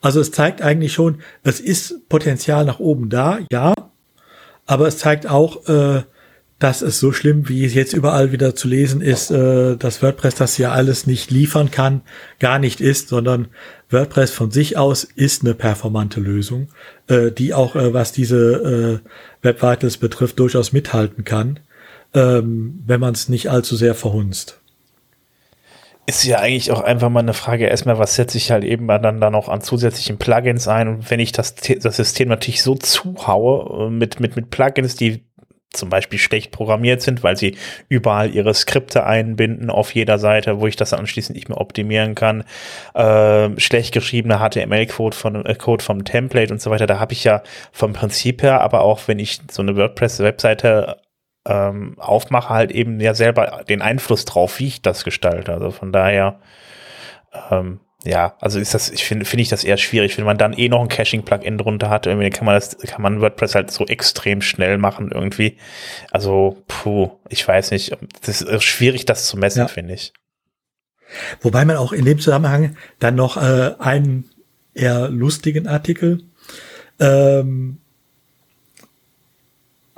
Also 0.00 0.20
es 0.20 0.30
zeigt 0.30 0.62
eigentlich 0.62 0.92
schon, 0.92 1.20
es 1.42 1.58
ist 1.58 2.08
Potenzial 2.08 2.64
nach 2.64 2.78
oben 2.78 3.08
da, 3.08 3.40
ja, 3.50 3.74
aber 4.66 4.86
es 4.86 4.98
zeigt 4.98 5.26
auch, 5.26 5.68
äh, 5.68 6.02
dass 6.58 6.82
es 6.82 6.98
so 6.98 7.12
schlimm, 7.12 7.48
wie 7.48 7.64
es 7.64 7.74
jetzt 7.74 7.92
überall 7.92 8.32
wieder 8.32 8.54
zu 8.54 8.68
lesen 8.68 9.00
ist, 9.00 9.30
äh, 9.30 9.76
dass 9.76 10.02
WordPress 10.02 10.34
das 10.34 10.58
ja 10.58 10.72
alles 10.72 11.06
nicht 11.06 11.30
liefern 11.30 11.70
kann, 11.70 12.02
gar 12.40 12.58
nicht 12.58 12.80
ist, 12.80 13.08
sondern 13.08 13.48
WordPress 13.90 14.32
von 14.32 14.50
sich 14.50 14.76
aus 14.76 15.04
ist 15.04 15.42
eine 15.42 15.54
performante 15.54 16.20
Lösung, 16.20 16.68
äh, 17.06 17.30
die 17.30 17.54
auch, 17.54 17.76
äh, 17.76 17.94
was 17.94 18.12
diese 18.12 19.00
äh, 19.42 19.46
Web 19.46 19.62
Vitals 19.62 19.98
betrifft, 19.98 20.38
durchaus 20.38 20.72
mithalten 20.72 21.24
kann, 21.24 21.60
ähm, 22.14 22.82
wenn 22.86 23.00
man 23.00 23.14
es 23.14 23.28
nicht 23.28 23.50
allzu 23.50 23.76
sehr 23.76 23.94
verhunzt 23.94 24.60
ist 26.08 26.24
ja 26.24 26.38
eigentlich 26.38 26.72
auch 26.72 26.80
einfach 26.80 27.10
mal 27.10 27.20
eine 27.20 27.34
Frage, 27.34 27.66
erstmal, 27.66 27.98
was 27.98 28.14
setze 28.14 28.38
ich 28.38 28.50
halt 28.50 28.64
eben 28.64 28.88
dann, 28.88 29.20
dann 29.20 29.32
noch 29.32 29.50
an 29.50 29.60
zusätzlichen 29.60 30.16
Plugins 30.16 30.66
ein 30.66 30.88
und 30.88 31.10
wenn 31.10 31.20
ich 31.20 31.32
das, 31.32 31.54
das 31.54 31.96
System 31.96 32.28
natürlich 32.28 32.62
so 32.62 32.74
zuhaue 32.76 33.88
äh, 33.88 33.90
mit, 33.90 34.18
mit, 34.18 34.34
mit 34.34 34.48
Plugins, 34.48 34.96
die 34.96 35.26
zum 35.70 35.90
Beispiel 35.90 36.18
schlecht 36.18 36.50
programmiert 36.50 37.02
sind, 37.02 37.22
weil 37.22 37.36
sie 37.36 37.58
überall 37.90 38.34
ihre 38.34 38.54
Skripte 38.54 39.04
einbinden 39.04 39.68
auf 39.68 39.94
jeder 39.94 40.18
Seite, 40.18 40.60
wo 40.60 40.66
ich 40.66 40.76
das 40.76 40.94
anschließend 40.94 41.36
nicht 41.36 41.50
mehr 41.50 41.60
optimieren 41.60 42.14
kann. 42.14 42.44
Äh, 42.94 43.50
schlecht 43.60 43.92
geschriebene 43.92 44.38
HTML-Code 44.38 45.14
von 45.14 45.44
äh, 45.44 45.54
Code 45.56 45.84
vom 45.84 46.06
Template 46.06 46.50
und 46.50 46.62
so 46.62 46.70
weiter. 46.70 46.86
Da 46.86 46.98
habe 46.98 47.12
ich 47.12 47.22
ja 47.22 47.42
vom 47.70 47.92
Prinzip 47.92 48.42
her, 48.42 48.62
aber 48.62 48.80
auch 48.80 49.00
wenn 49.08 49.18
ich 49.18 49.40
so 49.50 49.60
eine 49.60 49.76
WordPress-Webseite 49.76 50.96
ähm, 51.48 51.94
aufmache, 51.98 52.50
halt 52.50 52.70
eben 52.70 53.00
ja 53.00 53.14
selber 53.14 53.64
den 53.68 53.82
Einfluss 53.82 54.24
drauf, 54.24 54.58
wie 54.58 54.68
ich 54.68 54.82
das 54.82 55.02
gestalte. 55.02 55.52
Also 55.52 55.70
von 55.70 55.92
daher, 55.92 56.38
ähm, 57.50 57.80
ja, 58.04 58.36
also 58.40 58.60
ist 58.60 58.74
das, 58.74 58.90
ich 58.90 59.04
finde, 59.04 59.24
finde 59.24 59.42
ich 59.42 59.48
das 59.48 59.64
eher 59.64 59.76
schwierig, 59.76 60.16
wenn 60.18 60.24
man 60.24 60.38
dann 60.38 60.52
eh 60.52 60.68
noch 60.68 60.80
ein 60.80 60.88
Caching-Plugin 60.88 61.58
drunter 61.58 61.90
hat, 61.90 62.06
irgendwie 62.06 62.30
kann 62.30 62.44
man 62.44 62.54
das, 62.54 62.78
kann 62.78 63.02
man 63.02 63.20
WordPress 63.20 63.54
halt 63.54 63.70
so 63.70 63.86
extrem 63.86 64.40
schnell 64.40 64.78
machen 64.78 65.10
irgendwie. 65.12 65.56
Also, 66.12 66.62
puh, 66.68 67.10
ich 67.28 67.46
weiß 67.46 67.72
nicht, 67.72 67.96
das 68.24 68.42
ist 68.42 68.64
schwierig, 68.64 69.04
das 69.06 69.26
zu 69.26 69.36
messen, 69.36 69.60
ja. 69.60 69.68
finde 69.68 69.94
ich. 69.94 70.12
Wobei 71.40 71.64
man 71.64 71.76
auch 71.76 71.92
in 71.92 72.04
dem 72.04 72.20
Zusammenhang 72.20 72.76
dann 72.98 73.14
noch 73.14 73.36
äh, 73.36 73.74
einen 73.78 74.30
eher 74.74 75.08
lustigen 75.08 75.66
Artikel 75.66 76.22
ähm, 77.00 77.78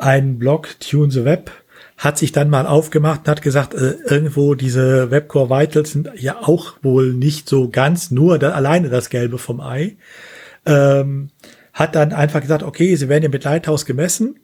ein 0.01 0.38
Blog, 0.38 0.76
Tune 0.80 1.11
the 1.11 1.24
Web, 1.24 1.51
hat 1.96 2.16
sich 2.16 2.32
dann 2.32 2.48
mal 2.48 2.66
aufgemacht 2.66 3.20
und 3.20 3.28
hat 3.28 3.42
gesagt, 3.42 3.74
äh, 3.74 3.96
irgendwo 4.09 4.55
diese 4.55 5.11
Webcore 5.11 5.51
Vitals 5.51 5.92
sind 5.92 6.11
ja 6.16 6.38
auch 6.40 6.74
wohl 6.82 7.12
nicht 7.12 7.48
so 7.48 7.68
ganz 7.68 8.11
nur 8.11 8.38
da, 8.38 8.53
alleine 8.53 8.88
das 8.88 9.11
Gelbe 9.11 9.36
vom 9.36 9.61
Ei. 9.61 9.96
Ähm, 10.64 11.28
hat 11.74 11.94
dann 11.94 12.12
einfach 12.12 12.40
gesagt, 12.40 12.62
okay, 12.62 12.96
sie 12.96 13.09
werden 13.09 13.22
ja 13.22 13.28
mit 13.28 13.44
Lighthouse 13.44 13.84
gemessen 13.84 14.40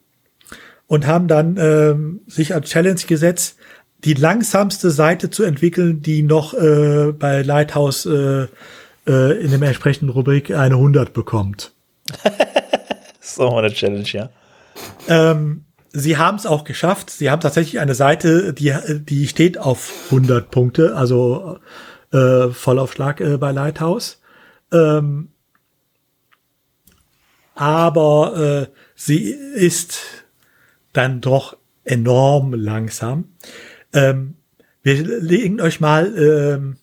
und 0.87 1.07
haben 1.07 1.29
dann 1.29 1.57
ähm, 1.59 2.21
sich 2.27 2.55
als 2.55 2.69
Challenge 2.69 3.01
gesetzt, 3.07 3.57
die 4.05 4.15
langsamste 4.15 4.91
Seite 4.91 5.31
zu 5.31 5.43
entwickeln, 5.43 6.03
die 6.03 6.23
noch 6.23 6.55
äh, 6.55 7.13
bei 7.13 7.43
Lighthouse 7.43 8.07
äh, 8.07 8.47
äh, 9.07 9.41
in 9.41 9.51
dem 9.51 9.63
entsprechenden 9.63 10.11
Rubrik 10.11 10.51
eine 10.51 10.75
100 10.75 11.13
bekommt. 11.13 11.73
so 13.21 13.57
eine 13.57 13.73
Challenge, 13.73 14.09
ja. 14.09 14.29
Ähm, 15.09 15.65
sie 15.93 16.17
haben 16.17 16.37
es 16.37 16.47
auch 16.47 16.65
geschafft. 16.65 17.11
Sie 17.11 17.31
haben 17.31 17.41
tatsächlich 17.41 17.81
eine 17.81 17.95
Seite, 17.95 18.53
die, 18.53 18.75
die 18.89 19.29
steht 19.29 19.59
auf 19.59 19.93
100 20.07 20.51
Punkte, 20.51 20.97
also 20.97 21.59
äh, 22.13 22.49
Vollaufschlag 22.49 23.21
äh, 23.21 23.39
bei 23.39 23.53
Lighthouse. 23.53 24.21
Ähm, 24.73 25.29
aber 27.55 28.69
äh, 28.69 28.75
sie 28.95 29.31
ist 29.31 29.99
dann 30.93 31.21
doch 31.21 31.57
enorm 31.85 32.53
langsam. 32.53 33.33
Ähm, 33.93 34.35
wir 34.83 34.95
legen 35.03 35.61
euch 35.61 35.81
mal 35.81 36.15
ähm, 36.17 36.77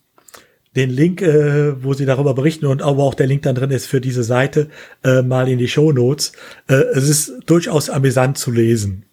den 0.75 0.89
Link, 0.89 1.21
äh, 1.21 1.83
wo 1.83 1.93
sie 1.93 2.05
darüber 2.05 2.33
berichten 2.33 2.65
und 2.65 2.81
aber 2.81 3.03
auch 3.03 3.13
der 3.13 3.27
Link 3.27 3.43
dann 3.43 3.55
drin 3.55 3.71
ist 3.71 3.85
für 3.85 4.01
diese 4.01 4.23
Seite, 4.23 4.69
äh, 5.03 5.21
mal 5.21 5.47
in 5.47 5.57
die 5.57 5.67
Show 5.67 5.91
Notes. 5.91 6.33
Äh, 6.67 6.75
es 6.93 7.07
ist 7.07 7.33
durchaus 7.45 7.89
amüsant 7.89 8.37
zu 8.37 8.51
lesen. 8.51 9.05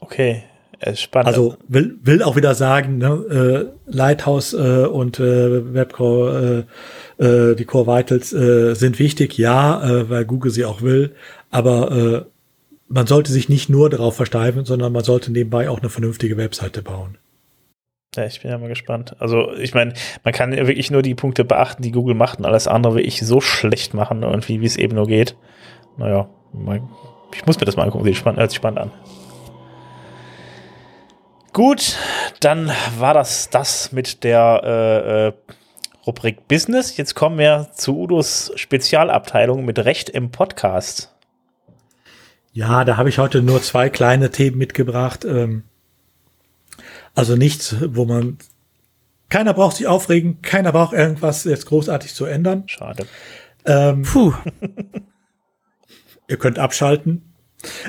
Okay, 0.00 0.42
spannend. 0.94 1.28
Also 1.28 1.56
will, 1.68 1.96
will 2.02 2.22
auch 2.22 2.36
wieder 2.36 2.54
sagen, 2.54 2.98
ne, 2.98 3.70
äh, 3.86 3.90
Lighthouse 3.90 4.52
äh, 4.52 4.86
und 4.86 5.18
äh, 5.20 5.74
Webcore, 5.74 6.66
äh, 7.18 7.24
äh, 7.24 7.54
die 7.56 7.64
Core 7.64 7.86
Vitals 7.86 8.32
äh, 8.32 8.74
sind 8.74 8.98
wichtig, 8.98 9.38
ja, 9.38 9.82
äh, 9.84 10.10
weil 10.10 10.24
Google 10.24 10.50
sie 10.50 10.64
auch 10.64 10.82
will, 10.82 11.12
aber 11.50 11.92
äh, 11.92 12.32
man 12.88 13.06
sollte 13.06 13.32
sich 13.32 13.48
nicht 13.48 13.70
nur 13.70 13.88
darauf 13.88 14.16
versteifen, 14.16 14.64
sondern 14.64 14.92
man 14.92 15.02
sollte 15.02 15.32
nebenbei 15.32 15.70
auch 15.70 15.80
eine 15.80 15.88
vernünftige 15.88 16.36
Webseite 16.36 16.82
bauen. 16.82 17.16
Ja, 18.14 18.26
ich 18.26 18.42
bin 18.42 18.50
ja 18.50 18.58
mal 18.58 18.68
gespannt. 18.68 19.16
Also, 19.20 19.54
ich 19.54 19.72
meine, 19.72 19.94
man 20.22 20.34
kann 20.34 20.52
wirklich 20.52 20.90
nur 20.90 21.00
die 21.00 21.14
Punkte 21.14 21.44
beachten, 21.44 21.82
die 21.82 21.92
Google 21.92 22.14
macht 22.14 22.38
und 22.38 22.44
alles 22.44 22.68
andere 22.68 22.96
will 22.96 23.06
ich 23.06 23.20
so 23.20 23.40
schlecht 23.40 23.94
machen, 23.94 24.22
irgendwie, 24.22 24.60
wie 24.60 24.66
es 24.66 24.76
eben 24.76 24.96
nur 24.96 25.06
geht. 25.06 25.34
Naja, 25.96 26.28
ich 27.34 27.46
muss 27.46 27.58
mir 27.58 27.64
das 27.64 27.76
mal 27.76 27.84
angucken, 27.84 28.04
sieht 28.04 28.16
spannend, 28.16 28.40
hört 28.40 28.50
sich 28.50 28.58
spannend 28.58 28.80
an. 28.80 28.90
Gut, 31.54 31.96
dann 32.40 32.70
war 32.98 33.14
das 33.14 33.50
das 33.50 33.92
mit 33.92 34.24
der 34.24 34.60
äh, 34.64 35.28
äh, 35.28 35.32
Rubrik 36.06 36.48
Business. 36.48 36.96
Jetzt 36.96 37.14
kommen 37.14 37.38
wir 37.38 37.68
zu 37.74 37.98
Udos 37.98 38.52
Spezialabteilung 38.56 39.64
mit 39.64 39.78
Recht 39.78 40.08
im 40.10 40.30
Podcast. 40.30 41.14
Ja, 42.52 42.84
da 42.84 42.96
habe 42.96 43.08
ich 43.08 43.18
heute 43.18 43.42
nur 43.42 43.62
zwei 43.62 43.88
kleine 43.88 44.30
Themen 44.30 44.58
mitgebracht. 44.58 45.24
Ähm, 45.24 45.64
also 47.14 47.36
nichts, 47.36 47.76
wo 47.80 48.04
man 48.04 48.38
keiner 49.28 49.54
braucht 49.54 49.76
sich 49.76 49.86
aufregen, 49.86 50.42
keiner 50.42 50.72
braucht 50.72 50.92
irgendwas 50.92 51.44
jetzt 51.44 51.66
großartig 51.66 52.14
zu 52.14 52.26
ändern. 52.26 52.64
Schade. 52.66 53.06
Ähm, 53.64 54.02
Puh. 54.02 54.34
ihr 56.28 56.36
könnt 56.36 56.58
abschalten. 56.58 57.22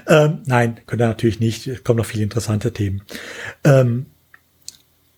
Ähm, 0.08 0.40
nein, 0.46 0.80
könnt 0.86 1.02
ihr 1.02 1.08
natürlich 1.08 1.40
nicht. 1.40 1.68
Es 1.68 1.84
kommen 1.84 1.98
noch 1.98 2.06
viele 2.06 2.24
interessante 2.24 2.72
Themen. 2.72 3.02
Ähm, 3.64 4.06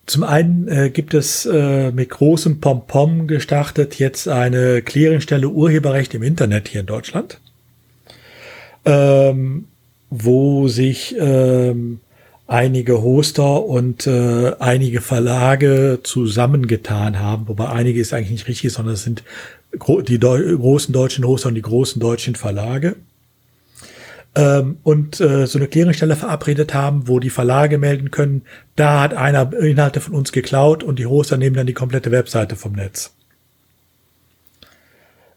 zum 0.06 0.22
einen 0.22 0.68
äh, 0.68 0.90
gibt 0.90 1.14
es 1.14 1.46
äh, 1.46 1.90
mit 1.90 2.10
großem 2.10 2.60
Pompom 2.60 3.26
gestartet 3.26 3.98
jetzt 3.98 4.28
eine 4.28 4.82
Clearingstelle 4.82 5.48
Urheberrecht 5.48 6.14
im 6.14 6.22
Internet 6.22 6.68
hier 6.68 6.80
in 6.80 6.86
Deutschland, 6.86 7.40
ähm, 8.84 9.66
wo 10.10 10.68
sich 10.68 11.16
ähm, 11.18 12.00
einige 12.46 13.02
Hoster 13.02 13.64
und 13.64 14.06
äh, 14.06 14.52
einige 14.58 15.00
Verlage 15.00 16.00
zusammengetan 16.02 17.18
haben, 17.18 17.48
wobei 17.48 17.68
einige 17.68 18.00
ist 18.00 18.12
eigentlich 18.12 18.30
nicht 18.30 18.48
richtig, 18.48 18.72
sondern 18.72 18.94
es 18.94 19.02
sind 19.02 19.24
gro 19.78 20.00
die 20.00 20.18
Deu 20.18 20.56
großen 20.56 20.92
deutschen 20.92 21.26
Hoster 21.26 21.48
und 21.48 21.56
die 21.56 21.62
großen 21.62 22.00
deutschen 22.00 22.34
Verlage. 22.34 22.96
Ähm, 24.36 24.78
und 24.82 25.20
äh, 25.20 25.46
so 25.46 25.58
eine 25.58 25.66
Klärungsstelle 25.66 26.14
verabredet 26.14 26.74
haben, 26.74 27.08
wo 27.08 27.18
die 27.20 27.30
Verlage 27.30 27.78
melden 27.78 28.10
können, 28.10 28.42
da 28.76 29.00
hat 29.00 29.14
einer 29.14 29.52
Inhalte 29.54 30.00
von 30.00 30.14
uns 30.14 30.30
geklaut 30.30 30.84
und 30.84 30.98
die 30.98 31.06
Hoster 31.06 31.38
nehmen 31.38 31.56
dann 31.56 31.66
die 31.66 31.72
komplette 31.72 32.10
Webseite 32.10 32.54
vom 32.54 32.72
Netz. 32.72 33.14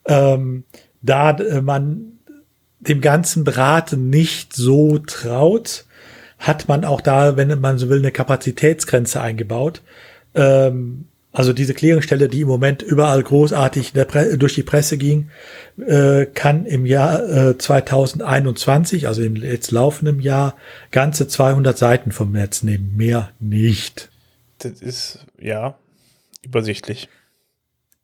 Ähm, 0.06 0.66
da 1.02 1.32
äh, 1.32 1.62
man 1.62 2.20
dem 2.82 3.02
ganzen 3.02 3.46
Draht 3.46 3.94
nicht 3.94 4.54
so 4.54 5.00
traut, 5.00 5.86
hat 6.40 6.68
man 6.68 6.86
auch 6.86 7.02
da, 7.02 7.38
wenn 7.38 7.60
man 7.60 7.78
so 7.78 7.90
will, 7.90 8.00
eine 8.00 8.12
Kapazitätsgrenze 8.12 9.22
eingebaut. 9.22 9.82
Ähm, 10.34 11.06
also 11.32 11.54
diese 11.54 11.76
Klärungsstelle, 11.76 12.28
die 12.28 12.42
im 12.42 12.48
Moment 12.48 12.82
überall 12.82 13.22
großartig 13.22 13.94
durch 14.38 14.56
die 14.56 14.64
Presse 14.64 14.98
ging, 14.98 15.30
äh, 15.78 16.26
kann 16.26 16.66
im 16.66 16.88
Jahr 16.88 17.50
äh, 17.50 17.58
2021, 17.58 19.08
also 19.08 19.22
im 19.22 19.36
jetzt 19.36 19.70
laufenden 19.72 20.22
Jahr, 20.22 20.56
ganze 20.92 21.28
200 21.28 21.78
Seiten 21.78 22.12
vom 22.12 22.32
Netz 22.32 22.64
nehmen. 22.64 22.94
Mehr 22.98 23.30
nicht. 23.40 24.10
Das 24.58 24.82
ist, 24.82 25.26
ja, 25.40 25.76
übersichtlich. 26.42 27.10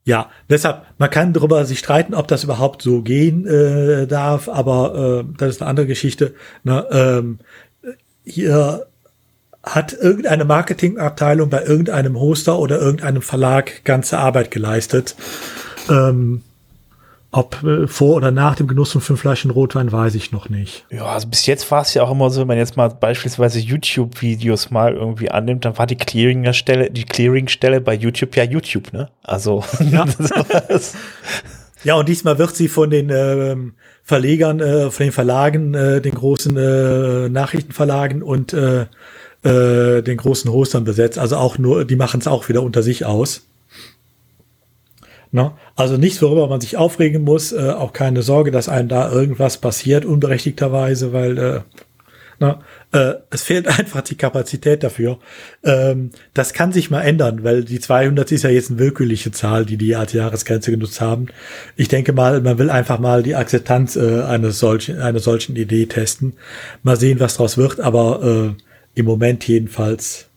Ja, 0.07 0.29
deshalb, 0.51 0.85
man 0.99 1.09
kann 1.09 1.33
darüber 1.33 1.65
sich 1.65 1.79
streiten, 1.79 2.13
ob 2.13 2.27
das 2.27 2.43
überhaupt 2.43 2.83
so 2.83 3.01
gehen 3.01 3.47
äh, 3.47 4.05
darf, 4.05 4.47
aber 4.47 5.23
äh, 5.25 5.33
das 5.35 5.55
ist 5.55 5.61
eine 5.63 5.69
andere 5.69 5.87
Geschichte. 5.87 6.35
Ne? 6.63 6.85
Ähm, 6.91 7.39
hier 8.25 8.87
hat 9.63 9.93
irgendeine 9.93 10.45
Marketingabteilung 10.45 11.49
bei 11.49 11.63
irgendeinem 11.63 12.19
Hoster 12.19 12.59
oder 12.59 12.79
irgendeinem 12.79 13.21
Verlag 13.21 13.83
ganze 13.83 14.19
Arbeit 14.19 14.51
geleistet. 14.51 15.15
Ähm, 15.89 16.43
ob 17.31 17.63
äh, 17.63 17.87
vor 17.87 18.15
oder 18.15 18.31
nach 18.31 18.55
dem 18.55 18.67
Genuss 18.67 18.93
von 18.93 19.01
fünf 19.01 19.21
Flaschen 19.21 19.51
Rotwein, 19.51 19.91
weiß 19.91 20.15
ich 20.15 20.31
noch 20.31 20.49
nicht. 20.49 20.85
Ja, 20.89 21.05
also 21.05 21.27
bis 21.27 21.45
jetzt 21.47 21.69
war 21.69 21.81
es 21.81 21.93
ja 21.93 22.03
auch 22.03 22.11
immer 22.11 22.29
so, 22.29 22.41
wenn 22.41 22.47
man 22.47 22.57
jetzt 22.57 22.77
mal 22.77 22.89
beispielsweise 22.89 23.59
YouTube-Videos 23.59 24.71
mal 24.71 24.93
irgendwie 24.93 25.29
annimmt, 25.29 25.65
dann 25.65 25.77
war 25.77 25.87
die 25.87 25.97
Clearing-Stelle, 25.97 26.91
die 26.91 27.03
Clearing-Stelle 27.03 27.81
bei 27.81 27.95
YouTube 27.95 28.35
ja 28.37 28.43
YouTube, 28.43 28.93
ne? 28.93 29.09
Also. 29.23 29.63
Ja. 29.79 30.05
ja, 31.85 31.95
und 31.95 32.09
diesmal 32.09 32.37
wird 32.39 32.55
sie 32.55 32.67
von 32.67 32.89
den 32.89 33.09
ähm, 33.09 33.73
Verlegern, 34.03 34.59
äh, 34.59 34.91
von 34.91 35.05
den 35.05 35.13
Verlagen, 35.13 35.73
äh, 35.73 36.01
den 36.01 36.15
großen 36.15 36.57
äh, 36.57 37.29
Nachrichtenverlagen 37.29 38.23
und 38.23 38.53
äh, 38.53 38.87
äh, 39.43 40.01
den 40.01 40.17
großen 40.17 40.51
Hostern 40.51 40.83
besetzt. 40.83 41.19
Also 41.19 41.37
auch 41.37 41.57
nur, 41.57 41.85
die 41.85 41.95
machen 41.95 42.19
es 42.19 42.27
auch 42.27 42.49
wieder 42.49 42.63
unter 42.63 42.81
sich 42.81 43.05
aus. 43.05 43.45
Na? 45.31 45.57
Also 45.75 45.97
nichts, 45.97 46.21
worüber 46.21 46.47
man 46.47 46.61
sich 46.61 46.77
aufregen 46.77 47.23
muss, 47.23 47.51
äh, 47.51 47.71
auch 47.71 47.93
keine 47.93 48.23
Sorge, 48.23 48.49
dass 48.49 48.67
einem 48.67 48.89
da 48.89 49.11
irgendwas 49.11 49.57
passiert, 49.57 50.05
unberechtigterweise, 50.05 51.13
weil 51.13 51.37
äh, 51.37 51.61
na, 52.39 52.59
äh, 52.91 53.13
es 53.29 53.43
fehlt 53.43 53.67
einfach 53.79 54.01
die 54.01 54.15
Kapazität 54.15 54.83
dafür. 54.83 55.19
Ähm, 55.63 56.11
das 56.33 56.53
kann 56.53 56.71
sich 56.71 56.89
mal 56.89 57.01
ändern, 57.01 57.43
weil 57.43 57.63
die 57.63 57.79
200 57.79 58.31
ist 58.31 58.43
ja 58.43 58.49
jetzt 58.49 58.69
eine 58.69 58.79
willkürliche 58.79 59.31
Zahl, 59.31 59.65
die 59.65 59.77
die 59.77 59.95
als 59.95 60.13
Jahresgrenze 60.13 60.71
genutzt 60.71 61.01
haben. 61.01 61.27
Ich 61.75 61.87
denke 61.87 62.13
mal, 62.13 62.41
man 62.41 62.57
will 62.57 62.69
einfach 62.69 62.99
mal 62.99 63.23
die 63.23 63.35
Akzeptanz 63.35 63.95
äh, 63.95 64.23
eines 64.23 64.59
solchen, 64.59 64.99
einer 64.99 65.19
solchen 65.19 65.55
Idee 65.55 65.85
testen. 65.85 66.33
Mal 66.83 66.97
sehen, 66.97 67.19
was 67.19 67.35
draus 67.35 67.57
wird, 67.57 67.79
aber 67.79 68.55
äh, 68.55 68.99
im 68.99 69.05
Moment 69.05 69.47
jedenfalls. 69.47 70.27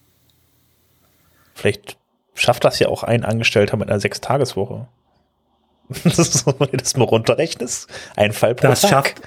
Vielleicht 1.54 1.96
schafft 2.34 2.64
das 2.64 2.78
ja 2.78 2.88
auch 2.88 3.02
ein 3.02 3.24
Angestellter 3.24 3.76
mit 3.76 3.88
einer 3.88 4.00
Sechstageswoche. 4.00 4.86
das 6.04 6.18
ist 6.18 6.32
so, 6.34 6.54
wenn 6.58 6.70
du 6.70 6.76
das 6.76 6.96
mal 6.96 7.04
runterrechnest. 7.04 7.88
Ein 8.14 8.32
Fall 8.32 8.54
pro 8.54 8.68
das 8.68 8.82
Tag. 8.82 8.90
Schafft, 8.90 9.22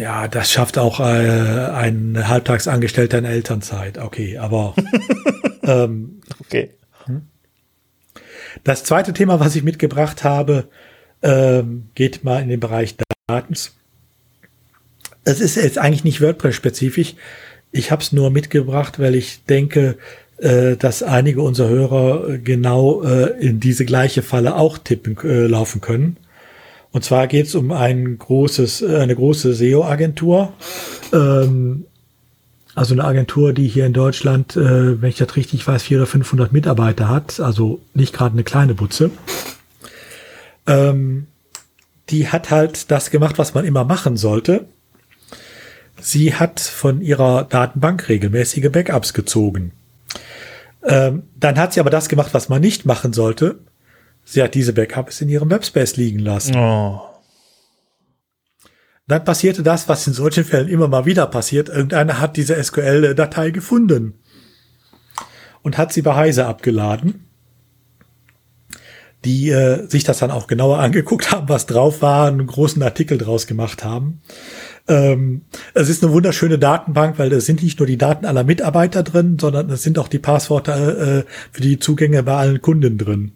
ja, 0.00 0.28
das 0.28 0.50
schafft 0.50 0.78
auch 0.78 1.00
äh, 1.00 1.04
ein 1.04 2.28
Halbtagsangestellter 2.28 3.18
in 3.18 3.24
Elternzeit. 3.24 3.98
Okay, 3.98 4.38
aber 4.38 4.74
ähm, 5.62 6.20
okay. 6.40 6.70
Das 8.64 8.84
zweite 8.84 9.12
Thema, 9.12 9.40
was 9.40 9.56
ich 9.56 9.62
mitgebracht 9.62 10.24
habe, 10.24 10.68
ähm, 11.22 11.88
geht 11.94 12.24
mal 12.24 12.42
in 12.42 12.48
den 12.48 12.60
Bereich 12.60 12.96
Datens. 13.26 13.76
Es 15.24 15.40
ist 15.40 15.56
jetzt 15.56 15.78
eigentlich 15.78 16.04
nicht 16.04 16.20
WordPress-spezifisch. 16.20 17.14
Ich 17.72 17.90
habe 17.90 18.02
es 18.02 18.12
nur 18.12 18.30
mitgebracht, 18.30 18.98
weil 18.98 19.14
ich 19.14 19.44
denke, 19.44 19.98
äh, 20.38 20.76
dass 20.76 21.02
einige 21.02 21.42
unserer 21.42 21.68
Hörer 21.68 22.38
genau 22.38 23.02
äh, 23.04 23.38
in 23.40 23.60
diese 23.60 23.84
gleiche 23.84 24.22
Falle 24.22 24.56
auch 24.56 24.78
tippen 24.78 25.16
äh, 25.22 25.46
laufen 25.46 25.80
können. 25.80 26.16
Und 26.92 27.04
zwar 27.04 27.26
geht 27.26 27.46
es 27.46 27.54
um 27.54 27.70
ein 27.70 28.18
großes, 28.18 28.82
äh, 28.82 28.96
eine 28.96 29.14
große 29.14 29.54
SEO-Agentur. 29.54 30.52
Ähm, 31.12 31.86
also 32.74 32.94
eine 32.94 33.04
Agentur, 33.04 33.52
die 33.52 33.68
hier 33.68 33.86
in 33.86 33.92
Deutschland, 33.92 34.56
äh, 34.56 35.00
wenn 35.00 35.08
ich 35.08 35.16
das 35.16 35.36
richtig 35.36 35.66
weiß, 35.66 35.82
400 35.82 36.06
oder 36.06 36.10
500 36.12 36.52
Mitarbeiter 36.52 37.08
hat. 37.08 37.40
Also 37.40 37.80
nicht 37.94 38.12
gerade 38.12 38.32
eine 38.32 38.44
kleine 38.44 38.74
Butze. 38.74 39.10
Ähm, 40.66 41.26
die 42.10 42.28
hat 42.28 42.50
halt 42.50 42.90
das 42.90 43.10
gemacht, 43.10 43.38
was 43.38 43.54
man 43.54 43.64
immer 43.64 43.84
machen 43.84 44.16
sollte. 44.16 44.66
Sie 46.00 46.34
hat 46.34 46.60
von 46.60 47.02
ihrer 47.02 47.44
Datenbank 47.44 48.08
regelmäßige 48.08 48.70
Backups 48.70 49.12
gezogen. 49.12 49.72
Ähm, 50.82 51.24
dann 51.38 51.58
hat 51.58 51.72
sie 51.72 51.80
aber 51.80 51.90
das 51.90 52.08
gemacht, 52.08 52.32
was 52.32 52.48
man 52.48 52.60
nicht 52.60 52.86
machen 52.86 53.12
sollte. 53.12 53.58
Sie 54.30 54.42
hat 54.42 54.54
diese 54.54 54.72
Backups 54.72 55.20
in 55.20 55.28
ihrem 55.28 55.50
Webspace 55.50 55.96
liegen 55.96 56.20
lassen. 56.20 56.56
Oh. 56.56 57.00
Dann 59.06 59.24
passierte 59.24 59.62
das, 59.62 59.88
was 59.88 60.06
in 60.06 60.12
solchen 60.12 60.44
Fällen 60.44 60.68
immer 60.68 60.86
mal 60.86 61.04
wieder 61.04 61.26
passiert. 61.26 61.68
Irgendeiner 61.68 62.20
hat 62.20 62.36
diese 62.36 62.62
SQL-Datei 62.62 63.50
gefunden 63.50 64.14
und 65.62 65.78
hat 65.78 65.92
sie 65.92 66.02
bei 66.02 66.14
Heise 66.14 66.46
abgeladen 66.46 67.26
die 69.24 69.50
äh, 69.50 69.86
sich 69.86 70.04
das 70.04 70.18
dann 70.18 70.30
auch 70.30 70.46
genauer 70.46 70.78
angeguckt 70.78 71.30
haben, 71.30 71.48
was 71.48 71.66
drauf 71.66 72.02
war, 72.02 72.28
einen 72.28 72.46
großen 72.46 72.82
Artikel 72.82 73.18
draus 73.18 73.46
gemacht 73.46 73.84
haben. 73.84 74.22
Ähm, 74.88 75.42
es 75.74 75.88
ist 75.88 76.02
eine 76.02 76.12
wunderschöne 76.12 76.58
Datenbank, 76.58 77.18
weil 77.18 77.32
es 77.32 77.46
sind 77.46 77.62
nicht 77.62 77.78
nur 77.78 77.86
die 77.86 77.98
Daten 77.98 78.24
aller 78.24 78.44
Mitarbeiter 78.44 79.02
drin, 79.02 79.38
sondern 79.38 79.68
es 79.70 79.82
sind 79.82 79.98
auch 79.98 80.08
die 80.08 80.18
Passworte 80.18 81.26
äh, 81.26 81.30
für 81.52 81.60
die 81.60 81.78
Zugänge 81.78 82.22
bei 82.22 82.36
allen 82.36 82.62
Kunden 82.62 82.96
drin. 82.96 83.32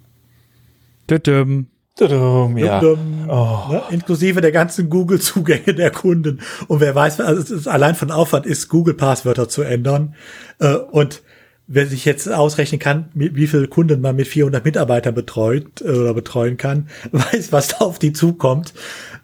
Tudum. 1.07 1.69
Tudum, 1.97 2.59
ja. 2.59 2.81
Tudum, 2.81 3.29
oh. 3.29 3.69
ne? 3.71 3.83
Inklusive 3.91 4.41
der 4.41 4.51
ganzen 4.51 4.91
Google-Zugänge 4.91 5.75
der 5.75 5.93
Kunden. 5.93 6.41
Und 6.67 6.81
wer 6.81 6.95
weiß, 6.95 7.21
also 7.21 7.41
es 7.41 7.51
ist 7.51 7.69
allein 7.69 7.95
von 7.95 8.11
Aufwand 8.11 8.47
ist, 8.47 8.69
Google-Passwörter 8.69 9.49
zu 9.49 9.63
ändern. 9.63 10.17
Äh, 10.59 10.75
und 10.75 11.23
wer 11.67 11.87
sich 11.87 12.05
jetzt 12.05 12.31
ausrechnen 12.31 12.81
kann, 12.81 13.11
wie 13.15 13.47
viele 13.47 13.69
Kunden 13.69 14.01
man 14.01 14.17
mit 14.17 14.27
400 14.27 14.65
Mitarbeitern 14.65 15.15
betreut 15.15 15.83
äh, 15.83 15.91
oder 15.91 16.15
betreuen 16.15 16.57
kann, 16.57 16.89
weiß, 17.13 17.53
was 17.53 17.69
da 17.69 17.77
auf 17.79 18.01
die 18.01 18.13
zukommt. 18.13 18.75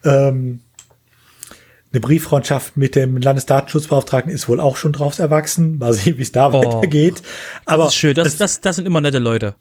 Ähm, 0.05 0.61
eine 1.93 2.01
Brieffreundschaft 2.01 2.77
mit 2.77 2.95
dem 2.95 3.17
Landesdatenschutzbeauftragten 3.17 4.33
ist 4.33 4.49
wohl 4.49 4.61
auch 4.61 4.77
schon 4.77 4.93
draus 4.93 5.19
erwachsen. 5.19 5.79
Mal 5.79 5.93
sehen, 5.93 6.19
wie 6.19 6.23
es 6.23 6.31
da 6.31 6.51
oh, 6.51 6.53
weitergeht. 6.53 7.21
Aber 7.65 7.85
das 7.85 7.95
ist 7.95 7.99
schön. 7.99 8.15
Das, 8.15 8.29
es, 8.29 8.37
das, 8.37 8.61
das 8.61 8.77
sind 8.77 8.87
immer 8.87 9.01
nette 9.01 9.19
Leute. 9.19 9.57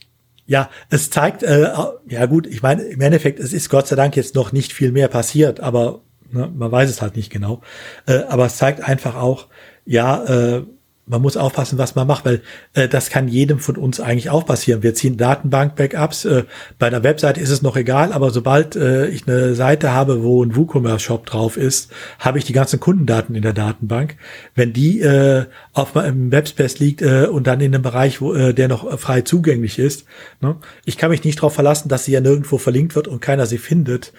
Ja, 0.50 0.72
es 0.90 1.12
zeigt, 1.12 1.44
äh, 1.44 1.72
ja 2.08 2.26
gut, 2.26 2.48
ich 2.48 2.64
meine, 2.64 2.82
im 2.82 3.00
Endeffekt, 3.02 3.40
es 3.40 3.54
ist 3.54 3.70
Gott 3.70 3.86
sei 3.88 3.96
Dank 3.96 4.16
jetzt 4.16 4.34
noch 4.34 4.52
nicht 4.52 4.74
viel 4.74 4.92
mehr 4.92 5.08
passiert, 5.08 5.60
aber 5.60 6.02
ne, 6.32 6.52
man 6.52 6.72
weiß 6.72 6.90
es 6.90 7.04
halt 7.04 7.16
nicht 7.16 7.32
genau. 7.32 7.62
Äh, 8.08 8.24
aber 8.28 8.48
es 8.48 8.58
zeigt 8.58 8.82
einfach 8.82 9.16
auch, 9.16 9.46
ja, 9.86 10.24
äh, 10.26 10.64
man 11.10 11.22
muss 11.22 11.38
aufpassen, 11.38 11.78
was 11.78 11.96
man 11.96 12.08
macht, 12.08 12.24
weil 12.24 12.42
äh, 12.74 12.88
das 12.88 13.10
kann 13.10 13.28
jedem 13.28 13.60
von 13.60 13.76
uns 13.76 14.00
eigentlich 14.00 14.30
auch 14.30 14.46
passieren. 14.46 14.84
Wir 14.84 14.94
ziehen 14.94 15.18
Datenbank-Backups. 15.18 16.26
Äh, 16.26 16.44
bei 16.78 16.88
einer 16.88 17.04
Webseite 17.04 17.42
ist 17.42 17.50
es 17.50 17.62
noch 17.62 17.76
egal, 17.76 18.14
aber 18.14 18.30
sobald 18.30 18.76
äh, 18.76 19.08
ich 19.08 19.28
eine 19.28 19.56
Seite 19.56 19.92
habe, 19.92 20.24
wo 20.24 20.44
ein 20.44 20.56
WooCommerce-Shop 20.56 21.26
drauf 21.26 21.58
ist, 21.58 21.92
habe 22.20 22.38
ich 22.38 22.46
die 22.46 22.54
ganzen 22.54 22.80
Kundendaten 22.80 23.36
in 23.36 23.42
der 23.42 23.54
Datenbank. 23.54 24.18
Wenn 24.54 24.72
die 24.72 25.02
äh, 25.02 25.46
auf 25.74 25.96
meinem 25.96 26.32
Webspace 26.32 26.80
liegt 26.80 27.02
äh, 27.02 27.26
und 27.26 27.48
dann 27.48 27.60
in 27.60 27.74
einem 27.74 27.84
Bereich, 27.84 28.22
wo 28.22 28.34
äh, 28.34 28.54
der 28.54 28.68
noch 28.68 29.00
frei 29.00 29.22
zugänglich 29.22 29.80
ist, 29.80 30.06
ne? 30.42 30.58
ich 30.86 30.98
kann 30.98 31.10
mich 31.10 31.24
nicht 31.24 31.40
darauf 31.40 31.56
verlassen, 31.56 31.90
dass 31.90 32.06
sie 32.06 32.12
ja 32.12 32.22
nirgendwo 32.22 32.60
verlinkt 32.60 32.96
wird 32.96 33.08
und 33.08 33.20
keiner 33.20 33.48
sie 33.48 33.58
findet. 33.58 34.14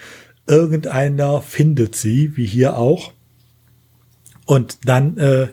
Irgendeiner 0.48 1.40
findet 1.40 1.94
sie, 1.94 2.36
wie 2.36 2.46
hier 2.46 2.76
auch. 2.76 3.12
Und 4.44 4.78
dann 4.88 5.16
äh, 5.18 5.48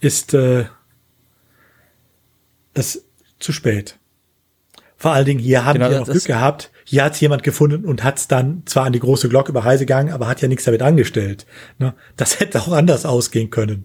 ist 0.00 0.34
äh, 0.34 0.66
es 2.74 3.04
zu 3.38 3.52
spät. 3.52 3.98
Vor 4.96 5.12
allen 5.12 5.26
Dingen, 5.26 5.40
hier 5.40 5.64
haben 5.64 5.78
genau, 5.78 5.90
wir 5.90 6.00
noch 6.00 6.08
Glück 6.08 6.24
gehabt. 6.24 6.70
Hier 6.84 7.04
hat 7.04 7.14
es 7.14 7.20
jemand 7.20 7.42
gefunden 7.42 7.84
und 7.84 8.02
hat 8.02 8.18
es 8.18 8.28
dann 8.28 8.62
zwar 8.66 8.86
an 8.86 8.92
die 8.92 8.98
große 8.98 9.28
Glocke 9.28 9.52
bei 9.52 9.60
Reise 9.60 9.84
gegangen, 9.86 10.12
aber 10.12 10.26
hat 10.26 10.40
ja 10.40 10.48
nichts 10.48 10.64
damit 10.64 10.82
angestellt. 10.82 11.46
Ne? 11.78 11.94
Das 12.16 12.40
hätte 12.40 12.60
auch 12.60 12.72
anders 12.72 13.06
ausgehen 13.06 13.50
können. 13.50 13.84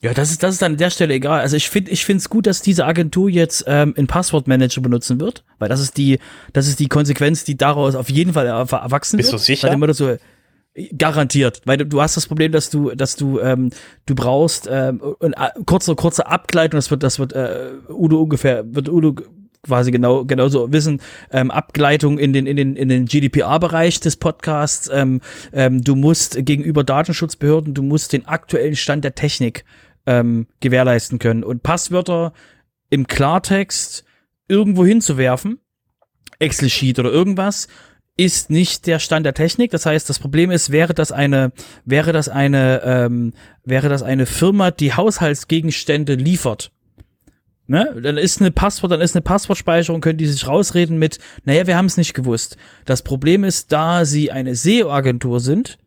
Ja, 0.00 0.14
das 0.14 0.30
ist, 0.30 0.42
das 0.44 0.54
ist 0.54 0.62
dann 0.62 0.72
an 0.72 0.78
der 0.78 0.90
Stelle 0.90 1.14
egal. 1.14 1.40
Also 1.40 1.56
ich 1.56 1.68
finde, 1.68 1.90
ich 1.90 2.04
finde 2.04 2.20
es 2.20 2.30
gut, 2.30 2.46
dass 2.46 2.62
diese 2.62 2.86
Agentur 2.86 3.28
jetzt 3.28 3.64
ähm, 3.66 3.94
einen 3.96 4.06
Passwortmanager 4.06 4.80
benutzen 4.80 5.20
wird, 5.20 5.44
weil 5.58 5.68
das 5.68 5.80
ist 5.80 5.96
die, 5.96 6.20
das 6.52 6.68
ist 6.68 6.78
die 6.78 6.88
Konsequenz, 6.88 7.42
die 7.42 7.56
daraus 7.56 7.96
auf 7.96 8.08
jeden 8.08 8.32
Fall 8.32 8.46
erwachsen 8.46 9.16
Bist 9.16 9.32
wird. 9.32 9.40
Bist 9.40 9.48
du 9.48 9.52
sicher? 9.52 9.80
Weil 9.80 9.94
so, 9.94 10.16
Garantiert, 10.96 11.62
weil 11.64 11.78
du, 11.78 11.86
du 11.86 12.00
hast 12.00 12.16
das 12.16 12.26
Problem, 12.26 12.52
dass 12.52 12.70
du, 12.70 12.90
dass 12.90 13.16
du, 13.16 13.40
ähm, 13.40 13.70
du 14.06 14.14
brauchst 14.14 14.68
ähm, 14.70 15.02
eine 15.20 15.52
kurze, 15.66 15.94
kurze 15.96 16.26
Abgleitung. 16.26 16.78
Das 16.78 16.90
wird, 16.90 17.02
das 17.02 17.18
wird 17.18 17.32
äh, 17.32 17.70
Udo 17.88 18.20
ungefähr, 18.22 18.64
wird 18.74 18.88
Udo 18.88 19.16
quasi 19.62 19.90
genau 19.90 20.24
genauso 20.24 20.72
wissen. 20.72 21.00
Ähm, 21.32 21.50
Abgleitung 21.50 22.18
in 22.18 22.32
den 22.32 22.46
in 22.46 22.56
den 22.56 22.76
in 22.76 22.88
den 22.88 23.06
GDPR-Bereich 23.06 24.00
des 24.00 24.16
Podcasts. 24.16 24.88
Ähm, 24.92 25.20
ähm, 25.52 25.82
du 25.82 25.96
musst 25.96 26.44
gegenüber 26.44 26.84
Datenschutzbehörden, 26.84 27.74
du 27.74 27.82
musst 27.82 28.12
den 28.12 28.26
aktuellen 28.26 28.76
Stand 28.76 29.04
der 29.04 29.14
Technik 29.14 29.64
ähm, 30.06 30.46
gewährleisten 30.60 31.18
können 31.18 31.44
und 31.44 31.62
Passwörter 31.62 32.32
im 32.90 33.06
Klartext 33.06 34.04
irgendwo 34.48 34.84
hinzuwerfen, 34.84 35.58
Excel-Sheet 36.38 36.98
oder 36.98 37.10
irgendwas 37.10 37.68
ist 38.18 38.50
nicht 38.50 38.86
der 38.86 38.98
Stand 38.98 39.24
der 39.24 39.32
Technik. 39.32 39.70
Das 39.70 39.86
heißt, 39.86 40.10
das 40.10 40.18
Problem 40.18 40.50
ist, 40.50 40.70
wäre 40.70 40.92
das 40.92 41.12
eine, 41.12 41.52
wäre 41.84 42.12
das 42.12 42.28
eine, 42.28 42.82
ähm, 42.84 43.32
wäre 43.64 43.88
das 43.88 44.02
eine 44.02 44.26
Firma, 44.26 44.72
die 44.72 44.92
Haushaltsgegenstände 44.92 46.16
liefert. 46.16 46.72
Ne? 47.68 47.94
Dann 48.02 48.18
ist 48.18 48.40
eine 48.40 48.50
Passwort, 48.50 48.90
dann 48.90 49.00
ist 49.00 49.14
eine 49.14 49.22
Passwortspeicherung, 49.22 50.00
können 50.00 50.18
die 50.18 50.26
sich 50.26 50.48
rausreden 50.48 50.98
mit, 50.98 51.18
naja, 51.44 51.66
wir 51.68 51.76
haben 51.76 51.86
es 51.86 51.96
nicht 51.96 52.12
gewusst. 52.12 52.56
Das 52.86 53.02
Problem 53.02 53.44
ist, 53.44 53.70
da 53.70 54.04
sie 54.04 54.32
eine 54.32 54.56
SEO-Agentur 54.56 55.38
sind 55.38 55.78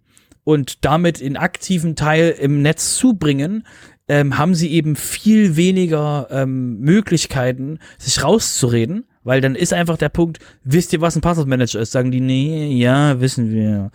und 0.45 0.85
damit 0.85 1.19
in 1.19 1.35
aktiven 1.35 1.97
Teil 1.97 2.33
im 2.39 2.61
Netz 2.61 2.95
zubringen, 2.95 3.67
ähm, 4.07 4.37
haben 4.37 4.55
sie 4.55 4.71
eben 4.71 4.95
viel 4.95 5.57
weniger 5.57 6.27
ähm, 6.31 6.79
Möglichkeiten, 6.79 7.79
sich 7.97 8.23
rauszureden 8.23 9.05
weil 9.23 9.41
dann 9.41 9.55
ist 9.55 9.73
einfach 9.73 9.97
der 9.97 10.09
Punkt, 10.09 10.39
wisst 10.63 10.93
ihr, 10.93 11.01
was 11.01 11.15
ein 11.15 11.21
Passwortmanager 11.21 11.79
ist? 11.79 11.91
Sagen 11.91 12.11
die, 12.11 12.21
nee, 12.21 12.73
ja, 12.73 13.19
wissen 13.19 13.51
wir. 13.51 13.91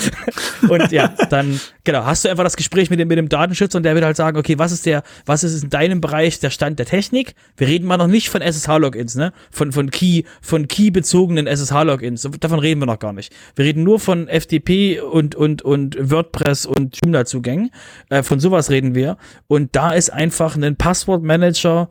und 0.68 0.92
ja, 0.92 1.08
dann, 1.30 1.60
genau, 1.84 2.04
hast 2.04 2.24
du 2.24 2.28
einfach 2.28 2.44
das 2.44 2.56
Gespräch 2.56 2.90
mit 2.90 3.00
dem, 3.00 3.08
mit 3.08 3.18
dem 3.18 3.28
Datenschützer 3.28 3.78
und 3.78 3.84
der 3.84 3.94
wird 3.94 4.04
halt 4.04 4.16
sagen, 4.16 4.36
okay, 4.38 4.58
was 4.58 4.72
ist 4.72 4.86
der, 4.86 5.02
was 5.26 5.44
ist 5.44 5.62
in 5.62 5.70
deinem 5.70 6.00
Bereich 6.00 6.40
der 6.40 6.50
Stand 6.50 6.78
der 6.78 6.86
Technik? 6.86 7.34
Wir 7.56 7.68
reden 7.68 7.86
mal 7.86 7.96
noch 7.96 8.06
nicht 8.06 8.28
von 8.28 8.42
SSH-Logins, 8.42 9.14
ne? 9.14 9.32
Von, 9.50 9.72
von 9.72 9.90
Key, 9.90 10.24
von 10.42 10.68
Key-bezogenen 10.68 11.46
SSH-Logins. 11.46 12.28
Davon 12.40 12.58
reden 12.58 12.80
wir 12.80 12.86
noch 12.86 12.98
gar 12.98 13.12
nicht. 13.12 13.32
Wir 13.56 13.64
reden 13.64 13.82
nur 13.82 13.98
von 13.98 14.28
FTP 14.28 15.00
und, 15.00 15.34
und, 15.34 15.62
und 15.62 15.96
WordPress 16.10 16.66
und 16.66 16.98
Joomla-Zugängen. 17.02 17.70
Äh, 18.10 18.22
von 18.22 18.40
sowas 18.40 18.70
reden 18.70 18.94
wir. 18.94 19.16
Und 19.46 19.74
da 19.74 19.92
ist 19.92 20.12
einfach 20.12 20.56
ein 20.56 20.76
Passwortmanager, 20.76 21.88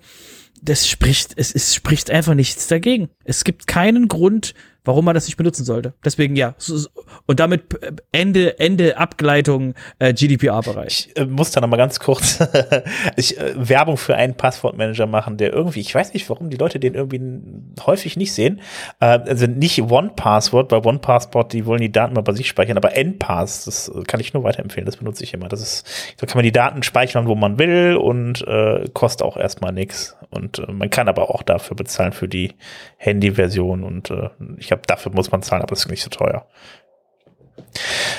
das 0.61 0.87
spricht, 0.87 1.33
es, 1.35 1.53
es 1.53 1.73
spricht 1.73 2.09
einfach 2.11 2.33
nichts 2.33 2.67
dagegen. 2.67 3.09
Es 3.23 3.43
gibt 3.43 3.67
keinen 3.67 4.07
Grund, 4.07 4.53
warum 4.89 5.05
man 5.05 5.13
das 5.13 5.27
nicht 5.27 5.37
benutzen 5.37 5.65
sollte. 5.65 5.93
Deswegen 6.03 6.35
ja. 6.35 6.55
Und 7.27 7.39
damit 7.39 7.81
äh, 7.83 7.91
Ende, 8.11 8.59
Ende 8.59 8.97
Abgleitung 8.97 9.75
äh, 9.99 10.13
GDPR-Bereich. 10.13 11.09
Ich 11.13 11.17
äh, 11.17 11.25
muss 11.25 11.51
da 11.51 11.61
noch 11.61 11.67
mal 11.67 11.77
ganz 11.77 11.99
kurz 11.99 12.39
ich, 13.15 13.37
äh, 13.37 13.53
Werbung 13.55 13.97
für 13.97 14.15
einen 14.15 14.33
Passwortmanager 14.33 15.05
machen, 15.05 15.37
der 15.37 15.53
irgendwie, 15.53 15.81
ich 15.81 15.93
weiß 15.93 16.13
nicht, 16.15 16.27
warum 16.27 16.49
die 16.49 16.57
Leute 16.57 16.79
den 16.79 16.95
irgendwie 16.95 17.21
häufig 17.85 18.17
nicht 18.17 18.33
sehen. 18.33 18.61
Äh, 18.99 19.19
also 19.19 19.45
nicht 19.45 19.79
OnePassword, 19.79 20.69
bei 20.69 20.83
OnePassword, 20.83 21.53
die 21.53 21.67
wollen 21.67 21.81
die 21.81 21.91
Daten 21.91 22.15
mal 22.15 22.21
bei 22.21 22.33
sich 22.33 22.47
speichern, 22.47 22.77
aber 22.77 22.97
NPass, 22.97 23.65
das 23.65 23.91
kann 24.07 24.19
ich 24.19 24.33
nur 24.33 24.43
weiterempfehlen, 24.43 24.87
das 24.87 24.97
benutze 24.97 25.23
ich 25.23 25.35
immer. 25.35 25.49
Das 25.49 25.61
ist, 25.61 26.15
da 26.17 26.25
kann 26.25 26.37
man 26.37 26.45
die 26.45 26.51
Daten 26.51 26.81
speichern, 26.81 27.27
wo 27.27 27.35
man 27.35 27.59
will 27.59 27.95
und 27.95 28.41
äh, 28.47 28.89
kostet 28.93 29.21
auch 29.21 29.37
erstmal 29.37 29.71
nichts. 29.71 30.15
Und 30.31 30.57
äh, 30.57 30.71
man 30.71 30.89
kann 30.89 31.07
aber 31.07 31.29
auch 31.29 31.43
dafür 31.43 31.75
bezahlen 31.75 32.11
für 32.11 32.27
die 32.27 32.55
Handy-Version 32.97 33.83
und 33.83 34.09
äh, 34.09 34.29
ich 34.57 34.69
ich 34.69 34.78
glaube, 34.79 34.87
dafür 34.87 35.11
muss 35.11 35.31
man 35.31 35.41
zahlen, 35.41 35.61
aber 35.61 35.71
das 35.71 35.85
ist 35.85 35.89
nicht 35.89 36.03
so 36.03 36.09
teuer. 36.09 36.45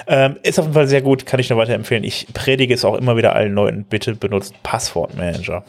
Ähm, 0.07 0.37
ist 0.43 0.59
auf 0.59 0.67
jeden 0.67 0.75
Fall 0.75 0.89
sehr 0.89 1.03
gut, 1.03 1.27
kann 1.27 1.41
ich 1.41 1.51
nur 1.51 1.59
weiterempfehlen. 1.59 2.05
Ich 2.05 2.27
predige 2.33 2.75
es 2.75 2.85
auch 2.85 2.97
immer 2.97 3.17
wieder 3.17 3.35
allen 3.35 3.55
Leuten, 3.55 3.85
bitte 3.85 4.15
benutzt 4.15 4.55
Passwortmanager. 4.63 5.65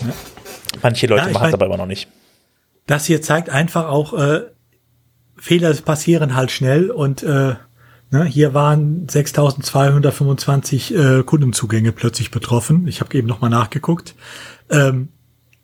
Ja. 0.00 0.12
Manche 0.82 1.06
Leute 1.06 1.26
ja, 1.26 1.32
machen 1.32 1.48
es 1.48 1.54
aber 1.54 1.66
immer 1.66 1.76
noch 1.76 1.86
nicht. 1.86 2.08
Das 2.86 3.06
hier 3.06 3.22
zeigt 3.22 3.50
einfach 3.50 3.88
auch, 3.88 4.14
äh, 4.14 4.42
Fehler 5.36 5.72
passieren 5.74 6.34
halt 6.34 6.50
schnell 6.50 6.90
und 6.90 7.22
äh, 7.22 7.54
ne, 8.10 8.24
hier 8.24 8.54
waren 8.54 9.08
6225 9.08 10.94
äh, 10.94 11.22
Kundenzugänge 11.22 11.92
plötzlich 11.92 12.30
betroffen. 12.30 12.88
Ich 12.88 13.00
habe 13.00 13.16
eben 13.16 13.28
nochmal 13.28 13.50
nachgeguckt. 13.50 14.14
Ähm, 14.70 15.10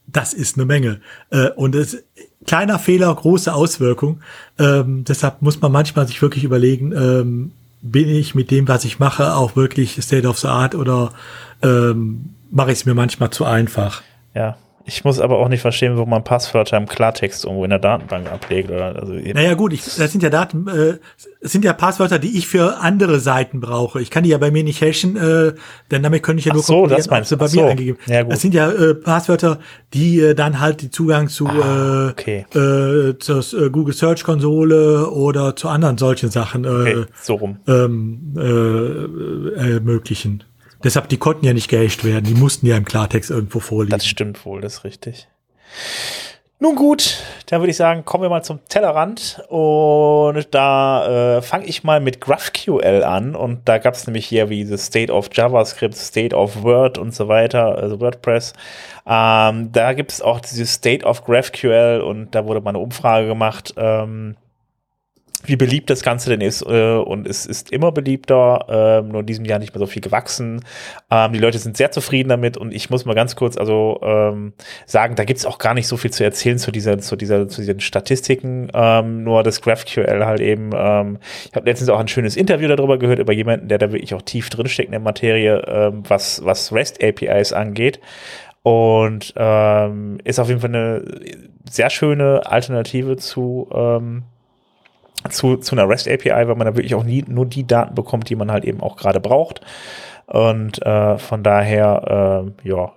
das 0.07 0.33
ist 0.33 0.57
eine 0.57 0.67
Menge. 0.67 1.01
Äh, 1.31 1.51
und 1.51 1.75
es 1.75 2.05
kleiner 2.47 2.79
Fehler, 2.79 3.15
große 3.15 3.53
Auswirkung. 3.53 4.21
Ähm, 4.59 5.05
deshalb 5.05 5.43
muss 5.43 5.61
man 5.61 5.73
manchmal 5.73 6.07
sich 6.07 6.21
wirklich 6.23 6.45
überlegen, 6.45 6.93
ähm, 6.93 7.53
bin 7.83 8.09
ich 8.09 8.35
mit 8.35 8.51
dem, 8.51 8.67
was 8.69 8.85
ich 8.85 8.99
mache, 8.99 9.35
auch 9.35 9.57
wirklich 9.57 9.99
State 10.01 10.27
of 10.27 10.39
the 10.39 10.49
Art 10.49 10.75
oder 10.75 11.11
ähm, 11.63 12.31
mache 12.51 12.73
ich 12.73 12.79
es 12.79 12.87
mir 12.87 12.95
manchmal 12.95 13.31
zu 13.31 13.45
einfach? 13.45 14.03
Ja, 14.35 14.57
ich 14.87 15.05
muss 15.05 15.19
aber 15.19 15.39
auch 15.39 15.49
nicht 15.49 15.63
verstehen, 15.63 15.97
wo 15.97 16.05
man 16.05 16.25
Passwörter 16.25 16.77
im 16.77 16.87
Klartext 16.87 17.45
irgendwo 17.45 17.65
in 17.65 17.71
der 17.71 17.79
Datenbank 17.79 18.31
ablegt. 18.31 18.71
Oder, 18.71 18.97
also 18.97 19.15
naja 19.15 19.55
gut, 19.55 19.73
ich, 19.73 19.83
das 19.83 20.13
sind 20.13 20.23
ja 20.23 20.29
Daten, 20.29 20.69
äh, 20.69 20.99
sind 21.41 21.65
ja 21.65 21.73
Passwörter, 21.73 22.19
die 22.19 22.37
ich 22.37 22.47
für 22.47 22.79
andere 22.79 23.19
Seiten 23.19 23.61
brauche. 23.61 24.03
Ich 24.03 24.11
kann 24.11 24.25
die 24.25 24.31
ja 24.31 24.39
bei 24.39 24.51
mir 24.51 24.63
nicht 24.63 24.83
hashen, 24.83 25.17
äh, 25.17 25.55
denn 25.91 26.03
damit 26.03 26.23
könnte 26.23 26.41
ich 26.41 26.45
ja 26.45 26.53
nur 26.53 26.63
Ach 26.63 26.67
so, 26.67 26.87
das 26.87 27.09
meinst 27.09 27.33
du 27.33 27.39
bei 27.39 27.49
so. 27.49 27.63
mir 27.63 27.71
eingegeben. 27.71 27.99
Ja, 28.07 28.23
gut. 28.23 28.33
Das 28.33 28.43
sind 28.43 28.53
ja 28.53 28.71
äh, 28.71 28.95
Passwörter, 28.95 29.59
die 29.95 30.21
äh, 30.21 30.35
dann 30.35 30.61
halt 30.61 30.83
die 30.83 30.91
Zugang 30.91 31.29
zu, 31.29 31.47
ah, 31.47 32.11
okay. 32.11 32.45
äh, 32.55 32.59
äh, 32.59 33.19
zur 33.19 33.39
äh, 33.39 33.71
Google 33.71 33.95
Search 33.95 34.23
Konsole 34.23 35.09
oder 35.11 35.57
zu 35.57 35.69
anderen 35.69 35.97
solchen 35.97 36.31
Sachen 36.31 36.65
äh, 36.65 36.69
okay, 36.69 37.05
so 37.23 37.35
rum. 37.37 37.57
Ähm, 37.67 38.35
äh, 38.37 39.75
ermöglichen. 39.75 40.45
Deshalb, 40.85 41.09
die 41.09 41.17
konnten 41.17 41.45
ja 41.47 41.53
nicht 41.53 41.69
gehasht 41.69 42.05
werden. 42.05 42.25
Die 42.25 42.35
mussten 42.35 42.67
ja 42.67 42.77
im 42.77 42.85
Klartext 42.85 43.31
irgendwo 43.31 43.59
vorliegen. 43.59 43.91
Das 43.91 44.07
stimmt 44.07 44.45
wohl, 44.45 44.61
das 44.61 44.75
ist 44.75 44.85
richtig. 44.85 45.29
Nun 46.61 46.77
gut, 46.77 47.19
dann 47.47 47.61
würde 47.61 47.73
ich 47.73 47.77
sagen, 47.77 48.05
kommen 48.05 48.23
wir 48.23 48.31
mal 48.31 48.43
zum 48.43 48.61
Tellerrand 48.69 49.43
und 49.49 50.47
da 50.55 51.37
äh, 51.37 51.43
fange 51.43 51.67
ich 51.67 51.83
mal 51.83 52.01
mit 52.01 52.21
GraphQL 52.21 53.03
an 53.03 53.35
und 53.35 53.69
da 53.69 53.79
gab 53.79 53.95
es 53.95 54.07
nämlich 54.07 54.25
hier 54.25 54.49
wie 54.51 54.65
the 54.65 54.79
State 54.79 55.13
of 55.13 55.29
JavaScript, 55.33 55.97
State 55.97 56.35
of 56.35 56.63
Word 56.63 56.97
und 56.97 57.13
so 57.13 57.27
weiter, 57.29 57.77
also 57.77 58.01
WordPress. 58.01 58.53
Ähm, 59.05 59.73
da 59.73 59.93
gibt 59.95 60.13
es 60.13 60.23
auch 60.23 60.41
dieses 60.41 60.73
State 60.73 61.05
of 61.05 61.25
GraphQL 61.25 62.01
und 62.01 62.35
da 62.35 62.47
wurde 62.47 62.61
mal 62.61 62.71
eine 62.71 62.79
Umfrage 62.79 63.27
gemacht. 63.27 63.75
Ähm, 63.77 64.37
wie 65.47 65.57
beliebt 65.57 65.91
das 65.91 66.03
Ganze 66.03 66.31
denn 66.31 66.41
ist 66.41 66.63
äh, 66.63 66.95
und 66.95 67.27
es 67.27 67.47
ist 67.47 67.73
immer 67.73 67.93
beliebter, 67.93 69.01
äh, 69.03 69.03
nur 69.03 69.21
in 69.21 69.27
diesem 69.27 69.45
Jahr 69.45 69.59
nicht 69.59 69.75
mehr 69.75 69.79
so 69.79 69.87
viel 69.87 70.03
gewachsen. 70.03 70.65
Ähm, 71.11 71.33
die 71.33 71.39
Leute 71.39 71.59
sind 71.59 71.77
sehr 71.77 71.91
zufrieden 71.91 72.29
damit 72.29 72.57
und 72.57 72.73
ich 72.73 72.91
muss 72.91 73.05
mal 73.05 73.15
ganz 73.15 73.37
kurz 73.37 73.57
also 73.57 74.01
ähm, 74.03 74.55
sagen, 74.87 75.17
da 75.17 75.25
gibt's 75.25 75.47
auch 75.47 75.59
gar 75.59 75.75
nicht 75.75 75.87
so 75.87 75.97
viel 75.97 76.11
zu 76.11 76.25
erzählen 76.25 76.59
zu 76.59 76.73
dieser, 76.73 76.99
zu 76.99 77.17
dieser, 77.17 77.49
zu 77.49 77.61
diesen 77.61 77.81
Statistiken, 77.81 78.69
ähm, 78.75 79.25
nur 79.25 79.43
das 79.43 79.61
GraphQL 79.61 80.25
halt 80.25 80.41
eben. 80.41 80.71
Ähm, 80.75 81.19
ich 81.49 81.55
habe 81.55 81.69
letztens 81.69 81.91
auch 81.91 82.01
ein 82.01 82.09
schönes 82.09 82.37
Interview 82.37 82.69
darüber 82.69 82.99
gehört 82.99 83.19
über 83.19 83.33
jemanden, 83.33 83.69
der 83.69 83.79
da 83.79 83.93
wirklich 83.93 84.15
auch 84.15 84.23
tief 84.23 84.51
drinsteckt 84.51 84.87
in 84.87 84.93
der 84.93 85.01
Materie, 85.01 85.63
ähm, 85.67 86.03
was, 86.09 86.45
was 86.45 86.73
REST 86.73 87.03
APIs 87.03 87.53
angeht. 87.53 88.01
Und 88.63 89.35
ähm, 89.37 90.19
ist 90.25 90.39
auf 90.39 90.49
jeden 90.49 90.61
Fall 90.61 90.71
eine 90.71 91.05
sehr 91.69 91.91
schöne 91.91 92.47
Alternative 92.47 93.17
zu 93.19 93.69
ähm, 93.71 94.23
zu, 95.31 95.57
zu 95.57 95.75
einer 95.75 95.89
REST 95.89 96.09
API, 96.09 96.31
weil 96.31 96.55
man 96.55 96.67
da 96.67 96.77
wirklich 96.77 96.95
auch 96.95 97.05
nie 97.05 97.25
nur 97.27 97.47
die 97.47 97.67
Daten 97.67 97.95
bekommt, 97.95 98.29
die 98.29 98.37
man 98.37 98.51
halt 98.51 98.65
eben 98.65 98.81
auch 98.81 98.97
gerade 98.97 99.21
braucht. 99.21 99.61
Und 100.27 100.81
äh, 100.83 101.19
von 101.19 101.43
daher, 101.43 102.53
äh, 102.65 102.69
ja, 102.69 102.93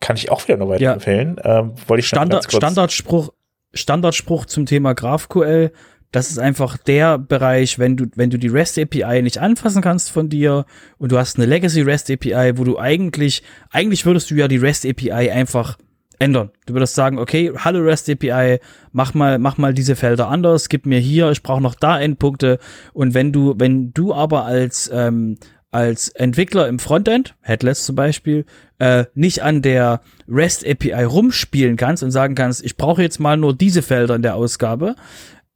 kann 0.00 0.16
ich 0.16 0.30
auch 0.30 0.46
wieder 0.46 0.58
nur 0.58 0.68
weiterempfehlen. 0.68 1.36
Ja. 1.42 1.60
Ähm, 1.60 1.72
wollte 1.86 2.00
ich 2.00 2.08
Standard, 2.08 2.52
Standardspruch, 2.52 3.32
Standardspruch 3.72 4.46
zum 4.46 4.66
Thema 4.66 4.94
GraphQL. 4.94 5.72
Das 6.12 6.30
ist 6.30 6.38
einfach 6.38 6.76
der 6.76 7.18
Bereich, 7.18 7.78
wenn 7.78 7.96
du, 7.96 8.06
wenn 8.14 8.30
du 8.30 8.38
die 8.38 8.48
REST 8.48 8.78
API 8.78 9.22
nicht 9.22 9.38
anfassen 9.38 9.82
kannst 9.82 10.10
von 10.10 10.28
dir 10.28 10.64
und 10.98 11.10
du 11.10 11.18
hast 11.18 11.36
eine 11.36 11.46
Legacy 11.46 11.82
REST 11.82 12.12
API, 12.12 12.56
wo 12.56 12.64
du 12.64 12.78
eigentlich, 12.78 13.42
eigentlich 13.70 14.06
würdest 14.06 14.30
du 14.30 14.36
ja 14.36 14.46
die 14.46 14.58
REST 14.58 14.86
API 14.86 15.30
einfach 15.30 15.76
ändern. 16.18 16.50
Du 16.66 16.74
würdest 16.74 16.94
sagen, 16.94 17.18
okay, 17.18 17.52
hallo 17.56 17.80
REST 17.80 18.10
API, 18.10 18.58
mach 18.92 19.14
mal, 19.14 19.38
mach 19.38 19.58
mal 19.58 19.74
diese 19.74 19.96
Felder 19.96 20.28
anders, 20.28 20.68
gib 20.68 20.86
mir 20.86 20.98
hier, 20.98 21.30
ich 21.30 21.42
brauche 21.42 21.62
noch 21.62 21.74
da 21.74 22.00
Endpunkte. 22.00 22.58
Und 22.92 23.14
wenn 23.14 23.32
du, 23.32 23.54
wenn 23.56 23.92
du 23.92 24.14
aber 24.14 24.44
als 24.44 24.90
ähm, 24.92 25.38
als 25.74 26.08
Entwickler 26.10 26.68
im 26.68 26.78
Frontend, 26.78 27.34
Headless 27.40 27.84
zum 27.84 27.96
Beispiel, 27.96 28.44
äh, 28.78 29.06
nicht 29.14 29.42
an 29.42 29.60
der 29.60 30.02
REST 30.28 30.64
API 30.64 31.02
rumspielen 31.02 31.76
kannst 31.76 32.04
und 32.04 32.12
sagen 32.12 32.36
kannst, 32.36 32.64
ich 32.64 32.76
brauche 32.76 33.02
jetzt 33.02 33.18
mal 33.18 33.36
nur 33.36 33.56
diese 33.56 33.82
Felder 33.82 34.14
in 34.14 34.22
der 34.22 34.36
Ausgabe. 34.36 34.94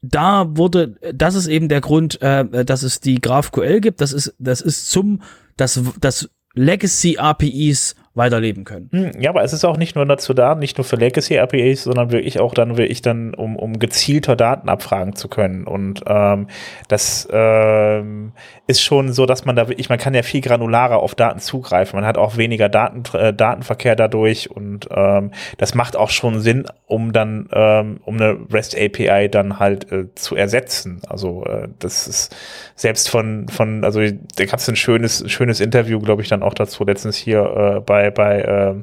Da 0.03 0.57
wurde, 0.57 0.97
das 1.15 1.37
ist 1.37 1.47
eben 1.47 1.69
der 1.69 1.81
Grund, 1.81 2.21
äh, 2.21 2.65
dass 2.65 2.83
es 2.83 2.99
die 2.99 3.21
GraphQL 3.21 3.81
gibt. 3.81 4.01
Das 4.01 4.13
ist, 4.13 4.35
das 4.41 4.61
ist 4.61 4.91
zum, 4.91 5.23
das, 5.57 5.81
das 6.01 6.29
Legacy 6.55 7.19
APIs 7.19 7.95
weiterleben 8.19 8.65
können. 8.65 8.91
Hm, 8.93 9.13
ja, 9.21 9.31
aber 9.31 9.43
es 9.43 9.53
ist 9.53 9.65
auch 9.65 9.77
nicht 9.77 9.97
nur 9.97 10.05
dazu 10.05 10.35
da, 10.35 10.55
nicht 10.55 10.77
nur 10.77 10.85
für 10.85 10.97
Legacy 10.97 11.39
APIs, 11.39 11.85
sondern 11.85 12.13
wirklich 12.13 12.41
auch 12.41 12.53
dann 12.53 12.77
wirklich 12.77 13.01
dann, 13.03 13.35
um, 13.35 13.57
um 13.57 13.79
gezielter 13.79 14.37
Daten 14.37 14.69
abfragen 14.69 15.17
zu 15.17 15.29
können. 15.29 15.67
Und 15.67 16.03
ähm, 16.07 16.49
das 16.89 17.27
ähm, 17.33 18.33
ist 18.67 18.83
schon 18.83 19.13
so, 19.13 19.25
dass 19.25 19.47
man 19.47 19.57
da 19.57 19.69
wirklich, 19.69 19.89
man 19.89 19.99
kann 19.99 20.15
ja 20.15 20.23
viel 20.23 20.43
granularer 20.43 20.99
auf 20.99 21.15
Daten 21.15 21.41
zugreifen. 21.41 21.99
Man 21.99 22.07
hat 22.07 22.19
auch 22.19 22.37
weniger 22.37 22.69
Daten, 22.69 23.03
äh, 23.17 23.33
Datenverkehr 23.33 23.97
dadurch 23.97 24.51
und 24.51 24.89
ähm, 24.91 25.31
das 25.57 25.75
macht 25.75 25.97
auch 25.97 26.11
schon 26.11 26.41
Sinn, 26.41 26.67
um 26.87 27.13
dann, 27.13 27.49
ähm, 27.53 28.01
um 28.05 28.17
eine 28.17 28.37
REST 28.53 28.77
API 28.79 29.29
dann 29.31 29.59
halt 29.59 29.91
äh, 29.91 30.15
zu 30.15 30.37
ersetzen. 30.37 31.01
Also 31.09 31.45
äh, 31.45 31.69
das 31.79 32.07
ist 32.07 32.37
selbst 32.75 33.09
von, 33.09 33.49
von, 33.49 33.85
also 33.85 34.01
da 34.01 34.45
gab 34.45 34.59
es 34.59 34.69
ein 34.69 34.77
schönes, 34.77 35.25
schönes 35.31 35.61
Interview, 35.61 35.99
glaube 36.01 36.23
ich, 36.23 36.29
dann 36.29 36.43
auch 36.43 36.55
dazu 36.55 36.85
letztens 36.85 37.17
hier 37.17 37.77
äh, 37.79 37.81
bei, 37.81 38.08
bei, 38.11 38.41
äh, 38.41 38.75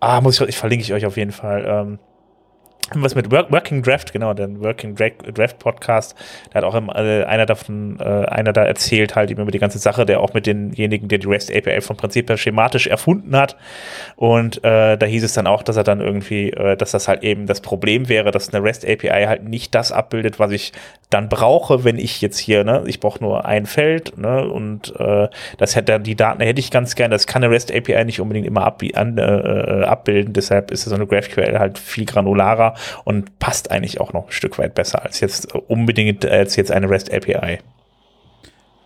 ah, 0.00 0.20
muss 0.20 0.40
ich, 0.40 0.48
ich 0.48 0.58
verlinke 0.58 0.84
ich 0.84 0.92
euch 0.92 1.06
auf 1.06 1.16
jeden 1.16 1.32
Fall. 1.32 1.64
Ähm, 1.66 1.98
was 2.96 3.14
mit 3.14 3.30
Work, 3.30 3.52
Working 3.52 3.82
Draft, 3.82 4.12
genau, 4.12 4.34
den 4.34 4.60
Working 4.60 4.94
Draft 4.96 5.58
Podcast, 5.58 6.14
da 6.50 6.56
hat 6.56 6.64
auch 6.64 6.74
äh, 6.74 7.24
einer 7.24 7.46
davon, 7.46 7.98
äh, 8.00 8.04
einer 8.04 8.52
da 8.52 8.64
erzählt 8.64 9.14
halt 9.14 9.30
eben 9.30 9.42
über 9.42 9.50
die 9.50 9.58
ganze 9.58 9.78
Sache, 9.78 10.06
der 10.06 10.20
auch 10.20 10.34
mit 10.34 10.46
denjenigen, 10.46 11.08
der 11.08 11.18
die 11.18 11.26
REST 11.26 11.54
API 11.54 11.80
vom 11.80 11.96
Prinzip 11.96 12.28
her 12.28 12.36
schematisch 12.36 12.86
erfunden 12.86 13.36
hat. 13.36 13.56
Und 14.16 14.64
äh, 14.64 14.96
da 14.96 15.06
hieß 15.06 15.24
es 15.24 15.34
dann 15.34 15.46
auch, 15.46 15.62
dass 15.62 15.76
er 15.76 15.84
dann 15.84 16.00
irgendwie, 16.00 16.50
äh, 16.50 16.76
dass 16.76 16.90
das 16.90 17.08
halt 17.08 17.22
eben 17.22 17.46
das 17.46 17.60
Problem 17.60 18.08
wäre, 18.08 18.30
dass 18.30 18.52
eine 18.52 18.64
REST 18.64 18.88
API 18.88 19.24
halt 19.26 19.44
nicht 19.44 19.74
das 19.74 19.92
abbildet, 19.92 20.38
was 20.38 20.50
ich 20.50 20.72
dann 21.10 21.28
brauche, 21.28 21.84
wenn 21.84 21.98
ich 21.98 22.20
jetzt 22.20 22.38
hier, 22.38 22.64
ne, 22.64 22.84
ich 22.86 23.00
brauche 23.00 23.22
nur 23.22 23.44
ein 23.44 23.66
Feld, 23.66 24.16
ne, 24.16 24.48
und 24.48 24.94
äh, 24.98 25.28
das 25.58 25.74
hätte 25.74 25.98
die 25.98 26.14
Daten 26.14 26.40
hätte 26.40 26.60
ich 26.60 26.70
ganz 26.70 26.94
gerne. 26.94 27.14
Das 27.14 27.26
kann 27.26 27.42
eine 27.42 27.52
REST 27.52 27.74
API 27.74 28.04
nicht 28.04 28.20
unbedingt 28.20 28.46
immer 28.46 28.64
ab, 28.64 28.82
an, 28.94 29.18
äh, 29.18 29.22
äh, 29.22 29.84
abbilden. 29.84 30.32
Deshalb 30.32 30.70
ist 30.70 30.84
so 30.84 30.94
eine 30.94 31.06
GraphQL 31.06 31.58
halt 31.58 31.78
viel 31.78 32.04
granularer 32.04 32.74
und 33.04 33.38
passt 33.38 33.70
eigentlich 33.70 34.00
auch 34.00 34.12
noch 34.12 34.26
ein 34.26 34.32
Stück 34.32 34.58
weit 34.58 34.74
besser 34.74 35.02
als 35.02 35.20
jetzt 35.20 35.54
unbedingt 35.54 36.26
als 36.26 36.56
jetzt 36.56 36.70
eine 36.70 36.88
REST 36.88 37.12
API. 37.12 37.58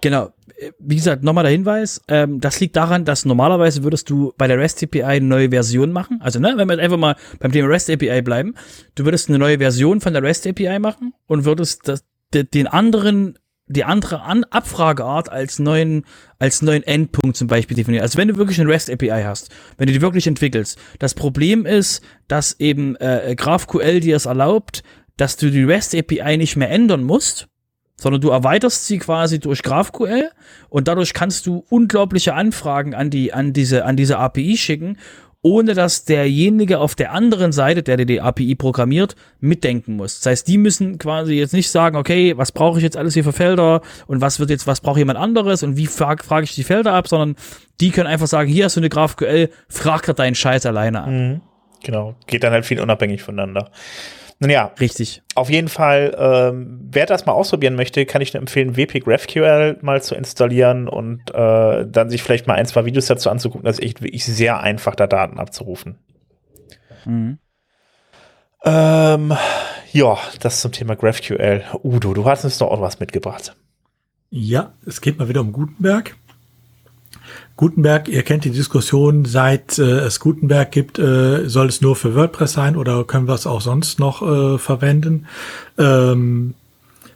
Genau. 0.00 0.30
Wie 0.78 0.96
gesagt, 0.96 1.24
nochmal 1.24 1.44
der 1.44 1.52
Hinweis, 1.52 2.02
ähm, 2.08 2.38
das 2.38 2.60
liegt 2.60 2.76
daran, 2.76 3.04
dass 3.04 3.24
normalerweise 3.24 3.82
würdest 3.82 4.08
du 4.10 4.34
bei 4.36 4.46
der 4.46 4.58
REST 4.58 4.84
API 4.84 5.02
eine 5.02 5.24
neue 5.24 5.48
Version 5.48 5.92
machen. 5.92 6.20
Also, 6.22 6.38
ne, 6.38 6.52
wenn 6.56 6.68
wir 6.68 6.78
einfach 6.78 6.98
mal 6.98 7.16
beim 7.40 7.52
Thema 7.52 7.68
REST 7.68 7.90
API 7.90 8.20
bleiben, 8.22 8.54
du 8.94 9.04
würdest 9.04 9.28
eine 9.28 9.38
neue 9.38 9.58
Version 9.58 10.00
von 10.00 10.12
der 10.12 10.22
REST 10.22 10.46
API 10.46 10.78
machen 10.78 11.14
und 11.26 11.44
würdest 11.44 11.88
das, 11.88 12.04
den 12.34 12.66
anderen 12.66 13.38
die 13.66 13.84
andere 13.84 14.22
An 14.22 14.44
Abfrageart 14.44 15.30
als 15.30 15.58
neuen, 15.58 16.04
als 16.38 16.60
neuen 16.60 16.82
Endpunkt 16.82 17.36
zum 17.36 17.48
Beispiel 17.48 17.76
definieren. 17.76 18.02
Also 18.02 18.18
wenn 18.18 18.28
du 18.28 18.36
wirklich 18.36 18.60
eine 18.60 18.70
REST 18.70 18.90
API 18.90 19.22
hast, 19.24 19.50
wenn 19.78 19.86
du 19.86 19.92
die 19.92 20.02
wirklich 20.02 20.26
entwickelst. 20.26 20.78
Das 20.98 21.14
Problem 21.14 21.64
ist, 21.64 22.02
dass 22.28 22.58
eben 22.60 22.96
äh, 22.96 23.34
GraphQL 23.36 24.00
dir 24.00 24.16
es 24.16 24.26
erlaubt, 24.26 24.82
dass 25.16 25.36
du 25.36 25.50
die 25.50 25.64
REST 25.64 25.94
API 25.94 26.36
nicht 26.36 26.56
mehr 26.56 26.70
ändern 26.70 27.04
musst, 27.04 27.48
sondern 27.96 28.20
du 28.20 28.30
erweiterst 28.30 28.86
sie 28.86 28.98
quasi 28.98 29.38
durch 29.38 29.62
GraphQL 29.62 30.30
und 30.68 30.88
dadurch 30.88 31.14
kannst 31.14 31.46
du 31.46 31.64
unglaubliche 31.70 32.34
Anfragen 32.34 32.94
an 32.94 33.08
die, 33.08 33.32
an 33.32 33.52
diese, 33.52 33.84
an 33.84 33.96
diese 33.96 34.18
API 34.18 34.56
schicken 34.56 34.98
ohne 35.44 35.74
dass 35.74 36.06
derjenige 36.06 36.78
auf 36.78 36.94
der 36.94 37.12
anderen 37.12 37.52
Seite, 37.52 37.82
der 37.82 37.98
die 37.98 38.22
API 38.22 38.54
programmiert, 38.54 39.14
mitdenken 39.40 39.94
muss. 39.94 40.20
Das 40.20 40.30
heißt, 40.30 40.48
die 40.48 40.56
müssen 40.56 40.96
quasi 40.98 41.34
jetzt 41.34 41.52
nicht 41.52 41.70
sagen, 41.70 41.98
okay, 41.98 42.32
was 42.38 42.50
brauche 42.50 42.78
ich 42.78 42.82
jetzt 42.82 42.96
alles 42.96 43.12
hier 43.12 43.24
für 43.24 43.34
Felder 43.34 43.82
und 44.06 44.22
was 44.22 44.40
wird 44.40 44.48
jetzt, 44.48 44.66
was 44.66 44.80
braucht 44.80 44.96
jemand 44.96 45.18
anderes 45.18 45.62
und 45.62 45.76
wie 45.76 45.86
frage 45.86 46.24
frag 46.24 46.44
ich 46.44 46.54
die 46.54 46.64
Felder 46.64 46.94
ab, 46.94 47.08
sondern 47.08 47.36
die 47.78 47.90
können 47.90 48.06
einfach 48.06 48.26
sagen, 48.26 48.50
hier 48.50 48.64
hast 48.64 48.76
du 48.76 48.80
eine 48.80 48.88
GraphQL, 48.88 49.50
frag 49.68 50.04
grad 50.04 50.18
deinen 50.18 50.34
Scheiß 50.34 50.64
alleine 50.64 51.02
an. 51.02 51.28
Mhm. 51.28 51.40
Genau, 51.82 52.14
geht 52.26 52.42
dann 52.42 52.52
halt 52.52 52.64
viel 52.64 52.80
unabhängig 52.80 53.22
voneinander. 53.22 53.70
Nun 54.40 54.50
ja, 54.50 54.72
richtig. 54.80 55.22
Auf 55.34 55.48
jeden 55.48 55.68
Fall, 55.68 56.14
ähm, 56.18 56.80
wer 56.90 57.06
das 57.06 57.24
mal 57.26 57.32
ausprobieren 57.32 57.76
möchte, 57.76 58.04
kann 58.04 58.20
ich 58.20 58.34
nur 58.34 58.40
empfehlen, 58.40 58.76
WP 58.76 59.00
GraphQL 59.00 59.78
mal 59.80 60.02
zu 60.02 60.14
installieren 60.14 60.88
und 60.88 61.30
äh, 61.32 61.86
dann 61.86 62.10
sich 62.10 62.22
vielleicht 62.22 62.46
mal 62.46 62.54
ein, 62.54 62.66
zwei 62.66 62.84
Videos 62.84 63.06
dazu 63.06 63.30
anzugucken. 63.30 63.64
Das 63.64 63.78
ist 63.78 63.84
echt 63.84 64.02
wirklich 64.02 64.24
sehr 64.24 64.60
einfach, 64.60 64.94
da 64.96 65.06
Daten 65.06 65.38
abzurufen. 65.38 65.98
Mhm. 67.04 67.38
Ähm, 68.64 69.36
ja, 69.92 70.18
das 70.40 70.60
zum 70.60 70.72
Thema 70.72 70.96
GraphQL. 70.96 71.62
Udo, 71.82 72.14
du 72.14 72.24
hast 72.24 72.44
uns 72.44 72.58
doch 72.58 72.70
auch 72.70 72.80
was 72.80 72.98
mitgebracht. 72.98 73.54
Ja, 74.30 74.72
es 74.84 75.00
geht 75.00 75.18
mal 75.18 75.28
wieder 75.28 75.42
um 75.42 75.52
Gutenberg. 75.52 76.16
Gutenberg, 77.56 78.08
ihr 78.08 78.22
kennt 78.22 78.44
die 78.44 78.50
Diskussion, 78.50 79.24
seit 79.24 79.78
äh, 79.78 80.00
es 80.00 80.18
Gutenberg 80.18 80.72
gibt, 80.72 80.98
äh, 80.98 81.48
soll 81.48 81.68
es 81.68 81.80
nur 81.80 81.94
für 81.94 82.14
WordPress 82.14 82.54
sein 82.54 82.76
oder 82.76 83.04
können 83.04 83.28
wir 83.28 83.34
es 83.34 83.46
auch 83.46 83.60
sonst 83.60 84.00
noch 84.00 84.22
äh, 84.22 84.58
verwenden? 84.58 85.26
Ähm, 85.78 86.54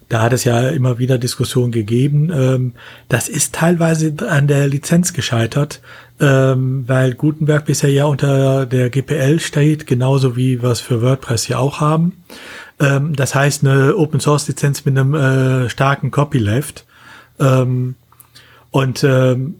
da 0.08 0.22
hat 0.22 0.32
es 0.32 0.44
ja 0.44 0.68
immer 0.68 0.98
wieder 0.98 1.18
Diskussionen 1.18 1.72
gegeben. 1.72 2.30
Ähm, 2.32 2.72
das 3.08 3.28
ist 3.28 3.54
teilweise 3.54 4.14
an 4.28 4.46
der 4.46 4.66
Lizenz 4.68 5.12
gescheitert, 5.12 5.80
ähm, 6.20 6.84
weil 6.86 7.14
Gutenberg 7.14 7.66
bisher 7.66 7.90
ja 7.90 8.06
unter 8.06 8.64
der 8.64 8.90
GPL 8.90 9.40
steht, 9.40 9.86
genauso 9.86 10.36
wie 10.36 10.62
wir 10.62 10.70
es 10.70 10.80
für 10.80 11.02
WordPress 11.02 11.48
ja 11.48 11.58
auch 11.58 11.80
haben. 11.80 12.24
Ähm, 12.80 13.16
das 13.16 13.34
heißt 13.34 13.64
eine 13.64 13.96
Open 13.96 14.20
Source 14.20 14.48
Lizenz 14.48 14.84
mit 14.84 14.96
einem 14.96 15.14
äh, 15.14 15.68
starken 15.68 16.10
Copyleft. 16.10 16.86
Ähm, 17.38 17.96
und 18.70 19.04
ähm, 19.04 19.56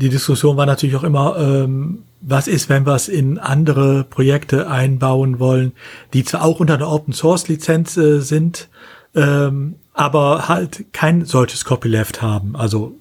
die 0.00 0.08
Diskussion 0.08 0.56
war 0.56 0.66
natürlich 0.66 0.96
auch 0.96 1.04
immer, 1.04 1.36
ähm, 1.38 2.04
was 2.20 2.48
ist, 2.48 2.68
wenn 2.68 2.86
wir 2.86 2.94
es 2.94 3.08
in 3.08 3.38
andere 3.38 4.04
Projekte 4.04 4.68
einbauen 4.68 5.38
wollen, 5.38 5.72
die 6.12 6.24
zwar 6.24 6.44
auch 6.44 6.60
unter 6.60 6.74
einer 6.74 6.90
Open 6.90 7.12
Source 7.12 7.48
Lizenz 7.48 7.96
äh, 7.96 8.20
sind, 8.20 8.68
ähm, 9.14 9.76
aber 9.92 10.48
halt 10.48 10.86
kein 10.92 11.24
solches 11.24 11.64
Copyleft 11.64 12.22
haben. 12.22 12.56
Also 12.56 12.96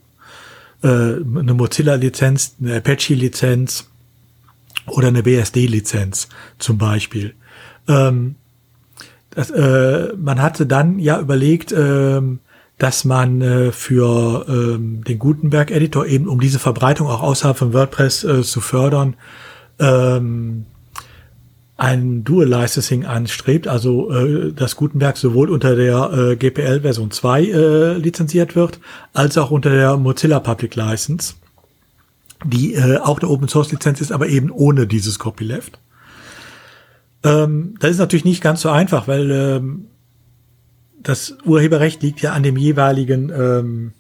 äh, 0.84 0.88
eine 0.88 1.54
Mozilla 1.54 1.96
Lizenz, 1.96 2.56
eine 2.62 2.78
Apache 2.78 3.14
Lizenz 3.14 3.90
oder 4.88 5.10
eine 5.10 5.24
BSD 5.24 5.68
Lizenz 5.68 6.28
zum 6.58 6.78
Beispiel. 6.78 7.34
Ähm, 7.88 8.36
das, 9.30 9.52
äh, 9.52 10.14
man 10.18 10.42
hatte 10.42 10.66
dann 10.66 11.00
ja 11.00 11.20
überlegt, 11.20 11.72
ähm, 11.72 12.40
dass 12.80 13.06
man 13.06 13.42
äh, 13.42 13.72
für 13.72 14.46
ähm, 14.48 15.04
den 15.04 15.20
Gutenberg-Editor 15.20 16.08
eben, 16.08 16.28
um 16.28 16.40
diese 16.40 16.60
Verbreitung 16.60 17.08
auch 17.08 17.22
außerhalb 17.22 17.58
von 17.58 17.74
WordPress 17.74 18.24
äh, 18.24 18.42
zu 18.42 18.62
fördern, 18.62 19.16
ähm, 19.80 20.66
ein 21.76 22.24
Dual 22.24 22.48
Licensing 22.48 23.06
anstrebt, 23.06 23.68
also 23.68 24.12
äh, 24.12 24.54
dass 24.54 24.78
Gutenberg 24.78 25.18
sowohl 25.18 25.50
unter 25.50 25.76
der 25.76 26.12
äh, 26.12 26.36
GPL 26.38 26.82
Version 26.82 27.12
2 27.12 27.44
äh, 27.44 27.94
lizenziert 27.98 28.56
wird, 28.56 28.80
als 29.14 29.38
auch 29.38 29.52
unter 29.52 29.70
der 29.70 29.98
Mozilla 29.98 30.40
Public 30.40 30.76
License, 30.76 31.36
die 32.46 32.76
äh, 32.76 32.98
auch 32.98 33.20
eine 33.20 33.30
Open 33.30 33.50
Source 33.50 33.72
Lizenz 33.72 34.00
ist, 34.00 34.12
aber 34.12 34.28
eben 34.28 34.52
ohne 34.52 34.88
dieses 34.88 35.20
Copyleft. 35.20 35.80
Ähm, 37.24 37.76
das 37.80 37.92
ist 37.92 38.00
natürlich 38.00 38.26
nicht 38.26 38.42
ganz 38.42 38.62
so 38.62 38.70
einfach, 38.70 39.08
weil 39.10 39.32
ähm, 39.32 39.86
das 41.02 41.38
Urheberrecht 41.46 42.02
liegt 42.02 42.22
ja 42.22 42.34
an 42.34 42.44
dem 42.44 42.58
jeweiligen 42.58 43.32
ähm, 43.32 43.94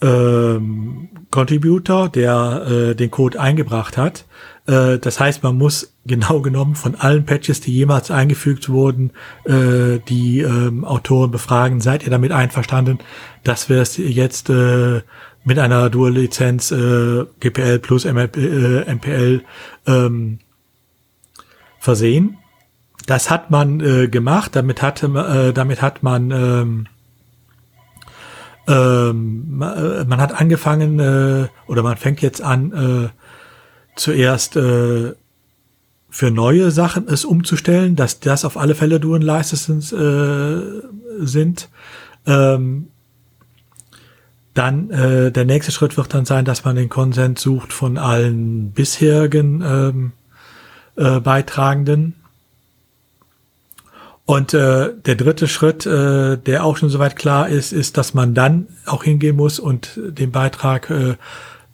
ähm, 0.00 1.08
Contributor, 1.30 2.08
der 2.08 2.66
äh, 2.68 2.94
den 2.94 3.10
Code 3.10 3.40
eingebracht 3.40 3.96
hat. 3.96 4.26
Äh, 4.66 4.98
das 4.98 5.20
heißt, 5.20 5.42
man 5.42 5.56
muss 5.56 5.94
genau 6.04 6.40
genommen 6.40 6.74
von 6.74 6.94
allen 6.94 7.24
Patches, 7.24 7.60
die 7.60 7.72
jemals 7.72 8.10
eingefügt 8.10 8.68
wurden, 8.68 9.12
äh, 9.44 9.98
die 10.08 10.40
ähm, 10.40 10.84
Autoren 10.84 11.30
befragen, 11.30 11.80
seid 11.80 12.04
ihr 12.04 12.10
damit 12.10 12.32
einverstanden, 12.32 12.98
dass 13.42 13.68
wir 13.68 13.78
es 13.78 13.96
jetzt 13.96 14.50
äh, 14.50 15.02
mit 15.44 15.58
einer 15.58 15.90
Dual-Lizenz 15.90 16.70
äh, 16.70 17.24
GPL 17.40 17.78
plus 17.78 18.04
MLP, 18.04 18.36
äh, 18.36 18.94
MPL 18.94 19.42
ähm, 19.86 20.38
versehen. 21.78 22.38
Das 23.06 23.30
hat 23.30 23.50
man 23.50 23.80
äh, 23.80 24.08
gemacht, 24.08 24.56
damit 24.56 24.80
hatte 24.82 25.06
äh, 25.06 25.52
damit 25.52 25.82
hat 25.82 26.02
man 26.02 26.30
ähm, 26.30 26.86
ähm, 28.66 29.62
äh, 29.62 30.04
man 30.04 30.20
hat 30.20 30.40
angefangen 30.40 30.98
äh, 30.98 31.48
oder 31.66 31.82
man 31.82 31.96
fängt 31.96 32.22
jetzt 32.22 32.40
an 32.40 32.72
äh, 32.72 33.08
zuerst 33.96 34.56
äh, 34.56 35.12
für 36.08 36.30
neue 36.30 36.70
Sachen 36.70 37.08
es 37.08 37.24
umzustellen, 37.24 37.96
dass 37.96 38.20
das 38.20 38.44
auf 38.44 38.56
alle 38.56 38.74
Fälle 38.74 39.00
Dual 39.00 39.22
Licenses 39.22 39.92
äh, 39.92 40.62
sind. 41.18 41.68
Ähm, 42.24 42.88
dann 44.54 44.90
äh, 44.90 45.32
der 45.32 45.44
nächste 45.44 45.72
Schritt 45.72 45.96
wird 45.96 46.14
dann 46.14 46.24
sein, 46.24 46.44
dass 46.44 46.64
man 46.64 46.76
den 46.76 46.88
Konsens 46.88 47.42
sucht 47.42 47.72
von 47.72 47.98
allen 47.98 48.70
bisherigen 48.70 49.62
ähm, 49.66 50.12
äh, 50.94 51.18
Beitragenden. 51.18 52.14
Und 54.26 54.54
äh, 54.54 54.90
der 55.04 55.16
dritte 55.16 55.48
Schritt, 55.48 55.84
äh, 55.84 56.38
der 56.38 56.64
auch 56.64 56.78
schon 56.78 56.88
soweit 56.88 57.16
klar 57.16 57.48
ist, 57.48 57.72
ist, 57.72 57.98
dass 57.98 58.14
man 58.14 58.34
dann 58.34 58.68
auch 58.86 59.04
hingehen 59.04 59.36
muss 59.36 59.58
und 59.58 59.90
den 59.96 60.32
Beitrag, 60.32 60.88
äh, 60.88 61.16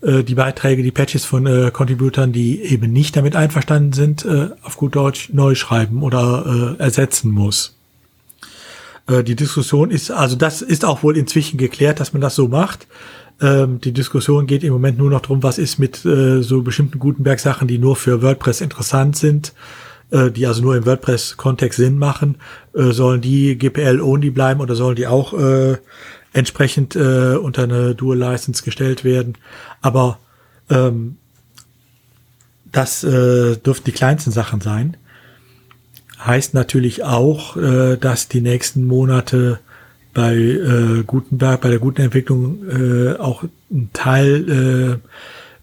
äh, 0.03 0.25
die 0.25 0.35
Beiträge, 0.35 0.83
die 0.83 0.91
Patches 0.91 1.25
von 1.25 1.47
äh, 1.47 1.71
Contributern, 1.71 2.33
die 2.33 2.61
eben 2.63 2.93
nicht 2.93 3.17
damit 3.17 3.37
einverstanden 3.37 3.93
sind, 3.93 4.25
äh, 4.25 4.49
auf 4.63 4.77
gut 4.77 4.97
Deutsch 4.97 5.31
neu 5.33 5.55
schreiben 5.55 6.03
oder 6.03 6.77
äh, 6.79 6.83
ersetzen 6.83 7.31
muss. 7.31 7.77
Äh, 9.07 9.23
die 9.23 9.37
Diskussion 9.37 9.93
ist, 9.93 10.11
also 10.11 10.35
das 10.35 10.61
ist 10.61 10.85
auch 10.85 11.05
wohl 11.05 11.17
inzwischen 11.17 11.57
geklärt, 11.57 12.01
dass 12.01 12.13
man 12.13 12.21
das 12.21 12.35
so 12.35 12.49
macht. 12.49 12.89
Ähm, 13.41 13.81
die 13.81 13.93
Diskussion 13.93 14.47
geht 14.47 14.65
im 14.65 14.73
Moment 14.73 14.99
nur 14.99 15.11
noch 15.11 15.21
darum, 15.21 15.43
was 15.43 15.59
ist 15.59 15.79
mit 15.79 16.05
äh, 16.05 16.43
so 16.43 16.63
bestimmten 16.63 16.99
Gutenberg-Sachen, 16.99 17.69
die 17.69 17.79
nur 17.79 17.95
für 17.95 18.23
WordPress 18.23 18.61
interessant 18.61 19.17
sind, 19.17 19.53
äh, 20.11 20.31
die 20.31 20.47
also 20.47 20.63
nur 20.63 20.77
im 20.77 20.87
WordPress-Kontext 20.87 21.79
Sinn 21.79 21.99
machen. 21.99 22.37
Äh, 22.75 22.93
sollen 22.93 23.21
die 23.21 23.57
GPL-only 23.57 24.31
bleiben 24.31 24.61
oder 24.61 24.75
sollen 24.75 24.97
die 24.97 25.07
auch 25.07 25.33
äh, 25.33 25.77
entsprechend 26.33 26.97
äh, 26.97 27.37
unter 27.37 27.65
eine 27.65 27.95
Dual-License 27.95 28.63
gestellt 28.63 29.05
werden? 29.05 29.39
Aber 29.81 30.19
ähm, 30.69 31.17
das 32.71 33.03
äh, 33.05 33.57
dürften 33.57 33.87
die 33.87 33.93
kleinsten 33.93 34.31
Sachen 34.31 34.61
sein 34.61 34.97
heißt 36.25 36.55
natürlich 36.55 37.03
auch, 37.05 37.57
äh, 37.57 37.97
dass 37.97 38.29
die 38.29 38.41
nächsten 38.41 38.85
Monate 38.85 39.59
bei 40.13 40.35
äh, 40.35 41.03
Gutenberg, 41.07 41.61
bei 41.61 41.71
der 41.71 41.79
guten 41.79 42.03
Entwicklung 42.03 42.59
äh, 42.69 43.17
auch 43.17 43.45
ein 43.71 43.91
Teil 43.93 45.01
äh, 45.03 45.09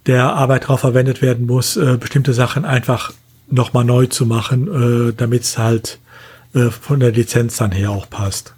der 0.06 0.34
Arbeit 0.34 0.64
darauf 0.64 0.80
verwendet 0.80 1.22
werden 1.22 1.46
muss, 1.46 1.76
äh, 1.76 1.98
bestimmte 2.00 2.34
Sachen 2.34 2.66
einfach 2.66 3.14
nochmal 3.48 3.84
neu 3.84 4.08
zu 4.08 4.26
machen, 4.26 5.10
äh, 5.10 5.14
damit 5.14 5.44
es 5.44 5.58
halt 5.58 6.00
äh, 6.54 6.70
von 6.70 7.00
der 7.00 7.12
Lizenz 7.12 7.58
dann 7.58 7.72
her 7.72 7.92
auch 7.92 8.10
passt. 8.10 8.54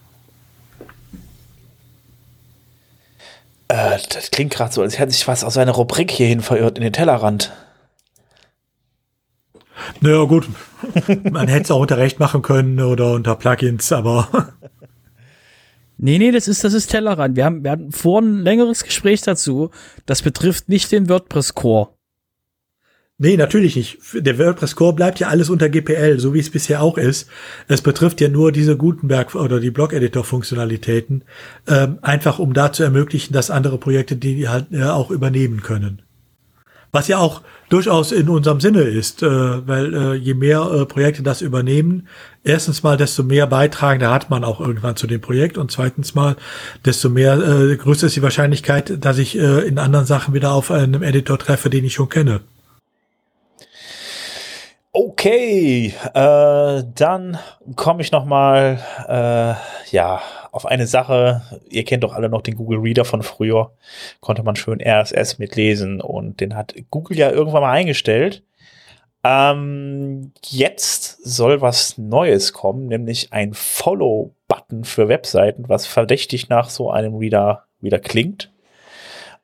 Äh, 3.68 4.00
das 4.12 4.32
klingt 4.32 4.54
gerade 4.54 4.74
so, 4.74 4.82
als 4.82 4.98
hätte 4.98 5.12
sich 5.12 5.28
was 5.28 5.44
aus 5.44 5.54
seiner 5.54 5.74
Rubrik 5.74 6.12
hierhin 6.12 6.42
verirrt 6.42 6.78
in 6.78 6.84
den 6.84 6.94
Tellerrand. 6.94 7.52
Naja, 10.02 10.24
gut. 10.24 10.48
Man 11.32 11.48
hätte 11.48 11.64
es 11.64 11.72
auch 11.72 11.80
unter 11.80 11.98
Recht 11.98 12.20
machen 12.20 12.42
können 12.42 12.80
oder 12.80 13.14
unter 13.14 13.36
Plugins, 13.36 13.92
aber. 13.92 14.54
Nee, 16.02 16.18
nee, 16.18 16.32
das 16.32 16.48
ist, 16.48 16.64
das 16.64 16.72
ist 16.72 16.88
Tellerrand. 16.88 17.36
Wir 17.36 17.44
haben, 17.44 17.62
wir 17.62 17.72
hatten 17.72 17.92
vorhin 17.92 18.38
ein 18.38 18.44
längeres 18.44 18.86
Gespräch 18.86 19.22
dazu. 19.22 19.70
Das 20.06 20.22
betrifft 20.22 20.70
nicht 20.70 20.94
den 20.94 21.10
WordPress 21.10 21.56
Core. 21.56 21.90
Nee, 23.22 23.36
natürlich 23.36 23.76
nicht. 23.76 23.98
Der 24.14 24.40
WordPress 24.40 24.78
Core 24.78 24.94
bleibt 24.94 25.20
ja 25.20 25.28
alles 25.28 25.50
unter 25.50 25.68
GPL, 25.68 26.20
so 26.20 26.34
wie 26.34 26.40
es 26.40 26.50
bisher 26.50 26.82
auch 26.82 26.98
ist. 26.98 27.28
Es 27.68 27.82
betrifft 27.82 28.22
ja 28.22 28.30
nur 28.30 28.54
diese 28.54 28.78
Gutenberg 28.78 29.36
oder 29.36 29.60
die 29.60 29.72
Blog-Editor-Funktionalitäten, 29.72 31.26
ähm, 31.68 32.00
einfach 32.02 32.40
um 32.40 32.54
da 32.54 32.72
zu 32.72 32.84
ermöglichen, 32.84 33.34
dass 33.34 33.52
andere 33.52 33.78
Projekte 33.78 34.16
die 34.16 34.48
halt 34.48 34.68
äh, 34.72 34.84
auch 34.84 35.12
übernehmen 35.12 35.62
können. 35.62 36.02
Was 36.94 37.10
ja 37.10 37.18
auch 37.18 37.42
durchaus 37.68 38.14
in 38.14 38.30
unserem 38.30 38.62
Sinne 38.62 38.84
ist, 38.84 39.22
äh, 39.22 39.68
weil 39.68 39.94
äh, 39.94 40.14
je 40.14 40.34
mehr 40.34 40.62
äh, 40.62 40.86
Projekte 40.86 41.22
das 41.22 41.42
übernehmen, 41.42 42.08
erstens 42.46 42.84
mal, 42.84 42.96
desto 42.96 43.24
mehr 43.24 43.48
Beitragende 43.48 44.10
hat 44.12 44.30
man 44.30 44.46
auch 44.46 44.62
irgendwann 44.62 44.96
zu 44.96 45.08
dem 45.08 45.20
Projekt 45.20 45.58
und 45.58 45.72
zweitens 45.72 46.16
mal, 46.16 46.38
desto 46.86 47.10
mehr 47.10 47.38
äh, 47.38 47.76
größer 47.76 48.08
ist 48.08 48.16
die 48.16 48.24
Wahrscheinlichkeit, 48.24 49.04
dass 49.04 49.18
ich 49.18 49.38
äh, 49.38 49.68
in 49.68 49.78
anderen 49.78 50.06
Sachen 50.06 50.34
wieder 50.34 50.54
auf 50.54 50.72
einem 50.72 51.04
Editor 51.04 51.38
treffe, 51.38 51.70
den 51.70 51.84
ich 51.84 51.96
schon 51.96 52.08
kenne. 52.08 52.40
Okay, 54.92 55.94
äh, 56.16 56.84
dann 56.96 57.38
komme 57.76 58.02
ich 58.02 58.12
noch 58.12 58.26
mal, 58.26 58.80
äh, 59.08 59.94
ja, 59.94 60.22
auf 60.52 60.66
eine 60.66 60.88
Sache. 60.88 61.44
Ihr 61.70 61.86
kennt 61.86 62.04
doch 62.04 62.14
alle 62.14 62.28
noch 62.28 62.42
den 62.42 62.56
Google 62.56 62.80
Reader 62.80 63.06
von 63.06 63.22
früher. 63.22 63.72
Konnte 64.20 64.42
man 64.42 64.56
schön 64.56 64.82
RSS 64.82 65.38
mitlesen 65.38 66.02
und 66.02 66.42
den 66.42 66.56
hat 66.56 66.74
Google 66.90 67.18
ja 67.18 67.30
irgendwann 67.30 67.62
mal 67.62 67.72
eingestellt. 67.72 68.44
Ähm, 69.24 70.32
jetzt 70.46 71.24
soll 71.24 71.62
was 71.62 72.00
Neues 72.00 72.54
kommen, 72.54 72.88
nämlich 72.88 73.32
ein 73.32 73.54
Follow-Button 73.54 74.86
für 74.86 75.08
Webseiten, 75.08 75.66
was 75.68 75.86
verdächtig 75.86 76.50
nach 76.50 76.70
so 76.72 76.90
einem 76.90 77.16
Reader 77.16 77.66
wieder 77.80 78.00
klingt. 78.00 78.52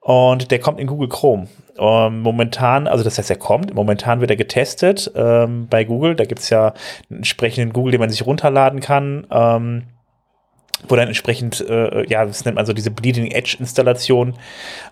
Und 0.05 0.51
der 0.51 0.59
kommt 0.59 0.79
in 0.79 0.85
Google 0.85 1.09
Chrome. 1.09 1.47
Ähm, 1.79 2.21
momentan, 2.21 2.87
also 2.87 3.03
das 3.03 3.17
heißt, 3.17 3.31
er 3.31 3.37
kommt, 3.37 3.73
momentan 3.73 4.21
wird 4.21 4.29
er 4.29 4.37
getestet 4.37 5.11
ähm, 5.15 5.65
bei 5.67 5.83
Google. 5.83 6.15
Da 6.15 6.25
gibt's 6.25 6.51
ja 6.51 6.75
einen 7.09 7.17
entsprechenden 7.17 7.73
Google, 7.73 7.89
den 7.89 8.01
man 8.01 8.11
sich 8.11 8.23
runterladen 8.23 8.81
kann. 8.81 9.25
Ähm, 9.31 9.85
wo 10.87 10.95
dann 10.95 11.07
entsprechend, 11.07 11.61
äh, 11.67 12.05
ja, 12.07 12.25
das 12.25 12.45
nennt 12.45 12.55
man 12.55 12.65
so 12.65 12.73
diese 12.73 12.91
Bleeding 12.91 13.31
Edge 13.31 13.57
Installation, 13.59 14.35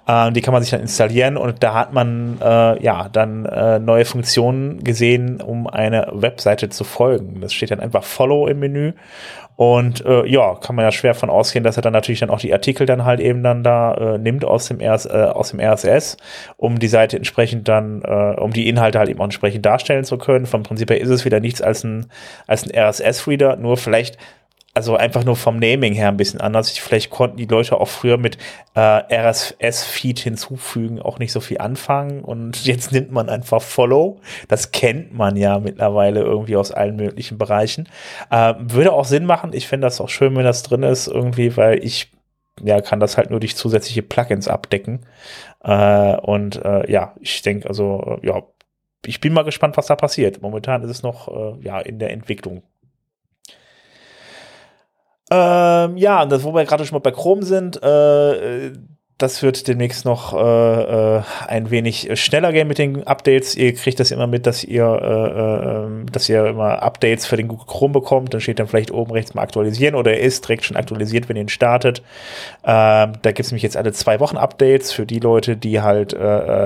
äh, 0.07 0.32
die 0.32 0.41
kann 0.41 0.53
man 0.53 0.61
sich 0.61 0.72
dann 0.72 0.82
installieren 0.82 1.38
und 1.38 1.64
da 1.64 1.74
hat 1.74 1.94
man 1.94 2.38
äh, 2.41 2.84
ja 2.84 3.10
dann 3.10 3.45
äh, 3.45 3.80
neue 3.80 4.06
Funktionen 4.06 4.84
gesehen, 4.84 5.41
um 5.41 5.68
eine 5.68 6.07
Webseite 6.11 6.70
zu 6.70 6.84
folgen. 6.84 7.41
Das 7.41 7.53
steht 7.53 7.72
dann 7.72 7.80
einfach 7.80 8.03
Follow 8.03 8.48
im 8.48 8.60
Menü 8.60 8.94
und 9.56 10.03
äh, 10.06 10.26
ja, 10.26 10.56
kann 10.56 10.76
man 10.76 10.84
ja 10.86 10.91
schwer 10.91 11.14
von 11.14 11.30
ausgehen, 11.30 11.64
dass 11.64 11.78
er 11.78 11.84
dann 11.84 11.94
natürlich 11.94 12.22
dann 12.22 12.32
auch 12.32 12.40
die 12.40 12.52
Artikel 12.52 12.88
dann 12.88 13.06
halt 13.06 13.20
eben 13.20 13.44
dann 13.44 13.64
da 13.64 13.94
äh, 13.94 14.18
nimmt 14.18 14.45
aus 14.45 14.68
dem, 14.68 14.82
RS, 14.82 15.06
äh, 15.06 15.30
aus 15.32 15.52
dem 15.52 15.60
RSS, 15.60 16.18
um 16.57 16.80
die 16.80 16.88
Seite 16.88 17.18
entsprechend 17.18 17.68
dann, 17.68 18.02
äh, 18.02 18.36
um 18.40 18.52
die 18.52 18.68
Inhalte 18.68 18.98
halt 18.98 19.10
eben 19.10 19.20
auch 19.20 19.26
entsprechend 19.26 19.65
darstellen 19.65 20.06
zu 20.06 20.18
können. 20.18 20.48
Vom 20.48 20.64
Prinzip 20.64 20.90
her 20.90 20.99
ist 20.99 21.10
es 21.10 21.24
wieder 21.24 21.40
nichts 21.40 21.61
als 21.61 21.84
ein, 21.84 22.07
als 22.48 22.64
ein 22.64 22.76
RSS-Reader, 22.76 23.57
nur 23.57 23.78
vielleicht 23.78 24.18
also 24.73 24.95
einfach 24.95 25.23
nur 25.23 25.35
vom 25.35 25.59
Naming 25.59 25.93
her 25.93 26.07
ein 26.07 26.17
bisschen 26.17 26.41
anders. 26.41 26.71
Vielleicht 26.71 27.11
konnten 27.11 27.37
die 27.37 27.45
Leute 27.45 27.79
auch 27.79 27.87
früher 27.87 28.17
mit 28.17 28.37
äh, 28.73 28.79
RSS-Feed 28.79 30.19
hinzufügen 30.19 30.99
auch 30.99 31.19
nicht 31.19 31.31
so 31.31 31.39
viel 31.41 31.59
anfangen 31.59 32.23
und 32.23 32.65
jetzt 32.65 32.91
nimmt 32.91 33.11
man 33.11 33.29
einfach 33.29 33.61
Follow. 33.61 34.19
Das 34.47 34.71
kennt 34.71 35.13
man 35.13 35.37
ja 35.37 35.59
mittlerweile 35.59 36.21
irgendwie 36.21 36.55
aus 36.55 36.71
allen 36.71 36.95
möglichen 36.95 37.37
Bereichen. 37.37 37.87
Äh, 38.31 38.55
würde 38.59 38.93
auch 38.93 39.05
Sinn 39.05 39.25
machen. 39.25 39.51
Ich 39.53 39.67
finde 39.67 39.85
das 39.85 40.01
auch 40.01 40.09
schön, 40.09 40.35
wenn 40.35 40.43
das 40.43 40.63
drin 40.63 40.83
ist 40.83 41.07
irgendwie, 41.07 41.55
weil 41.55 41.83
ich 41.83 42.11
ja 42.61 42.81
kann 42.81 42.99
das 42.99 43.17
halt 43.17 43.29
nur 43.29 43.39
durch 43.39 43.55
zusätzliche 43.55 44.01
Plugins 44.01 44.47
abdecken. 44.47 45.05
Äh, 45.63 46.15
und 46.17 46.63
äh, 46.63 46.91
ja, 46.91 47.13
ich 47.19 47.43
denke 47.43 47.69
also 47.69 48.19
ja, 48.23 48.41
ich 49.05 49.19
bin 49.19 49.33
mal 49.33 49.43
gespannt, 49.43 49.77
was 49.77 49.87
da 49.87 49.95
passiert. 49.95 50.41
Momentan 50.41 50.81
ist 50.81 50.89
es 50.89 51.03
noch 51.03 51.27
äh, 51.27 51.63
ja 51.63 51.79
in 51.79 51.99
der 51.99 52.11
Entwicklung. 52.11 52.63
Ähm, 55.31 55.97
ja, 55.97 56.23
und 56.23 56.31
das, 56.31 56.43
wo 56.43 56.53
wir 56.53 56.65
gerade 56.65 56.85
schon 56.85 56.95
mal 56.95 56.99
bei 56.99 57.11
Chrome 57.11 57.43
sind, 57.43 57.81
äh, 57.81 58.71
das 59.23 59.41
wird 59.43 59.67
demnächst 59.67 60.05
noch 60.05 60.33
äh, 60.33 61.17
äh, 61.17 61.21
ein 61.47 61.69
wenig 61.69 62.09
schneller 62.19 62.51
gehen 62.51 62.67
mit 62.67 62.77
den 62.77 63.05
Updates. 63.07 63.55
Ihr 63.55 63.73
kriegt 63.73 63.99
das 63.99 64.11
immer 64.11 64.27
mit, 64.27 64.45
dass 64.47 64.63
ihr, 64.63 64.83
äh, 64.83 66.03
äh, 66.03 66.11
dass 66.11 66.27
ihr 66.27 66.47
immer 66.47 66.81
Updates 66.81 67.25
für 67.25 67.37
den 67.37 67.47
Google 67.47 67.67
Chrome 67.67 67.93
bekommt. 67.93 68.33
Dann 68.33 68.41
steht 68.41 68.59
dann 68.59 68.67
vielleicht 68.67 68.91
oben 68.91 69.11
rechts 69.11 69.33
mal 69.33 69.43
aktualisieren 69.43 69.95
oder 69.95 70.11
er 70.11 70.19
ist 70.19 70.45
direkt 70.45 70.65
schon 70.65 70.77
aktualisiert, 70.77 71.29
wenn 71.29 71.37
ihr 71.37 71.43
ihn 71.43 71.49
startet. 71.49 71.99
Ähm, 72.65 73.13
da 73.21 73.31
gibt 73.31 73.39
es 73.41 73.51
nämlich 73.51 73.63
jetzt 73.63 73.77
alle 73.77 73.93
zwei 73.93 74.19
Wochen 74.19 74.35
Updates 74.35 74.91
für 74.91 75.05
die 75.05 75.19
Leute, 75.19 75.55
die 75.55 75.81
halt 75.81 76.13
äh, 76.13 76.17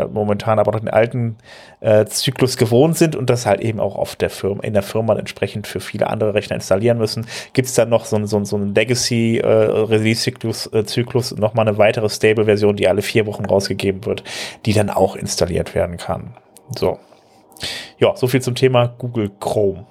äh, 0.03 0.07
momentan 0.07 0.57
aber 0.57 0.71
noch 0.71 0.79
den 0.79 0.89
alten 0.89 1.37
äh, 1.79 2.05
Zyklus 2.05 2.57
gewohnt 2.57 2.97
sind 2.97 3.15
und 3.15 3.29
das 3.29 3.45
halt 3.45 3.61
eben 3.61 3.79
auch 3.79 3.95
auf 3.95 4.15
der 4.15 4.29
Firma, 4.29 4.63
in 4.63 4.73
der 4.73 4.83
Firma 4.83 5.15
entsprechend 5.15 5.67
für 5.67 5.79
viele 5.79 6.07
andere 6.07 6.33
Rechner 6.33 6.55
installieren 6.55 6.97
müssen. 6.97 7.27
Gibt 7.53 7.67
es 7.67 7.75
dann 7.75 7.89
noch 7.89 8.05
so, 8.05 8.25
so, 8.25 8.43
so 8.43 8.55
einen 8.55 8.73
Legacy-Release-Zyklus, 8.73 10.67
äh, 10.73 10.85
Zyklus, 10.85 11.35
nochmal 11.35 11.67
eine 11.67 11.77
weitere 11.77 12.09
Stable-Version, 12.09 12.75
die 12.75 12.87
alle 12.87 13.01
vier 13.01 13.25
Wochen 13.27 13.45
rausgegeben 13.45 14.05
wird, 14.05 14.23
die 14.65 14.73
dann 14.73 14.89
auch 14.89 15.15
installiert 15.15 15.75
werden 15.75 15.97
kann. 15.97 16.33
So. 16.75 16.97
Ja, 17.99 18.15
so 18.15 18.27
viel 18.27 18.41
zum 18.41 18.55
Thema 18.55 18.87
Google 18.97 19.31
Chrome. 19.39 19.85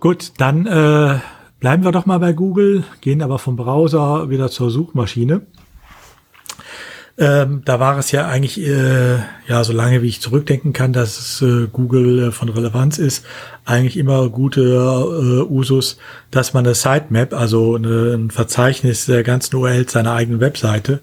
Gut, 0.00 0.32
dann 0.38 0.66
äh, 0.66 1.18
bleiben 1.60 1.84
wir 1.84 1.92
doch 1.92 2.06
mal 2.06 2.18
bei 2.18 2.32
Google, 2.32 2.84
gehen 3.00 3.22
aber 3.22 3.38
vom 3.38 3.56
Browser 3.56 4.30
wieder 4.30 4.50
zur 4.50 4.70
Suchmaschine. 4.70 5.42
Ähm, 7.18 7.62
da 7.64 7.80
war 7.80 7.98
es 7.98 8.12
ja 8.12 8.26
eigentlich, 8.26 8.60
äh, 8.60 9.16
ja, 9.48 9.64
so 9.64 9.72
lange 9.72 10.02
wie 10.02 10.08
ich 10.08 10.20
zurückdenken 10.20 10.74
kann, 10.74 10.92
dass 10.92 11.40
äh, 11.40 11.66
Google 11.72 12.28
äh, 12.28 12.30
von 12.30 12.50
Relevanz 12.50 12.98
ist, 12.98 13.24
eigentlich 13.64 13.96
immer 13.96 14.28
gute 14.28 14.60
äh, 14.60 15.50
Usus, 15.50 15.96
dass 16.30 16.52
man 16.52 16.66
eine 16.66 16.74
Sitemap, 16.74 17.32
also 17.32 17.76
eine, 17.76 18.12
ein 18.14 18.30
Verzeichnis 18.30 19.06
der 19.06 19.22
ganzen 19.22 19.56
URLs 19.56 19.92
seiner 19.92 20.12
eigenen 20.12 20.40
Webseite 20.40 21.00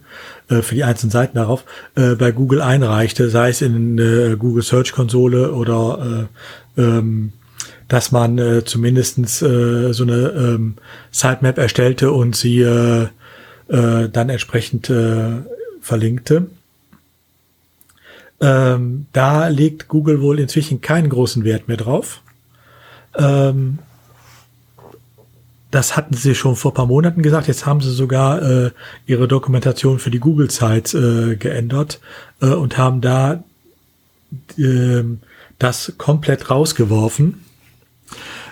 äh, 0.49 0.61
für 0.61 0.75
die 0.75 0.83
einzelnen 0.83 1.09
Seiten 1.09 1.35
darauf 1.35 1.65
äh, 1.95 2.13
bei 2.13 2.31
Google 2.31 2.61
einreichte, 2.61 3.29
sei 3.29 3.49
es 3.49 3.63
in 3.63 4.37
Google 4.37 4.61
Search 4.63 4.91
Konsole 4.91 5.51
oder 5.51 6.27
äh, 6.77 6.81
ähm, 6.81 7.33
dass 7.87 8.11
man 8.11 8.37
äh, 8.37 8.63
zumindestens 8.63 9.41
äh, 9.41 9.93
so 9.93 10.03
eine 10.03 10.29
ähm, 10.29 10.75
Sitemap 11.11 11.57
erstellte 11.57 12.11
und 12.11 12.35
sie 12.35 12.61
äh, 12.61 13.07
äh, 13.67 14.09
dann 14.09 14.29
entsprechend 14.29 14.89
äh, 14.89 15.41
verlinkte. 15.83 16.47
Ähm, 18.41 19.05
da 19.13 19.47
legt 19.47 19.87
Google 19.87 20.21
wohl 20.21 20.39
inzwischen 20.39 20.81
keinen 20.81 21.09
großen 21.09 21.43
Wert 21.43 21.67
mehr 21.67 21.77
drauf. 21.77 22.21
Ähm, 23.15 23.79
das 25.71 25.97
hatten 25.97 26.15
sie 26.15 26.35
schon 26.35 26.55
vor 26.55 26.73
paar 26.73 26.85
Monaten 26.85 27.21
gesagt. 27.21 27.47
Jetzt 27.47 27.65
haben 27.65 27.81
sie 27.81 27.91
sogar 27.91 28.41
äh, 28.41 28.71
ihre 29.05 29.27
Dokumentation 29.27 29.99
für 29.99 30.11
die 30.11 30.19
Google-Zeit 30.19 30.93
äh, 30.93 31.35
geändert 31.35 31.99
äh, 32.41 32.47
und 32.47 32.77
haben 32.77 33.01
da 33.01 33.43
äh, 34.57 35.03
das 35.59 35.93
komplett 35.97 36.49
rausgeworfen. 36.49 37.43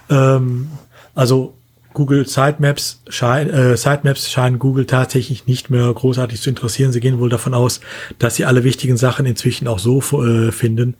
Ähm, 0.10 0.70
also 1.14 1.53
Google 1.93 2.27
Sitemaps, 2.27 3.01
äh, 3.07 3.76
Sitemaps 3.76 4.31
scheinen 4.31 4.59
Google 4.59 4.85
tatsächlich 4.85 5.47
nicht 5.47 5.69
mehr 5.69 5.93
großartig 5.93 6.41
zu 6.41 6.49
interessieren. 6.49 6.91
Sie 6.91 6.99
gehen 6.99 7.19
wohl 7.19 7.30
davon 7.30 7.53
aus, 7.53 7.81
dass 8.19 8.35
sie 8.35 8.45
alle 8.45 8.63
wichtigen 8.63 8.97
Sachen 8.97 9.26
inzwischen 9.26 9.68
auch 9.68 9.80
so 9.80 9.99
äh, 10.23 10.51
finden. 10.51 10.95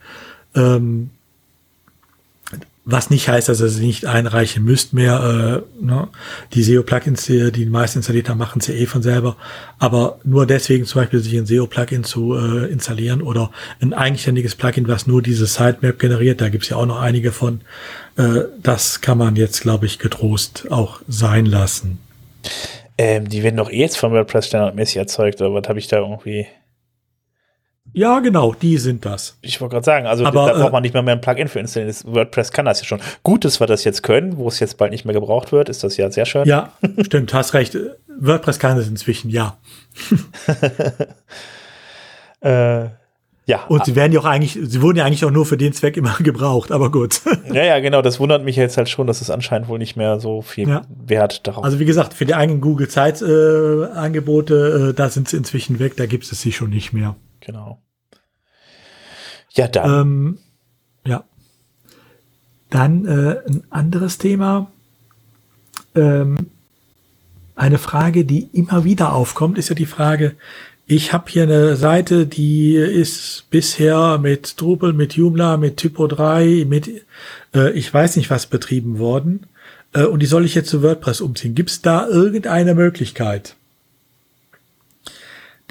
Ähm, 0.56 1.12
was 2.84 3.12
nicht 3.12 3.28
heißt, 3.28 3.48
dass 3.48 3.62
ihr 3.62 3.70
sie 3.70 3.86
nicht 3.86 4.06
einreichen 4.06 4.64
müsst 4.64 4.94
mehr. 4.94 5.64
Äh, 5.80 5.84
ne? 5.86 6.08
Die 6.54 6.64
SEO-Plugins, 6.64 7.26
die 7.26 7.52
die 7.52 7.66
meisten 7.68 8.00
installiert 8.00 8.28
haben, 8.28 8.40
machen 8.40 8.60
sie 8.60 8.74
eh 8.74 8.88
von 8.88 9.04
selber. 9.04 9.38
Aber 9.78 10.20
nur 10.24 10.48
deswegen 10.48 10.86
zum 10.86 11.02
Beispiel 11.02 11.20
sich 11.20 11.38
ein 11.38 11.46
SEO-Plugin 11.46 12.04
zu 12.04 12.36
äh, 12.36 12.72
installieren 12.72 13.22
oder 13.22 13.52
ein 13.82 13.94
eigenständiges 13.94 14.56
Plugin, 14.56 14.88
was 14.88 15.06
nur 15.06 15.22
diese 15.22 15.46
Sitemap 15.46 16.00
generiert, 16.00 16.42
da 16.42 16.50
gibt's 16.50 16.70
ja 16.70 16.78
auch 16.78 16.88
noch 16.88 17.00
einige 17.00 17.32
von, 17.32 17.62
äh, 18.18 18.46
das 18.62 19.02
kann 19.02 19.20
man 19.20 19.36
jetzt, 19.36 19.62
glaube 19.62 19.86
ich, 19.86 20.00
getrost 20.00 20.68
auch 20.72 21.02
sein 21.08 21.46
lassen. 21.46 22.00
Ähm, 22.98 23.30
die 23.30 23.44
werden 23.44 23.58
doch 23.58 23.70
eh 23.70 23.78
jetzt 23.78 23.98
von 23.98 24.12
WordPress 24.12 24.48
standardmäßig 24.48 24.98
erzeugt, 24.98 25.40
oder 25.40 25.54
was 25.54 25.68
habe 25.68 25.80
ich 25.80 25.88
da 25.88 25.98
irgendwie... 25.98 26.48
Ja, 27.94 28.20
genau, 28.20 28.54
die 28.54 28.78
sind 28.78 29.06
das. 29.06 29.38
Ich 29.42 29.60
wollte 29.60 29.74
gerade 29.74 29.86
sagen, 29.86 30.06
also 30.08 30.26
Aber, 30.26 30.46
da 30.46 30.54
braucht 30.54 30.70
äh, 30.70 30.72
man 30.72 30.82
nicht 30.82 30.94
mehr, 30.94 31.04
mehr 31.04 31.16
ein 31.16 31.22
Plugin 31.22 31.48
für 31.48 31.60
installieren. 31.60 31.90
Das 31.90 32.06
WordPress 32.06 32.52
kann 32.52 32.66
das 32.66 32.80
ja 32.80 32.86
schon. 32.86 33.00
Gut, 33.24 33.44
dass 33.44 33.60
wir 33.60 33.68
das 33.68 33.84
jetzt 33.84 34.02
können, 34.04 34.38
wo 34.38 34.48
es 34.48 34.60
jetzt 34.60 34.78
bald 34.78 34.92
nicht 34.92 35.04
mehr 35.04 35.14
gebraucht 35.14 35.52
wird, 35.52 35.68
ist 35.68 35.84
das 35.84 35.98
ja 35.98 36.10
sehr 36.10 36.26
schön. 36.26 36.46
Ja, 36.48 36.72
stimmt, 37.02 37.34
hast 37.34 37.54
recht. 37.54 37.78
WordPress 38.20 38.60
kann 38.60 38.78
es 38.78 38.88
inzwischen, 38.88 39.30
ja. 39.30 39.58
Äh, 42.44 42.90
ja. 43.46 43.66
Und 43.68 43.86
sie 43.86 43.96
werden 43.96 44.14
ja 44.14 44.20
auch 44.20 44.26
eigentlich, 44.26 44.58
sie 44.62 44.82
wurden 44.82 44.98
ja 44.98 45.06
eigentlich 45.06 45.26
auch 45.26 45.32
nur 45.32 45.46
für 45.46 45.58
den 45.58 45.74
Zweck 45.74 45.98
immer 45.98 46.16
gebraucht, 46.20 46.72
aber 46.72 46.90
gut. 46.92 47.22
ja, 47.54 47.64
ja, 47.64 47.80
genau. 47.80 48.02
Das 48.02 48.20
wundert 48.20 48.44
mich 48.44 48.56
jetzt 48.56 48.78
halt 48.78 48.90
schon, 48.90 49.08
dass 49.08 49.22
es 49.22 49.30
anscheinend 49.30 49.68
wohl 49.68 49.78
nicht 49.78 49.96
mehr 49.96 50.20
so 50.20 50.42
viel 50.42 50.68
Ja. 50.68 50.82
Wert 51.06 51.46
darauf 51.48 51.64
Also 51.64 51.80
wie 51.80 51.86
gesagt, 51.86 52.14
für 52.14 52.26
die 52.26 52.34
eigenen 52.34 52.62
Google 52.62 52.90
Sites 52.90 53.22
äh, 53.22 53.86
Angebote, 53.94 54.90
äh, 54.90 54.94
da 54.94 55.10
sind 55.10 55.30
sie 55.30 55.38
inzwischen 55.38 55.80
weg, 55.80 55.98
da 55.98 56.06
gibt 56.06 56.24
es 56.32 56.42
sie 56.42 56.52
schon 56.52 56.70
nicht 56.70 56.94
mehr. 56.94 57.16
Genau. 57.42 57.82
Ja, 59.52 59.68
dann. 59.68 60.02
Ähm, 60.02 60.38
ja. 61.06 61.24
Dann 62.70 63.06
äh, 63.06 63.42
ein 63.48 63.64
anderes 63.70 64.18
Thema. 64.18 64.72
Ähm, 65.94 66.48
eine 67.56 67.78
Frage, 67.78 68.24
die 68.24 68.50
immer 68.54 68.86
wieder 68.86 69.14
aufkommt, 69.14 69.58
ist 69.58 69.70
ja 69.70 69.76
die 69.76 69.86
Frage, 69.86 70.36
ich 70.88 71.14
habe 71.14 71.30
hier 71.30 71.44
eine 71.44 71.76
Seite, 71.76 72.26
die 72.26 72.76
ist 72.76 73.46
bisher 73.50 74.18
mit 74.18 74.60
Drupal, 74.60 74.94
mit 74.94 75.14
Joomla, 75.14 75.58
mit 75.58 75.78
Typo 75.78 76.08
3, 76.08 76.66
mit 76.68 77.06
äh, 77.54 77.72
ich 77.72 77.94
weiß 77.94 78.16
nicht 78.16 78.30
was 78.30 78.48
betrieben 78.48 79.00
worden 79.00 79.48
äh, 79.94 80.04
und 80.04 80.22
die 80.22 80.26
soll 80.26 80.44
ich 80.44 80.56
jetzt 80.56 80.70
zu 80.70 80.82
WordPress 80.82 81.22
umziehen. 81.22 81.56
Gibt 81.56 81.70
es 81.70 81.82
da 81.82 82.08
irgendeine 82.08 82.76
Möglichkeit? 82.76 83.56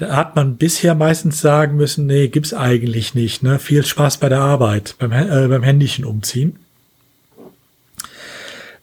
Da 0.01 0.15
hat 0.15 0.35
man 0.35 0.57
bisher 0.57 0.95
meistens 0.95 1.41
sagen 1.41 1.77
müssen, 1.77 2.07
nee, 2.07 2.27
gibt's 2.27 2.55
eigentlich 2.55 3.13
nicht. 3.13 3.43
Ne? 3.43 3.59
Viel 3.59 3.85
Spaß 3.85 4.17
bei 4.17 4.29
der 4.29 4.39
Arbeit, 4.39 4.95
beim, 4.97 5.11
äh, 5.11 5.47
beim 5.47 5.61
händischen 5.61 6.05
Umziehen. 6.05 6.55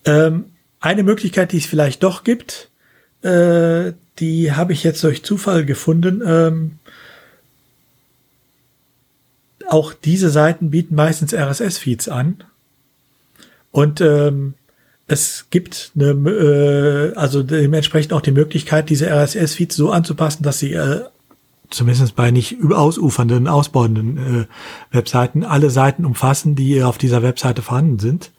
Ähm, 0.04 0.44
eine 0.78 1.02
Möglichkeit, 1.02 1.50
die 1.50 1.56
es 1.56 1.66
vielleicht 1.66 2.04
doch 2.04 2.22
gibt, 2.22 2.70
äh, 3.22 3.94
die 4.20 4.52
habe 4.52 4.72
ich 4.72 4.84
jetzt 4.84 5.02
durch 5.02 5.24
Zufall 5.24 5.64
gefunden. 5.64 6.22
Ähm, 6.24 6.78
auch 9.66 9.94
diese 9.94 10.30
Seiten 10.30 10.70
bieten 10.70 10.94
meistens 10.94 11.34
RSS-Feeds 11.34 12.08
an. 12.08 12.44
Und 13.72 14.00
ähm, 14.00 14.54
es 15.08 15.46
gibt 15.50 15.92
eine, 15.94 16.10
äh, 16.10 17.14
also 17.16 17.42
dementsprechend 17.42 18.12
auch 18.12 18.20
die 18.20 18.30
Möglichkeit, 18.30 18.90
diese 18.90 19.10
RSS-Feeds 19.10 19.74
so 19.74 19.90
anzupassen, 19.90 20.42
dass 20.42 20.58
sie 20.58 20.74
äh, 20.74 21.00
zumindest 21.70 22.14
bei 22.14 22.30
nicht 22.30 22.58
ausufernden, 22.70 23.48
ausbauenden 23.48 24.18
äh, 24.18 24.94
Webseiten 24.94 25.44
alle 25.44 25.70
Seiten 25.70 26.04
umfassen, 26.04 26.54
die 26.54 26.82
auf 26.82 26.98
dieser 26.98 27.22
Webseite 27.22 27.62
vorhanden 27.62 27.98
sind. 27.98 28.30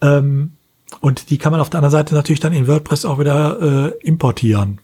Ähm, 0.00 0.52
und 1.00 1.30
die 1.30 1.38
kann 1.38 1.52
man 1.52 1.60
auf 1.60 1.70
der 1.70 1.78
anderen 1.78 1.92
Seite 1.92 2.14
natürlich 2.14 2.40
dann 2.40 2.52
in 2.52 2.66
WordPress 2.66 3.04
auch 3.04 3.18
wieder 3.18 3.92
äh, 4.02 4.06
importieren. 4.06 4.80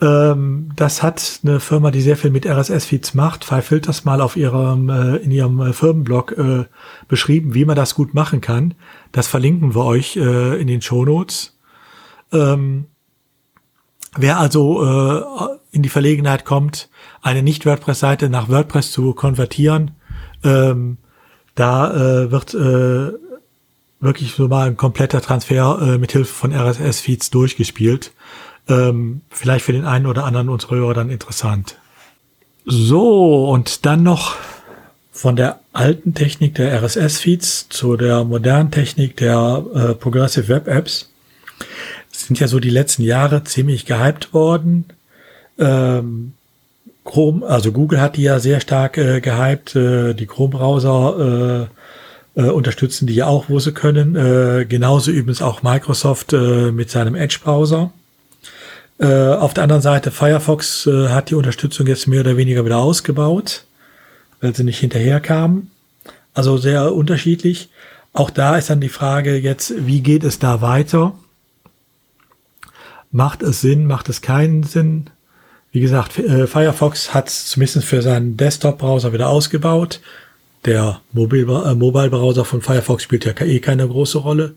Ähm, 0.00 0.70
das 0.76 1.02
hat 1.02 1.40
eine 1.44 1.60
Firma, 1.60 1.90
die 1.90 2.00
sehr 2.00 2.16
viel 2.16 2.30
mit 2.30 2.46
RSS-Feeds 2.46 3.14
macht, 3.14 3.44
Five 3.44 3.66
Filters 3.66 4.04
mal 4.04 4.20
auf 4.20 4.36
ihrem, 4.36 4.88
äh, 4.88 5.16
in 5.16 5.30
ihrem 5.30 5.60
äh, 5.60 5.72
Firmenblog 5.72 6.32
äh, 6.32 6.64
beschrieben, 7.06 7.54
wie 7.54 7.64
man 7.64 7.76
das 7.76 7.94
gut 7.94 8.12
machen 8.14 8.40
kann. 8.40 8.74
Das 9.14 9.28
verlinken 9.28 9.76
wir 9.76 9.84
euch 9.84 10.16
äh, 10.16 10.60
in 10.60 10.66
den 10.66 10.82
Shownotes. 10.82 11.56
Ähm, 12.32 12.86
wer 14.16 14.40
also 14.40 14.84
äh, 14.84 15.22
in 15.70 15.82
die 15.82 15.88
Verlegenheit 15.88 16.44
kommt, 16.44 16.88
eine 17.22 17.44
Nicht-WordPress-Seite 17.44 18.28
nach 18.28 18.48
WordPress 18.48 18.90
zu 18.90 19.14
konvertieren, 19.14 19.92
ähm, 20.42 20.98
da 21.54 22.24
äh, 22.24 22.32
wird 22.32 22.54
äh, 22.54 23.12
wirklich 24.00 24.32
so 24.32 24.48
mal 24.48 24.66
ein 24.66 24.76
kompletter 24.76 25.20
Transfer 25.20 25.78
äh, 25.80 25.98
mit 25.98 26.10
Hilfe 26.10 26.34
von 26.34 26.52
RSS-Feeds 26.52 27.30
durchgespielt. 27.30 28.10
Ähm, 28.68 29.20
vielleicht 29.30 29.64
für 29.64 29.72
den 29.72 29.84
einen 29.84 30.06
oder 30.06 30.24
anderen 30.24 30.48
unserer 30.48 30.74
Hörer 30.74 30.94
dann 30.94 31.10
interessant. 31.10 31.78
So, 32.64 33.48
und 33.48 33.86
dann 33.86 34.02
noch 34.02 34.34
von 35.14 35.36
der 35.36 35.60
alten 35.72 36.12
Technik 36.12 36.56
der 36.56 36.82
RSS-Feeds 36.82 37.68
zu 37.68 37.96
der 37.96 38.24
modernen 38.24 38.72
Technik 38.72 39.16
der 39.16 39.64
äh, 39.72 39.94
Progressive 39.94 40.48
Web 40.48 40.66
Apps. 40.66 41.08
Sind 42.10 42.40
ja 42.40 42.48
so 42.48 42.58
die 42.58 42.70
letzten 42.70 43.02
Jahre 43.02 43.44
ziemlich 43.44 43.86
gehypt 43.86 44.34
worden. 44.34 44.86
Ähm, 45.56 46.32
Chrome, 47.04 47.46
also 47.46 47.70
Google 47.70 48.00
hat 48.00 48.16
die 48.16 48.22
ja 48.22 48.40
sehr 48.40 48.60
stark 48.60 48.98
äh, 48.98 49.20
gehypt. 49.20 49.76
Äh, 49.76 50.14
die 50.14 50.26
Chrome-Browser 50.26 51.68
äh, 52.36 52.40
äh, 52.40 52.50
unterstützen 52.50 53.06
die 53.06 53.14
ja 53.14 53.26
auch, 53.26 53.44
wo 53.48 53.60
sie 53.60 53.72
können. 53.72 54.16
Äh, 54.16 54.66
genauso 54.68 55.12
übrigens 55.12 55.42
auch 55.42 55.62
Microsoft 55.62 56.32
äh, 56.32 56.72
mit 56.72 56.90
seinem 56.90 57.14
Edge-Browser. 57.14 57.92
Äh, 58.98 59.06
auf 59.06 59.54
der 59.54 59.62
anderen 59.62 59.82
Seite, 59.82 60.10
Firefox 60.10 60.88
äh, 60.88 61.08
hat 61.08 61.30
die 61.30 61.36
Unterstützung 61.36 61.86
jetzt 61.86 62.08
mehr 62.08 62.20
oder 62.22 62.36
weniger 62.36 62.64
wieder 62.64 62.78
ausgebaut, 62.78 63.64
weil 64.44 64.54
sie 64.54 64.62
nicht 64.62 64.78
hinterherkamen. 64.78 65.70
Also 66.34 66.58
sehr 66.58 66.94
unterschiedlich. 66.94 67.70
Auch 68.12 68.30
da 68.30 68.56
ist 68.56 68.70
dann 68.70 68.80
die 68.80 68.88
Frage 68.88 69.36
jetzt, 69.36 69.74
wie 69.86 70.02
geht 70.02 70.22
es 70.22 70.38
da 70.38 70.60
weiter? 70.60 71.14
Macht 73.10 73.42
es 73.42 73.60
Sinn, 73.60 73.86
macht 73.86 74.08
es 74.08 74.20
keinen 74.20 74.62
Sinn? 74.62 75.10
Wie 75.72 75.80
gesagt, 75.80 76.18
äh, 76.18 76.46
Firefox 76.46 77.14
hat 77.14 77.28
es 77.28 77.46
zumindest 77.46 77.84
für 77.84 78.02
seinen 78.02 78.36
Desktop-Browser 78.36 79.12
wieder 79.12 79.28
ausgebaut. 79.28 80.00
Der 80.64 81.00
äh, 81.14 81.74
Mobile-Browser 81.74 82.44
von 82.44 82.60
Firefox 82.60 83.02
spielt 83.02 83.24
ja 83.24 83.32
eh 83.40 83.60
keine 83.60 83.88
große 83.88 84.18
Rolle. 84.18 84.54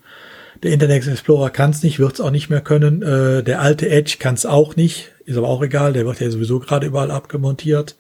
Der 0.64 0.72
Internet 0.72 1.08
Explorer 1.08 1.50
kann 1.50 1.70
es 1.70 1.82
nicht, 1.82 2.00
wird 2.00 2.14
es 2.14 2.22
auch 2.22 2.32
nicht 2.32 2.50
mehr 2.50 2.62
können. 2.62 3.02
Äh, 3.04 3.44
der 3.44 3.62
alte 3.62 3.90
Edge 3.90 4.18
kann 4.20 4.36
es 4.36 4.46
auch 4.46 4.76
nicht, 4.76 5.12
ist 5.26 5.38
aber 5.38 5.48
auch 5.48 5.62
egal, 5.62 5.94
der 5.94 6.06
wird 6.06 6.20
ja 6.20 6.30
sowieso 6.30 6.60
gerade 6.60 6.88
überall 6.88 7.12
abgemontiert. 7.12 7.96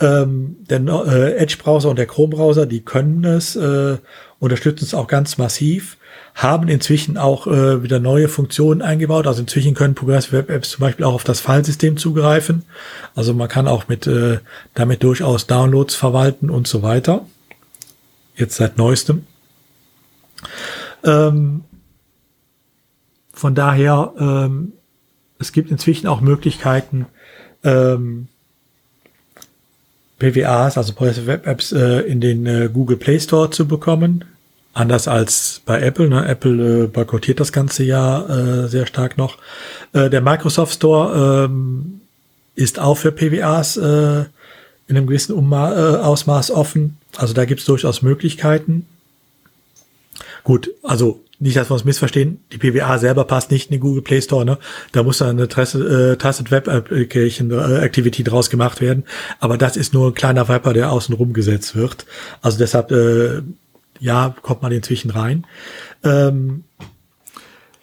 Ähm, 0.00 0.56
der 0.60 0.80
äh, 0.80 1.36
Edge-Browser 1.36 1.90
und 1.90 1.96
der 1.96 2.06
Chrome-Browser, 2.06 2.66
die 2.66 2.80
können 2.80 3.24
es, 3.24 3.54
äh, 3.54 3.98
unterstützen 4.38 4.84
es 4.84 4.94
auch 4.94 5.06
ganz 5.06 5.36
massiv, 5.36 5.98
haben 6.34 6.68
inzwischen 6.68 7.18
auch 7.18 7.46
äh, 7.46 7.82
wieder 7.82 8.00
neue 8.00 8.28
Funktionen 8.28 8.80
eingebaut. 8.80 9.26
Also 9.26 9.42
inzwischen 9.42 9.74
können 9.74 9.94
Progressive 9.94 10.38
Web 10.38 10.48
Apps 10.48 10.70
zum 10.70 10.80
Beispiel 10.80 11.04
auch 11.04 11.14
auf 11.14 11.24
das 11.24 11.40
Filesystem 11.40 11.98
zugreifen. 11.98 12.64
Also 13.14 13.34
man 13.34 13.48
kann 13.48 13.68
auch 13.68 13.88
mit 13.88 14.06
äh, 14.06 14.38
damit 14.74 15.02
durchaus 15.02 15.46
Downloads 15.46 15.94
verwalten 15.94 16.48
und 16.48 16.66
so 16.66 16.82
weiter. 16.82 17.26
Jetzt 18.36 18.56
seit 18.56 18.78
neuestem. 18.78 19.26
Ähm, 21.04 21.64
von 23.32 23.54
daher, 23.54 24.14
ähm, 24.18 24.72
es 25.38 25.52
gibt 25.52 25.70
inzwischen 25.70 26.06
auch 26.06 26.20
Möglichkeiten, 26.22 27.06
ähm, 27.64 28.28
PWAs, 30.20 30.78
also 30.78 30.92
Progressive 30.92 31.26
Web 31.26 31.46
Apps, 31.46 31.72
äh, 31.72 32.02
in 32.02 32.20
den 32.20 32.46
äh, 32.46 32.70
Google 32.72 32.96
Play 32.96 33.18
Store 33.18 33.50
zu 33.50 33.66
bekommen. 33.66 34.24
Anders 34.72 35.08
als 35.08 35.62
bei 35.66 35.80
Apple. 35.80 36.08
Ne? 36.08 36.24
Apple 36.28 36.84
äh, 36.84 36.86
boykottiert 36.86 37.40
das 37.40 37.52
ganze 37.52 37.82
Jahr 37.82 38.30
äh, 38.30 38.68
sehr 38.68 38.86
stark 38.86 39.18
noch. 39.18 39.38
Äh, 39.92 40.08
der 40.10 40.20
Microsoft 40.20 40.74
Store 40.74 41.46
ähm, 41.46 42.02
ist 42.54 42.78
auch 42.78 42.96
für 42.96 43.10
PWAs 43.10 43.76
äh, 43.76 44.24
in 44.86 44.96
einem 44.96 45.06
gewissen 45.08 45.34
Umma 45.34 45.72
äh, 45.72 45.96
Ausmaß 45.96 46.52
offen. 46.52 46.98
Also 47.16 47.34
da 47.34 47.44
gibt 47.44 47.60
es 47.60 47.66
durchaus 47.66 48.02
Möglichkeiten. 48.02 48.86
Gut, 50.44 50.70
also 50.82 51.20
nicht, 51.40 51.56
dass 51.56 51.70
wir 51.70 51.74
uns 51.74 51.84
missverstehen, 51.84 52.40
die 52.52 52.58
PWA 52.58 52.98
selber 52.98 53.24
passt 53.24 53.50
nicht 53.50 53.70
in 53.70 53.76
den 53.76 53.80
Google 53.80 54.02
Play 54.02 54.20
Store, 54.20 54.44
ne? 54.44 54.58
Da 54.92 55.02
muss 55.02 55.18
dann 55.18 55.30
eine 55.30 55.44
äh, 55.44 56.16
Trusted 56.16 56.50
Web 56.50 56.68
Application 56.68 57.50
äh, 57.50 57.78
Activity 57.78 58.22
draus 58.22 58.50
gemacht 58.50 58.80
werden. 58.80 59.04
Aber 59.38 59.56
das 59.56 59.76
ist 59.76 59.94
nur 59.94 60.08
ein 60.08 60.14
kleiner 60.14 60.48
Viper, 60.48 60.74
der 60.74 60.92
außen 60.92 61.14
rum 61.14 61.32
gesetzt 61.32 61.74
wird. 61.74 62.04
Also 62.42 62.58
deshalb, 62.58 62.92
äh, 62.92 63.42
ja, 64.00 64.34
kommt 64.42 64.62
man 64.62 64.72
inzwischen 64.72 65.10
rein. 65.10 65.46
Ähm, 66.04 66.64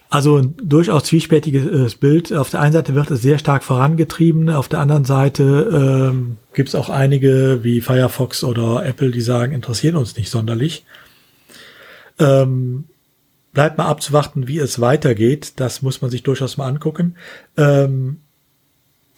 also 0.10 0.38
ein 0.38 0.56
durchaus 0.64 1.06
zwiespältiges 1.06 1.96
Bild. 1.96 2.32
Auf 2.32 2.50
der 2.52 2.62
einen 2.62 2.74
Seite 2.74 2.96
wird 2.96 3.12
es 3.12 3.22
sehr 3.22 3.40
stark 3.40 3.64
vorangetrieben, 3.64 4.50
auf 4.50 4.70
der 4.70 4.80
anderen 4.80 5.04
Seite 5.04 6.12
ähm, 6.14 6.38
gibt 6.54 6.70
es 6.70 6.76
auch 6.76 6.90
einige 6.90 7.60
wie 7.64 7.82
Firefox 7.82 8.44
oder 8.44 8.86
Apple, 8.86 9.12
die 9.12 9.22
sagen, 9.22 9.52
interessiert 9.52 9.96
uns 9.96 10.16
nicht 10.16 10.30
sonderlich. 10.30 10.86
Ähm, 12.20 12.86
bleibt 13.58 13.80
mal 13.80 13.88
abzuwarten, 13.88 14.48
wie 14.48 14.60
es 14.60 14.82
weitergeht. 14.82 15.54
Das 15.56 15.82
muss 15.82 16.04
man 16.04 16.12
sich 16.12 16.22
durchaus 16.22 16.58
mal 16.58 16.68
angucken. 16.68 17.16
Ähm, 17.58 18.18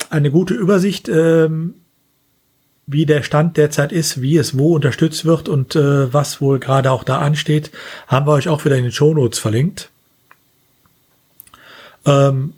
eine 0.10 0.32
gute 0.32 0.54
Übersicht, 0.54 1.10
ähm, 1.10 1.74
wie 2.88 3.06
der 3.06 3.22
Stand 3.22 3.58
derzeit 3.58 3.92
ist, 3.92 4.22
wie 4.22 4.38
es 4.38 4.58
wo 4.58 4.74
unterstützt 4.74 5.26
wird 5.26 5.50
und 5.50 5.76
äh, 5.76 6.14
was 6.14 6.40
wohl 6.40 6.58
gerade 6.58 6.90
auch 6.90 7.04
da 7.04 7.18
ansteht, 7.18 7.72
haben 8.08 8.28
wir 8.28 8.32
euch 8.32 8.48
auch 8.48 8.64
wieder 8.64 8.78
in 8.78 8.84
den 8.84 8.94
Show 8.94 9.14
Notes 9.14 9.40
verlinkt. 9.40 9.90
Ähm, 12.06 12.54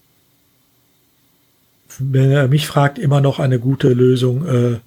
wenn 1.97 2.29
er 2.29 2.47
mich 2.47 2.67
fragt, 2.67 2.99
immer 2.99 3.21
noch 3.21 3.39
eine 3.39 3.57
gute 3.57 3.89
Lösung, 3.89 4.45
äh, 4.45 4.79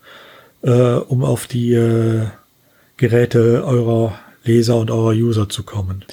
äh, 0.62 1.00
um 1.00 1.24
auf 1.24 1.48
die 1.48 1.72
äh, 1.72 2.28
Geräte 2.98 3.64
eurer 3.64 4.16
Leser 4.44 4.76
und 4.76 4.92
eurer 4.92 5.10
User 5.10 5.48
zu 5.48 5.64
kommen. 5.64 6.04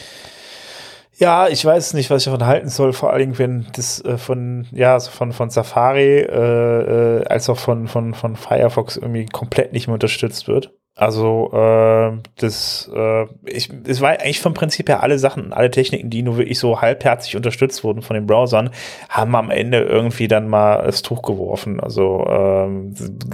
Ja, 1.21 1.47
ich 1.47 1.63
weiß 1.63 1.93
nicht, 1.93 2.09
was 2.09 2.23
ich 2.23 2.25
davon 2.25 2.47
halten 2.47 2.67
soll, 2.69 2.93
vor 2.93 3.11
allen 3.11 3.19
Dingen, 3.19 3.37
wenn 3.37 3.67
das 3.75 4.03
äh, 4.03 4.17
von, 4.17 4.67
ja, 4.71 4.99
so 4.99 5.11
von, 5.11 5.33
von 5.33 5.51
Safari 5.51 6.17
äh, 6.21 7.19
äh, 7.19 7.25
als 7.27 7.47
auch 7.47 7.59
von, 7.59 7.87
von, 7.87 8.15
von 8.15 8.35
Firefox 8.35 8.97
irgendwie 8.97 9.27
komplett 9.27 9.71
nicht 9.71 9.85
mehr 9.85 9.93
unterstützt 9.93 10.47
wird. 10.47 10.73
Also 11.01 11.49
äh, 11.51 12.11
das, 12.35 12.87
äh, 12.95 13.25
ich, 13.45 13.71
es 13.87 14.01
war 14.01 14.11
eigentlich 14.11 14.39
vom 14.39 14.53
Prinzip 14.53 14.87
her 14.87 15.01
alle 15.01 15.17
Sachen, 15.17 15.51
alle 15.51 15.71
Techniken, 15.71 16.11
die 16.11 16.21
nur 16.21 16.37
wirklich 16.37 16.59
so 16.59 16.79
halbherzig 16.79 17.35
unterstützt 17.35 17.83
wurden 17.83 18.03
von 18.03 18.13
den 18.13 18.27
Browsern, 18.27 18.69
haben 19.09 19.35
am 19.35 19.49
Ende 19.49 19.79
irgendwie 19.79 20.27
dann 20.27 20.47
mal 20.47 20.83
das 20.85 21.01
Tuch 21.01 21.23
geworfen. 21.23 21.79
Also 21.79 22.23
ähm, 22.29 22.93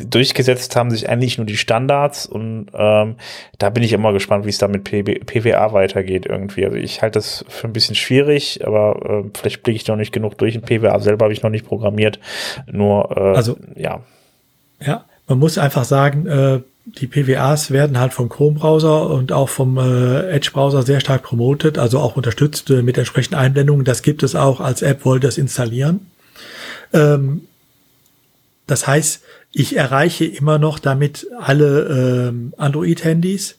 durchgesetzt 0.09 0.77
haben 0.77 0.91
sich 0.91 1.09
eigentlich 1.09 1.37
nur 1.37 1.45
die 1.45 1.57
Standards 1.57 2.25
und 2.25 2.67
ähm, 2.73 3.17
da 3.57 3.69
bin 3.69 3.83
ich 3.83 3.91
immer 3.91 4.13
gespannt, 4.13 4.45
wie 4.45 4.49
es 4.49 4.59
da 4.59 4.69
mit 4.69 4.85
PB, 4.85 5.25
PWA 5.25 5.73
weitergeht 5.73 6.25
irgendwie. 6.25 6.63
Also 6.63 6.77
ich 6.77 7.01
halte 7.01 7.19
das 7.19 7.43
für 7.49 7.67
ein 7.67 7.73
bisschen 7.73 7.95
schwierig, 7.95 8.65
aber 8.65 9.25
äh, 9.25 9.29
vielleicht 9.37 9.63
blicke 9.63 9.75
ich 9.75 9.87
noch 9.89 9.97
nicht 9.97 10.13
genug 10.13 10.37
durch. 10.37 10.55
In 10.55 10.61
PWA 10.61 10.97
selber 11.01 11.25
habe 11.25 11.33
ich 11.33 11.43
noch 11.43 11.49
nicht 11.49 11.67
programmiert. 11.67 12.17
Nur 12.71 13.11
äh, 13.17 13.35
also 13.35 13.57
ja. 13.75 13.99
Ja, 14.79 15.03
man 15.27 15.39
muss 15.39 15.57
einfach 15.57 15.83
sagen, 15.83 16.27
äh, 16.27 16.61
die 16.95 17.07
PWAs 17.07 17.71
werden 17.71 17.99
halt 17.99 18.13
vom 18.13 18.29
Chrome-Browser 18.29 19.09
und 19.09 19.31
auch 19.31 19.49
vom 19.49 19.77
äh, 19.77 20.29
Edge-Browser 20.31 20.83
sehr 20.83 20.99
stark 20.99 21.23
promotet, 21.23 21.77
also 21.77 21.99
auch 21.99 22.15
unterstützt 22.15 22.69
äh, 22.69 22.81
mit 22.81 22.97
entsprechenden 22.97 23.39
Einblendungen. 23.39 23.83
Das 23.83 24.01
gibt 24.01 24.23
es 24.23 24.35
auch 24.35 24.61
als 24.61 24.81
App, 24.81 25.03
wollt 25.03 25.23
das 25.23 25.37
installieren. 25.37 26.07
Ähm, 26.93 27.41
das 28.67 28.87
heißt, 28.87 29.21
ich 29.51 29.75
erreiche 29.75 30.25
immer 30.25 30.59
noch 30.59 30.79
damit 30.79 31.27
alle 31.39 32.29
ähm, 32.29 32.53
Android-Handys 32.57 33.57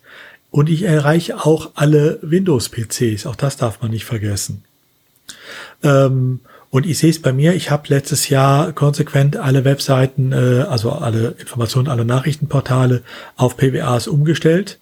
und 0.51 0.71
ich 0.71 0.83
erreiche 0.83 1.45
auch 1.45 1.73
alle 1.75 2.19
Windows-PCs. 2.23 3.27
Auch 3.27 3.37
das 3.37 3.57
darf 3.57 3.83
man 3.83 3.91
nicht 3.91 4.05
vergessen. 4.05 4.65
Ähm, 5.83 6.41
und 6.71 6.87
ich 6.87 6.99
sehe 6.99 7.11
es 7.11 7.23
bei 7.23 7.33
mir, 7.33 7.55
ich 7.55 7.71
habe 7.71 7.85
letztes 7.89 8.29
Jahr 8.29 8.73
konsequent 8.73 9.37
alle 9.37 9.65
Webseiten, 9.65 10.33
äh, 10.33 10.67
also 10.69 10.93
alle 10.93 11.35
Informationen, 11.39 11.89
alle 11.89 12.05
Nachrichtenportale 12.05 13.03
auf 13.37 13.57
PWAs 13.57 14.07
umgestellt 14.07 14.79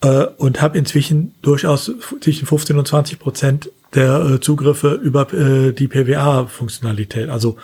äh, 0.00 0.24
und 0.38 0.62
habe 0.62 0.78
inzwischen 0.78 1.34
durchaus 1.42 1.92
zwischen 2.20 2.46
15 2.46 2.78
und 2.78 2.88
20 2.88 3.18
Prozent 3.18 3.70
der 3.94 4.20
äh, 4.20 4.40
Zugriffe 4.40 4.92
über 4.94 5.32
äh, 5.32 5.72
die 5.72 5.88
PWA-Funktionalität. 5.88 7.28
Also 7.28 7.56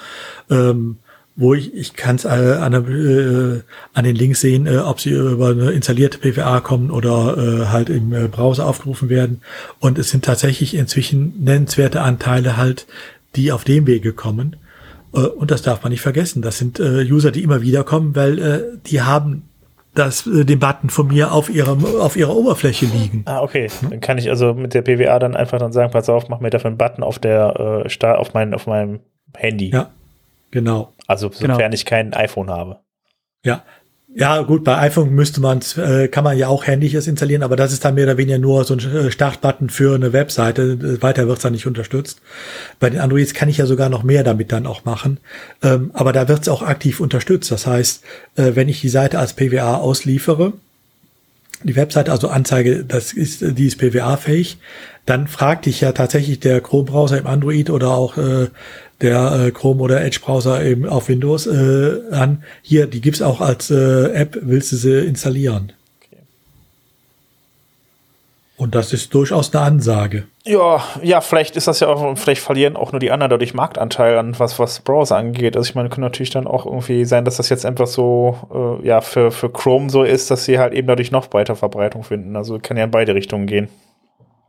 ähm, 0.51 0.99
wo 1.35 1.55
ich, 1.55 1.75
ich 1.75 1.95
kann 1.95 2.17
es 2.17 2.27
äh, 2.27 2.29
an, 2.29 2.75
äh, 2.75 3.63
an 3.95 4.05
den 4.05 4.17
Links 4.17 4.41
sehen, 4.41 4.67
äh, 4.67 4.77
ob 4.77 5.01
sie 5.01 5.13
über 5.13 5.49
eine 5.49 5.71
installierte 5.71 6.19
PWA 6.19 6.61
kommen 6.61 6.91
oder 6.91 7.39
äh, 7.39 7.67
halt 7.69 7.89
im 7.89 8.13
äh, 8.13 8.29
Browser 8.29 8.67
aufgerufen 8.67 9.09
werden. 9.09 9.41
Und 9.81 9.99
es 9.99 10.11
sind 10.11 10.27
tatsächlich 10.27 10.75
inzwischen 10.75 11.43
nennenswerte 11.43 12.03
Anteile 12.03 12.59
halt 12.59 12.87
die 13.37 13.53
auf 13.53 13.65
dem 13.65 13.87
Wege 13.87 14.13
kommen. 14.13 14.57
Äh, 15.15 15.21
und 15.21 15.51
das 15.51 15.63
darf 15.63 15.83
man 15.83 15.93
nicht 15.93 16.01
vergessen. 16.01 16.43
Das 16.43 16.59
sind 16.59 16.81
äh, 16.81 17.05
User, 17.11 17.31
die 17.31 17.43
immer 17.43 17.63
wieder 17.63 17.85
kommen, 17.85 18.15
weil 18.15 18.39
äh, 18.39 18.63
die 18.87 19.03
haben 19.03 19.49
das, 19.95 20.25
den 20.25 20.59
Button 20.59 20.89
von 20.89 21.09
mir 21.09 21.33
auf 21.33 21.51
ihrem, 21.51 21.85
auf 21.85 22.17
ihrer 22.17 22.35
Oberfläche 22.35 22.87
liegen. 22.87 23.23
Ah, 23.27 23.43
okay. 23.43 23.69
Dann 23.83 24.01
kann 24.01 24.17
ich 24.17 24.31
also 24.31 24.55
mit 24.55 24.73
der 24.73 24.81
PWA 24.83 25.19
dann 25.19 25.37
einfach 25.37 25.59
dann 25.59 25.73
sagen, 25.73 25.93
pass 25.93 26.09
auf, 26.09 26.29
mach 26.31 26.41
mir 26.41 26.49
dafür 26.49 26.69
einen 26.69 26.79
Button 26.79 27.03
auf 27.03 27.19
der, 27.19 27.85
äh, 27.87 28.07
auf 28.07 28.33
mein, 28.33 28.55
auf 28.55 28.67
meinem 28.67 29.01
Handy. 29.35 29.71
Ja. 29.71 29.91
Genau. 30.51 30.93
Also 31.07 31.31
sofern 31.31 31.59
genau. 31.59 31.71
ich 31.73 31.85
kein 31.85 32.15
iPhone 32.15 32.51
habe. 32.51 32.79
Ja, 33.45 33.65
ja, 34.15 34.43
gut, 34.43 34.63
bei 34.65 34.77
iPhone 34.79 35.15
müsste 35.15 35.41
man, 35.41 35.61
äh, 35.77 36.07
kann 36.09 36.23
man 36.23 36.37
ja 36.37 36.49
auch 36.49 36.67
händiges 36.67 37.07
installieren, 37.07 37.43
aber 37.43 37.57
das 37.57 37.73
ist 37.73 37.85
dann 37.85 37.95
mehr 37.95 38.05
oder 38.05 38.19
weniger 38.19 38.39
nur 38.39 38.65
so 38.65 38.75
ein 38.75 38.81
äh, 38.81 39.11
Startbutton 39.11 39.71
für 39.71 39.95
eine 39.95 40.13
Webseite. 40.13 41.01
Weiter 41.01 41.29
wird's 41.29 41.43
dann 41.43 41.53
nicht 41.53 41.67
unterstützt. 41.67 42.21
Bei 42.79 42.91
den 42.91 43.01
Androids 43.01 43.33
kann 43.33 43.49
ich 43.49 43.57
ja 43.57 43.65
sogar 43.65 43.89
noch 43.89 44.03
mehr 44.03 44.23
damit 44.23 44.53
dann 44.53 44.67
auch 44.67 44.85
machen. 44.85 45.19
Ähm, 45.63 45.93
aber 45.95 46.13
da 46.13 46.29
wird's 46.29 46.49
auch 46.49 46.63
aktiv 46.63 47.01
unterstützt. 47.01 47.51
Das 47.51 47.67
heißt, 47.67 48.03
äh, 48.37 48.53
wenn 48.55 48.69
ich 48.69 48.83
die 48.83 48.91
Seite 48.91 49.19
als 49.19 49.33
PWA 49.33 49.77
ausliefere, 49.77 50.53
die 51.65 51.77
Webseite 51.77 52.13
also 52.13 52.29
anzeige, 52.29 52.85
das 52.85 53.13
ist, 53.13 53.41
die 53.41 53.67
ist 53.67 53.79
PWA-fähig, 53.79 54.59
dann 55.07 55.27
fragt 55.27 55.67
dich 55.67 55.81
ja 55.81 55.93
tatsächlich 55.93 56.39
der 56.41 56.61
Chrome-Browser 56.61 57.19
im 57.19 57.27
Android 57.27 57.71
oder 57.71 57.91
auch 57.91 58.19
äh, 58.19 58.49
der 59.03 59.33
äh, 59.33 59.51
Chrome 59.51 59.83
oder 59.83 60.05
Edge 60.05 60.21
Browser 60.25 60.65
eben 60.65 60.89
auf 60.89 61.09
Windows 61.09 61.47
äh, 61.47 62.01
an. 62.11 62.45
Hier, 62.63 62.87
die 62.87 63.01
gibt's 63.01 63.23
auch 63.23 63.41
als 63.41 63.71
äh, 63.71 64.13
App, 64.13 64.39
willst 64.41 64.73
du 64.73 64.77
sie 64.77 65.07
installieren? 65.07 65.73
Okay. 65.99 66.23
Und 68.57 68.75
das 68.75 68.93
ist 68.93 69.13
durchaus 69.13 69.55
eine 69.55 69.65
Ansage. 69.65 70.25
Ja, 70.45 70.83
ja, 71.03 71.21
vielleicht 71.21 71.57
ist 71.57 71.69
das 71.69 71.81
ja 71.81 71.89
auch, 71.89 72.17
vielleicht 72.17 72.43
verlieren 72.43 72.77
auch 72.77 72.93
nur 72.93 72.99
die 72.99 73.11
anderen 73.11 73.31
dadurch 73.31 73.55
Marktanteil 73.55 74.19
an 74.19 74.39
was, 74.39 74.59
was 74.59 74.81
Browser 74.81 75.17
angeht. 75.17 75.57
Also 75.57 75.69
ich 75.69 75.75
meine, 75.75 75.89
kann 75.89 76.01
natürlich 76.01 76.31
dann 76.31 76.47
auch 76.47 76.67
irgendwie 76.67 77.05
sein, 77.05 77.25
dass 77.25 77.37
das 77.37 77.49
jetzt 77.49 77.67
einfach 77.67 77.87
so, 77.87 78.81
äh, 78.83 78.87
ja, 78.87 79.01
für, 79.01 79.31
für 79.31 79.51
Chrome 79.51 79.91
so 79.91 80.03
ist, 80.03 80.31
dass 80.31 80.45
sie 80.45 80.59
halt 80.59 80.73
eben 80.75 80.89
dadurch 80.89 81.11
noch 81.13 81.33
weiter 81.33 81.55
Verbreitung 81.55 82.03
finden. 82.03 82.37
Also 82.37 82.59
kann 82.59 82.77
ja 82.77 82.85
in 82.85 82.91
beide 82.91 83.15
Richtungen 83.15 83.47
gehen. 83.47 83.69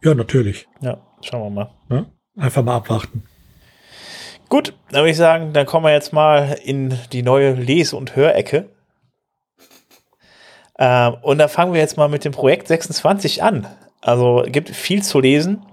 Ja, 0.04 0.14
natürlich. 0.14 0.68
Ja, 0.82 0.98
schauen 1.22 1.44
wir 1.44 1.50
mal. 1.50 1.70
Ja, 1.90 2.06
einfach 2.38 2.64
mal 2.64 2.76
abwarten. 2.76 3.24
Gut, 4.54 4.76
dann 4.92 5.02
würde 5.02 5.10
ich 5.10 5.18
sagen, 5.18 5.52
dann 5.52 5.66
kommen 5.66 5.84
wir 5.84 5.94
jetzt 5.94 6.14
mal 6.14 6.60
in 6.64 6.96
die 7.12 7.24
neue 7.24 7.54
Lese- 7.54 7.96
und 7.96 8.16
Hörecke. 8.16 8.70
Ähm, 10.78 11.16
und 11.24 11.40
da 11.40 11.48
fangen 11.48 11.74
wir 11.74 11.82
jetzt 11.82 11.98
mal 11.98 12.08
mit 12.08 12.24
dem 12.24 12.34
Projekt 12.34 12.68
26 12.68 13.42
an. 13.42 13.66
Also 14.00 14.44
gibt 14.46 14.70
viel 14.70 15.02
zu 15.02 15.20
lesen. 15.20 15.66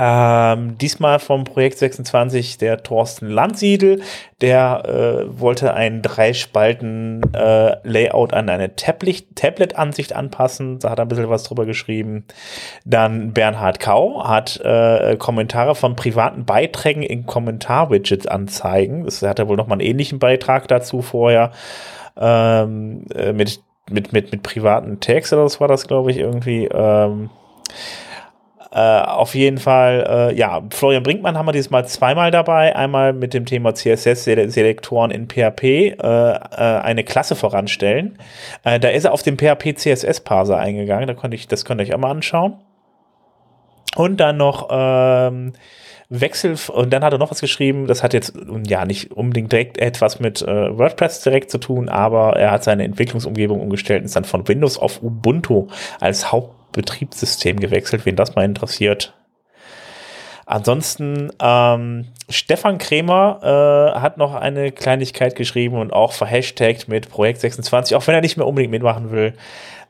Ähm, 0.00 0.78
diesmal 0.78 1.18
vom 1.18 1.42
Projekt 1.42 1.78
26 1.78 2.56
der 2.58 2.84
Thorsten 2.84 3.28
Landsiedel, 3.28 4.00
der 4.40 4.84
äh, 4.86 5.40
wollte 5.40 5.74
ein 5.74 6.02
drei 6.02 6.34
Spalten 6.34 7.22
äh, 7.34 8.08
an 8.08 8.48
eine 8.48 8.76
Tablet-Ansicht 8.76 10.14
anpassen. 10.14 10.78
Da 10.78 10.90
hat 10.90 11.00
er 11.00 11.04
ein 11.04 11.08
bisschen 11.08 11.28
was 11.28 11.42
drüber 11.42 11.66
geschrieben. 11.66 12.24
Dann 12.84 13.32
Bernhard 13.32 13.80
Kau 13.80 14.22
hat 14.22 14.60
äh, 14.60 15.16
Kommentare 15.16 15.74
von 15.74 15.96
privaten 15.96 16.44
Beiträgen 16.44 17.02
in 17.02 17.26
Kommentar-Widgets 17.26 18.28
anzeigen. 18.28 19.04
Das 19.04 19.20
hat 19.22 19.40
er 19.40 19.48
wohl 19.48 19.56
nochmal 19.56 19.80
einen 19.80 19.88
ähnlichen 19.88 20.20
Beitrag 20.20 20.68
dazu 20.68 21.02
vorher 21.02 21.50
ähm, 22.16 23.04
äh, 23.12 23.32
mit, 23.32 23.60
mit, 23.90 24.12
mit, 24.12 24.30
mit 24.30 24.44
privaten 24.44 25.00
Tags 25.00 25.32
oder 25.32 25.44
was 25.44 25.60
war 25.60 25.66
das, 25.66 25.88
glaube 25.88 26.12
ich, 26.12 26.18
irgendwie. 26.18 26.66
Ähm, 26.66 27.30
äh, 28.70 28.78
auf 28.78 29.34
jeden 29.34 29.58
Fall, 29.58 30.30
äh, 30.32 30.34
ja, 30.36 30.62
Florian 30.70 31.02
Brinkmann 31.02 31.38
haben 31.38 31.46
wir 31.46 31.52
dieses 31.52 31.70
Mal 31.70 31.86
zweimal 31.86 32.30
dabei. 32.30 32.76
Einmal 32.76 33.12
mit 33.12 33.32
dem 33.32 33.46
Thema 33.46 33.74
CSS-Selektoren 33.74 35.10
in 35.10 35.26
PHP 35.28 35.62
äh, 35.62 35.92
äh, 35.92 36.36
eine 36.82 37.04
Klasse 37.04 37.34
voranstellen. 37.34 38.18
Äh, 38.64 38.78
da 38.78 38.88
ist 38.88 39.04
er 39.04 39.12
auf 39.12 39.22
den 39.22 39.38
PHP-CSS-Parser 39.38 40.58
eingegangen. 40.58 41.06
Da 41.06 41.14
konnte 41.14 41.34
ich, 41.34 41.48
das 41.48 41.64
könnt 41.64 41.80
ihr 41.80 41.84
euch 41.84 41.94
auch 41.94 41.98
mal 41.98 42.10
anschauen. 42.10 42.58
Und 43.96 44.18
dann 44.18 44.36
noch 44.36 44.68
ähm, 44.70 45.54
Wechsel 46.10 46.56
und 46.72 46.92
dann 46.92 47.04
hat 47.04 47.12
er 47.12 47.18
noch 47.18 47.30
was 47.30 47.40
geschrieben, 47.40 47.86
das 47.86 48.02
hat 48.02 48.14
jetzt 48.14 48.34
ja 48.66 48.86
nicht 48.86 49.12
unbedingt 49.12 49.52
direkt 49.52 49.76
etwas 49.76 50.20
mit 50.20 50.40
äh, 50.40 50.78
WordPress 50.78 51.22
direkt 51.22 51.50
zu 51.50 51.58
tun, 51.58 51.88
aber 51.90 52.36
er 52.36 52.50
hat 52.50 52.64
seine 52.64 52.84
Entwicklungsumgebung 52.84 53.60
umgestellt 53.60 54.00
und 54.00 54.06
ist 54.06 54.16
dann 54.16 54.24
von 54.24 54.48
Windows 54.48 54.78
auf 54.78 55.02
Ubuntu 55.02 55.68
als 56.00 56.32
Hauptbetriebssystem 56.78 57.58
gewechselt, 57.58 58.06
wen 58.06 58.16
das 58.16 58.34
mal 58.34 58.44
interessiert. 58.44 59.14
Ansonsten, 60.46 61.30
ähm, 61.42 62.06
Stefan 62.30 62.78
Kremer 62.78 63.40
äh, 63.94 64.00
hat 64.00 64.16
noch 64.16 64.34
eine 64.34 64.72
Kleinigkeit 64.72 65.36
geschrieben 65.36 65.76
und 65.76 65.92
auch 65.92 66.12
verhashtagt 66.12 66.88
mit 66.88 67.10
Projekt 67.10 67.40
26, 67.40 67.94
auch 67.94 68.06
wenn 68.06 68.14
er 68.14 68.22
nicht 68.22 68.38
mehr 68.38 68.46
unbedingt 68.46 68.70
mitmachen 68.70 69.10
will 69.10 69.34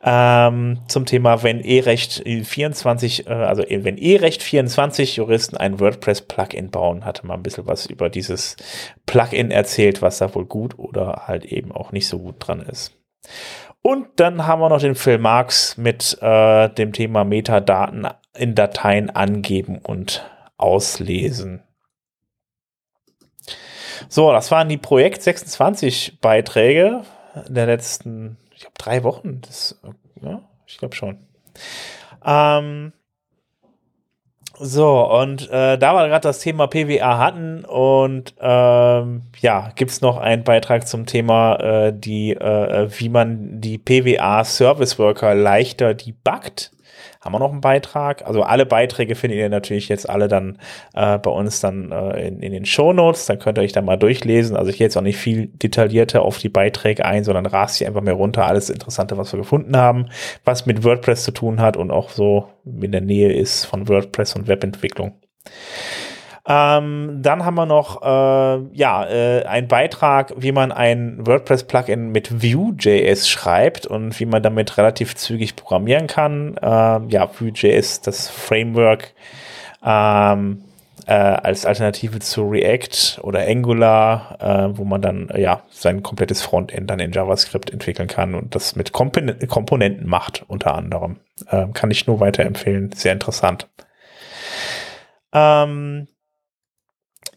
ähm, 0.03 0.79
zum 0.89 1.07
Thema, 1.07 1.43
wenn 1.45 1.61
E-Recht 1.61 2.23
24, 2.25 3.27
äh, 3.27 3.33
also 3.33 3.65
wenn 3.69 3.99
E-Recht 3.99 4.43
24 4.43 5.17
Juristen 5.17 5.57
ein 5.57 5.79
WordPress-Plugin 5.79 6.71
bauen, 6.71 7.05
hatte 7.05 7.27
mal 7.27 7.35
ein 7.35 7.43
bisschen 7.43 7.67
was 7.67 7.87
über 7.87 8.09
dieses 8.09 8.57
Plugin 9.07 9.51
erzählt, 9.51 10.03
was 10.03 10.19
da 10.19 10.35
wohl 10.35 10.47
gut 10.47 10.79
oder 10.79 11.25
halt 11.27 11.45
eben 11.45 11.71
auch 11.71 11.93
nicht 11.93 12.09
so 12.09 12.19
gut 12.19 12.37
dran 12.39 12.63
ist. 12.63 12.93
Und 13.83 14.09
dann 14.17 14.47
haben 14.47 14.61
wir 14.61 14.69
noch 14.69 14.81
den 14.81 14.95
Phil 14.95 15.19
Marx 15.19 15.77
mit 15.77 16.19
äh, 16.21 16.69
dem 16.69 16.93
Thema 16.93 17.25
Metadaten 17.25 18.09
in 18.37 18.55
Dateien 18.55 19.11
angeben 19.11 19.79
und 19.79 20.29
auslesen. 20.57 21.63
So, 24.09 24.33
das 24.33 24.51
waren 24.51 24.69
die 24.69 24.79
Projekt 24.79 25.23
26 25.23 26.21
Beiträge 26.21 27.03
der 27.49 27.67
letzten 27.67 28.37
ich 28.59 28.63
glaube, 28.63 28.75
drei 28.77 29.05
Wochen. 29.05 29.41
Das, 29.43 29.81
ja, 30.21 30.43
ich 30.67 30.79
glaube 30.79 30.97
schon. 30.97 31.19
Ähm, 32.25 32.93
so, 34.61 35.11
und 35.11 35.49
äh, 35.51 35.79
da 35.79 35.95
wir 35.95 36.09
gerade 36.09 36.23
das 36.29 36.41
Thema 36.41 36.67
PWA 36.67 37.19
hatten 37.19 37.65
und 37.65 38.35
ähm, 38.41 39.23
ja, 39.41 39.73
gibt 39.77 39.91
es 39.91 40.01
noch 40.01 40.17
einen 40.17 40.45
Beitrag 40.45 40.87
zum 40.87 41.07
Thema, 41.07 41.57
äh, 41.57 41.93
die, 41.95 42.33
äh, 42.33 42.89
wie 42.99 43.09
man 43.09 43.61
die 43.61 43.79
PWA 43.79 44.45
Service 44.45 44.99
Worker 44.99 45.35
leichter 45.35 45.95
debuggt 45.95 46.73
haben 47.21 47.33
wir 47.33 47.39
noch 47.39 47.53
einen 47.53 47.61
Beitrag. 47.61 48.27
Also 48.27 48.43
alle 48.43 48.67
Beiträge 48.67 49.15
findet 49.15 49.39
ihr 49.39 49.49
natürlich 49.49 49.89
jetzt 49.89 50.09
alle 50.09 50.29
dann 50.29 50.59
äh, 50.95 51.19
bei 51.19 51.31
uns 51.31 51.61
dann 51.61 51.91
äh, 51.91 52.29
in, 52.29 52.41
in 52.41 52.53
den 52.53 52.65
Show 52.65 52.93
Notes. 52.93 53.27
Dann 53.27 53.39
könnt 53.39 53.59
ihr 53.59 53.63
euch 53.63 53.73
da 53.73 53.83
mal 53.83 53.97
durchlesen. 53.97 54.57
Also 54.57 54.71
ich 54.71 54.79
gehe 54.79 54.87
jetzt 54.87 54.97
auch 54.97 55.03
nicht 55.03 55.19
viel 55.19 55.49
detaillierter 55.49 56.23
auf 56.23 56.39
die 56.39 56.49
Beiträge 56.49 57.05
ein, 57.05 57.25
sondern 57.25 57.47
rast 57.47 57.79
hier 57.79 57.87
einfach 57.87 58.03
mehr 58.03 58.15
runter. 58.15 58.47
Alles 58.47 58.71
Interessante, 58.71 59.19
was 59.19 59.33
wir 59.33 59.39
gefunden 59.39 59.77
haben, 59.77 60.07
was 60.45 60.67
mit 60.67 60.85
WordPress 60.85 61.25
zu 61.25 61.33
tun 61.33 61.61
hat 61.61 61.77
und 61.77 61.91
auch 61.91 62.11
so 62.11 62.49
in 62.65 62.93
der 62.93 63.01
Nähe 63.01 63.33
ist 63.33 63.65
von 63.65 63.89
WordPress 63.89 64.37
und 64.37 64.49
Webentwicklung. 64.49 65.13
Ähm, 66.51 67.19
dann 67.21 67.45
haben 67.45 67.57
wir 67.57 67.67
noch 67.67 68.01
äh, 68.01 68.61
ja 68.73 69.07
äh, 69.07 69.45
einen 69.45 69.69
Beitrag, 69.69 70.33
wie 70.39 70.51
man 70.53 70.73
ein 70.73 71.27
WordPress-Plugin 71.27 72.11
mit 72.11 72.43
Vue.js 72.43 73.29
schreibt 73.29 73.87
und 73.87 74.19
wie 74.19 74.25
man 74.25 74.43
damit 74.43 74.79
relativ 74.79 75.15
zügig 75.15 75.57
programmieren 75.57 76.07
kann. 76.07 76.59
Ähm, 76.63 77.11
ja, 77.11 77.29
Vue.js, 77.39 78.01
das 78.01 78.31
Framework 78.31 79.13
ähm, 79.85 80.65
äh, 81.07 81.13
als 81.13 81.67
Alternative 81.67 82.19
zu 82.21 82.49
React 82.49 83.21
oder 83.21 83.47
Angular, 83.47 84.39
äh, 84.41 84.79
wo 84.79 84.85
man 84.85 85.03
dann 85.03 85.31
ja 85.37 85.65
sein 85.69 86.03
komplettes 86.03 86.41
Frontend 86.41 86.89
dann 86.89 86.99
in 86.99 87.13
JavaScript 87.13 87.71
entwickeln 87.71 88.09
kann 88.09 88.35
und 88.35 88.55
das 88.55 88.75
mit 88.75 88.93
Kompon 88.93 89.35
Komponenten 89.49 90.09
macht 90.09 90.47
unter 90.49 90.75
anderem. 90.75 91.17
Ähm, 91.51 91.75
kann 91.75 91.91
ich 91.91 92.07
nur 92.07 92.21
weiterempfehlen, 92.21 92.93
sehr 92.93 93.13
interessant. 93.13 93.69
Ähm, 95.35 96.09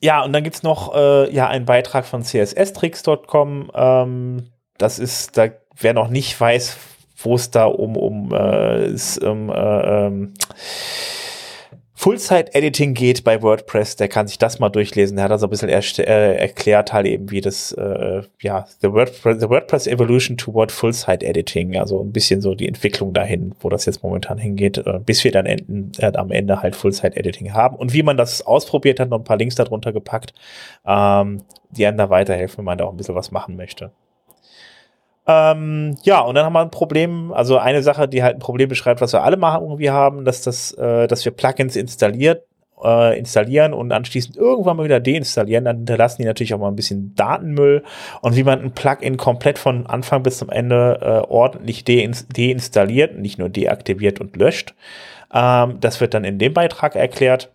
ja, 0.01 0.23
und 0.23 0.33
dann 0.33 0.43
gibt's 0.43 0.63
noch 0.63 0.95
äh, 0.95 1.33
ja, 1.33 1.47
einen 1.47 1.65
Beitrag 1.65 2.05
von 2.05 2.23
csstricks.com. 2.23 3.71
Ähm, 3.73 4.49
das 4.77 4.99
ist, 4.99 5.37
da 5.37 5.49
wer 5.77 5.93
noch 5.93 6.09
nicht 6.09 6.39
weiß, 6.39 6.77
wo 7.17 7.35
es 7.35 7.51
da 7.51 7.65
um, 7.65 7.95
um, 7.95 8.33
äh, 8.33 8.87
ist, 8.87 9.23
um 9.23 9.49
äh, 9.49 9.53
ähm, 10.07 10.33
Full-Site-Editing 12.01 12.95
geht 12.95 13.23
bei 13.23 13.43
WordPress, 13.43 13.95
der 13.95 14.07
kann 14.07 14.25
sich 14.27 14.39
das 14.39 14.57
mal 14.57 14.69
durchlesen. 14.69 15.17
Der 15.17 15.25
hat 15.25 15.31
also 15.31 15.45
ein 15.45 15.51
bisschen 15.51 15.69
äh, 15.69 16.35
erklärt 16.35 16.93
halt 16.93 17.05
eben, 17.05 17.29
wie 17.29 17.41
das, 17.41 17.73
äh, 17.73 18.23
ja, 18.41 18.65
the 18.79 18.91
WordPress, 18.91 19.39
the 19.39 19.47
WordPress 19.47 19.85
Evolution 19.85 20.35
toward 20.35 20.71
Full-Site-Editing, 20.71 21.77
also 21.77 22.01
ein 22.01 22.11
bisschen 22.11 22.41
so 22.41 22.55
die 22.55 22.67
Entwicklung 22.67 23.13
dahin, 23.13 23.53
wo 23.59 23.69
das 23.69 23.85
jetzt 23.85 24.01
momentan 24.01 24.39
hingeht, 24.39 24.79
äh, 24.79 24.99
bis 25.05 25.23
wir 25.23 25.31
dann 25.31 25.45
enden, 25.45 25.91
äh, 25.99 26.11
am 26.15 26.31
Ende 26.31 26.63
halt 26.63 26.75
Full-Site-Editing 26.75 27.53
haben. 27.53 27.75
Und 27.75 27.93
wie 27.93 28.01
man 28.01 28.17
das 28.17 28.41
ausprobiert 28.47 28.99
hat, 28.99 29.09
noch 29.09 29.19
ein 29.19 29.23
paar 29.23 29.37
Links 29.37 29.53
darunter 29.53 29.93
gepackt, 29.93 30.33
ähm, 30.87 31.43
die 31.69 31.85
einem 31.85 31.99
da 31.99 32.09
weiterhelfen, 32.09 32.57
wenn 32.57 32.65
man 32.65 32.79
da 32.79 32.85
auch 32.85 32.93
ein 32.93 32.97
bisschen 32.97 33.13
was 33.13 33.29
machen 33.29 33.55
möchte. 33.57 33.91
Ähm, 35.31 35.97
ja, 36.03 36.19
und 36.21 36.35
dann 36.35 36.45
haben 36.45 36.53
wir 36.53 36.61
ein 36.61 36.71
Problem, 36.71 37.31
also 37.31 37.57
eine 37.57 37.81
Sache, 37.81 38.07
die 38.07 38.23
halt 38.23 38.35
ein 38.35 38.39
Problem 38.39 38.69
beschreibt, 38.69 39.01
was 39.01 39.13
wir 39.13 39.23
alle 39.23 39.37
mal 39.37 39.59
irgendwie 39.59 39.89
haben, 39.89 40.25
dass 40.25 40.41
das, 40.41 40.73
äh, 40.73 41.07
dass 41.07 41.23
wir 41.23 41.31
Plugins 41.31 41.75
installiert, 41.75 42.43
äh, 42.83 43.17
installieren 43.17 43.73
und 43.73 43.91
anschließend 43.91 44.35
irgendwann 44.35 44.77
mal 44.77 44.83
wieder 44.83 44.99
deinstallieren, 44.99 45.65
dann 45.65 45.77
hinterlassen 45.77 46.21
die 46.21 46.27
natürlich 46.27 46.53
auch 46.53 46.59
mal 46.59 46.67
ein 46.67 46.75
bisschen 46.75 47.15
Datenmüll 47.15 47.83
und 48.21 48.35
wie 48.35 48.43
man 48.43 48.61
ein 48.61 48.71
Plugin 48.71 49.17
komplett 49.17 49.59
von 49.59 49.85
Anfang 49.87 50.23
bis 50.23 50.39
zum 50.39 50.49
Ende 50.49 50.99
äh, 51.01 51.31
ordentlich 51.31 51.83
deinstalliert, 51.85 53.17
nicht 53.17 53.39
nur 53.39 53.49
deaktiviert 53.49 54.19
und 54.19 54.35
löscht. 54.35 54.73
Ähm, 55.33 55.77
das 55.79 56.01
wird 56.01 56.13
dann 56.13 56.23
in 56.23 56.39
dem 56.39 56.53
Beitrag 56.53 56.95
erklärt. 56.95 57.49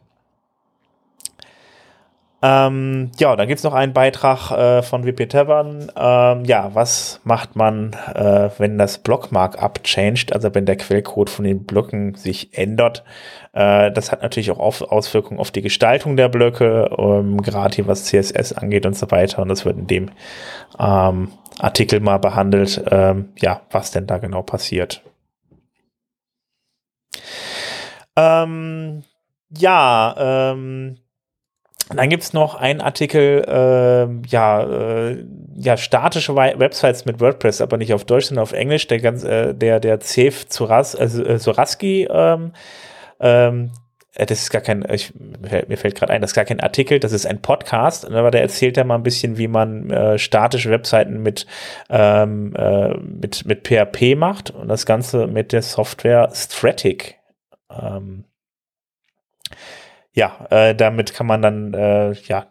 Ähm, 2.49 3.11
ja, 3.19 3.35
dann 3.35 3.49
gibt's 3.49 3.65
noch 3.65 3.75
einen 3.75 3.93
Beitrag 3.93 4.53
äh, 4.53 4.83
von 4.83 5.05
WP 5.05 5.29
Tavern. 5.29 5.91
Ähm, 5.97 6.45
ja, 6.45 6.73
was 6.75 7.21
macht 7.25 7.57
man, 7.57 7.97
äh, 8.15 8.51
wenn 8.59 8.79
das 8.79 8.99
Block-Markup 8.99 9.83
changed, 9.83 10.33
also 10.33 10.55
wenn 10.55 10.65
der 10.65 10.77
Quellcode 10.77 11.29
von 11.29 11.45
den 11.45 11.65
Blöcken 11.65 12.15
sich 12.15 12.57
ändert? 12.57 13.03
Äh, 13.53 13.91
das 13.91 14.13
hat 14.13 14.23
natürlich 14.23 14.53
auch 14.53 14.61
auf 14.61 14.83
Auswirkungen 14.83 15.41
auf 15.41 15.51
die 15.51 15.63
Gestaltung 15.63 16.17
der 16.17 16.29
Blöcke, 16.29 16.89
ähm, 16.97 17.43
gerade 17.43 17.75
hier 17.75 17.89
was 17.89 18.05
CSS 18.05 18.53
angeht 18.53 18.87
und 18.87 18.97
so 18.97 19.11
weiter. 19.11 19.43
Und 19.43 19.49
das 19.49 19.65
wird 19.65 19.79
in 19.79 19.89
dem 19.89 20.11
ähm, 20.79 21.33
Artikel 21.59 21.99
mal 21.99 22.19
behandelt, 22.19 22.81
ähm, 22.89 23.31
ja, 23.41 23.63
was 23.73 23.91
denn 23.91 24.07
da 24.07 24.19
genau 24.19 24.43
passiert. 24.43 25.03
Ähm, 28.15 29.03
ja, 29.51 30.53
ähm, 30.53 30.99
dann 31.95 32.09
gibt's 32.09 32.33
noch 32.33 32.57
einen 32.57 32.81
Artikel, 32.81 33.45
äh, 33.47 34.29
ja, 34.29 34.63
äh, 34.63 35.25
ja, 35.57 35.77
statische 35.77 36.35
Websites 36.35 37.05
mit 37.05 37.21
WordPress, 37.21 37.61
aber 37.61 37.77
nicht 37.77 37.95
auf 37.95 38.05
Deutsch, 38.05 38.27
sondern 38.27 38.43
auf 38.43 38.53
Englisch. 38.53 38.89
Der 38.89 38.99
ganz, 38.99 39.23
äh, 39.23 39.55
der, 39.55 39.79
der 39.79 40.01
Cef 40.01 40.49
Zuras, 40.49 40.95
äh, 40.95 41.39
Soraski, 41.39 42.09
ähm, 42.11 42.53
ähm, 43.21 43.71
äh, 44.17 44.27
das 44.27 44.41
ist 44.41 44.51
gar 44.51 44.63
kein, 44.63 44.85
ich, 44.91 45.13
mir 45.15 45.77
fällt 45.77 45.95
gerade 45.95 46.13
ein, 46.13 46.21
das 46.21 46.31
ist 46.31 46.35
gar 46.35 46.45
kein 46.45 46.61
Artikel, 46.61 46.99
das 46.99 47.13
ist 47.13 47.27
ein 47.27 47.41
Podcast, 47.41 48.11
aber 48.11 48.31
der 48.31 48.43
erzählt 48.43 48.77
ja 48.77 48.85
mal 48.85 48.97
ein 48.97 49.03
bisschen, 49.03 49.39
wie 49.39 49.49
man 49.49 49.91
äh, 49.91 50.19
statische 50.19 50.71
Webseiten 50.71 51.23
mit, 51.23 51.47
ähm, 51.89 52.55
äh, 52.57 52.97
mit, 52.99 53.47
mit 53.47 53.67
PHP 53.67 54.17
macht 54.17 54.51
und 54.51 54.69
das 54.69 54.87
Ganze 54.87 55.27
mit 55.27 55.53
der 55.53 55.63
Software 55.63 56.31
Stratic. 56.35 57.19
Ähm, 57.71 58.25
ja, 60.17 60.47
äh, 60.51 60.75
damit 60.75 61.15
kann 61.15 61.27
man 61.27 61.43
dann 61.43 61.75
äh, 61.75 62.13
ja 62.13 62.51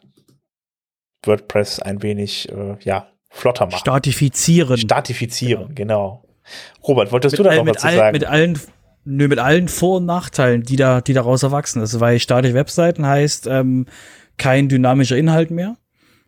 WordPress 1.25 1.79
ein 1.79 2.01
wenig 2.03 2.49
äh, 2.49 2.77
ja 2.81 3.07
flotter 3.29 3.65
machen. 3.65 3.79
Statifizieren. 3.79 4.77
Statifizieren, 4.77 5.75
genau. 5.75 6.21
genau. 6.23 6.87
Robert, 6.87 7.11
wolltest 7.11 7.33
mit 7.33 7.39
du 7.39 7.43
da 7.43 7.55
noch 7.55 7.65
was 7.65 7.81
zu 7.81 7.89
sagen? 7.89 8.13
Mit 8.13 8.25
allen 8.25 8.59
Nö, 9.07 9.27
mit 9.27 9.37
allen 9.37 9.67
Vor- 9.67 9.97
und 9.97 10.05
Nachteilen, 10.05 10.63
die 10.63 10.77
da, 10.77 10.99
die 10.99 11.13
daraus 11.13 11.43
erwachsen 11.43 11.81
ist, 11.83 11.99
weil 11.99 12.19
statische 12.19 12.55
Webseiten 12.55 13.05
heißt 13.05 13.45
ähm, 13.45 13.85
kein 14.37 14.67
dynamischer 14.67 15.15
Inhalt 15.15 15.51
mehr. 15.51 15.77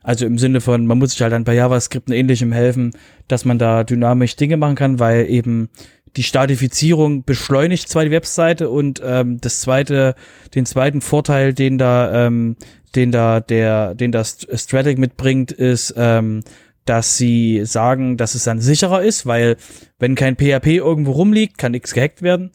Also 0.03 0.27
im 0.27 0.37
Sinne 0.37 0.61
von, 0.61 0.85
man 0.85 0.99
muss 0.99 1.11
sich 1.11 1.21
halt 1.21 1.33
dann 1.33 1.43
bei 1.43 1.55
JavaScript 1.55 2.07
und 2.07 2.15
ähnlichem 2.15 2.51
helfen, 2.51 2.91
dass 3.27 3.45
man 3.45 3.57
da 3.57 3.83
dynamisch 3.83 4.35
Dinge 4.35 4.57
machen 4.57 4.75
kann, 4.75 4.99
weil 4.99 5.27
eben 5.27 5.69
die 6.17 6.23
Statifizierung 6.23 7.23
beschleunigt 7.23 7.87
zwar 7.87 8.03
die 8.03 8.11
Webseite 8.11 8.69
und 8.69 9.01
ähm, 9.05 9.39
das 9.39 9.61
zweite, 9.61 10.15
den 10.55 10.65
zweiten 10.65 11.01
Vorteil, 11.01 11.53
den 11.53 11.77
da, 11.77 12.25
ähm, 12.25 12.57
den 12.95 13.11
da 13.11 13.39
der, 13.39 13.93
den 13.93 14.11
das 14.11 14.47
Stratic 14.55 14.97
mitbringt, 14.97 15.51
ist, 15.51 15.93
ähm, 15.95 16.43
dass 16.85 17.17
sie 17.17 17.61
sagen, 17.65 18.17
dass 18.17 18.33
es 18.33 18.45
dann 18.45 18.59
sicherer 18.59 19.03
ist, 19.03 19.27
weil 19.27 19.57
wenn 19.99 20.15
kein 20.15 20.35
PHP 20.35 20.77
irgendwo 20.77 21.11
rumliegt, 21.11 21.57
kann 21.59 21.73
nichts 21.73 21.93
gehackt 21.93 22.23
werden. 22.23 22.51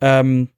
Ähm, 0.00 0.48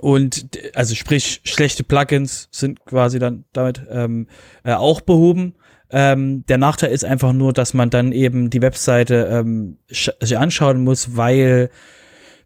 und 0.00 0.58
also 0.74 0.94
sprich, 0.94 1.40
schlechte 1.44 1.84
Plugins 1.84 2.48
sind 2.50 2.84
quasi 2.84 3.18
dann 3.18 3.44
damit 3.52 3.80
ähm, 3.90 4.26
äh, 4.62 4.74
auch 4.74 5.00
behoben. 5.00 5.54
Ähm, 5.90 6.44
der 6.46 6.58
Nachteil 6.58 6.90
ist 6.90 7.04
einfach 7.04 7.32
nur, 7.32 7.52
dass 7.52 7.72
man 7.74 7.90
dann 7.90 8.12
eben 8.12 8.50
die 8.50 8.60
Webseite 8.60 9.28
ähm, 9.30 9.78
sich 9.88 10.38
anschauen 10.38 10.84
muss, 10.84 11.16
weil 11.16 11.70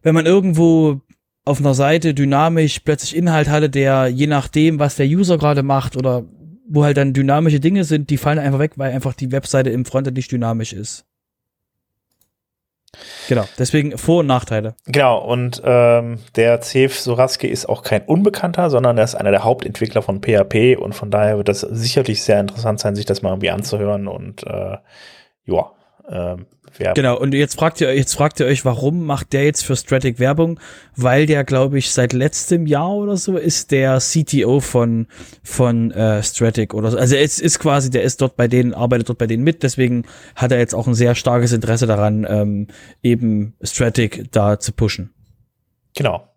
wenn 0.03 0.15
man 0.15 0.27
irgendwo 0.27 1.01
auf 1.45 1.59
einer 1.59 1.75
Seite 1.75 2.15
dynamisch 2.15 2.81
plötzlich 2.81 3.17
Inhalt 3.17 3.49
hatte, 3.49 3.69
der 3.69 4.07
je 4.09 4.29
nachdem, 4.29 4.79
was 4.79 4.97
der 4.97 5.07
User 5.07 5.39
gerade 5.39 5.63
macht 5.63 5.97
oder 5.97 6.25
wo 6.69 6.85
halt 6.85 6.97
dann 6.97 7.13
dynamische 7.13 7.61
Dinge 7.61 7.85
sind, 7.85 8.11
die 8.11 8.17
fallen 8.17 8.39
einfach 8.39 8.61
weg, 8.61 8.73
weil 8.77 8.93
einfach 8.93 9.15
die 9.15 9.33
Webseite 9.33 9.71
im 9.71 9.85
Frontend 9.85 10.17
nicht 10.17 10.31
dynamisch 10.31 10.73
ist. 10.73 11.05
Genau, 13.29 13.45
deswegen 13.59 13.97
Vor- 13.97 14.21
und 14.21 14.27
Nachteile. 14.27 14.75
Genau, 14.87 15.19
und 15.19 15.63
ähm, 15.65 16.19
der 16.37 16.61
Cef 16.61 16.99
Soraske 16.99 17.49
ist 17.49 17.69
auch 17.69 17.83
kein 17.83 18.03
Unbekannter, 18.03 18.69
sondern 18.71 18.99
er 18.99 19.05
ist 19.05 19.15
einer 19.15 19.31
der 19.31 19.45
Hauptentwickler 19.45 20.03
von 20.03 20.21
PHP 20.21 20.77
und 20.79 20.95
von 20.95 21.11
daher 21.11 21.39
wird 21.39 21.49
das 21.49 21.61
sicherlich 21.61 22.23
sehr 22.23 22.41
interessant 22.41 22.81
sein, 22.81 22.95
sich 22.95 23.07
das 23.07 23.23
mal 23.23 23.31
irgendwie 23.31 23.51
anzuhören 23.51 24.09
und 24.09 24.47
äh, 24.47 24.77
ja, 25.47 25.73
ähm, 26.09 26.47
Werbung. 26.79 26.95
Genau, 26.95 27.19
und 27.19 27.35
jetzt 27.35 27.59
fragt 27.59 27.81
ihr, 27.81 27.95
jetzt 27.95 28.15
fragt 28.15 28.41
ihr 28.41 28.47
euch, 28.47 28.65
warum 28.65 29.05
macht 29.05 29.33
der 29.33 29.45
jetzt 29.45 29.65
für 29.65 29.77
Stratic 29.77 30.19
Werbung? 30.19 30.61
Weil 30.97 31.27
der, 31.27 31.45
glaube 31.45 31.79
ich, 31.79 31.91
seit 31.91 32.13
letztem 32.13 32.67
Jahr 32.67 32.93
oder 32.93 33.17
so 33.17 33.37
ist 33.37 33.71
der 33.71 33.99
CTO 33.99 34.61
von, 34.61 35.07
von 35.43 35.91
äh, 35.93 36.23
Stratic 36.23 36.75
oder 36.75 36.91
so. 36.91 36.99
Also 36.99 37.17
es 37.17 37.41
ist 37.41 37.59
quasi, 37.59 37.91
der 37.91 38.03
ist 38.03 38.21
dort 38.21 38.37
bei 38.37 38.49
denen, 38.49 38.75
arbeitet 38.75 39.09
dort 39.09 39.19
bei 39.19 39.27
denen 39.27 39.45
mit, 39.45 39.63
deswegen 39.63 40.05
hat 40.37 40.53
er 40.53 40.59
jetzt 40.59 40.75
auch 40.75 40.87
ein 40.87 40.95
sehr 40.95 41.15
starkes 41.15 41.53
Interesse 41.53 41.87
daran, 41.87 42.27
ähm, 42.29 42.67
eben 43.03 43.55
Stratic 43.63 44.31
da 44.33 44.59
zu 44.59 44.73
pushen. 44.73 45.13
Genau. 45.97 46.29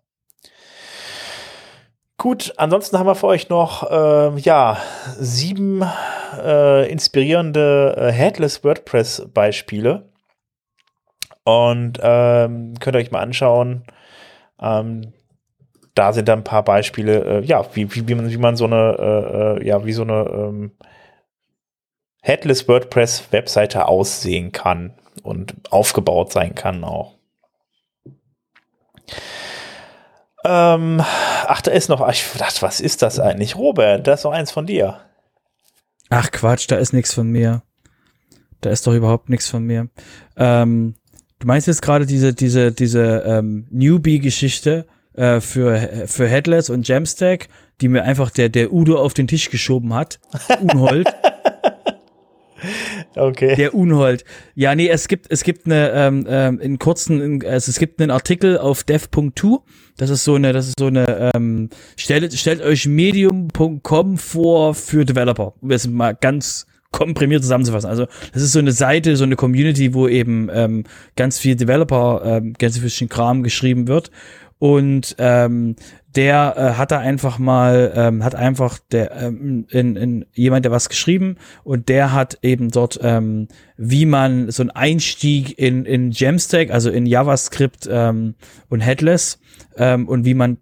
Gut, 2.18 2.54
ansonsten 2.56 2.98
haben 2.98 3.06
wir 3.06 3.14
für 3.14 3.26
euch 3.26 3.50
noch 3.50 3.90
äh, 3.90 4.38
ja 4.40 4.78
sieben 5.18 5.84
äh, 6.42 6.90
inspirierende 6.90 7.94
äh, 7.96 8.10
Headless 8.10 8.64
WordPress 8.64 9.28
Beispiele. 9.34 10.08
Und 11.46 12.00
ähm, 12.02 12.74
könnt 12.80 12.96
ihr 12.96 12.98
euch 12.98 13.12
mal 13.12 13.20
anschauen. 13.20 13.84
Ähm, 14.60 15.12
da 15.94 16.12
sind 16.12 16.26
dann 16.26 16.40
ein 16.40 16.44
paar 16.44 16.64
Beispiele, 16.64 17.24
äh, 17.24 17.44
ja, 17.44 17.64
wie, 17.74 17.94
wie, 17.94 18.08
wie, 18.08 18.16
man, 18.16 18.28
wie 18.28 18.36
man 18.36 18.56
so 18.56 18.64
eine, 18.64 18.96
äh, 18.98 19.62
äh, 19.62 19.66
ja, 19.66 19.84
wie 19.84 19.92
so 19.92 20.02
eine 20.02 20.24
ähm, 20.28 20.72
Headless 22.20 22.66
WordPress 22.66 23.28
Webseite 23.30 23.86
aussehen 23.86 24.50
kann 24.50 24.94
und 25.22 25.54
aufgebaut 25.70 26.32
sein 26.32 26.56
kann 26.56 26.82
auch. 26.82 27.14
Ähm, 30.44 31.00
ach, 31.00 31.62
da 31.62 31.70
ist 31.70 31.88
noch, 31.88 32.06
ich 32.08 32.24
dachte, 32.36 32.62
was 32.62 32.80
ist 32.80 33.02
das 33.02 33.20
eigentlich? 33.20 33.54
Robert, 33.54 34.04
das 34.04 34.18
ist 34.18 34.24
doch 34.24 34.32
eins 34.32 34.50
von 34.50 34.66
dir. 34.66 34.98
Ach 36.10 36.28
Quatsch, 36.32 36.68
da 36.68 36.74
ist 36.74 36.92
nichts 36.92 37.14
von 37.14 37.28
mir. 37.28 37.62
Da 38.60 38.70
ist 38.70 38.84
doch 38.88 38.94
überhaupt 38.94 39.28
nichts 39.28 39.48
von 39.48 39.62
mir. 39.62 39.88
Ähm, 40.36 40.96
Du 41.38 41.46
meinst 41.46 41.66
jetzt 41.66 41.82
gerade 41.82 42.06
diese, 42.06 42.32
diese, 42.32 42.72
diese 42.72 43.22
ähm, 43.26 43.66
Newbie-Geschichte 43.70 44.86
äh, 45.14 45.40
für, 45.40 46.04
für 46.06 46.26
Headless 46.28 46.70
und 46.70 46.88
Jamstack, 46.88 47.48
die 47.80 47.88
mir 47.88 48.04
einfach 48.04 48.30
der, 48.30 48.48
der 48.48 48.72
Udo 48.72 48.96
auf 48.98 49.14
den 49.14 49.26
Tisch 49.26 49.50
geschoben 49.50 49.94
hat. 49.94 50.18
Unhold. 50.60 51.08
Okay. 53.14 53.54
Der 53.56 53.74
Unhold. 53.74 54.24
Ja, 54.54 54.74
nee, 54.74 54.88
es 54.88 55.08
gibt, 55.08 55.26
es 55.30 55.42
gibt 55.42 55.66
eine, 55.66 55.90
ähm, 55.92 56.26
ähm, 56.28 56.60
in 56.60 56.78
kurzen, 56.78 57.42
also 57.44 57.70
es 57.70 57.78
gibt 57.78 58.00
einen 58.00 58.10
Artikel 58.10 58.58
auf 58.58 58.84
dev.to. 58.84 59.64
Das 59.96 60.10
ist 60.10 60.24
so 60.24 60.34
eine, 60.34 60.52
das 60.52 60.68
ist 60.68 60.78
so 60.78 60.86
eine, 60.86 61.30
ähm, 61.34 61.70
stellt, 61.96 62.32
stellt 62.34 62.60
euch 62.62 62.86
medium.com 62.86 64.18
vor 64.18 64.74
für 64.74 65.04
Developer. 65.04 65.54
Um 65.60 65.70
es 65.70 65.86
mal 65.86 66.14
ganz 66.14 66.66
komprimiert 66.96 67.42
zusammenzufassen. 67.42 67.90
Also 67.90 68.06
das 68.32 68.42
ist 68.42 68.52
so 68.52 68.58
eine 68.58 68.72
Seite, 68.72 69.16
so 69.16 69.24
eine 69.24 69.36
Community, 69.36 69.92
wo 69.92 70.08
eben 70.08 70.48
ähm, 70.52 70.84
ganz 71.14 71.38
viel 71.38 71.54
Developer, 71.54 72.22
ähm, 72.24 72.54
ganz 72.58 72.78
viel 72.78 73.08
Kram 73.08 73.42
geschrieben 73.42 73.86
wird. 73.86 74.10
Und 74.58 75.16
ähm, 75.18 75.76
der 76.14 76.54
äh, 76.56 76.78
hat 76.78 76.90
da 76.90 76.98
einfach 76.98 77.38
mal, 77.38 77.92
ähm, 77.94 78.24
hat 78.24 78.34
einfach 78.34 78.78
der 78.90 79.12
ähm, 79.12 79.66
in, 79.68 79.96
in 79.96 80.24
jemand, 80.32 80.64
der 80.64 80.72
was 80.72 80.88
geschrieben 80.88 81.36
und 81.62 81.90
der 81.90 82.14
hat 82.14 82.38
eben 82.40 82.70
dort, 82.70 82.98
ähm, 83.02 83.48
wie 83.76 84.06
man 84.06 84.50
so 84.50 84.62
einen 84.62 84.70
Einstieg 84.70 85.58
in, 85.58 85.84
in 85.84 86.10
Jamstack, 86.12 86.70
also 86.70 86.88
in 86.90 87.04
JavaScript 87.04 87.86
ähm, 87.90 88.34
und 88.70 88.80
Headless 88.80 89.38
ähm, 89.76 90.08
und 90.08 90.24
wie 90.24 90.32
man 90.32 90.56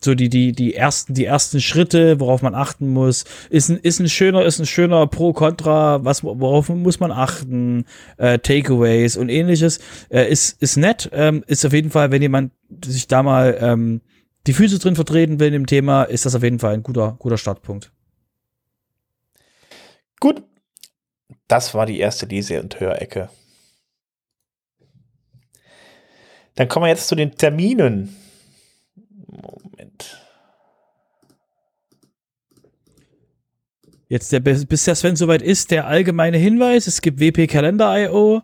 so 0.00 0.14
die, 0.14 0.28
die, 0.28 0.52
die 0.52 0.74
ersten, 0.74 1.14
die 1.14 1.24
ersten 1.24 1.60
Schritte, 1.60 2.20
worauf 2.20 2.42
man 2.42 2.54
achten 2.54 2.88
muss. 2.88 3.24
Ist 3.50 3.68
ein, 3.68 3.78
ist 3.78 4.00
ein 4.00 4.08
schöner, 4.08 4.44
ist 4.44 4.58
ein 4.58 4.66
schöner 4.66 5.06
Pro, 5.06 5.32
Contra, 5.32 6.04
was, 6.04 6.22
worauf 6.22 6.68
muss 6.68 7.00
man 7.00 7.10
achten, 7.10 7.84
äh, 8.16 8.38
Takeaways 8.38 9.16
und 9.16 9.28
ähnliches. 9.28 9.80
Äh, 10.08 10.30
ist, 10.30 10.60
ist 10.62 10.76
nett, 10.76 11.10
ähm, 11.12 11.42
ist 11.46 11.66
auf 11.66 11.72
jeden 11.72 11.90
Fall, 11.90 12.10
wenn 12.10 12.22
jemand 12.22 12.52
sich 12.84 13.08
da 13.08 13.22
mal, 13.22 13.58
ähm, 13.60 14.00
die 14.46 14.52
Füße 14.52 14.78
drin 14.78 14.94
vertreten 14.94 15.40
will 15.40 15.52
im 15.52 15.66
Thema, 15.66 16.04
ist 16.04 16.24
das 16.24 16.34
auf 16.34 16.42
jeden 16.42 16.58
Fall 16.58 16.74
ein 16.74 16.82
guter, 16.82 17.16
guter 17.18 17.38
Startpunkt. 17.38 17.92
Gut. 20.20 20.42
Das 21.48 21.74
war 21.74 21.86
die 21.86 21.98
erste 21.98 22.26
Lese- 22.26 22.60
und 22.60 22.78
Hörecke. 22.78 23.30
Dann 26.54 26.68
kommen 26.68 26.84
wir 26.84 26.90
jetzt 26.90 27.08
zu 27.08 27.14
den 27.14 27.32
Terminen. 27.32 28.16
Moment. 29.78 30.18
Jetzt, 34.08 34.32
der, 34.32 34.40
bis 34.40 34.84
der 34.84 34.94
Sven 34.94 35.16
soweit 35.16 35.42
ist, 35.42 35.70
der 35.70 35.86
allgemeine 35.86 36.38
Hinweis, 36.38 36.86
es 36.86 37.02
gibt 37.02 37.20
wpkalender.io, 37.20 38.40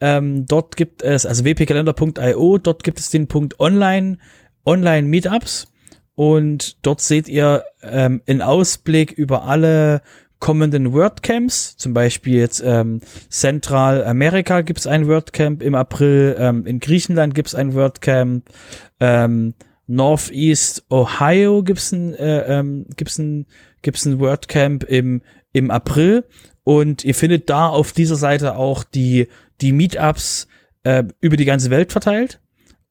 ähm, 0.00 0.44
dort 0.46 0.76
gibt 0.76 1.02
es, 1.02 1.24
also 1.24 1.44
wpkalender.io, 1.44 2.58
dort 2.58 2.82
gibt 2.82 2.98
es 2.98 3.10
den 3.10 3.28
Punkt 3.28 3.60
Online, 3.60 4.18
Online 4.66 5.06
Meetups. 5.06 5.68
Und 6.16 6.84
dort 6.84 7.00
seht 7.00 7.28
ihr 7.28 7.64
ähm, 7.82 8.22
einen 8.26 8.42
Ausblick 8.42 9.12
über 9.12 9.44
alle 9.44 10.02
kommenden 10.40 10.92
WordCamps, 10.92 11.76
zum 11.76 11.94
Beispiel 11.94 12.38
jetzt 12.38 12.62
ähm, 12.64 13.00
Zentralamerika 13.30 14.60
gibt 14.60 14.80
es 14.80 14.86
ein 14.86 15.08
WordCamp 15.08 15.62
im 15.62 15.74
April, 15.74 16.36
ähm, 16.38 16.66
in 16.66 16.80
Griechenland 16.80 17.34
gibt 17.34 17.48
es 17.48 17.54
ein 17.54 17.74
WordCamp, 17.74 18.44
ähm, 19.00 19.54
Northeast 19.86 20.84
Ohio 20.90 21.62
gibt's 21.62 21.92
ein, 21.92 22.14
äh, 22.14 22.58
ähm, 22.58 22.86
gibt's 22.96 23.18
ein, 23.18 23.46
gibt's 23.82 24.04
ein 24.04 24.18
WordCamp 24.20 24.84
im, 24.84 25.22
im 25.52 25.70
April. 25.70 26.24
Und 26.62 27.04
ihr 27.04 27.14
findet 27.14 27.50
da 27.50 27.68
auf 27.68 27.92
dieser 27.92 28.16
Seite 28.16 28.56
auch 28.56 28.84
die, 28.84 29.28
die 29.60 29.72
Meetups 29.72 30.48
äh, 30.84 31.04
über 31.20 31.36
die 31.36 31.44
ganze 31.44 31.70
Welt 31.70 31.92
verteilt. 31.92 32.40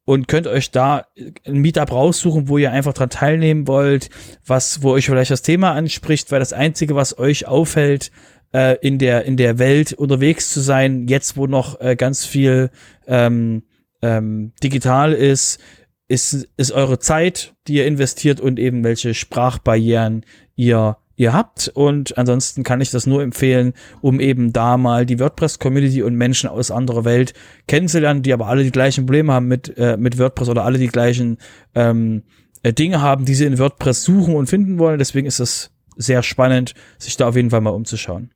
Und 0.06 0.28
könnt 0.28 0.48
euch 0.48 0.70
da 0.72 1.06
ein 1.46 1.60
Meetup 1.60 1.92
raussuchen, 1.94 2.50
wo 2.50 2.58
ihr 2.58 2.72
einfach 2.74 2.94
dran 2.94 3.10
teilnehmen 3.10 3.68
wollt, 3.68 4.10
was, 4.46 4.84
wo 4.84 4.92
euch 4.92 5.06
vielleicht 5.06 5.32
das 5.32 5.44
Thema 5.44 5.72
anspricht, 5.72 6.30
weil 6.30 6.40
das 6.40 6.52
einzige, 6.52 6.96
was 6.96 7.18
euch 7.18 7.48
auffällt, 7.48 8.12
äh, 8.54 8.78
in 8.82 9.00
der, 9.00 9.24
in 9.24 9.38
der 9.38 9.60
Welt 9.60 9.94
unterwegs 9.94 10.54
zu 10.54 10.60
sein, 10.60 11.08
jetzt 11.08 11.38
wo 11.38 11.48
noch 11.48 11.80
äh, 11.80 11.96
ganz 11.96 12.26
viel 12.26 12.70
ähm, 13.08 13.64
ähm, 14.02 14.52
digital 14.62 15.14
ist, 15.14 15.60
ist, 16.08 16.50
ist 16.58 16.72
eure 16.72 17.00
Zeit, 17.00 17.56
die 17.68 17.76
ihr 17.76 17.88
investiert 17.88 18.40
und 18.40 18.60
eben 18.60 18.84
welche 18.84 19.14
Sprachbarrieren 19.14 20.26
ihr 20.56 20.98
ihr 21.16 21.34
habt. 21.34 21.70
Und 21.74 22.18
ansonsten 22.18 22.64
kann 22.64 22.82
ich 22.82 22.92
das 22.92 23.06
nur 23.06 23.22
empfehlen, 23.22 23.74
um 24.02 24.20
eben 24.20 24.54
da 24.54 24.78
mal 24.78 25.06
die 25.06 25.20
WordPress-Community 25.20 26.02
und 26.04 26.16
Menschen 26.16 26.50
aus 26.50 26.72
anderer 26.72 27.06
Welt 27.06 27.34
kennenzulernen, 27.68 28.24
die 28.24 28.34
aber 28.34 28.48
alle 28.48 28.64
die 28.64 28.72
gleichen 28.72 29.06
Probleme 29.06 29.34
haben 29.34 29.48
mit, 29.48 29.78
äh, 29.78 29.98
mit 29.98 30.18
WordPress 30.18 30.50
oder 30.50 30.64
alle 30.64 30.80
die 30.80 30.88
gleichen 30.88 31.38
ähm, 31.76 32.24
äh, 32.64 32.74
Dinge 32.74 33.02
haben, 33.02 33.26
die 33.26 33.36
sie 33.36 33.46
in 33.46 33.60
WordPress 33.60 34.04
suchen 34.04 34.36
und 34.36 34.48
finden 34.48 34.80
wollen. 34.80 35.00
Deswegen 35.00 35.28
ist 35.28 35.40
es 35.40 35.72
sehr 35.96 36.24
spannend, 36.24 36.74
sich 36.98 37.18
da 37.18 37.28
auf 37.28 37.36
jeden 37.36 37.52
Fall 37.52 37.62
mal 37.62 37.70
umzuschauen. 37.70 38.32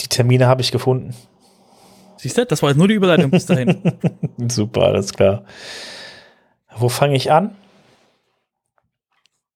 Die 0.00 0.08
Termine 0.08 0.46
habe 0.46 0.60
ich 0.60 0.72
gefunden. 0.72 1.14
Siehst 2.16 2.38
du, 2.38 2.46
das 2.46 2.62
war 2.62 2.70
jetzt 2.70 2.78
nur 2.78 2.88
die 2.88 2.94
Überleitung 2.94 3.30
bis 3.30 3.46
dahin. 3.46 3.98
Super, 4.48 4.82
alles 4.82 5.12
klar. 5.12 5.44
Wo 6.76 6.88
fange 6.88 7.16
ich 7.16 7.30
an? 7.30 7.54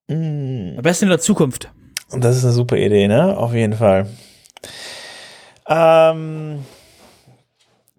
Am 0.08 0.82
besten 0.82 1.04
in 1.04 1.10
der 1.10 1.20
Zukunft. 1.20 1.70
Und 2.10 2.24
das 2.24 2.36
ist 2.36 2.44
eine 2.44 2.52
super 2.52 2.76
Idee, 2.76 3.06
ne? 3.06 3.36
Auf 3.36 3.54
jeden 3.54 3.74
Fall. 3.74 4.08
Ähm, 5.68 6.64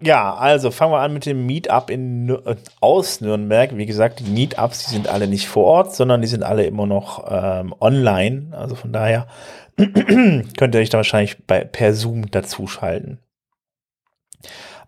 ja, 0.01 0.33
also 0.35 0.71
fangen 0.71 0.91
wir 0.91 0.99
an 0.99 1.13
mit 1.13 1.25
dem 1.25 1.45
Meetup 1.45 1.89
in, 1.89 2.29
äh, 2.29 2.55
aus 2.81 3.21
Nürnberg. 3.21 3.77
Wie 3.77 3.85
gesagt, 3.85 4.19
die 4.19 4.29
Meetups, 4.29 4.85
die 4.85 4.91
sind 4.91 5.07
alle 5.07 5.27
nicht 5.27 5.47
vor 5.47 5.65
Ort, 5.65 5.95
sondern 5.95 6.21
die 6.21 6.27
sind 6.27 6.43
alle 6.43 6.65
immer 6.65 6.85
noch 6.85 7.25
ähm, 7.29 7.73
online. 7.79 8.47
Also 8.51 8.75
von 8.75 8.91
daher 8.91 9.27
könnt 9.77 10.75
ihr 10.75 10.81
euch 10.81 10.89
da 10.89 10.97
wahrscheinlich 10.97 11.45
bei, 11.45 11.63
per 11.63 11.93
Zoom 11.93 12.29
dazuschalten. 12.29 13.19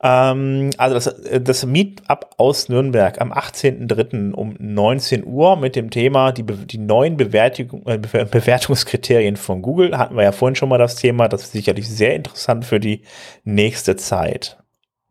Ähm, 0.06 0.72
also 0.78 0.96
das, 0.96 1.08
äh, 1.08 1.40
das 1.40 1.66
Meetup 1.66 2.32
aus 2.38 2.68
Nürnberg 2.68 3.22
am 3.22 3.32
18.03. 3.32 4.34
um 4.34 4.56
19 4.60 5.26
Uhr 5.26 5.56
mit 5.56 5.78
dem 5.78 5.90
Thema 5.90 6.34
die, 6.34 6.44
die 6.44 6.78
neuen 6.78 7.16
Bewertung, 7.16 7.84
äh, 7.86 7.98
Be- 7.98 8.26
Bewertungskriterien 8.32 9.38
von 9.38 9.62
Google. 9.62 9.98
Hatten 9.98 10.18
wir 10.18 10.24
ja 10.24 10.34
vorhin 10.34 10.56
schon 10.56 10.68
mal 10.70 10.78
das 10.78 10.96
Thema. 10.98 11.30
Das 11.30 11.44
ist 11.44 11.54
sicherlich 11.54 11.88
sehr 11.90 12.16
interessant 12.16 12.66
für 12.66 12.82
die 12.82 13.02
nächste 13.46 13.96
Zeit. 13.96 14.58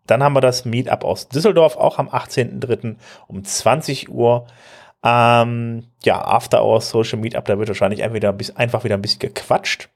Dann 0.06 0.23
haben 0.23 0.35
wir 0.35 0.40
das 0.43 0.64
Meetup 0.66 1.05
aus 1.05 1.28
Düsseldorf, 1.28 1.77
auch 1.77 1.98
am 1.98 2.09
18.03. 2.09 2.97
um 3.28 3.44
20 3.44 4.10
Uhr. 4.10 4.47
Ähm, 5.05 5.85
ja, 6.05 6.20
After 6.23 6.62
Hours 6.62 6.90
Social 6.90 7.19
Meetup, 7.19 7.47
da 7.47 7.59
wird 7.59 7.69
wahrscheinlich 7.69 8.02
einfach 8.02 8.14
wieder 8.85 8.94
ein 8.97 9.02
bisschen 9.02 9.19
gequatscht. 9.20 9.89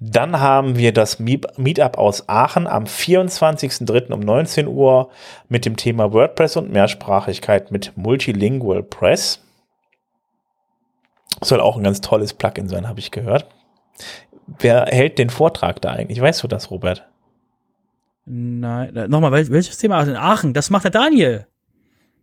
Dann 0.00 0.38
haben 0.40 0.76
wir 0.76 0.92
das 0.92 1.18
Meet- 1.18 1.58
Meetup 1.58 1.98
aus 1.98 2.28
Aachen 2.28 2.66
am 2.66 2.84
24.03. 2.84 4.12
um 4.12 4.20
19 4.20 4.68
Uhr 4.68 5.10
mit 5.48 5.64
dem 5.64 5.76
Thema 5.76 6.12
WordPress 6.12 6.56
und 6.56 6.70
Mehrsprachigkeit 6.70 7.72
mit 7.72 7.96
Multilingual 7.96 8.82
Press. 8.82 9.42
Soll 11.42 11.60
auch 11.60 11.76
ein 11.76 11.82
ganz 11.84 12.00
tolles 12.00 12.32
Plugin 12.34 12.68
sein, 12.68 12.88
habe 12.88 13.00
ich 13.00 13.10
gehört. 13.10 13.46
Wer 14.46 14.86
hält 14.86 15.18
den 15.18 15.30
Vortrag 15.30 15.80
da 15.82 15.90
eigentlich? 15.90 16.20
Weißt 16.20 16.42
du 16.42 16.48
das, 16.48 16.70
Robert? 16.70 17.06
Nein, 18.24 18.94
äh, 18.96 19.08
nochmal, 19.08 19.32
wel 19.32 19.48
welches 19.50 19.78
Thema? 19.78 19.98
Also 19.98 20.12
in 20.12 20.16
Aachen, 20.16 20.52
das 20.54 20.70
macht 20.70 20.84
der 20.84 20.90
Daniel. 20.90 21.46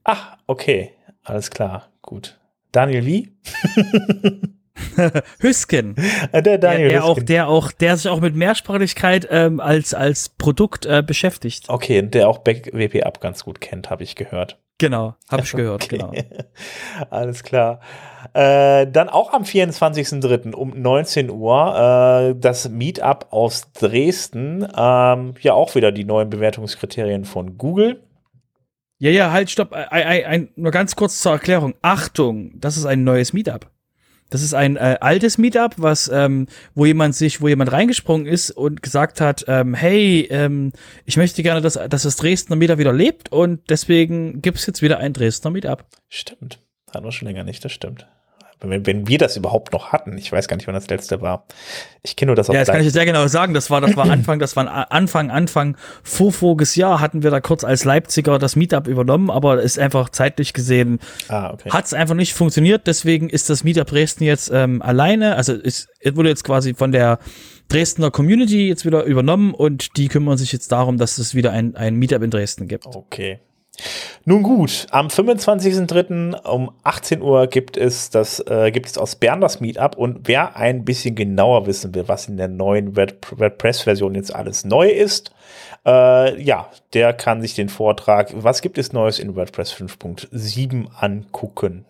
Ach, 0.04 0.38
okay. 0.48 0.94
Alles 1.24 1.50
klar. 1.50 1.90
Gut. 2.02 2.40
Daniel 2.72 3.06
wie? 3.06 3.34
Hüsken. 5.40 5.96
Äh, 6.32 6.42
Der 6.42 6.42
Der, 6.42 6.58
Daniel. 6.58 6.90
der, 6.90 7.04
auch, 7.06 7.10
Hüsken. 7.16 7.26
der 7.28 7.48
auch, 7.48 7.72
der 7.72 7.98
sich 7.98 8.10
auch 8.10 8.20
mit 8.22 8.36
Mehrsprachigkeit 8.36 9.28
ähm, 9.30 9.60
als, 9.60 9.94
als 9.94 10.30
Produkt 10.30 10.86
äh, 10.86 11.04
beschäftigt. 11.06 11.70
Okay, 11.70 12.00
und 12.00 12.14
der 12.14 12.28
auch 12.30 12.40
Back 12.40 12.72
WP 12.74 13.04
Up 13.04 13.22
ganz 13.22 13.44
gut 13.44 13.62
kennt, 13.62 13.90
habe 13.90 14.04
ich 14.04 14.16
gehört. 14.16 14.60
Genau, 14.78 15.16
habe 15.30 15.44
ich 15.44 15.52
gehört, 15.56 15.86
Okay. 15.86 15.98
genau. 15.98 16.12
Alles 17.10 17.44
klar. 17.44 17.80
Äh, 18.34 18.88
dann 18.88 19.08
auch 19.08 19.32
am 19.32 19.44
24.03. 19.44 20.54
um 20.54 20.74
19 20.82 21.30
Uhr 21.30 22.32
äh, 22.34 22.40
das 22.40 22.68
Meetup 22.70 23.28
aus 23.32 23.72
Dresden. 23.72 24.68
Ähm, 24.76 25.36
ja, 25.40 25.54
auch 25.54 25.76
wieder 25.76 25.92
die 25.94 26.04
neuen 26.04 26.30
Bewertungskriterien 26.30 27.24
von 27.24 27.58
Google. 27.58 28.02
Ja, 28.98 29.12
ja, 29.12 29.32
halt, 29.32 29.50
stopp. 29.50 29.74
Ein, 29.74 29.88
ein, 29.90 30.26
ein, 30.26 30.50
nur 30.56 30.72
ganz 30.72 30.96
kurz 30.96 31.22
zur 31.22 31.34
Erklärung. 31.34 31.76
Achtung, 31.82 32.52
das 32.60 32.76
ist 32.78 32.86
ein 32.86 33.04
neues 33.04 33.32
Meetup. 33.34 33.70
Das 34.30 34.42
ist 34.42 34.54
ein 34.54 34.76
äh, 34.76 34.98
altes 35.02 35.38
Meetup, 35.38 35.76
was, 35.78 36.10
ähm, 36.12 36.48
wo 36.74 36.86
jemand 36.86 37.16
sich, 37.16 37.42
wo 37.42 37.48
jemand 37.48 37.72
reingesprungen 37.72 38.26
ist 38.26 38.52
und 38.52 38.82
gesagt 38.82 39.22
hat, 39.22 39.46
ähm, 39.48 39.74
hey, 39.74 40.28
ähm, 40.32 40.72
ich 41.06 41.18
möchte 41.18 41.44
gerne, 41.44 41.62
dass, 41.62 41.74
dass 41.74 42.04
das 42.04 42.16
Dresdner 42.16 42.56
Meetup 42.56 42.80
wieder 42.80 42.94
lebt 42.94 43.32
und 43.32 43.70
deswegen 43.70 44.42
gibt's 44.42 44.66
jetzt 44.66 44.82
wieder 44.82 44.98
ein 44.98 45.14
Dresdner 45.14 45.52
Meetup. 45.52 45.86
Stimmt. 46.10 46.60
Hatten 46.92 47.06
wir 47.06 47.12
schon 47.12 47.28
länger 47.28 47.44
nicht, 47.44 47.64
das 47.64 47.72
stimmt. 47.72 48.08
Wenn, 48.62 48.86
wenn 48.86 49.08
wir 49.08 49.18
das 49.18 49.38
überhaupt 49.38 49.74
noch 49.74 49.92
hatten, 49.92 50.18
ich 50.18 50.32
weiß 50.32 50.48
gar 50.48 50.56
nicht, 50.56 50.68
wann 50.68 50.76
das 50.76 50.88
letzte 50.88 51.22
war. 51.22 51.46
Ich 52.04 52.16
kenne 52.16 52.30
nur 52.30 52.36
das 52.36 52.48
Ja, 52.48 52.54
das 52.54 52.68
kann 52.68 52.82
ich 52.82 52.92
sehr 52.92 53.06
genau 53.06 53.28
sagen. 53.28 53.54
Das 53.54 53.70
war, 53.70 53.82
das 53.82 53.96
war 53.98 54.10
Anfang, 54.10 54.40
das 54.40 54.56
war 54.56 54.92
Anfang, 54.92 55.30
Anfang 55.32 55.78
vorvoriges 56.04 56.76
Jahr 56.76 57.00
hatten 57.00 57.24
wir 57.24 57.32
da 57.32 57.42
kurz 57.42 57.64
als 57.64 57.84
Leipziger 57.84 58.40
das 58.40 58.56
Meetup 58.56 58.88
übernommen, 58.88 59.30
aber 59.30 59.62
ist 59.62 59.78
einfach 59.80 60.10
zeitlich 60.10 60.54
gesehen 60.54 61.00
Ah, 61.28 61.52
okay. 61.54 61.70
hat 61.70 61.86
es 61.86 61.94
einfach 61.94 62.16
nicht 62.16 62.34
funktioniert. 62.34 62.88
Deswegen 62.88 63.30
ist 63.30 63.50
das 63.50 63.64
Meetup 63.64 63.88
Dresden 63.88 64.24
jetzt 64.24 64.52
ähm, 64.54 64.82
alleine. 64.82 65.36
Also 65.36 65.54
es 65.54 65.88
es 66.00 66.16
wurde 66.16 66.30
jetzt 66.30 66.44
quasi 66.44 66.74
von 66.74 66.92
der 66.92 67.20
Dresdner 67.68 68.12
Community 68.12 68.68
jetzt 68.68 68.86
wieder 68.86 69.04
übernommen 69.04 69.54
und 69.54 69.98
die 69.98 70.08
kümmern 70.08 70.38
sich 70.38 70.52
jetzt 70.52 70.72
darum, 70.72 70.98
dass 70.98 71.18
es 71.18 71.34
wieder 71.34 71.52
ein, 71.52 71.76
ein 71.76 71.96
Meetup 71.96 72.22
in 72.22 72.30
Dresden 72.30 72.68
gibt. 72.68 72.86
Okay. 72.86 73.40
Nun 74.26 74.44
gut, 74.44 74.88
am 74.92 75.08
25.03. 75.08 76.48
um 76.48 76.72
18 76.84 77.22
Uhr 77.22 77.48
gibt 77.48 77.78
es 77.78 78.10
das, 78.10 78.40
äh, 78.48 78.72
gibt 78.72 78.88
es 78.88 78.98
aus 78.98 79.16
Bern 79.16 79.42
das 79.42 79.60
Meetup 79.60 79.98
und 79.98 80.28
wer 80.28 80.56
ein 80.56 80.86
bisschen 80.86 81.16
genauer 81.16 81.68
wissen 81.68 81.94
will, 81.94 82.08
was 82.08 82.28
in 82.28 82.38
der 82.38 82.48
neuen 82.48 82.96
Word- 82.96 83.16
WordPress-Version 83.38 84.16
jetzt 84.16 84.34
alles 84.34 84.66
neu 84.66 84.90
ist, 84.90 85.32
äh, 85.86 86.42
ja, 86.42 86.70
der 86.94 87.14
kann 87.14 87.42
sich 87.42 87.54
den 87.54 87.70
Vortrag, 87.70 88.32
was 88.36 88.62
gibt 88.62 88.78
es 88.78 88.94
Neues 88.94 89.20
in 89.20 89.36
WordPress 89.36 89.72
5.7 89.74 90.88
angucken. 91.00 91.86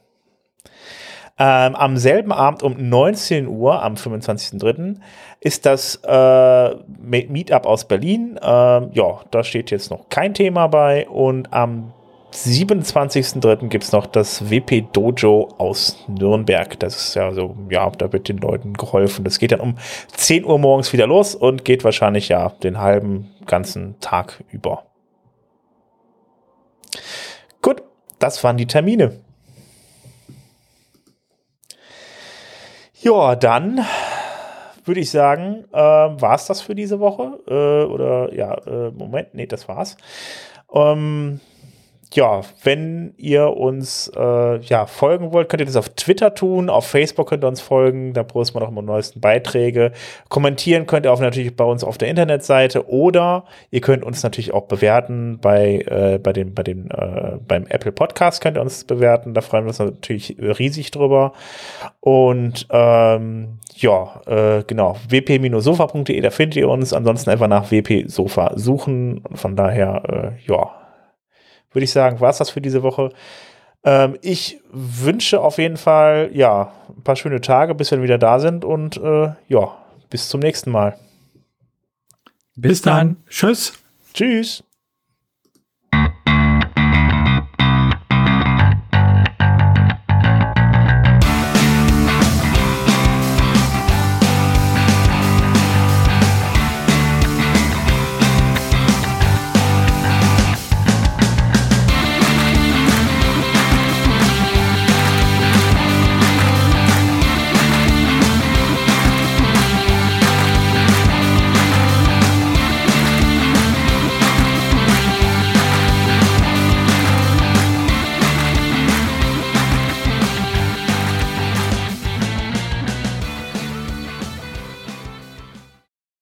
Ähm, 1.37 1.75
am 1.75 1.97
selben 1.97 2.31
Abend 2.31 2.63
um 2.63 2.75
19 2.77 3.47
Uhr, 3.47 3.83
am 3.83 3.95
25.03., 3.95 4.95
ist 5.41 5.65
das 5.65 5.99
äh, 6.05 6.75
Meetup 6.97 7.65
aus 7.65 7.85
Berlin. 7.85 8.39
Ähm, 8.41 8.91
ja, 8.93 9.19
da 9.31 9.43
steht 9.43 9.69
jetzt 9.69 9.91
noch 9.91 10.07
kein 10.07 10.33
Thema 10.33 10.67
bei. 10.67 11.07
Und 11.09 11.51
am 11.51 11.91
27.03. 12.31 13.67
gibt 13.67 13.83
es 13.83 13.91
noch 13.91 14.05
das 14.05 14.49
WP 14.49 14.93
Dojo 14.93 15.49
aus 15.57 16.05
Nürnberg. 16.07 16.79
Das 16.79 16.95
ist 16.95 17.15
ja 17.15 17.33
so, 17.33 17.55
ja, 17.69 17.89
da 17.89 18.13
wird 18.13 18.29
den 18.29 18.37
Leuten 18.37 18.73
geholfen. 18.73 19.25
Das 19.25 19.37
geht 19.37 19.51
dann 19.51 19.59
um 19.59 19.75
10 20.13 20.45
Uhr 20.45 20.57
morgens 20.57 20.93
wieder 20.93 21.07
los 21.07 21.35
und 21.35 21.65
geht 21.65 21.83
wahrscheinlich 21.83 22.29
ja 22.29 22.49
den 22.63 22.79
halben 22.79 23.31
ganzen 23.45 23.99
Tag 23.99 24.41
über. 24.51 24.85
Gut, 27.61 27.83
das 28.19 28.43
waren 28.43 28.55
die 28.55 28.67
Termine. 28.67 29.24
Ja, 33.05 33.35
dann 33.35 33.85
würde 34.83 34.99
ich 34.99 35.11
sagen, 35.11 35.63
äh, 35.71 35.77
war 35.77 36.33
es 36.33 36.47
das 36.47 36.61
für 36.61 36.73
diese 36.73 36.99
Woche? 36.99 37.37
Äh, 37.47 37.85
oder 37.85 38.33
ja, 38.33 38.55
äh, 38.65 38.89
Moment, 38.89 39.35
nee, 39.35 39.45
das 39.45 39.67
war's. 39.67 39.95
Ähm, 40.73 41.39
ja, 42.15 42.41
wenn 42.63 43.13
ihr 43.17 43.57
uns 43.57 44.09
äh, 44.15 44.59
ja, 44.59 44.85
folgen 44.85 45.33
wollt, 45.33 45.49
könnt 45.49 45.61
ihr 45.61 45.65
das 45.65 45.75
auf 45.75 45.89
Twitter 45.89 46.33
tun, 46.33 46.69
auf 46.69 46.87
Facebook 46.87 47.29
könnt 47.29 47.43
ihr 47.43 47.47
uns 47.49 47.59
folgen, 47.59 48.13
da 48.13 48.23
posten 48.23 48.55
wir 48.55 48.61
noch 48.61 48.69
immer 48.69 48.81
neuesten 48.81 49.19
Beiträge. 49.19 49.91
Kommentieren 50.29 50.87
könnt 50.87 51.05
ihr 51.05 51.11
auch 51.11 51.19
natürlich 51.19 51.55
bei 51.55 51.65
uns 51.65 51.83
auf 51.83 51.97
der 51.97 52.07
Internetseite 52.07 52.87
oder 52.89 53.43
ihr 53.69 53.81
könnt 53.81 54.03
uns 54.03 54.23
natürlich 54.23 54.53
auch 54.53 54.63
bewerten 54.63 55.39
bei, 55.41 55.79
äh, 55.87 56.17
bei 56.17 56.31
dem, 56.31 56.53
bei 56.53 56.63
dem, 56.63 56.87
äh, 56.89 57.37
beim 57.45 57.65
Apple 57.67 57.91
Podcast 57.91 58.41
könnt 58.41 58.57
ihr 58.57 58.61
uns 58.61 58.85
bewerten, 58.85 59.33
da 59.33 59.41
freuen 59.41 59.65
wir 59.65 59.69
uns 59.69 59.79
natürlich 59.79 60.37
riesig 60.39 60.91
drüber. 60.91 61.33
Und 61.99 62.65
ähm, 62.69 63.59
ja, 63.75 64.21
äh, 64.25 64.63
genau, 64.65 64.95
wp-sofa.de, 65.09 66.21
da 66.21 66.29
findet 66.29 66.55
ihr 66.55 66.69
uns. 66.69 66.93
Ansonsten 66.93 67.29
einfach 67.29 67.49
nach 67.49 67.71
WP 67.71 68.07
Sofa 68.07 68.53
suchen. 68.55 69.21
Von 69.33 69.57
daher, 69.57 70.35
äh, 70.37 70.49
ja, 70.49 70.84
würde 71.75 71.83
ich 71.83 71.91
sagen, 71.91 72.19
war 72.19 72.29
es 72.29 72.37
das 72.37 72.49
für 72.49 72.61
diese 72.61 72.81
Woche. 72.83 73.11
Ähm, 73.83 74.17
ich 74.21 74.59
wünsche 74.71 75.39
auf 75.41 75.57
jeden 75.59 75.77
Fall, 75.77 76.31
ja, 76.33 76.71
ein 76.89 77.03
paar 77.03 77.15
schöne 77.15 77.41
Tage, 77.41 77.75
bis 77.75 77.91
wir 77.91 78.01
wieder 78.01 78.17
da 78.17 78.39
sind 78.39 78.65
und 78.65 78.97
äh, 78.97 79.33
ja, 79.47 79.77
bis 80.09 80.29
zum 80.29 80.39
nächsten 80.39 80.71
Mal. 80.71 80.97
Bis 82.55 82.81
dann. 82.81 83.17
Tschüss. 83.29 83.73
Tschüss. 84.13 84.64